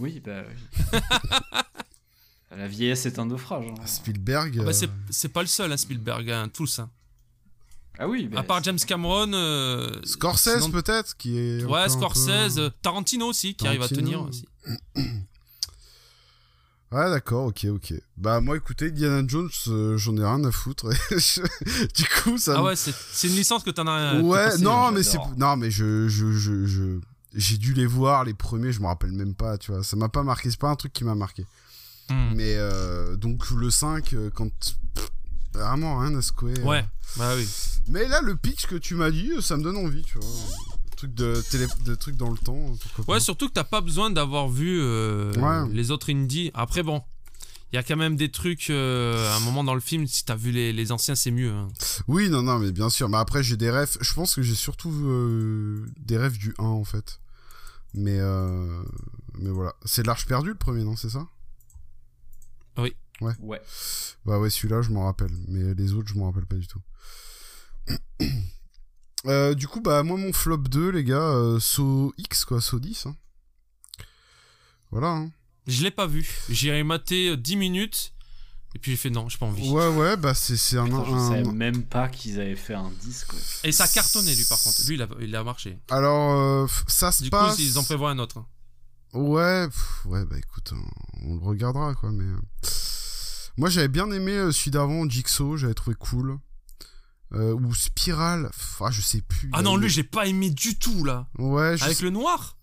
[0.00, 0.98] Oui, bah oui.
[2.50, 3.66] La vieillesse est un naufrage.
[3.66, 3.86] Hein.
[3.86, 4.58] Spielberg.
[4.60, 6.78] Ah bah, euh, c'est pas le seul, hein, Spielberg, hein, tous.
[6.78, 6.90] Hein.
[7.98, 8.30] Ah oui.
[8.36, 9.32] à part James Cameron.
[9.32, 11.64] Euh, Scorsese peut-être qui est.
[11.64, 14.46] Ouais, Scorsese, euh, Tarantino aussi qui arrive à tenir aussi.
[16.92, 17.94] Ouais, d'accord, ok, ok.
[18.16, 19.50] Bah, moi, écoutez, Diana Jones,
[19.96, 20.88] j'en ai rien à foutre.
[21.96, 22.54] du coup, ça.
[22.58, 24.20] Ah ouais, c'est une licence que t'en as.
[24.20, 25.18] Ouais, non, mais c'est.
[25.36, 26.06] Non, mais je.
[26.08, 27.00] je, je, je...
[27.34, 29.82] J'ai dû les voir, les premiers, je me rappelle même pas, tu vois.
[29.82, 31.44] Ça m'a pas marqué, c'est pas un truc qui m'a marqué.
[32.10, 32.34] Hmm.
[32.34, 34.50] Mais euh, donc le 5, euh, quand.
[35.52, 36.58] vraiment rien à secouer.
[36.60, 36.84] Ouais,
[37.16, 37.48] bah oui.
[37.88, 40.28] Mais là, le pitch que tu m'as dit, ça me donne envie, tu vois.
[40.96, 41.66] Truc de, télé...
[41.84, 42.72] de trucs dans le temps.
[43.06, 46.50] Ouais, surtout que t'as pas besoin d'avoir vu euh, les autres indies.
[46.54, 47.02] Après, bon,
[47.72, 50.36] il y a quand même des trucs à un moment dans le film si t'as
[50.36, 51.66] vu les, les anciens c'est mieux hein.
[52.06, 54.54] oui non non mais bien sûr mais après j'ai des rêves je pense que j'ai
[54.54, 54.92] surtout
[55.98, 57.18] des rêves du 1 en fait
[57.92, 58.20] mais
[59.38, 59.74] mais voilà.
[59.84, 61.26] C'est l'Arche perdue le premier, non C'est ça?
[62.78, 62.94] Oui.
[63.20, 63.32] Ouais.
[63.40, 63.60] Ouais.
[64.24, 65.32] Bah ouais, celui-là, je m'en rappelle.
[65.48, 66.80] Mais les autres, je m'en rappelle pas du tout.
[69.26, 72.78] Euh, du coup, bah, moi, mon flop 2, les gars, euh, So X, quoi, So
[72.78, 73.06] 10.
[73.06, 73.16] hein.
[74.92, 75.08] Voilà.
[75.08, 75.30] hein.
[75.66, 76.28] Je l'ai pas vu.
[76.48, 78.12] J'ai maté euh, 10 minutes.
[78.76, 79.68] Et puis j'ai fait non, j'ai pas envie.
[79.70, 80.84] Ouais, ouais, bah, c'est c'est un.
[80.84, 83.28] Putain, je un- savais même pas qu'ils avaient fait un disque.
[83.28, 83.38] quoi.
[83.64, 84.76] Et ça a cartonné lui par contre.
[84.86, 85.78] Lui il a, il a marché.
[85.90, 87.56] Alors, euh, ça se Du passe.
[87.56, 88.44] coup ils en prévoient un autre.
[89.16, 92.24] Ouais, pff, ouais, bah écoute, on, on le regardera, quoi, mais.
[92.24, 92.40] euh,
[93.56, 96.38] Moi, j'avais bien aimé euh, celui d'avant, Jigsaw, j'avais trouvé cool.
[97.32, 99.50] Euh, ou Spiral, pff, ah, je sais plus.
[99.52, 101.26] Ah non, lui j'ai pas aimé du tout là.
[101.38, 102.56] Ouais, je Avec sais- le noir.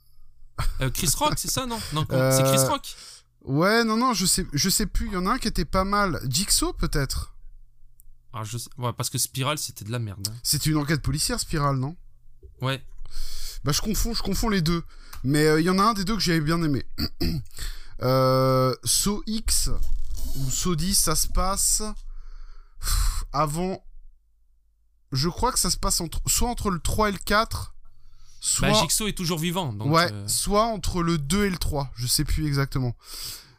[0.80, 1.80] Euh, Chris Rock, c'est ça non?
[1.91, 2.95] Non, Euh, c'est Chris Rock?
[3.43, 5.07] Ouais, non, non, je sais, je sais plus.
[5.07, 6.21] Il y en a un qui était pas mal.
[6.30, 7.35] Jigsaw, peut-être?
[8.31, 10.25] Ah, je sais- Ouais, parce que Spiral c'était de la merde.
[10.31, 10.35] hein.
[10.43, 11.97] C'était une enquête policière, Spiral, non?
[12.61, 12.81] Ouais.
[13.65, 14.84] Bah, je confonds, je confonds les deux.
[15.24, 16.86] Mais euh, il y en a un des deux que j'avais bien aimé.
[18.02, 19.70] euh, So X
[20.36, 21.84] ou So 10, ça se passe
[23.32, 23.84] avant.
[25.12, 27.74] Je crois que ça se passe entre, soit entre le 3 et le 4,
[28.40, 28.70] soit.
[28.70, 29.72] Bah Jigsaw est toujours vivant.
[29.72, 32.95] Donc, ouais, euh, soit entre le 2 et le 3, je sais plus exactement.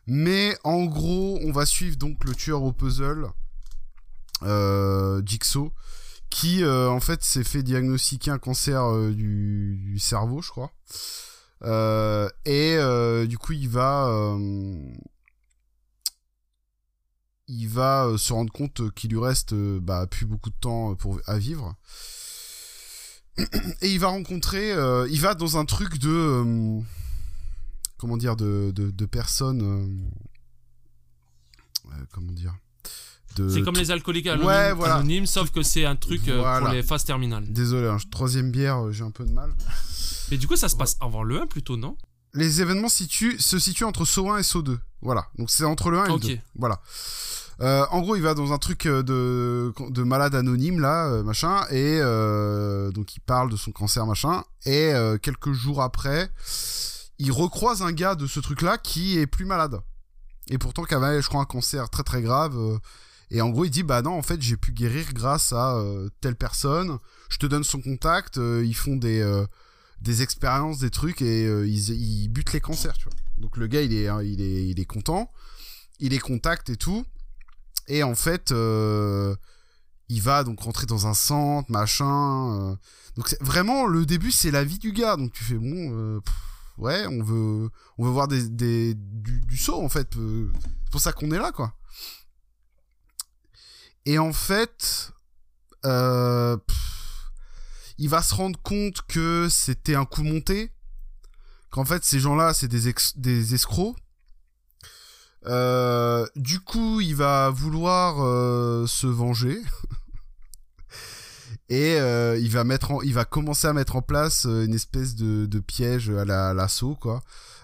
[0.07, 3.29] Mais en gros, on va suivre donc le tueur au puzzle,
[4.43, 5.73] euh, Jigsaw,
[6.29, 10.73] qui euh, en fait s'est fait diagnostiquer un cancer euh, du, du cerveau, je crois.
[11.65, 14.93] Euh, et euh, du coup, il va, euh,
[17.49, 21.39] il va se rendre compte qu'il lui reste bah, plus beaucoup de temps pour à
[21.39, 21.75] vivre.
[23.83, 24.71] Et il va rencontrer,
[25.11, 26.81] il va dans un truc de,
[27.97, 30.09] comment dire, de, de, personnes,
[32.13, 32.55] comment dire,
[33.37, 34.97] de C'est comme les alcooliques anonymes, Ouais, voilà.
[34.97, 36.61] anonymes, sauf que c'est un truc euh, Voilà.
[36.61, 37.45] pour les phases terminales.
[37.49, 39.53] Désolé, hein, troisième bière, euh, j'ai un peu de mal.
[40.31, 41.97] Mais du coup, ça se passe avant le 1 plutôt, non?
[42.33, 44.79] Les événements situent, se situent entre So 1 et So 2.
[45.03, 45.27] Voilà.
[45.39, 46.39] Donc c'est entre le 1 et le 2.
[46.59, 46.81] Voilà.
[47.61, 51.99] Euh, en gros, il va dans un truc de, de malade anonyme, là, machin, et
[52.01, 56.31] euh, donc il parle de son cancer, machin, et euh, quelques jours après,
[57.21, 59.79] il recroise un gars de ce truc-là qui est plus malade.
[60.51, 62.57] Et pourtant, qui avait, je crois, un cancer très très grave.
[63.35, 66.09] Et en gros, il dit, bah non, en fait, j'ai pu guérir grâce à euh,
[66.21, 66.99] telle personne.
[67.29, 68.39] Je te donne son contact.
[68.39, 69.45] euh, ils font des, euh,
[70.01, 73.15] des expériences, des trucs, et ils, ils butent les cancers, tu vois.
[73.39, 75.33] Donc le gars, il est, hein, il est, il est content.
[75.99, 77.05] Il et tout.
[77.89, 82.79] Et en fait, il va donc rentrer dans un centre, machin.
[83.17, 85.17] donc vraiment, le début, c'est la vie du gars.
[85.17, 86.21] Donc tu fais, bon,
[86.79, 90.09] ouais, on veut, on veut voir des, des, du, saut, en fait.
[90.15, 91.75] c'est pour ça qu'on est là, quoi.
[94.07, 95.13] Et en fait,
[95.85, 96.57] euh,
[97.99, 100.73] il va se rendre compte que c'était un coup monté.
[101.71, 103.97] Qu'en fait, ces gens-là, c'est des, des escrocs.
[105.47, 109.61] Euh, du coup, il va vouloir euh, se venger.
[111.71, 116.11] Et il va mettre il va commencer à mettre en place une espèce de, piège
[116.11, 117.23] à la l'assaut quoi,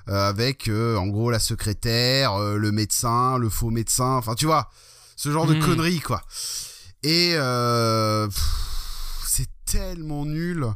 [0.09, 4.71] Euh, avec en gros la secrétaire, le médecin, le faux médecin, enfin tu vois,
[5.23, 5.61] ce genre de Mhm.
[5.67, 6.23] conneries quoi.
[7.03, 8.27] Et euh,
[9.27, 10.67] c'est tellement nul.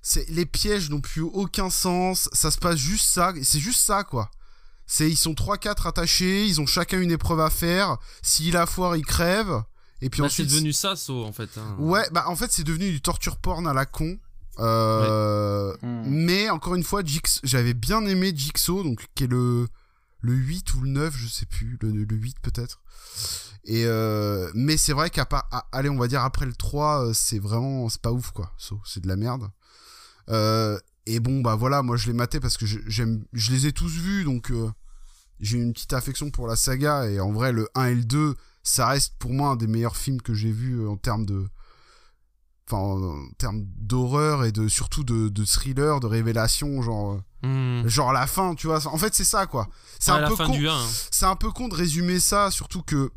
[0.00, 2.28] C'est les pièges n'ont plus aucun sens.
[2.32, 3.32] Ça se passe juste ça.
[3.42, 4.30] C'est juste ça quoi.
[4.86, 7.96] C'est ils sont 3-4 attachés, ils ont chacun une épreuve à faire.
[8.22, 9.62] S'il a foire, il crève.
[10.02, 11.50] Et puis Bah, ensuite, C'est devenu ça, So, en fait.
[11.58, 11.76] hein.
[11.78, 14.18] ouais, bah en fait c'est devenu du torture porn à la con.
[14.60, 16.02] Euh, Hmm.
[16.06, 19.66] Mais encore une fois, Jix, j'avais bien aimé Jigsaw, donc qui est le
[20.22, 22.82] le 8 ou le 9, je sais plus, le, le 8 peut-être.
[23.64, 27.12] Et euh, mais c'est vrai qu'à à- allez, on va dire après le 3, euh,
[27.12, 28.52] c'est vraiment, c'est pas ouf quoi.
[28.84, 29.50] C'est de la merde.
[30.30, 33.72] Euh, et bon bah voilà, moi je l'ai maté parce que j'aime, je les ai
[33.72, 34.52] tous vus, donc
[35.40, 37.06] j'ai une petite affection pour la saga.
[37.08, 39.96] Et en vrai, le 1 et le 2, ça reste pour moi un des meilleurs
[39.96, 41.48] films que j'ai vus en termes de,
[42.68, 47.20] enfin en termes d'horreur et de surtout de, de thriller, de révélation, genre.
[47.44, 47.88] Euh, Hmm.
[47.88, 48.86] Genre la fin, tu vois.
[48.86, 49.68] En fait, c'est ça, quoi.
[49.98, 50.54] C'est Ouais, un la peu fin con.
[50.54, 50.66] 1.
[50.68, 50.86] hein.
[51.10, 53.10] C'est un peu con de résumer ça, surtout que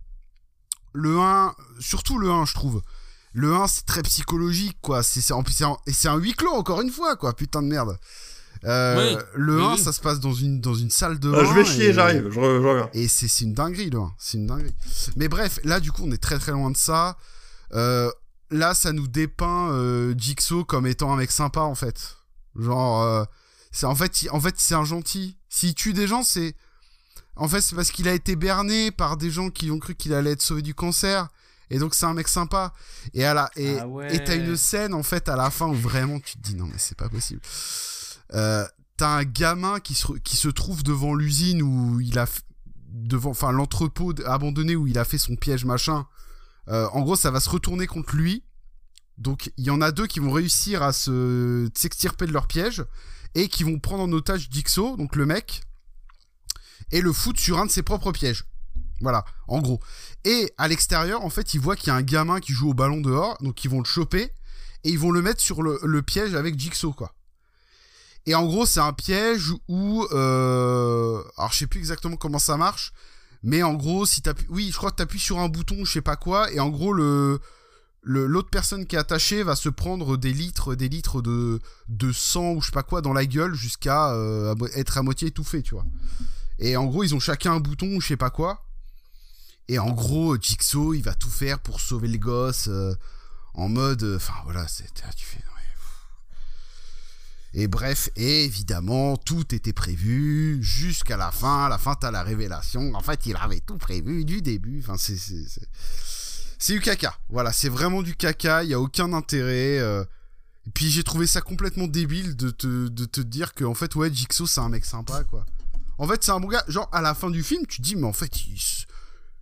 [0.93, 2.81] le 1, surtout le 1, je trouve.
[3.33, 5.03] Le 1, c'est très psychologique, quoi.
[5.03, 5.43] C'est c'est en
[5.85, 7.35] et c'est un huis clos encore une fois, quoi.
[7.35, 7.97] Putain de merde.
[8.63, 9.21] Euh, Oui.
[9.35, 9.77] Le Oui, 1, oui.
[9.79, 11.45] ça se passe dans une dans une salle de Ah, bain.
[11.49, 12.89] je vais chier, et- j'arrive, je, re- je reviens.
[12.93, 14.07] et c'est c'est une dinguerie, là.
[14.17, 14.73] C'est une dinguerie.
[15.17, 17.17] Mais bref, là, du coup, on est très très loin de ça.
[17.73, 18.09] Euh,
[18.49, 22.15] là, ça nous dépeint euh, Jigsaw comme étant un mec sympa, en fait.
[22.57, 23.25] Genre, euh,
[23.75, 25.37] c'est en fait, il- en fait, c'est un gentil.
[25.49, 26.55] S'il tue des gens, c'est
[27.35, 30.13] en fait, c'est parce qu'il a été berné par des gens qui ont cru qu'il
[30.13, 31.27] allait être sauvé du cancer.
[31.69, 32.73] Et donc, c'est un mec sympa.
[33.13, 34.15] Et à la, et, Ah ouais.
[34.15, 36.65] et t'as une scène, en fait, à la fin où vraiment tu te dis non,
[36.67, 37.41] mais c'est pas possible.
[38.33, 38.65] Euh,
[38.97, 42.25] t'as un gamin qui se, qui se trouve devant l'usine où il a
[42.93, 46.07] devant enfin l'entrepôt abandonné où il a fait son piège machin
[46.69, 48.45] euh, en gros ça va se retourner contre lui
[49.17, 52.85] donc il y en a deux qui vont réussir à se s'extirper de leur piège
[53.35, 55.61] et qui vont prendre en otage Dixo donc le mec
[56.91, 58.45] et le foutre sur un de ses propres pièges.
[59.01, 59.79] Voilà en gros.
[60.23, 62.73] Et à l'extérieur en fait ils voient qu'il y a un gamin qui joue au
[62.73, 64.31] ballon dehors donc ils vont le choper
[64.83, 67.13] et ils vont le mettre sur le, piège avec Jigsaw quoi.
[68.27, 71.21] Et en gros, c'est un piège où, euh...
[71.37, 72.91] alors je sais plus exactement comment ça marche,
[73.43, 76.01] mais en gros, si t'appuies, oui, je crois que t'appuies sur un bouton, je sais
[76.01, 77.39] pas quoi, et en gros le
[78.05, 81.59] l'autre personne qui est attachée va se prendre des litres, des litres de
[81.89, 85.27] de sang ou je sais pas quoi dans la gueule jusqu'à euh, être à moitié
[85.27, 85.85] étouffé, tu vois.
[86.59, 88.63] Et en gros, ils ont chacun un bouton ou je sais pas quoi.
[89.67, 92.93] Et en gros, Jigsaw, il va tout faire pour sauver le gosse euh,
[93.55, 95.39] en mode, enfin voilà, c'est tu fais
[97.57, 101.67] et bref, évidemment, tout était prévu jusqu'à la fin.
[101.67, 102.93] À la fin, t'as la révélation.
[102.93, 104.83] En fait, il avait tout prévu du début.
[104.83, 105.15] Enfin, c'est
[106.65, 107.15] c'est du caca.
[107.29, 108.63] Voilà, c'est vraiment du caca.
[108.63, 109.77] Il y a aucun intérêt.
[109.77, 110.03] Euh.
[110.65, 113.93] Et puis j'ai trouvé ça complètement débile de te, de te dire que en fait,
[113.93, 115.45] ouais, Jigsaw, c'est un mec sympa, quoi.
[115.99, 116.63] En fait, c'est un bon gars.
[116.67, 118.31] Genre, à la fin du film, tu dis, mais en fait,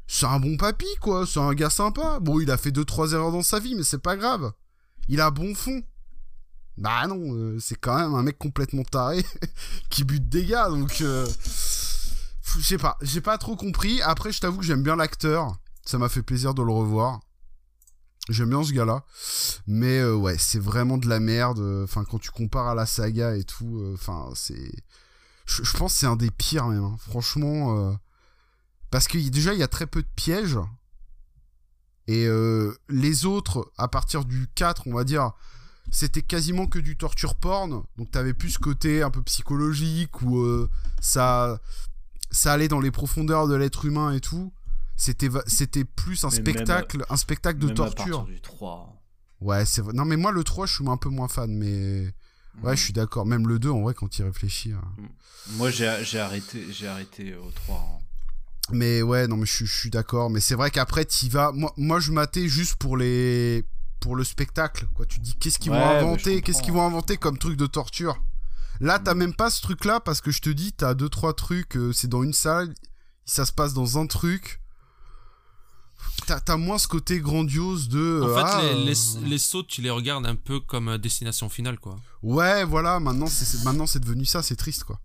[0.05, 1.25] c'est un bon papy, quoi.
[1.25, 2.19] C'est un gars sympa.
[2.19, 4.51] Bon, il a fait deux trois erreurs dans sa vie, mais c'est pas grave.
[5.07, 5.81] Il a bon fond.
[6.77, 9.23] Bah non, euh, c'est quand même un mec complètement taré
[9.89, 11.25] qui bute des gars, donc euh,
[12.57, 14.01] je sais pas, j'ai pas trop compris.
[14.01, 15.55] Après, je t'avoue que j'aime bien l'acteur,
[15.85, 17.19] ça m'a fait plaisir de le revoir.
[18.29, 19.03] J'aime bien ce gars-là,
[19.67, 21.59] mais euh, ouais, c'est vraiment de la merde.
[21.83, 24.71] Enfin, quand tu compares à la saga et tout, enfin, c'est,
[25.45, 26.83] je, pense c'est un des pires même.
[26.83, 26.95] Hein.
[26.99, 27.97] Franchement,
[28.91, 30.57] parce que déjà il y a très peu de pièges
[32.07, 32.29] et
[32.87, 35.33] les autres, à partir du 4, on va dire
[35.91, 37.83] c'était quasiment que du torture porn.
[37.97, 40.69] Donc t'avais plus ce côté un peu psychologique où euh,
[41.01, 41.59] ça,
[42.31, 44.53] ça allait dans les profondeurs de l'être humain et tout.
[44.95, 48.23] C'était, c'était plus un spectacle, un spectacle de torture.
[48.25, 49.01] du 3.
[49.41, 52.13] Ouais, c'est Non, mais moi, le 3, je suis un peu moins fan, mais.
[52.61, 53.25] Ouais, je suis d'accord.
[53.25, 54.73] Même le 2, en vrai, quand il réfléchit.
[54.73, 54.83] Hein.
[54.97, 55.57] Mm.
[55.57, 55.87] Moi, j'ai,
[56.19, 57.75] arrêté, j'ai arrêté au 3.
[57.75, 58.03] Hein.
[58.71, 60.29] Mais ouais, non, mais je, je suis d'accord.
[60.29, 61.51] Mais c'est vrai qu'après, tu vas.
[61.51, 63.65] Moi, moi, je matais juste pour les
[64.03, 64.85] pour le spectacle.
[64.93, 65.05] Quoi.
[65.05, 68.21] Tu dis qu'est-ce qu'ils vont inventer, qu'est-ce qu'ils vont inventer comme truc de torture?
[68.81, 71.77] Là, t'as même pas ce truc-là parce que je te dis, t'as deux trois trucs.
[71.77, 72.73] Euh, c'est dans une salle,
[73.25, 74.61] ça se passe dans un truc.
[76.25, 78.21] T'as as moins ce côté grandiose de.
[78.23, 81.49] En fait, ah, les, les, les, sauts, tu les regardes un peu comme euh, destination
[81.49, 81.97] finale, quoi.
[82.21, 82.99] Ouais, voilà.
[82.99, 84.41] Maintenant, c'est maintenant c'est devenu ça.
[84.41, 84.99] C'est triste, quoi.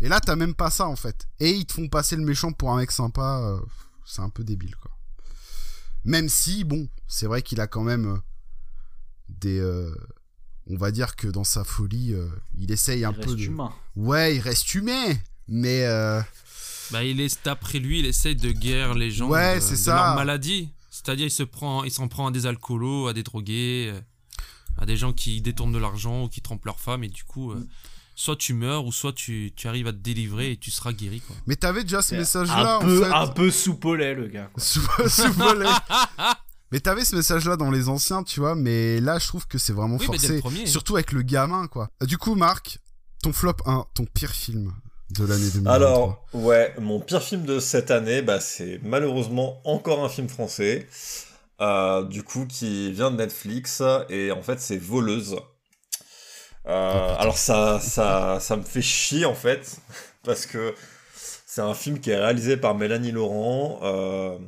[0.00, 1.28] Et là, t'as même pas ça, en fait.
[1.40, 3.40] Et ils te font passer le méchant pour un mec sympa.
[3.40, 3.60] Euh,
[4.04, 4.90] c'est un peu débile, quoi.
[6.04, 8.18] Même si, bon, c'est vrai qu'il a quand même euh,
[9.28, 9.60] des.
[9.60, 9.94] Euh,
[10.66, 13.42] on va dire que dans sa folie, euh, il essaye un peu de.
[13.42, 13.72] Humain.
[13.96, 15.14] Ouais, il reste humain,
[15.48, 15.86] mais.
[16.90, 19.94] Bah, il est d'après lui, il essaye de guérir les gens ouais, de, c'est ça.
[19.94, 20.70] leur maladie.
[20.90, 23.92] C'est-à-dire, il se prend, il s'en prend à des alcoolos, à des drogués,
[24.78, 27.54] à des gens qui détournent de l'argent ou qui trompent leur femme, et du coup.
[27.54, 27.66] Mm
[28.14, 31.20] soit tu meurs ou soit tu, tu, arrives à te délivrer et tu seras guéri
[31.20, 31.34] quoi.
[31.46, 34.50] Mais t'avais déjà ce message là un peu, un peu soupolé le gars.
[36.72, 39.58] Mais t'avais ce message là dans les anciens, tu vois, mais là je trouve que
[39.58, 41.90] c'est vraiment forcé, surtout avec le gamin quoi.
[42.06, 42.78] Du coup Marc,
[43.22, 44.72] ton flop 1, ton pire film
[45.18, 45.72] de l'année 2023.
[45.72, 50.86] Alors, ouais, mon pire film de cette année, bah, c'est malheureusement encore un film français,
[51.60, 55.36] euh, du coup, qui vient de Netflix, et en fait, c'est Voleuse.
[56.66, 59.78] Euh, alors ça, ça, ça me fait chier en fait,
[60.22, 60.74] parce que
[61.14, 64.38] c'est un film qui est réalisé par Mélanie Laurent, euh,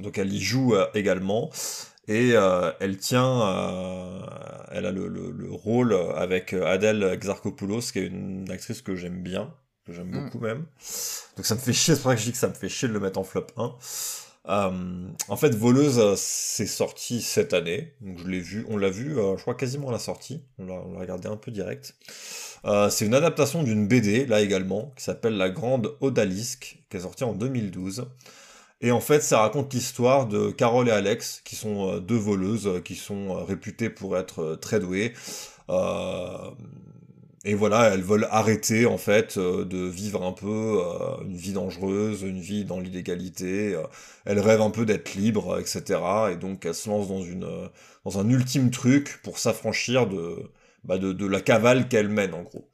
[0.00, 1.50] donc elle y joue également,
[2.08, 2.30] et
[2.80, 3.40] elle tient,
[4.72, 9.54] elle a le, le, rôle avec Adèle Exarchopoulos, qui est une actrice que j'aime bien,
[9.88, 10.24] j'aime mm.
[10.24, 10.64] beaucoup même.
[11.36, 12.68] Donc ça me fait chier, c'est pour ça que je dis que ça me fait
[12.68, 13.74] chier de le mettre en flop 1.
[14.48, 17.94] Euh, en fait, Voleuse, euh, c'est sorti cette année.
[18.00, 20.42] Donc je l'ai vu, on l'a vu, euh, je crois quasiment à la sortie.
[20.58, 21.94] On l'a regardé un peu direct.
[22.90, 27.24] c'est une adaptation d'une BD, là également, qui s'appelle La Grande Odalisque, qui est sortie
[27.24, 28.06] en 2012.
[28.80, 32.96] Et en fait, ça raconte l'histoire de Carole et Alex, qui sont deux voleuses, qui
[32.96, 35.12] sont réputées pour être très douées.
[37.44, 41.52] Et voilà, elles veulent arrêter en fait euh, de vivre un peu euh, une vie
[41.52, 43.74] dangereuse, une vie dans l'illégalité.
[43.74, 43.82] Euh,
[44.24, 46.00] elles rêvent un peu d'être libres, etc.
[46.32, 47.48] Et donc elles se lancent dans une
[48.04, 50.36] dans un ultime truc pour s'affranchir de,
[50.84, 52.68] bah de, de la cavale qu'elles mènent en gros.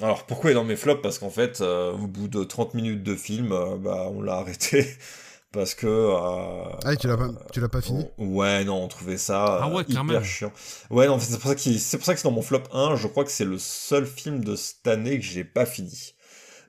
[0.00, 3.14] alors pourquoi est dans mes flops Parce qu'en fait, au bout de 30 minutes de
[3.16, 3.48] film,
[3.80, 4.86] bah on l'a arrêté
[5.52, 5.86] Parce que.
[5.86, 9.18] euh, Ah, et tu l'as pas, tu l'as pas fini on- Ouais, non, on trouvait
[9.18, 10.24] ça Ah euh, ouais, quand hyper même.
[10.24, 10.52] chiant.
[10.90, 12.96] Ouais, non, c'est pour ça qu'il- c'est pour ça que c'est dans mon flop 1.
[12.96, 16.14] Je crois que c'est le seul film de cette année que j'ai pas fini.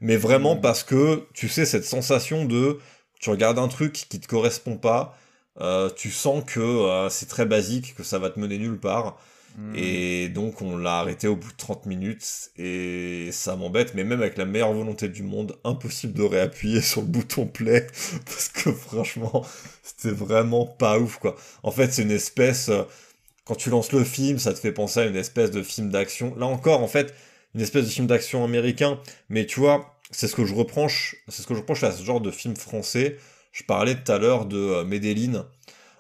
[0.02, 0.62] Mais vraiment Mm.
[0.62, 2.80] parce que, tu sais, cette sensation de.
[3.22, 5.18] Tu regardes un truc qui te correspond pas,
[5.62, 9.18] euh, tu sens que euh, c'est très basique, que ça va te mener nulle part.
[9.56, 9.76] Hmm.
[9.76, 14.22] Et donc on l'a arrêté au bout de 30 minutes et ça m'embête, mais même
[14.22, 17.86] avec la meilleure volonté du monde, impossible de réappuyer sur le bouton play
[18.26, 19.46] parce que franchement
[19.84, 21.36] c'était vraiment pas ouf quoi.
[21.62, 22.84] En fait c'est une espèce, euh,
[23.46, 26.36] quand tu lances le film ça te fait penser à une espèce de film d'action.
[26.36, 27.14] Là encore en fait
[27.54, 29.00] une espèce de film d'action américain,
[29.30, 32.04] mais tu vois c'est ce que je reproche, c'est ce que je reproche à ce
[32.04, 33.18] genre de film français.
[33.52, 35.46] Je parlais tout à l'heure de euh, Medellin.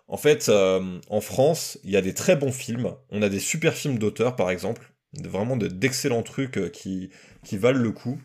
[0.07, 2.93] En fait, euh, en France, il y a des très bons films.
[3.09, 4.91] On a des super films d'auteur, par exemple.
[5.23, 7.09] Vraiment de- d'excellents trucs euh, qui,
[7.43, 8.19] qui valent le coup.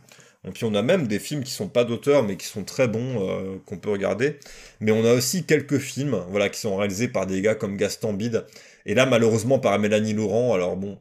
[0.45, 2.89] Et puis on a même des films qui sont pas d'auteur, mais qui sont très
[2.89, 4.39] bons, euh, qu'on peut regarder.
[4.81, 8.13] Mais on a aussi quelques films voilà, qui sont réalisés par des gars comme Gaston
[8.15, 8.47] Bide.
[8.87, 10.55] Et là, malheureusement, par Mélanie Laurent.
[10.55, 10.99] Alors bon,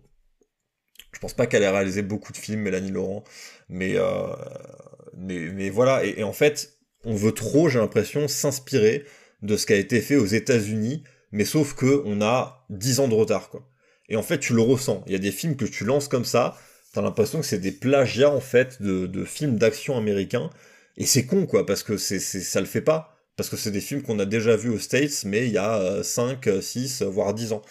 [1.13, 3.23] je pense pas qu'elle ait réalisé beaucoup de films, Mélanie Laurent.
[3.69, 3.95] Mais,
[5.15, 6.03] mais, mais voilà.
[6.05, 9.05] Et en fait, on veut trop, j'ai l'impression, s'inspirer
[9.41, 13.07] de ce qui a été fait aux États-Unis, mais sauf que on a 10 ans
[13.07, 13.67] de retard, quoi.
[14.09, 15.03] Et en fait, tu le ressens.
[15.05, 16.57] Il y a des films que tu lances comme ça,
[16.93, 20.49] t'as l'impression que c'est des plagiats, en fait, de, films d'action américains.
[20.97, 23.17] Et c'est con, quoi, parce que c'est, c'est, ça le fait pas.
[23.35, 25.75] Parce que c'est des films qu'on a déjà vus aux States, mais il y a
[25.77, 27.61] euh, 5, 6, voire 10 ans.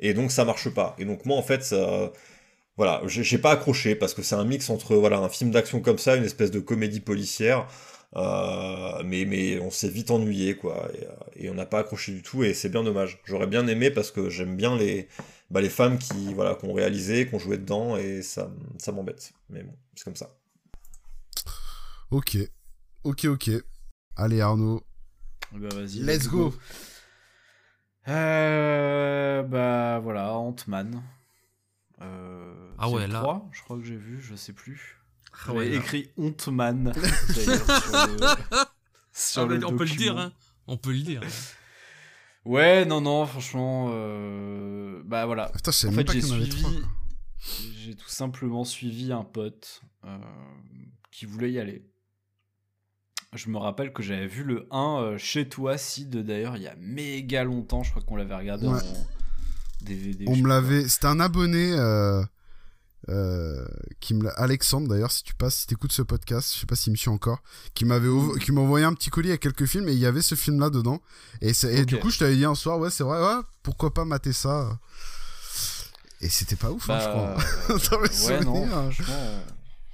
[0.00, 0.96] Et donc, ça marche pas.
[0.98, 2.12] Et donc, moi, en fait, ça,
[2.76, 5.98] voilà, j'ai pas accroché, parce que c'est un mix entre, voilà, un film d'action comme
[5.98, 7.68] ça, une espèce de comédie policière,
[8.16, 12.12] euh, mais, mais on s'est vite ennuyé, quoi, et, euh, et on n'a pas accroché
[12.12, 13.20] du tout, et c'est bien dommage.
[13.24, 15.08] J'aurais bien aimé parce que j'aime bien les,
[15.50, 18.92] bah, les femmes qui, voilà, qui ont réalisé, qui ont joué dedans, et ça, ça
[18.92, 19.32] m'embête.
[19.50, 20.34] Mais bon, c'est comme ça.
[22.10, 22.36] Ok,
[23.04, 23.50] ok, ok.
[24.16, 24.82] Allez Arnaud,
[25.52, 26.00] Bah vas-y.
[26.00, 26.54] let's go.
[28.08, 31.02] Euh, bah voilà, Ant-Man.
[32.02, 33.20] Euh, Ah ouais, là.
[33.20, 34.98] 3, je crois que j'ai vu, je sais plus.
[35.48, 36.10] Ah ouais, écrit
[37.34, 38.26] d'ailleurs, sur le-
[39.12, 40.32] sur Ah, on peut le dire, hein.
[40.66, 41.20] On peut le dire.
[42.44, 45.48] Ouais, non, non, franchement, euh, bah voilà.
[45.54, 46.64] Putain, En fait, j'ai suivi,
[47.84, 50.18] j'ai tout simplement suivi un pote euh,
[51.10, 51.84] qui voulait y aller.
[53.34, 56.68] Je me rappelle que j'avais vu le 1 euh, chez toi, Sid, d'ailleurs, il y
[56.68, 57.82] a méga longtemps.
[57.82, 58.74] Je crois qu'on l'avait regardé Ouais.
[58.74, 59.06] en
[59.84, 60.24] DVD.
[60.28, 60.86] On me l'avait.
[60.88, 61.72] C'était un abonné
[63.08, 63.64] euh,
[64.00, 66.92] qui me Alexandre d'ailleurs, si tu passes, si t'écoutes ce podcast, je sais pas s'il
[66.92, 67.38] me suit encore,
[67.74, 68.38] qui m'avait Mm.
[68.38, 70.60] qui m'a envoyé un petit colis avec quelques films et il y avait ce film
[70.60, 71.00] là dedans.
[71.40, 71.52] Et,
[71.84, 74.78] du coup, je t'avais dit un soir, ouais, c'est vrai, ouais, pourquoi pas mater ça?
[76.20, 77.36] Et c'était pas ouf, hein, je Bah,
[77.68, 77.76] crois.
[77.76, 78.68] Ouais, non, souvenirs.
[78.68, 79.40] franchement, euh,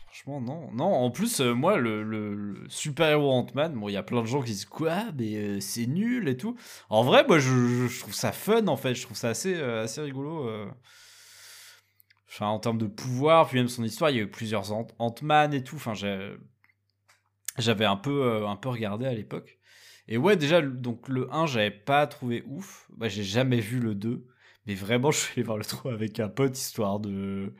[0.07, 0.70] franchement, non.
[0.75, 4.20] Non, en plus, euh, moi, le, le- le super-héros Ant-Man, bon, il y a plein
[4.20, 6.55] de gens qui disent quoi, mais euh, c'est nul et tout.
[6.91, 8.95] En vrai, moi, je, je- je trouve ça fun, en fait.
[8.95, 10.47] Je trouve ça assez, assez rigolo.
[12.28, 14.86] Enfin, en termes de pouvoir, puis même son histoire, il y a eu plusieurs Ant-
[14.98, 15.76] Ant-Man et tout.
[15.76, 16.36] Enfin, j'ai-
[17.58, 19.58] j'avais un peu, euh, un peu regardé à l'époque.
[20.08, 22.89] Et ouais, déjà, le- donc le 1, j'avais pas trouvé ouf.
[22.97, 24.26] Bah, j'ai jamais vu le 2.
[24.66, 27.55] Mais vraiment, je suis allé voir le 3 avec un pote, histoire de.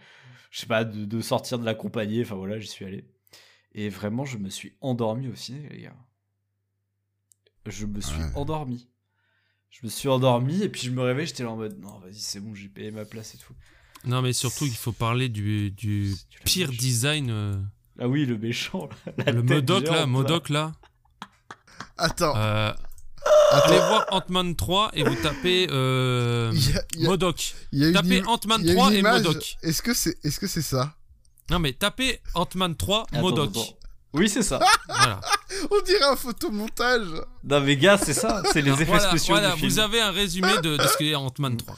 [0.51, 2.23] Je sais pas, de, de sortir de la compagnie.
[2.23, 3.05] Enfin voilà, j'y suis allé.
[3.73, 5.97] Et vraiment, je me suis endormi au ciné, les gars.
[7.67, 8.31] Je me suis Ouais.
[8.35, 8.89] endormi.
[9.71, 12.15] Je me suis endormi et puis je me réveille, j'étais là en mode non, vas-y,
[12.15, 13.53] c'est bon, j'ai payé ma place et tout.
[14.05, 17.29] Non, mais surtout, il faut parler du, du pire design.
[17.31, 17.55] euh,
[18.01, 18.89] Ah oui, le méchant.
[19.19, 20.07] là, le Modoc, là.
[20.07, 20.73] Modoc, là.
[21.97, 22.71] Attends, Euh,
[23.53, 23.67] attends.
[23.69, 27.55] allez voir Ant-Man 3 et vous tapez euh, Il y a, il y a- Modoc.
[27.73, 29.03] y a Tapez Ant-Man il y a 3 une et.
[29.03, 29.57] Modoc.
[29.63, 30.95] Est-ce que c'est, est-ce que c'est ça?
[31.51, 33.51] Non, mais tapez Ant-Man 3, Attends, Modoc.
[34.15, 34.61] Oui, c'est ça.
[34.89, 35.21] Voilà.
[35.71, 37.09] On dirait un photomontage.
[37.45, 38.43] non, mais gars, c'est ça.
[38.53, 39.71] C'est les effets voilà, spéciaux voilà, du film.
[39.73, 41.77] vous avez un résumé de, de ce qu'est Ant-Man 3.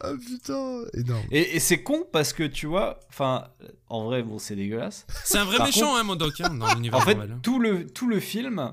[0.00, 1.24] Ah putain, énorme.
[1.30, 3.48] Et, et c'est con parce que tu vois, enfin,
[3.88, 5.06] en vrai, bon, c'est dégueulasse.
[5.24, 7.40] C'est un vrai Par méchant, contre- hein, Modoc, hein, dans l'univers En fait, hein.
[7.42, 8.72] tout le, tout le film,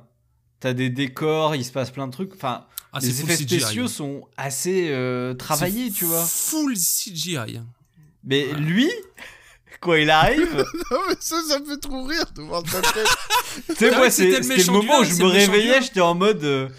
[0.59, 2.33] t'as des décors, il se passe plein de trucs.
[2.35, 3.87] Enfin, Ah, les full effets CGI, spéciaux hein.
[3.87, 6.23] sont assez euh, travaillés, tu vois.
[6.23, 7.37] Full CGI.
[7.37, 7.65] hein.
[8.23, 8.91] Mais lui,
[9.81, 10.55] quand il arrive,
[10.91, 13.07] Non mais ça, ça me fait trop rire de voir ta tête.
[13.67, 16.43] tu sais, Ah moi, c'était le le moment où je me réveillais, j'étais en mode.
[16.43, 16.69] euh,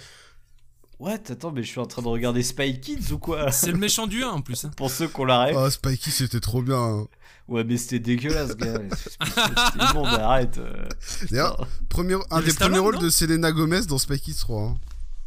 [0.98, 1.30] What?
[1.30, 3.52] Attends, mais je suis en train de regarder Spy Kids ou quoi?
[3.52, 4.64] C'est le méchant du 1 en plus.
[4.64, 4.70] hein.
[4.76, 5.54] Pour ceux qu'on l'arrête.
[5.58, 6.78] Oh, Spikey, c'était trop bien.
[6.82, 7.06] hein.
[7.48, 8.80] Ouais, mais c'était dégueulasse, gars.
[8.96, 10.58] C'était bon, mais arrête.
[10.58, 10.88] euh.
[11.30, 14.62] D'ailleurs, premier, un des Stallone, premiers rôles non de Selena Gomez dans Spikey 3.
[14.62, 14.76] hein.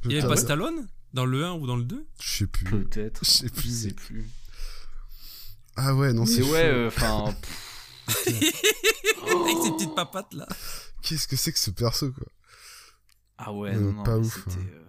[0.03, 2.47] Je Il y avait pas Stallone dans le 1 ou dans le 2 Je sais
[2.47, 2.65] plus.
[2.65, 3.21] Peut-être.
[3.23, 3.69] Je sais Je plus.
[3.69, 4.29] sais plus.
[5.77, 7.33] Ah ouais, non, c'est Mais ouais, euh, enfin.
[8.07, 10.47] Avec ses petites papates là.
[11.01, 12.27] Qu'est-ce que c'est que ce perso, quoi?
[13.37, 14.59] Ah ouais, Euh, non, non, pas mais ouf, C'était.
[14.59, 14.88] euh, ouais.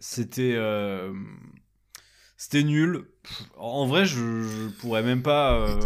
[0.00, 0.54] C'était.
[0.54, 1.12] euh,
[2.36, 3.04] C'était nul.
[3.22, 5.54] Pff, En vrai, je, je pourrais même pas.
[5.54, 5.78] euh,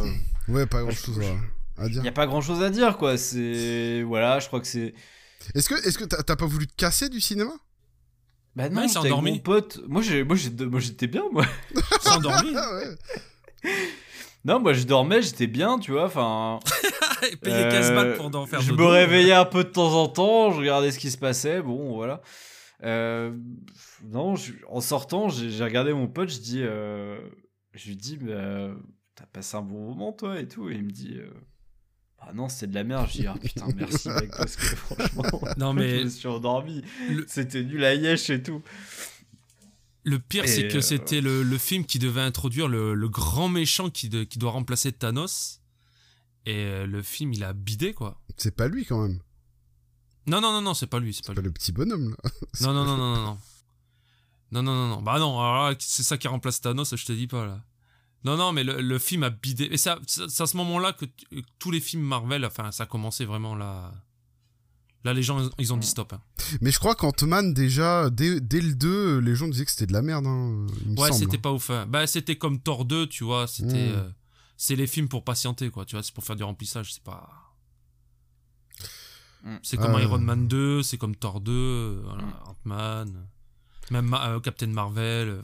[0.48, 2.02] Ouais, pas grand chose je- à, à Il dire.
[2.02, 3.16] n'y a pas grand chose à dire, quoi.
[3.18, 4.02] C'est.
[4.02, 4.94] Voilà, je crois que c'est.
[5.54, 7.52] Est-ce que est-ce que t'as pas voulu te casser du cinéma?
[8.56, 9.32] Bah non, Ouais, il j'étais s'est avec endormi.
[9.32, 9.80] mon pote.
[9.88, 11.44] Moi, j'ai, moi, j'ai, moi, j'étais bien, moi.
[12.00, 12.54] s'est endormi.
[12.56, 13.72] Ah ouais.
[14.44, 16.04] Non, moi, je dormais, j'étais bien, tu vois.
[16.04, 16.60] Enfin.
[17.42, 20.06] Payer 15 euh, balles pour en faire Je me réveillais un peu de temps en
[20.08, 21.62] temps, je regardais ce qui se passait.
[21.62, 22.20] Bon, voilà.
[22.84, 23.32] Euh,
[24.04, 27.18] non, je- en sortant, j'ai, regardé mon pote, je dis, euh,
[27.72, 28.74] je lui dis, bah,
[29.14, 30.68] t'as passé un bon moment, toi, et tout.
[30.70, 31.14] Et il me dit.
[31.18, 31.30] euh,
[32.18, 33.06] ah non, c'était de la merde.
[33.10, 35.24] Je dis, ah putain, merci, mec, parce que franchement,
[35.58, 36.82] Non, mais- je me suis endormi.
[37.10, 38.62] Le- C'était nul à Yesh et tout.
[40.06, 43.48] Le pire, c'est que euh, c'était le, le film qui devait introduire le, le grand
[43.48, 45.60] méchant qui, de- qui doit remplacer Thanos.
[46.46, 48.20] Et euh, le film, il a bidé, quoi.
[48.36, 49.18] C'est pas lui quand même.
[50.26, 52.30] Non, non, non, non, c'est pas lui, c'est pas C'est pas le petit bonhomme là.
[52.60, 53.38] Non, non, non, non, non, non.
[54.54, 55.02] Non, non, non, non.
[55.02, 57.62] Bah non, alors là, c'est ça qui remplace Thanos, je te dis pas, là.
[58.24, 59.64] Non, non, mais le, le film a bidé.
[59.70, 59.98] Et c'est à
[60.46, 63.92] ce moment-là que que tous les films Marvel, enfin, ça a commencé vraiment là.
[65.04, 66.14] Là, les gens, ils ont dit stop.
[66.14, 66.22] hein.
[66.62, 69.92] Mais je crois qu'Ant-Man déjà dès, dès le 2, les gens disaient que c'était de
[69.92, 70.26] la merde.
[70.26, 71.68] Hein, il Ouais, c'était pas ouf.
[71.68, 71.84] hein.
[71.86, 73.46] Bah, c'était comme Thor 2, tu vois.
[73.46, 73.88] C'était.
[73.90, 73.96] Mm.
[73.96, 74.08] euh,
[74.56, 75.84] c'est les films pour patienter, quoi.
[75.84, 77.28] Tu vois, c'est pour faire du remplissage, c'est pas.
[79.42, 79.56] Mm.
[79.62, 80.02] C'est comme Ouais.
[80.04, 82.24] Iron Man 2, c'est comme Thor 2, euh, voilà.
[82.46, 83.26] Ant-Man,
[83.90, 85.28] même Ma- euh, Captain Marvel.
[85.28, 85.42] euh,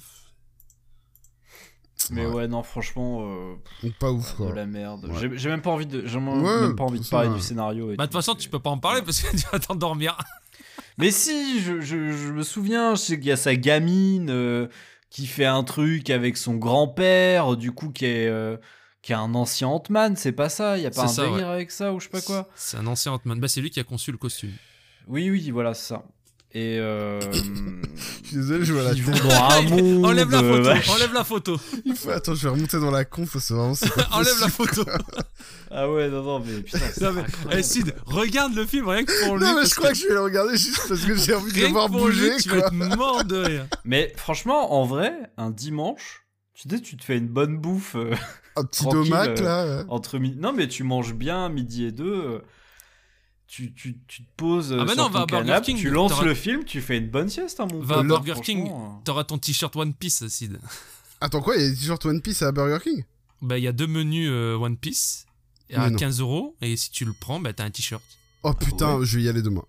[2.10, 2.32] Mais Ouais.
[2.32, 4.54] ouais, non, franchement, euh, pas ouf de quoi.
[4.54, 5.04] la merde.
[5.04, 5.28] Ouais.
[5.36, 7.92] J'ai- même pas envie de, j'ai même Ouais, même pas envie de parler du scénario.
[7.92, 9.58] et Bah, de tout, toute façon, tu peux pas en parler parce que tu vas
[9.58, 10.16] t'endormir.
[10.98, 14.66] Mais si, je, je- je me souviens, je sais qu'il y a sa gamine euh,
[15.10, 18.56] qui fait un truc avec son grand-père, du coup, qui est, euh,
[19.02, 20.78] qui est un ancien Ant-Man, c'est pas ça?
[20.78, 22.48] Il y a pas un ça, délire avec ça ou je sais pas quoi?
[22.54, 23.38] C'est un ancien Ant-Man.
[23.40, 24.52] Bah, c'est lui qui a conçu le costume.
[25.06, 26.02] Oui, oui, voilà, c'est ça.
[26.52, 29.22] Et euh, Je suis désolé, je vois la ils vont tête.
[29.22, 30.04] dans un monde.
[30.06, 30.88] enlève la photo, vache.
[30.90, 32.10] enlève la photo, Il faut...
[32.10, 33.74] Attends, je vais remonter dans la conf, c'est vraiment...
[33.74, 34.84] c'est pas enlève la possible.
[34.84, 34.90] photo.
[35.70, 37.54] Ah ouais, non, non, mais putain, c'est Non, mais, incroyable.
[37.58, 39.44] eh, Sid, regarde le film rien que pour lui.
[39.44, 41.52] Non, mais parce je crois que je vais le regarder juste parce que j'ai envie
[41.52, 42.58] de le rien que voir pour lui, bouger, tu quoi.
[42.58, 43.66] vas être mort de rire.
[43.84, 47.94] Mais franchement, en vrai, un dimanche, tu sais, tu te fais une bonne bouffe.
[47.94, 48.12] euh,
[48.56, 49.76] Un petit Tranquille, domac, euh, là.
[49.78, 49.84] ouais.
[49.88, 50.36] entre midi.
[50.40, 52.04] Non, mais tu manges bien midi et deux.
[52.12, 52.38] euh,
[53.52, 55.76] Tu, tu, tu te poses Ah bah sur non, ton va à Burger canapé, King,
[55.76, 58.68] tu lances le film, tu fais une bonne sieste, hein, mon Va à Burger King,
[58.70, 58.88] euh.
[59.04, 60.60] t'auras ton t-shirt One Piece, Sid.
[61.20, 63.02] Attends, quoi Il y a des t-shirts One Piece à Burger King?
[63.42, 65.26] Bah, il y a deux menus euh, One Piece
[65.74, 65.96] à non.
[65.96, 68.02] 15 euros, et si tu le prends, bah, t'as un t-shirt.
[68.44, 69.04] Oh putain, ouais.
[69.04, 69.64] je vais y aller demain.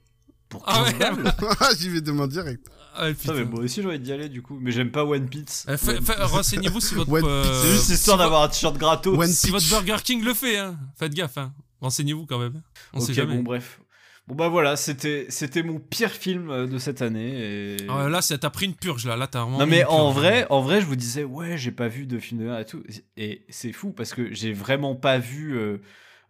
[0.48, 1.34] Pour Ah 15 ouais, balles.
[1.80, 2.68] J'y vais demain direct.
[2.94, 4.58] Ah, Putain, mais moi aussi, j'ai envie d'y aller, du coup.
[4.62, 5.66] Mais j'aime pas One Piece.
[5.70, 6.10] Euh, Piece.
[6.20, 7.62] Renseignez-vous si votre, One euh, Piece.
[7.64, 9.18] C'est juste histoire vo- d'avoir un t-shirt gratos.
[9.18, 9.68] One Si votre.
[9.70, 10.78] Burger King le fait, hein.
[11.00, 11.54] Faites gaffe, hein.
[11.82, 12.62] Renseignez-vous quand même.
[12.94, 13.36] On sait jamais.
[13.36, 13.82] bon, bref.
[14.28, 17.34] Bon, bah voilà, c'était c'était mon pire film euh, de cette année.
[17.34, 17.78] Et...
[17.90, 19.18] Ah, là, t'as pris une purge, là.
[19.18, 19.58] Là, t'as vraiment.
[19.58, 20.16] Non mais en purge.
[20.24, 22.66] vrai, en vrai, je vous disais ouais, j'ai pas vu de film de merde et
[22.66, 22.84] tout,
[23.18, 25.78] et c'est fou parce que j'ai vraiment pas vu euh,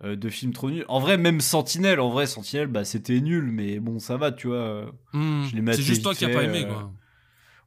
[0.06, 0.86] euh, de film trop nul.
[0.88, 4.48] En vrai, même Sentinelle, en vrai, Sentinelle, bah c'était nul, mais bon, ça va, tu
[4.48, 4.86] vois.
[5.12, 5.44] Hmm.
[5.74, 6.94] C'est juste toi qui as pas aimé, euh, quoi.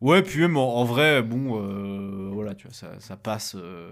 [0.01, 3.57] Ouais, puis même en, en vrai, bon, euh, voilà, tu vois, ça, ça passe.
[3.57, 3.91] euh,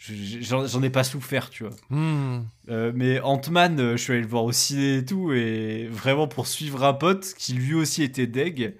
[0.00, 1.74] J'en ai pas souffert, tu vois.
[1.90, 2.44] Hmm.
[2.68, 6.28] Euh, mais Ant-Man, euh, je suis allé le voir au ciné et tout, et vraiment
[6.28, 8.76] pour suivre un pote qui lui aussi était deg.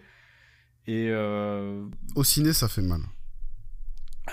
[0.86, 3.00] Et euh, Au ciné, ça fait mal.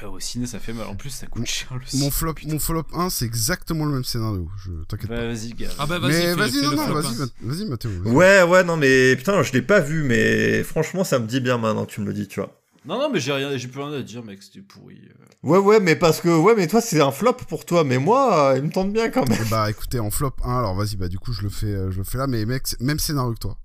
[0.04, 0.86] au ciné, ça fait mal.
[0.88, 2.12] En plus, ça coûte cher le Mon ciné.
[2.12, 4.48] flop, mon flop 1, c'est exactement le même scénario.
[4.64, 5.26] Je t'inquiète Bah, pas.
[5.28, 5.70] vas-y, gars.
[5.80, 7.92] Ah bah vas-y, Mais vas-y, non, vas-y, va- vas-y, Mathéo.
[8.04, 8.14] vas-y.
[8.14, 11.58] Ouais, ouais, non, mais putain, je l'ai pas vu, mais franchement, ça me dit bien
[11.58, 12.62] maintenant tu me le dis, tu vois.
[12.86, 15.02] Non, non, mais j'ai rien, j'ai plus rien à dire, mec, c'était pourri.
[15.10, 15.26] euh.
[15.44, 18.52] Ouais, ouais, mais parce que, ouais, mais toi, c'est un flop pour toi, mais moi,
[18.52, 19.40] euh, il me tente bien quand même.
[19.44, 21.90] Eh Bah écoutez, en flop 1, alors vas-y, bah du coup je le fais, euh,
[21.92, 23.58] je le fais là, mais mec, c'est- même scénario que toi.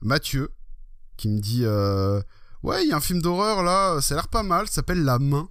[0.00, 0.50] Mathieu,
[1.16, 2.20] qui me dit, euh,
[2.62, 5.02] ouais, il y a un film d'horreur là, ça a l'air pas mal, ça s'appelle
[5.04, 5.48] La Main.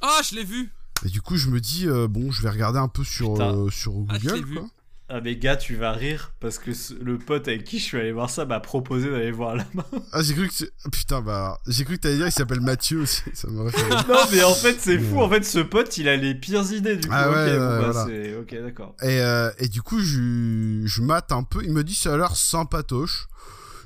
[0.00, 0.72] Ah, je l'ai vu.
[1.04, 3.54] Et du coup je me dis, euh, bon, je vais regarder un peu sur, Putain.
[3.54, 4.54] euh, sur Ah, Google, vu.
[4.54, 4.68] quoi.
[5.10, 7.98] Ah, mais gars, tu vas rire parce que ce- le pote avec qui je suis
[7.98, 9.84] allé voir ça m'a proposé d'aller voir la main.
[10.12, 12.60] Ah j'ai cru que, tu- ah, putain, bah, j'ai cru que t'allais dire, il s'appelle
[12.60, 14.04] Mathieu aussi, ça m'aurait fait rire.
[14.06, 15.14] non, mais en fait, c'est fou.
[15.16, 15.22] Ouais.
[15.22, 17.14] En fait, ce pote, il a les pires idées du coup.
[17.16, 18.38] Ah ok, ouais, bon, ouais, bah, voilà.
[18.40, 18.96] Ok, d'accord.
[19.02, 21.64] Et, euh, et du coup, je, je mate un peu.
[21.64, 23.28] Il me dit ça a l'air sympatoche.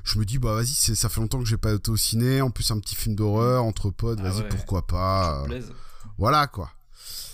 [0.03, 2.41] Je me dis, bah vas-y, c'est- ça fait longtemps que j'ai pas été au ciné.
[2.41, 4.49] En plus, un petit film d'horreur entre potes, Ah vas-y, ouais.
[4.49, 5.43] pourquoi pas.
[5.47, 5.71] Blaise.
[6.17, 6.69] Voilà quoi.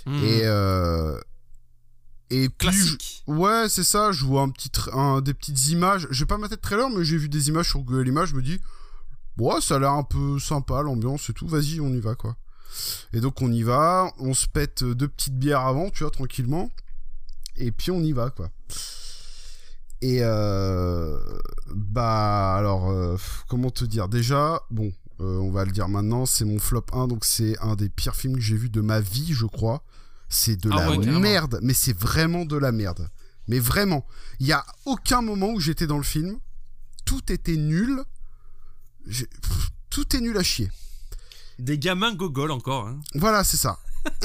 [0.06, 0.14] Hmm.
[0.24, 1.18] Et, euh,
[2.30, 3.24] et puis, Classique.
[3.28, 4.12] ouais, c'est ça.
[4.12, 6.08] Je vois un petit un, des petites images.
[6.12, 8.30] J'ai pas maté de trailer, mais j'ai vu des images sur Google Images.
[8.30, 8.60] Je me dis,
[9.38, 11.48] ouais, ça a l'air un peu sympa, l'ambiance et tout.
[11.48, 12.36] Vas-y, on y va quoi.
[13.14, 14.12] Et donc, on y va.
[14.20, 16.70] On se pète deux petites bières avant, tu vois, tranquillement.
[17.58, 18.52] Et puis, on y va quoi.
[20.02, 21.18] Et euh,
[21.74, 23.18] bah alors euh,
[23.50, 24.08] comment te dire?
[24.08, 27.76] Déjà bon euh, on va le dire maintenant c'est mon flop 1 donc c'est un
[27.76, 29.84] des pires films que j'ai vu de ma vie je crois
[30.30, 33.10] c'est de Ah la ouais, merde mais c'est vraiment de la merde
[33.48, 34.06] mais vraiment
[34.40, 36.40] il y a aucun moment où j'étais dans le film
[37.06, 38.04] tout était nul
[39.08, 40.72] pff, tout est nul à chier
[41.58, 42.88] Des gamins gogol encore.
[42.88, 43.00] hein.
[43.16, 43.80] voilà c'est ça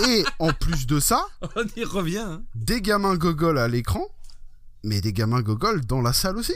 [0.06, 1.26] et en plus de ça
[1.56, 2.18] On y revient.
[2.18, 2.42] hein.
[2.54, 4.06] des gamins gogol à l'écran
[4.82, 6.54] mais des gamins gogol dans la salle aussi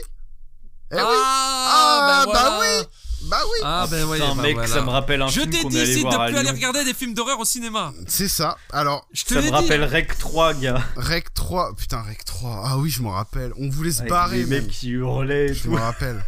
[0.91, 2.83] eh oui Ah, Ah, ben bah voilà.
[3.23, 4.67] Bah oui Ah ben ouais, Putain, bah mec, voilà.
[4.73, 6.37] ça me rappelle un Je film t'ai qu'on dit est allé ici de voir plus
[6.37, 7.93] aller regarder des films d'horreur au cinéma.
[8.07, 9.49] c'est ça alors Je te Ça me dit.
[9.51, 10.81] rappelle Rec 3, gars.
[10.95, 13.51] Rec 3, putain, Rec 3, ah oui, je m'en rappelle.
[13.57, 16.23] On voulait se Avec barrer, les mais mecs qui hurlaient et je me rappelle.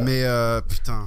[0.00, 1.06] mais euh, putain,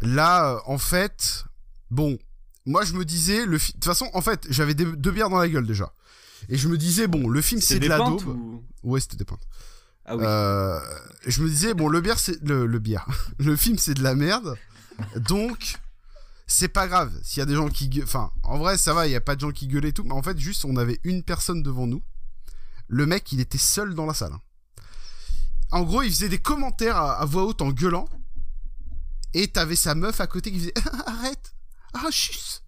[0.00, 1.44] là, euh, en fait,
[1.90, 2.18] bon,
[2.66, 5.38] moi je me disais, le fi- de toute façon, en fait, j'avais deux bières dans
[5.38, 5.92] la gueule déjà.
[6.48, 8.26] Et je me disais, bon, le film c'est de la daube.
[8.26, 8.64] ou...
[8.82, 9.46] Ouais, c'était des pintes.
[10.04, 10.14] Ah.
[10.14, 10.80] Euh,
[11.26, 12.40] je me disais, bon, le bière, c'est.
[12.42, 12.66] Le,
[13.38, 14.56] le film, c'est de la merde.
[15.16, 15.78] Donc,
[16.46, 17.12] c'est pas grave.
[17.22, 17.90] S'il y a des gens qui.
[18.02, 20.04] Enfin, en vrai, ça va, il y a pas de gens qui gueulaient et tout.
[20.04, 22.02] Mais en fait, juste, on avait une personne devant nous.
[22.88, 24.34] Le mec, il était seul dans la salle.
[25.70, 28.06] En gros, il faisait des commentaires à, à voix haute en gueulant.
[29.34, 30.74] Et t'avais sa meuf à côté qui faisait
[31.06, 31.54] Arrête
[31.94, 32.61] Ah, chut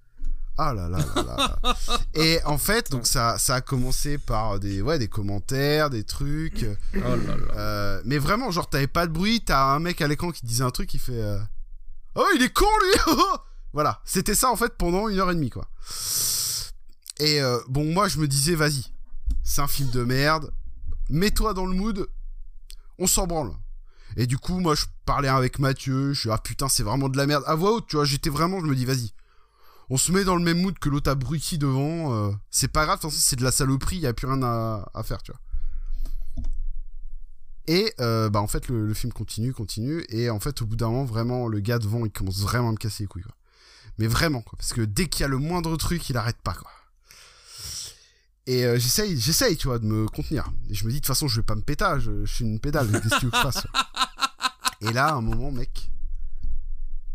[0.56, 1.76] Ah là là là là là.
[2.14, 6.64] Et en fait, donc ça, ça a commencé par des, ouais, des commentaires, des trucs.
[6.94, 7.54] Oh là là.
[7.56, 10.62] Euh, mais vraiment, genre, t'avais pas de bruit, t'as un mec à l'écran qui disait
[10.62, 11.38] un truc, il fait euh,
[12.14, 13.14] Oh, il est con lui
[13.72, 15.68] Voilà, c'était ça en fait pendant une heure et demie, quoi.
[17.18, 18.84] Et euh, bon, moi je me disais, vas-y,
[19.42, 20.52] c'est un film de merde,
[21.10, 22.08] mets-toi dans le mood,
[22.98, 23.52] on s'en branle.
[24.16, 27.16] Et du coup, moi je parlais avec Mathieu, je suis ah putain, c'est vraiment de
[27.16, 27.42] la merde.
[27.48, 29.12] À voix haute, tu vois, j'étais vraiment, je me dis, vas-y.
[29.90, 32.14] On se met dans le même mood que l'autre abruti devant.
[32.14, 35.32] euh, c'est pas grave, c'est de la saloperie, y a plus rien à, faire, tu
[35.32, 35.40] vois.
[37.66, 40.90] Et euh, bah en fait le, film continue, continue, et en fait au bout d'un
[40.90, 43.34] moment vraiment le gars devant il commence vraiment à me casser les couilles quoi.
[43.98, 46.52] Mais vraiment quoi, parce que dès qu'il y a le moindre truc il arrête pas
[46.52, 46.70] quoi.
[48.46, 50.52] Et euh, j'essaye, j'essaye tu vois de me contenir.
[50.68, 52.60] Et je me dis de toute façon je vais pas me péter, je, suis une
[52.60, 53.66] pédale, qu'est-ce que tu que je fasse.
[54.82, 55.90] Et là à un moment mec,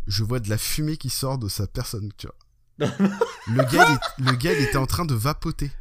[0.08, 2.36] je vois de la fumée qui sort de sa personne tu vois.
[2.80, 5.72] Le gars, il est- le gars il était en train de vapoter.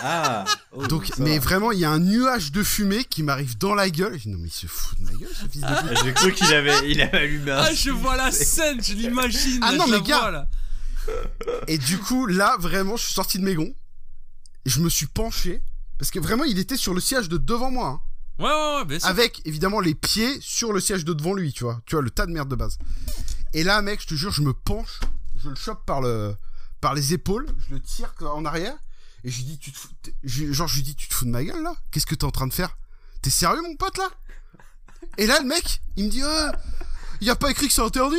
[0.00, 1.44] Ah oh, Donc, mais va.
[1.44, 4.12] vraiment, il y a un nuage de fumée qui m'arrive dans la gueule.
[4.14, 6.04] Je dis, non, mais il se fout de ma gueule, ce fils de pute.
[6.04, 9.58] J'ai cru qu'il avait, il avait allumé un Ah, je vois la scène, je l'imagine.
[9.62, 10.18] Ah non, je mais la gars.
[10.20, 10.46] vois, là.
[11.66, 13.74] Et du coup, là, vraiment, je suis sorti de mes gonds.
[14.66, 15.62] Et je me suis penché.
[15.98, 17.88] Parce que vraiment, il était sur le siège de devant moi.
[17.88, 18.00] hein.
[18.38, 19.08] Ouais, ouais, ouais, bien sûr.
[19.08, 21.80] avec, évidemment, les pieds sur le siège de devant lui, tu vois.
[21.86, 22.78] Tu vois, le tas de merde de base.
[23.52, 25.00] Et là, mec, je te jure, je me penche.
[25.38, 26.36] Je le chope par, le,
[26.80, 27.46] par les épaules.
[27.68, 28.76] Je le tire en arrière.
[29.24, 29.88] Et je lui dis, tu te fous,
[30.24, 31.74] genre, je lui dis, tu te fous de ma gueule, là?
[31.90, 32.76] Qu'est-ce que t'es en train de faire?
[33.20, 34.08] T'es sérieux, mon pote, là?
[35.16, 36.52] Et là, le mec, il me dit, ah,
[37.20, 38.16] y a pas écrit que c'est interdit?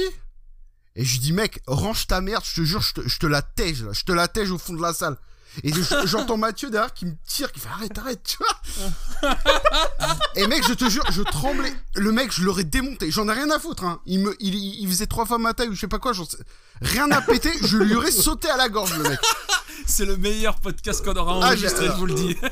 [0.95, 3.41] Et je lui dis, mec, range ta merde, je te jure, je te, la.
[3.57, 5.17] Je te la tège au fond de la salle.
[5.63, 9.31] Et je- j'entends Mathieu derrière qui me tire, qui fait arrête, arrête, tu vois.
[10.35, 11.73] Et mec, je te jure, je tremblais.
[11.95, 13.11] Le mec, je l'aurais démonté.
[13.11, 13.99] J'en ai rien à foutre, hein.
[14.05, 16.13] Il me, il, il faisait trois fois ma taille ou je sais pas quoi.
[16.13, 16.37] sais-
[16.81, 17.51] Rien à péter.
[17.63, 19.19] Je lui aurais sauté à la gorge, le mec.
[19.85, 22.35] C'est le meilleur podcast qu'on aura Ah, enregistré, j'ai- je vous le dis.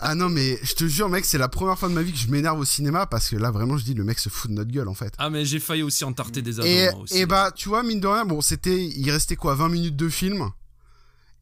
[0.00, 2.18] Ah non, mais je te jure, mec, c'est la première fois de ma vie que
[2.18, 4.54] je m'énerve au cinéma parce que là, vraiment, je dis, le mec se fout de
[4.54, 5.12] notre gueule, en fait.
[5.18, 7.18] Ah, mais j'ai failli aussi entarter des ados, Et, aussi.
[7.18, 10.08] et bah, tu vois, mine de rien, bon, c'était, il restait quoi, 20 minutes de
[10.08, 10.50] film?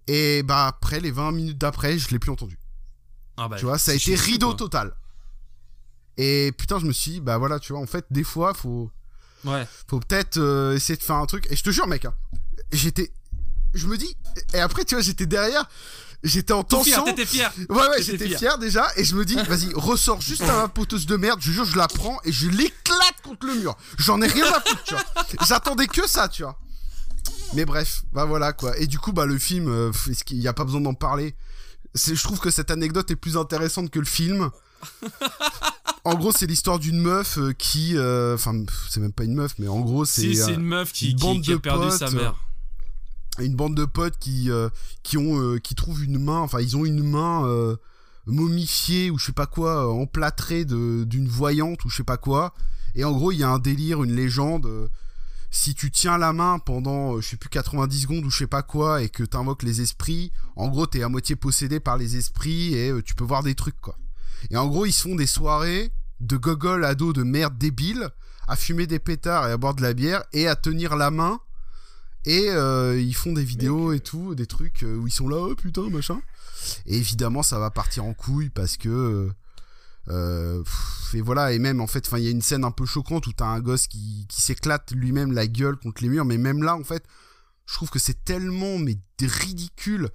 [0.08, 2.58] Et bah, après, les 20 minutes d'après, je l'ai plus entendu.
[3.36, 4.56] Ah bah, tu vois, ça a été rideau quoi.
[4.56, 4.94] total.
[6.16, 8.90] Et putain, je me suis dit, bah voilà, tu vois, en fait, des fois, faut,
[9.44, 9.66] Ouais.
[9.88, 11.46] faut peut-être euh, essayer de faire un truc.
[11.50, 12.14] Et je te jure, mec, hein,
[12.72, 13.12] j'étais,
[13.74, 14.16] je me dis,
[14.54, 15.68] et après, tu vois, j'étais derrière,
[16.22, 17.04] j'étais en tension.
[17.04, 17.52] t'étais fier.
[17.68, 18.38] Ouais, ouais, j'étais fier.
[18.38, 21.52] fier déjà, et je me dis, vas-y, ressors juste à ma poteuse de merde, je
[21.52, 23.76] jure, je la prends et je l'éclate contre le mur.
[23.98, 25.04] J'en ai rien à foutre, tu vois.
[25.46, 26.58] J'attendais que ça, tu vois.
[27.54, 28.76] Mais bref, bah voilà quoi.
[28.78, 30.94] Et du coup, bah le film, euh, pff, est-ce qu'il n'y a pas besoin d'en
[30.94, 31.34] parler?
[31.94, 34.50] Je trouve que cette anecdote est plus intéressante que le film.
[36.04, 38.54] En gros, c'est l'histoire d'une meuf euh, qui, euh, enfin,
[38.88, 41.10] c'est même pas une meuf, mais en gros, c'est Si, euh, c'est une meuf qui,
[41.10, 42.36] une bande qui de perdu sa potes, mère.
[43.40, 44.68] une bande de potes qui euh,
[45.02, 47.74] qui ont euh, qui trouvent une main enfin ils ont une main euh,
[48.26, 52.54] momifiée ou je sais pas quoi euh, emplâtrée d'une voyante ou je sais pas quoi
[52.94, 54.86] et en gros il y a un délire une légende euh,
[55.56, 58.46] si tu tiens la main pendant euh, je sais plus 90 secondes ou je sais
[58.46, 62.16] pas quoi et que t'invoques les esprits en gros t'es à moitié possédé par les
[62.16, 63.96] esprits et euh, tu peux voir des trucs quoi
[64.50, 68.10] et en gros ils se font des soirées de gogol ados de merde débile
[68.46, 71.40] à fumer des pétards et à boire de la bière et à tenir la main
[72.26, 75.54] et euh, ils font des vidéos et tout, des trucs où ils sont là, oh
[75.54, 76.20] putain, machin.
[76.84, 79.30] Et évidemment, ça va partir en couille parce que
[80.08, 80.62] euh,
[81.14, 83.32] et voilà, et même en fait, il y a une scène un peu choquante où
[83.32, 86.76] t'as un gosse qui, qui s'éclate lui-même la gueule contre les murs, mais même là,
[86.76, 87.04] en fait,
[87.66, 90.10] je trouve que c'est tellement mais ridicule.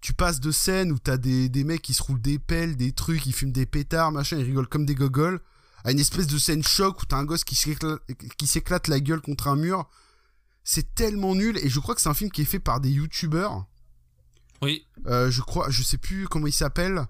[0.00, 2.92] Tu passes de scènes où t'as des, des mecs qui se roulent des pelles, des
[2.92, 5.40] trucs, ils fument des pétards, machin, ils rigolent comme des gogoles,
[5.82, 8.00] à une espèce de scène choc où t'as un gosse qui s'éclate,
[8.36, 9.88] qui s'éclate la gueule contre un mur.
[10.62, 12.90] C'est tellement nul, et je crois que c'est un film qui est fait par des
[12.90, 13.66] youtubeurs.
[14.62, 14.86] Oui.
[15.06, 17.06] Euh, je crois, je sais plus comment ils s'appellent.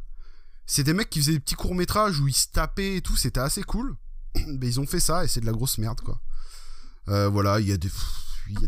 [0.67, 3.17] C'est des mecs qui faisaient des petits courts métrages où ils se tapaient et tout,
[3.17, 3.97] c'était assez cool.
[4.47, 6.21] Mais ils ont fait ça et c'est de la grosse merde quoi.
[7.09, 7.91] Euh, voilà, il y a des,
[8.49, 8.67] il y a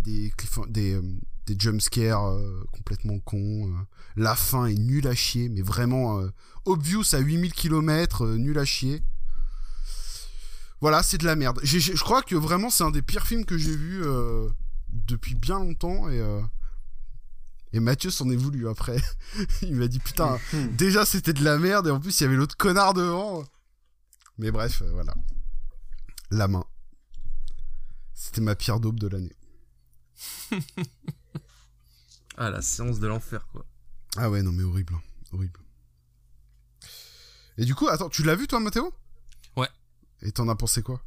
[0.68, 1.02] des, euh,
[1.58, 3.72] jumpscares euh, complètement cons.
[4.16, 6.22] La fin est nulle à chier, mais vraiment
[6.64, 9.02] obvious à 8000 km, nul à chier.
[10.82, 11.60] Voilà, c'est de la merde.
[11.62, 14.02] Je crois que vraiment c'est un des pires films que j'ai vu
[14.90, 16.20] depuis bien longtemps et
[17.76, 18.96] et Mathieu s'en est voulu après.
[19.62, 20.38] Il m'a dit putain,
[20.72, 23.44] déjà c'était de la merde et en plus il y avait l'autre connard devant.
[24.38, 25.14] Mais bref, euh, voilà.
[26.30, 26.64] La main.
[28.14, 29.36] C'était ma pire daube de l'année.
[32.38, 33.64] Ah, la séance de l'enfer, quoi.
[34.18, 34.92] Ah ouais, non mais horrible.
[34.94, 35.00] hein.
[35.32, 35.58] Horrible.
[37.56, 38.92] Et du coup, attends, tu l'as vu toi Mathéo?
[39.56, 39.70] Ouais.
[40.20, 41.02] Et t'en as pensé quoi?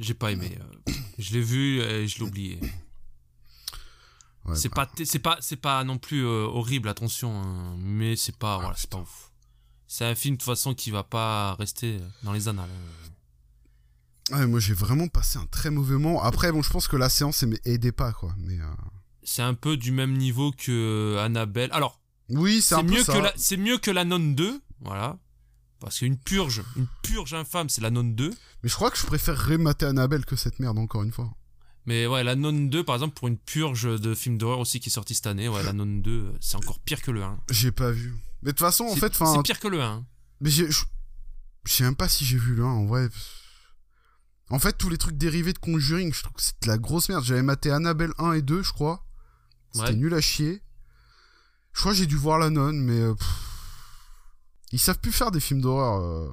[0.00, 0.58] J'ai pas aimé.
[0.60, 2.58] euh, je l'ai vu et je l'ai oublié.
[4.46, 8.16] Ouais, c'est bah, pas, c'est pas, c'est pas non plus euh, horrible, attention, hein, mais
[8.16, 9.32] c'est pas, voilà, c'est pas ouf.
[9.88, 12.70] C'est un film de toute façon qui va pas rester dans les annales.
[14.32, 16.22] ouais, moi j'ai vraiment passé un très mauvais moment.
[16.22, 18.34] Après, bon, je pense que la séance aidait pas quoi.
[18.38, 18.66] Mais euh,
[19.22, 21.70] C'est un peu du même niveau que Annabelle.
[21.72, 23.12] Alors, oui, c'est mieux ça.
[23.12, 25.18] que la, c'est mieux que la nonne 2, voilà.
[25.80, 28.30] Parce qu'une purge, une purge infâme, c'est la nonne 2.
[28.62, 31.30] Mais je crois que je préférerais mater Annabelle que cette merde encore une fois.
[31.86, 34.88] Mais ouais, la nonne 2, par exemple, pour une purge de film d'horreur aussi qui
[34.88, 37.38] est sorti cette année, ouais, la nonne 2, euh, c'est encore pire que le 1.
[37.50, 38.12] J'ai pas vu.
[38.42, 40.04] Mais de toute façon, en fait, c'est pire que le 1.
[40.40, 40.84] Mais j'ai- je
[41.64, 43.08] je sais même pas si j'ai vu le 1 en vrai.
[44.50, 47.08] En fait, tous les trucs dérivés de Conjuring, je trouve que c'est de la grosse
[47.08, 47.24] merde.
[47.24, 49.04] J'avais maté Annabelle 1 et 2, je crois.
[49.72, 49.94] C'était Ouais.
[49.96, 50.62] nul à chier.
[51.72, 52.98] Je crois que j'ai dû voir la nonne, mais.
[53.00, 53.28] euh, pff,
[54.72, 56.00] Ils savent plus faire des films d'horreur.
[56.02, 56.30] euh.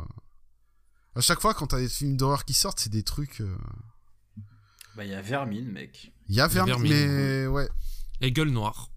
[1.15, 3.41] À chaque fois, quand t'as des films d'horreur qui sortent, c'est des trucs.
[3.41, 3.55] euh,
[4.95, 6.11] Bah, il y a Vermine, mec.
[6.29, 7.67] Il y a Vermine, mais ouais.
[8.21, 8.89] Et gueule noire.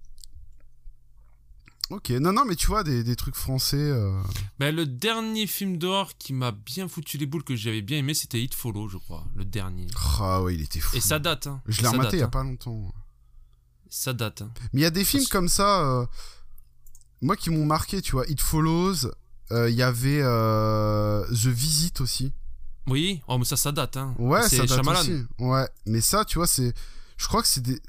[1.91, 3.77] Ok, non, non, mais tu vois, des, des trucs français.
[3.77, 4.21] euh,
[4.59, 8.13] Ben, le dernier film d'horreur qui m'a bien foutu les boules, que j'avais bien aimé,
[8.13, 9.25] c'était Hit Follow, je crois.
[9.37, 9.87] Le dernier.
[10.21, 10.97] Ah ouais, il était fou.
[10.97, 11.63] Et ça date, hein.
[11.67, 12.31] Je l'ai rematé date, il y a hein.
[12.31, 12.93] pas longtemps.
[13.89, 14.51] Ça date, hein.
[14.73, 16.07] Mais il y a des films Parce- comme ça, euh,
[17.23, 19.07] moi qui m'ont marqué, tu vois, It Follows,
[19.53, 22.33] euh, il y avait euh, The Visit aussi.
[22.87, 24.15] Oui, oh, mais ça, ça date, hein.
[24.19, 25.01] Ouais, c'est ça date Shyamalan.
[25.01, 25.25] aussi.
[25.39, 26.73] Ouais, mais ça, tu vois, c'est...
[27.17, 27.81] Je crois que c'est des...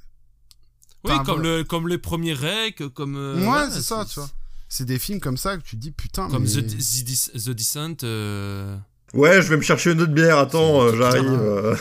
[1.03, 1.58] Oui, Enfin, comme, voilà.
[1.59, 3.16] le, comme les premiers Rec, comme.
[3.16, 4.30] euh, ouais, c'est ça, tu vois.
[4.67, 6.50] C'est des films comme ça que tu te dis, putain, Comme mais...
[6.50, 8.03] The, The, Descent.
[8.03, 8.77] euh,
[9.14, 11.26] Ouais, je vais me chercher une autre bière, attends, euh, j'arrive.
[11.30, 11.76] euh.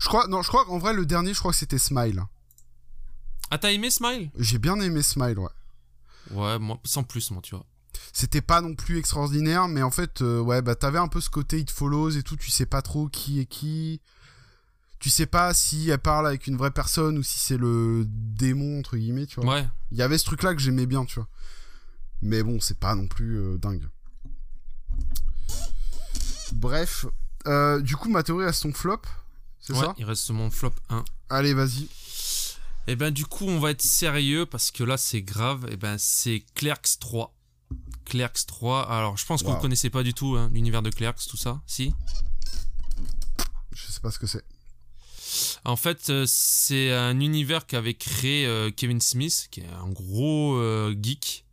[0.00, 2.22] Je crois, non, je crois qu'en vrai, le dernier, je crois que c'était Smile.
[3.50, 4.30] Ah, t'as aimé Smile?
[4.38, 5.48] J'ai bien aimé Smile, ouais.
[6.32, 7.64] Ouais, moi, sans plus, moi, tu vois.
[8.18, 11.28] C'était pas non plus extraordinaire, mais en fait, euh, ouais, bah t'avais un peu ce
[11.28, 14.00] côté It Follows et tout, tu sais pas trop qui est qui.
[15.00, 18.78] Tu sais pas si elle parle avec une vraie personne ou si c'est le démon,
[18.78, 19.56] entre guillemets, tu vois.
[19.56, 19.68] Ouais.
[19.90, 21.28] Il y avait ce truc-là que j'aimais bien, tu vois.
[22.22, 23.86] Mais bon, c'est pas non plus euh, dingue.
[26.52, 27.04] Bref,
[27.46, 29.02] euh, du coup, ma théorie reste son flop,
[29.60, 29.94] c'est Ouais, ça?
[29.98, 31.04] il reste mon flop 1.
[31.28, 31.86] Allez, vas-y.
[32.86, 35.66] Et ben du coup, on va être sérieux parce que là, c'est grave.
[35.70, 37.34] Et ben c'est Clerks 3.
[38.06, 38.90] Clerks 3.
[38.90, 41.60] Alors, je pense que vous connaissez pas du tout hein, l'univers de Clerks, tout ça.
[41.66, 41.92] Si?
[43.72, 44.44] Je sais pas ce que c'est.
[45.64, 50.56] En fait, euh, c'est un univers qu'avait créé euh, Kevin Smith, qui est un gros
[50.56, 51.44] euh, geek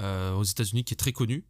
[0.00, 1.44] aux États-Unis, qui est très connu.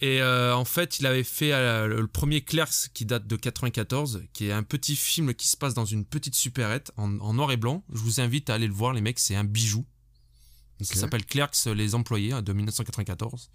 [0.00, 1.52] Et en fait, il avait fait
[1.86, 5.72] le premier Clerks qui date de 94, qui est un petit film qui se passe
[5.72, 7.84] dans une petite supérette en, en noir et blanc.
[7.92, 9.86] Je vous invite à aller le voir, les mecs, c'est un bijou.
[10.80, 10.86] Ok.
[10.86, 13.50] Ça s'appelle Clerks, les employés, hein, de 1994.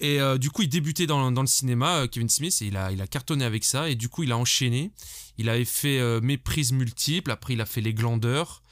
[0.00, 2.76] Et euh, du coup, il débutait dans, dans le cinéma, euh, Kevin Smith, et il
[2.76, 3.88] a, il a cartonné avec ça.
[3.88, 4.90] Et du coup, il a enchaîné.
[5.38, 7.30] Il avait fait euh, Méprise multiple.
[7.30, 8.62] Après, il a fait Les Glandeurs.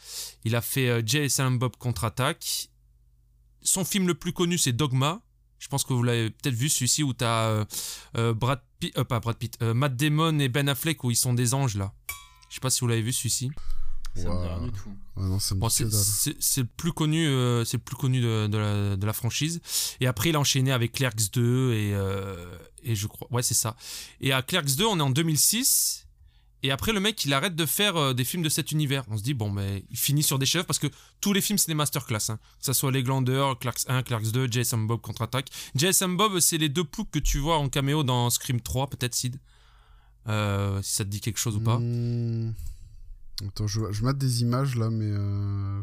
[0.45, 2.71] Il a fait euh, et Bob contre-attaque.
[3.63, 5.21] Son film le plus connu, c'est Dogma.
[5.59, 7.65] Je pense que vous l'avez peut-être vu, celui-ci où t'as euh,
[8.17, 11.17] euh, Brad Pitt, euh, pas Brad Pitt, euh, Matt Damon et Ben Affleck où ils
[11.17, 11.93] sont des anges là.
[12.49, 13.51] Je sais pas si vous l'avez vu celui-ci.
[14.15, 14.41] Ça me dit Wow.
[14.59, 14.89] rien du tout.
[15.17, 15.85] Ouais, non, ça me Bon, dit
[16.41, 19.61] c'est le plus connu, euh, c'est le plus connu de, de la, de la franchise.
[20.01, 23.55] Et après, il a enchaîné avec Clerks 2 et, euh, et je crois, ouais, c'est
[23.55, 23.77] ça.
[24.21, 26.07] Et à Clerks 2, on est en 2006.
[26.63, 29.05] Et après, le mec, il arrête de faire euh, des films de cet univers.
[29.09, 30.89] On se dit, bon, mais il finit sur des chefs parce que
[31.23, 32.19] tous les films, c'est des masterclass.
[32.31, 32.37] Hein.
[32.59, 35.49] Que ça soit Les Glandeurs, Clarks 1, Clarks 2, Jason Bob contre-attaque.
[35.75, 39.15] Jason Bob, c'est les deux ploucs que tu vois en caméo dans Scream 3, peut-être,
[39.15, 39.39] Sid.
[40.29, 41.79] Euh, si ça te dit quelque chose ou pas.
[41.79, 42.53] Hmm.
[43.47, 45.11] Attends, je, je mate des images là, mais.
[45.11, 45.83] euh,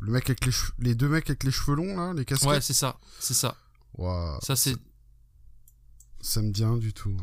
[0.00, 2.48] Le mec avec les, cheveux- les deux mecs avec les cheveux longs là, les casquettes.
[2.48, 2.98] Ouais, c'est ça.
[3.18, 3.56] C'est ça.
[3.98, 4.76] Ouah, Ça, c'est.
[6.20, 7.16] ça me dit rien du tout.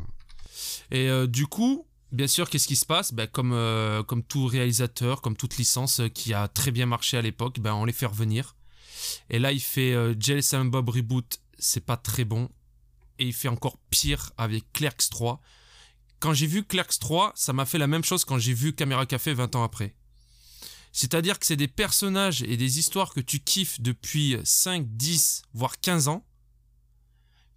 [0.90, 3.12] Et euh, du coup, bien sûr, qu'est-ce qui se passe?
[3.12, 7.22] Ben, comme, euh, comme tout réalisateur, comme toute licence qui a très bien marché à
[7.22, 8.56] l'époque, ben, on les fait revenir.
[9.30, 10.14] Et là, il fait euh,
[10.64, 12.50] Bob Reboot, c'est pas très bon.
[13.20, 15.40] Et il fait encore pire avec Clerks 3.
[16.20, 19.06] Quand j'ai vu Clerks 3, ça m'a fait la même chose quand j'ai vu Camera
[19.06, 19.94] Café 20 ans après.
[20.92, 25.78] C'est-à-dire que c'est des personnages et des histoires que tu kiffes depuis 5, 10, voire
[25.80, 26.24] 15 ans.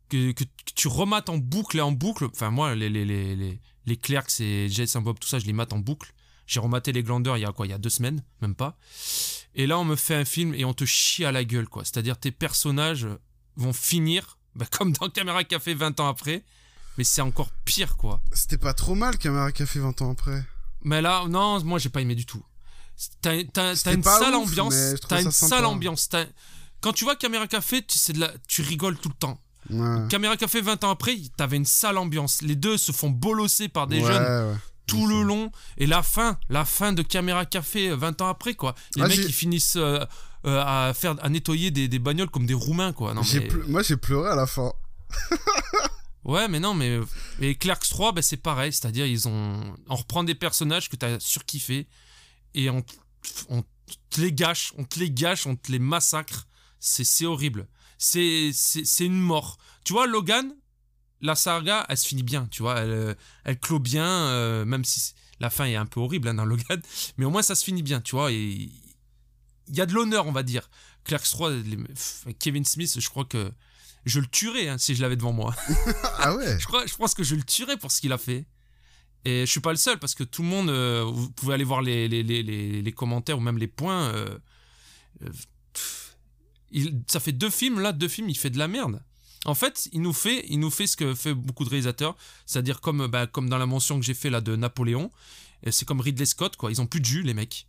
[0.09, 0.33] Que,
[0.75, 2.25] tu remates en boucle et en boucle.
[2.25, 3.59] Enfin, moi, les,
[4.01, 6.13] Clerks et Jason Bob, tout ça, je les mate en boucle.
[6.45, 8.77] J'ai rematé les glandeurs il y a quoi Il y a deux semaines, même pas.
[9.55, 11.85] Et là, on me fait un film et on te chie à la gueule, quoi.
[11.85, 13.07] C'est-à-dire, tes personnages
[13.55, 16.43] vont finir bah, comme dans Caméra Café 20 ans après.
[17.01, 18.21] Mais c'est encore pire, quoi.
[18.31, 20.43] C'était pas trop mal Camera Café 20 ans après.
[20.83, 22.43] Mais là, non, moi j'ai pas aimé du tout.
[23.23, 24.75] T'as, une sale ouf, ambiance.
[25.07, 26.07] T'as une sale ambiance.
[26.79, 28.31] Quand tu vois Caméra Café, tu, de la...
[28.47, 29.41] tu rigoles tout le temps.
[29.71, 30.07] Ouais.
[30.09, 32.43] Caméra Café 20 ans après, t'avais une sale ambiance.
[32.43, 34.55] Les deux se font bolosser par des ouais, jeunes ouais.
[34.85, 35.51] tout le long.
[35.79, 38.75] Et la fin, la fin de Caméra Café euh, 20 ans après, quoi.
[38.95, 40.05] Les Ah, mecs, ils finissent euh,
[40.45, 43.15] euh, à, faire, à nettoyer des, des bagnoles comme des Roumains, quoi.
[43.15, 43.47] Non, J'ai mais...
[43.47, 44.71] ple- Moi j'ai pleuré à la fin.
[46.23, 46.99] Ouais, mais non, mais.
[47.39, 48.71] Et Clerks 3, ben, c'est pareil.
[48.71, 49.75] C'est-à-dire, ils ont.
[49.87, 51.87] On reprend des personnages que t'as surkiffé
[52.53, 52.83] et on,
[53.49, 53.63] on
[54.09, 56.47] te les gâche, on te les gâche, on te les massacre.
[56.79, 57.67] C'est horrible.
[57.97, 58.51] C'est
[58.99, 59.57] une mort.
[59.83, 60.55] Tu vois, Logan,
[61.21, 62.79] la saga, elle se finit bien, tu vois.
[62.79, 63.13] Elle, euh,
[63.45, 66.81] elle clôt bien, euh, même si la fin est un peu horrible hein, dans Logan.
[67.17, 68.31] Mais au moins, ça se finit bien, tu vois.
[68.31, 68.69] Et
[69.67, 70.69] il y a de l'honneur, on va dire.
[71.03, 73.51] Clerks 3, les- pff, Kevin Smith, je crois que
[74.05, 75.55] je le tuerais hein, si je l'avais devant moi.
[76.17, 76.59] ah ouais.
[76.59, 78.45] Je, crois, je pense que je le tuerais pour ce qu'il a fait.
[79.23, 81.63] Et je suis pas le seul parce que tout le monde, euh, vous pouvez aller
[81.63, 82.41] voir les, les, les,
[82.81, 84.13] les, commentaires ou même les points.
[84.13, 84.37] euh,
[85.23, 85.29] euh,
[85.73, 86.17] pff,
[86.71, 89.01] il, ça fait deux films, là, deux films, il fait de la merde.
[89.45, 92.15] En fait, il nous fait, il nous fait ce que fait beaucoup de réalisateurs,
[92.45, 95.11] c'est-à-dire comme, bah, comme dans la mention que j'ai fait là de Napoléon,
[95.69, 96.71] c'est comme Ridley Scott, quoi.
[96.71, 97.67] Ils ont plus de jus, les mecs.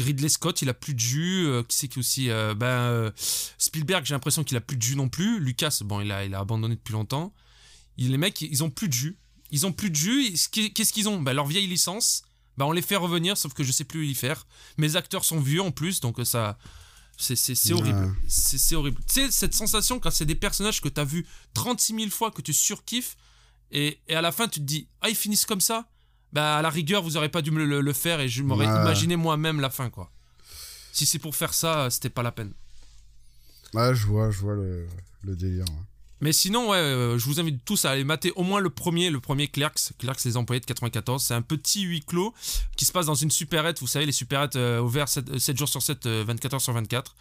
[0.00, 1.46] Ridley Scott, il a plus de jus.
[1.46, 3.10] euh, qui c'est qui aussi euh, ben, euh,
[3.58, 5.38] Spielberg, j'ai l'impression qu'il a plus de jus non plus.
[5.40, 7.34] Lucas, bon, il a, il a abandonné depuis longtemps.
[7.98, 9.18] Il- les mecs, ils ont plus de jus.
[9.50, 10.32] Ils ont plus de jus.
[10.50, 11.20] Qu'est-ce qu'ils ont?
[11.20, 12.22] Ben, Leur vieille licence,
[12.56, 14.46] ben, on les fait revenir, sauf que je sais plus y faire.
[14.78, 16.58] Mes acteurs sont vieux en plus, donc ça.
[17.18, 18.16] C'est horrible.
[18.26, 18.98] C'est horrible.
[19.06, 22.30] Tu sais, cette sensation quand c'est des personnages que tu as vus 36 000 fois,
[22.30, 23.16] que tu surkiffes,
[23.70, 25.86] et, et à la fin tu te dis, ah, ils finissent comme ça?
[26.32, 28.66] Bah, à la rigueur, vous aurez pas dû me le, le faire et je m'aurais
[28.66, 28.80] Ouais.
[28.80, 30.10] imaginé moi-même la fin, quoi.
[30.92, 32.52] Si c'est pour faire ça, c'était pas la peine.
[33.74, 34.86] Ouais, je vois, je vois le,
[35.24, 35.64] le délire.
[35.68, 35.76] ouais.
[36.20, 39.10] Mais sinon, ouais, euh, je vous invite tous à aller mater au moins le premier,
[39.10, 41.20] le premier Clerks, Clerks les employés de 94.
[41.20, 42.32] C'est un petit huis clos
[42.76, 43.80] qui se passe dans une supérette.
[43.80, 47.16] Vous savez, les supérettes euh, ouvertes 7, jours sur 7, euh, 24 heures sur 24.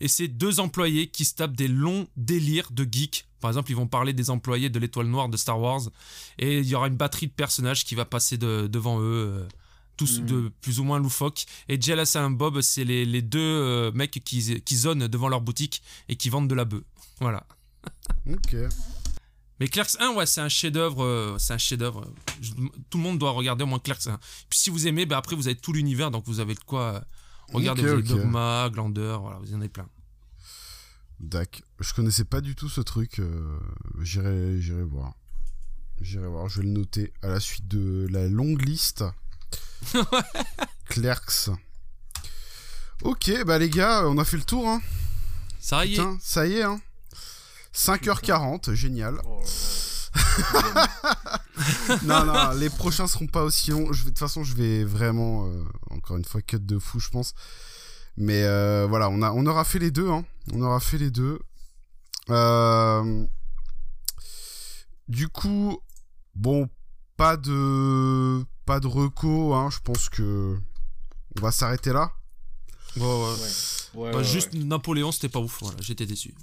[0.00, 3.24] Et c'est deux employés qui se tapent des longs délires de geeks.
[3.40, 5.82] Par exemple, ils vont parler des employés de l'étoile noire de Star Wars.
[6.38, 9.04] Et il y aura une batterie de personnages qui va passer de- devant eux.
[9.42, 9.48] euh,
[9.96, 10.26] tous Mhm.
[10.26, 11.44] de plus ou moins loufoques.
[11.68, 15.42] Et Jealous et Bob, c'est les, les deux euh, mecs qui, qui zonent devant leur
[15.42, 16.80] boutique et qui vendent de la bœuf.
[17.20, 17.46] Voilà.
[18.26, 18.56] Ok.
[19.58, 21.04] Mais Clerks 1, ouais, c'est un chef-d'œuvre.
[21.04, 22.06] euh, c'est un chef-d'œuvre.
[22.88, 24.18] Tout le monde doit regarder au moins Clerks 1.
[24.48, 26.80] Puis si vous aimez, bah après vous avez tout l'univers, donc vous avez de quoi
[26.94, 27.00] euh,
[27.52, 27.82] regarder.
[27.82, 28.02] Vous avez.
[28.02, 29.86] Dogma, Glander, voilà, vous en avez plein.
[31.20, 31.62] Dac.
[31.80, 33.18] Je connaissais pas du tout ce truc.
[33.18, 33.58] euh,
[34.00, 35.14] J'irai, j'irai voir.
[36.00, 36.48] J'irai voir.
[36.48, 39.04] Je vais le noter à la suite de la longue liste.
[40.88, 41.50] Clerks.
[43.02, 44.66] Ok, bah les gars, on a fait le tour.
[44.68, 44.80] Hein.
[45.60, 45.96] Ça y est.
[45.96, 46.62] Putain, ça y est.
[46.62, 46.80] Hein.
[47.74, 49.20] 5h40, génial.
[49.24, 49.42] Oh
[52.04, 53.92] non, non, les prochains seront pas aussi longs.
[53.92, 56.98] Je vais, de toute façon, je vais vraiment, euh, encore une fois, cut de fou,
[56.98, 57.34] je pense.
[58.16, 60.10] Mais euh, voilà, on, a, on aura fait les deux.
[60.10, 60.24] Hein.
[60.52, 61.38] On aura fait les deux.
[62.28, 63.26] Euh,
[65.08, 65.78] du coup,
[66.34, 66.68] bon,
[67.16, 69.54] pas de, pas de reco.
[69.54, 69.70] Hein.
[69.70, 70.58] Je pense que
[71.36, 72.12] on va s'arrêter là.
[72.96, 73.08] Ouais, ouais.
[73.08, 73.48] Ouais.
[73.94, 74.60] Ouais, Bah, ouais, juste ouais.
[74.60, 75.58] Napoléon, c'était pas ouf.
[75.62, 76.34] Voilà, j'étais déçu.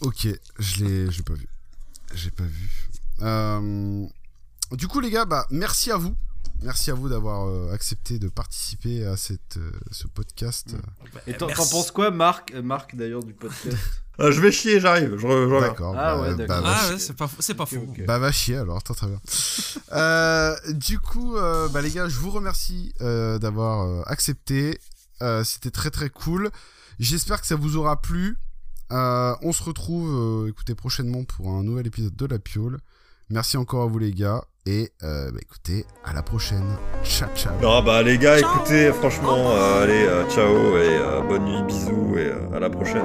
[0.00, 0.28] Ok,
[0.58, 1.48] je l'ai, pas vu.
[2.14, 2.90] J'ai pas vu.
[3.22, 4.06] Euh,
[4.72, 6.14] du coup, les gars, bah, merci à vous.
[6.62, 10.74] Merci à vous d'avoir euh, accepté de participer à cette, euh, ce podcast.
[11.26, 13.76] Et t'en penses quoi, Marc, euh, Marc d'ailleurs, du podcast
[14.18, 15.16] Euh, je vais chier, j'arrive.
[15.18, 15.60] Je, je.
[15.60, 15.94] D'accord.
[15.94, 16.62] Ah bah, ouais, bah, d'accord.
[16.64, 16.94] va Ah chier.
[16.94, 17.86] ouais, c'est pas, fou- c'est pas fou.
[18.06, 19.20] Bah va chier alors, très très bien.
[19.92, 24.80] Euh, du coup, euh, bah les gars, je vous remercie euh, d'avoir euh, accepté.
[25.22, 26.50] Euh, C'était très très cool.
[26.98, 28.38] J'espère que ça vous aura plu.
[28.90, 30.08] Euh, on se retrouve,
[30.44, 32.78] euh, écoutez, prochainement pour un nouvel épisode de La Piole.
[33.28, 34.42] Merci encore à vous les gars.
[34.68, 36.64] Et euh, bah, écoutez, à la prochaine.
[37.04, 37.52] Ciao ciao.
[37.62, 38.50] Non, bah les gars, Ciao.
[38.56, 42.68] écoutez, franchement, euh, allez, euh, ciao et euh, bonne nuit, bisous et euh, à la
[42.68, 43.04] prochaine.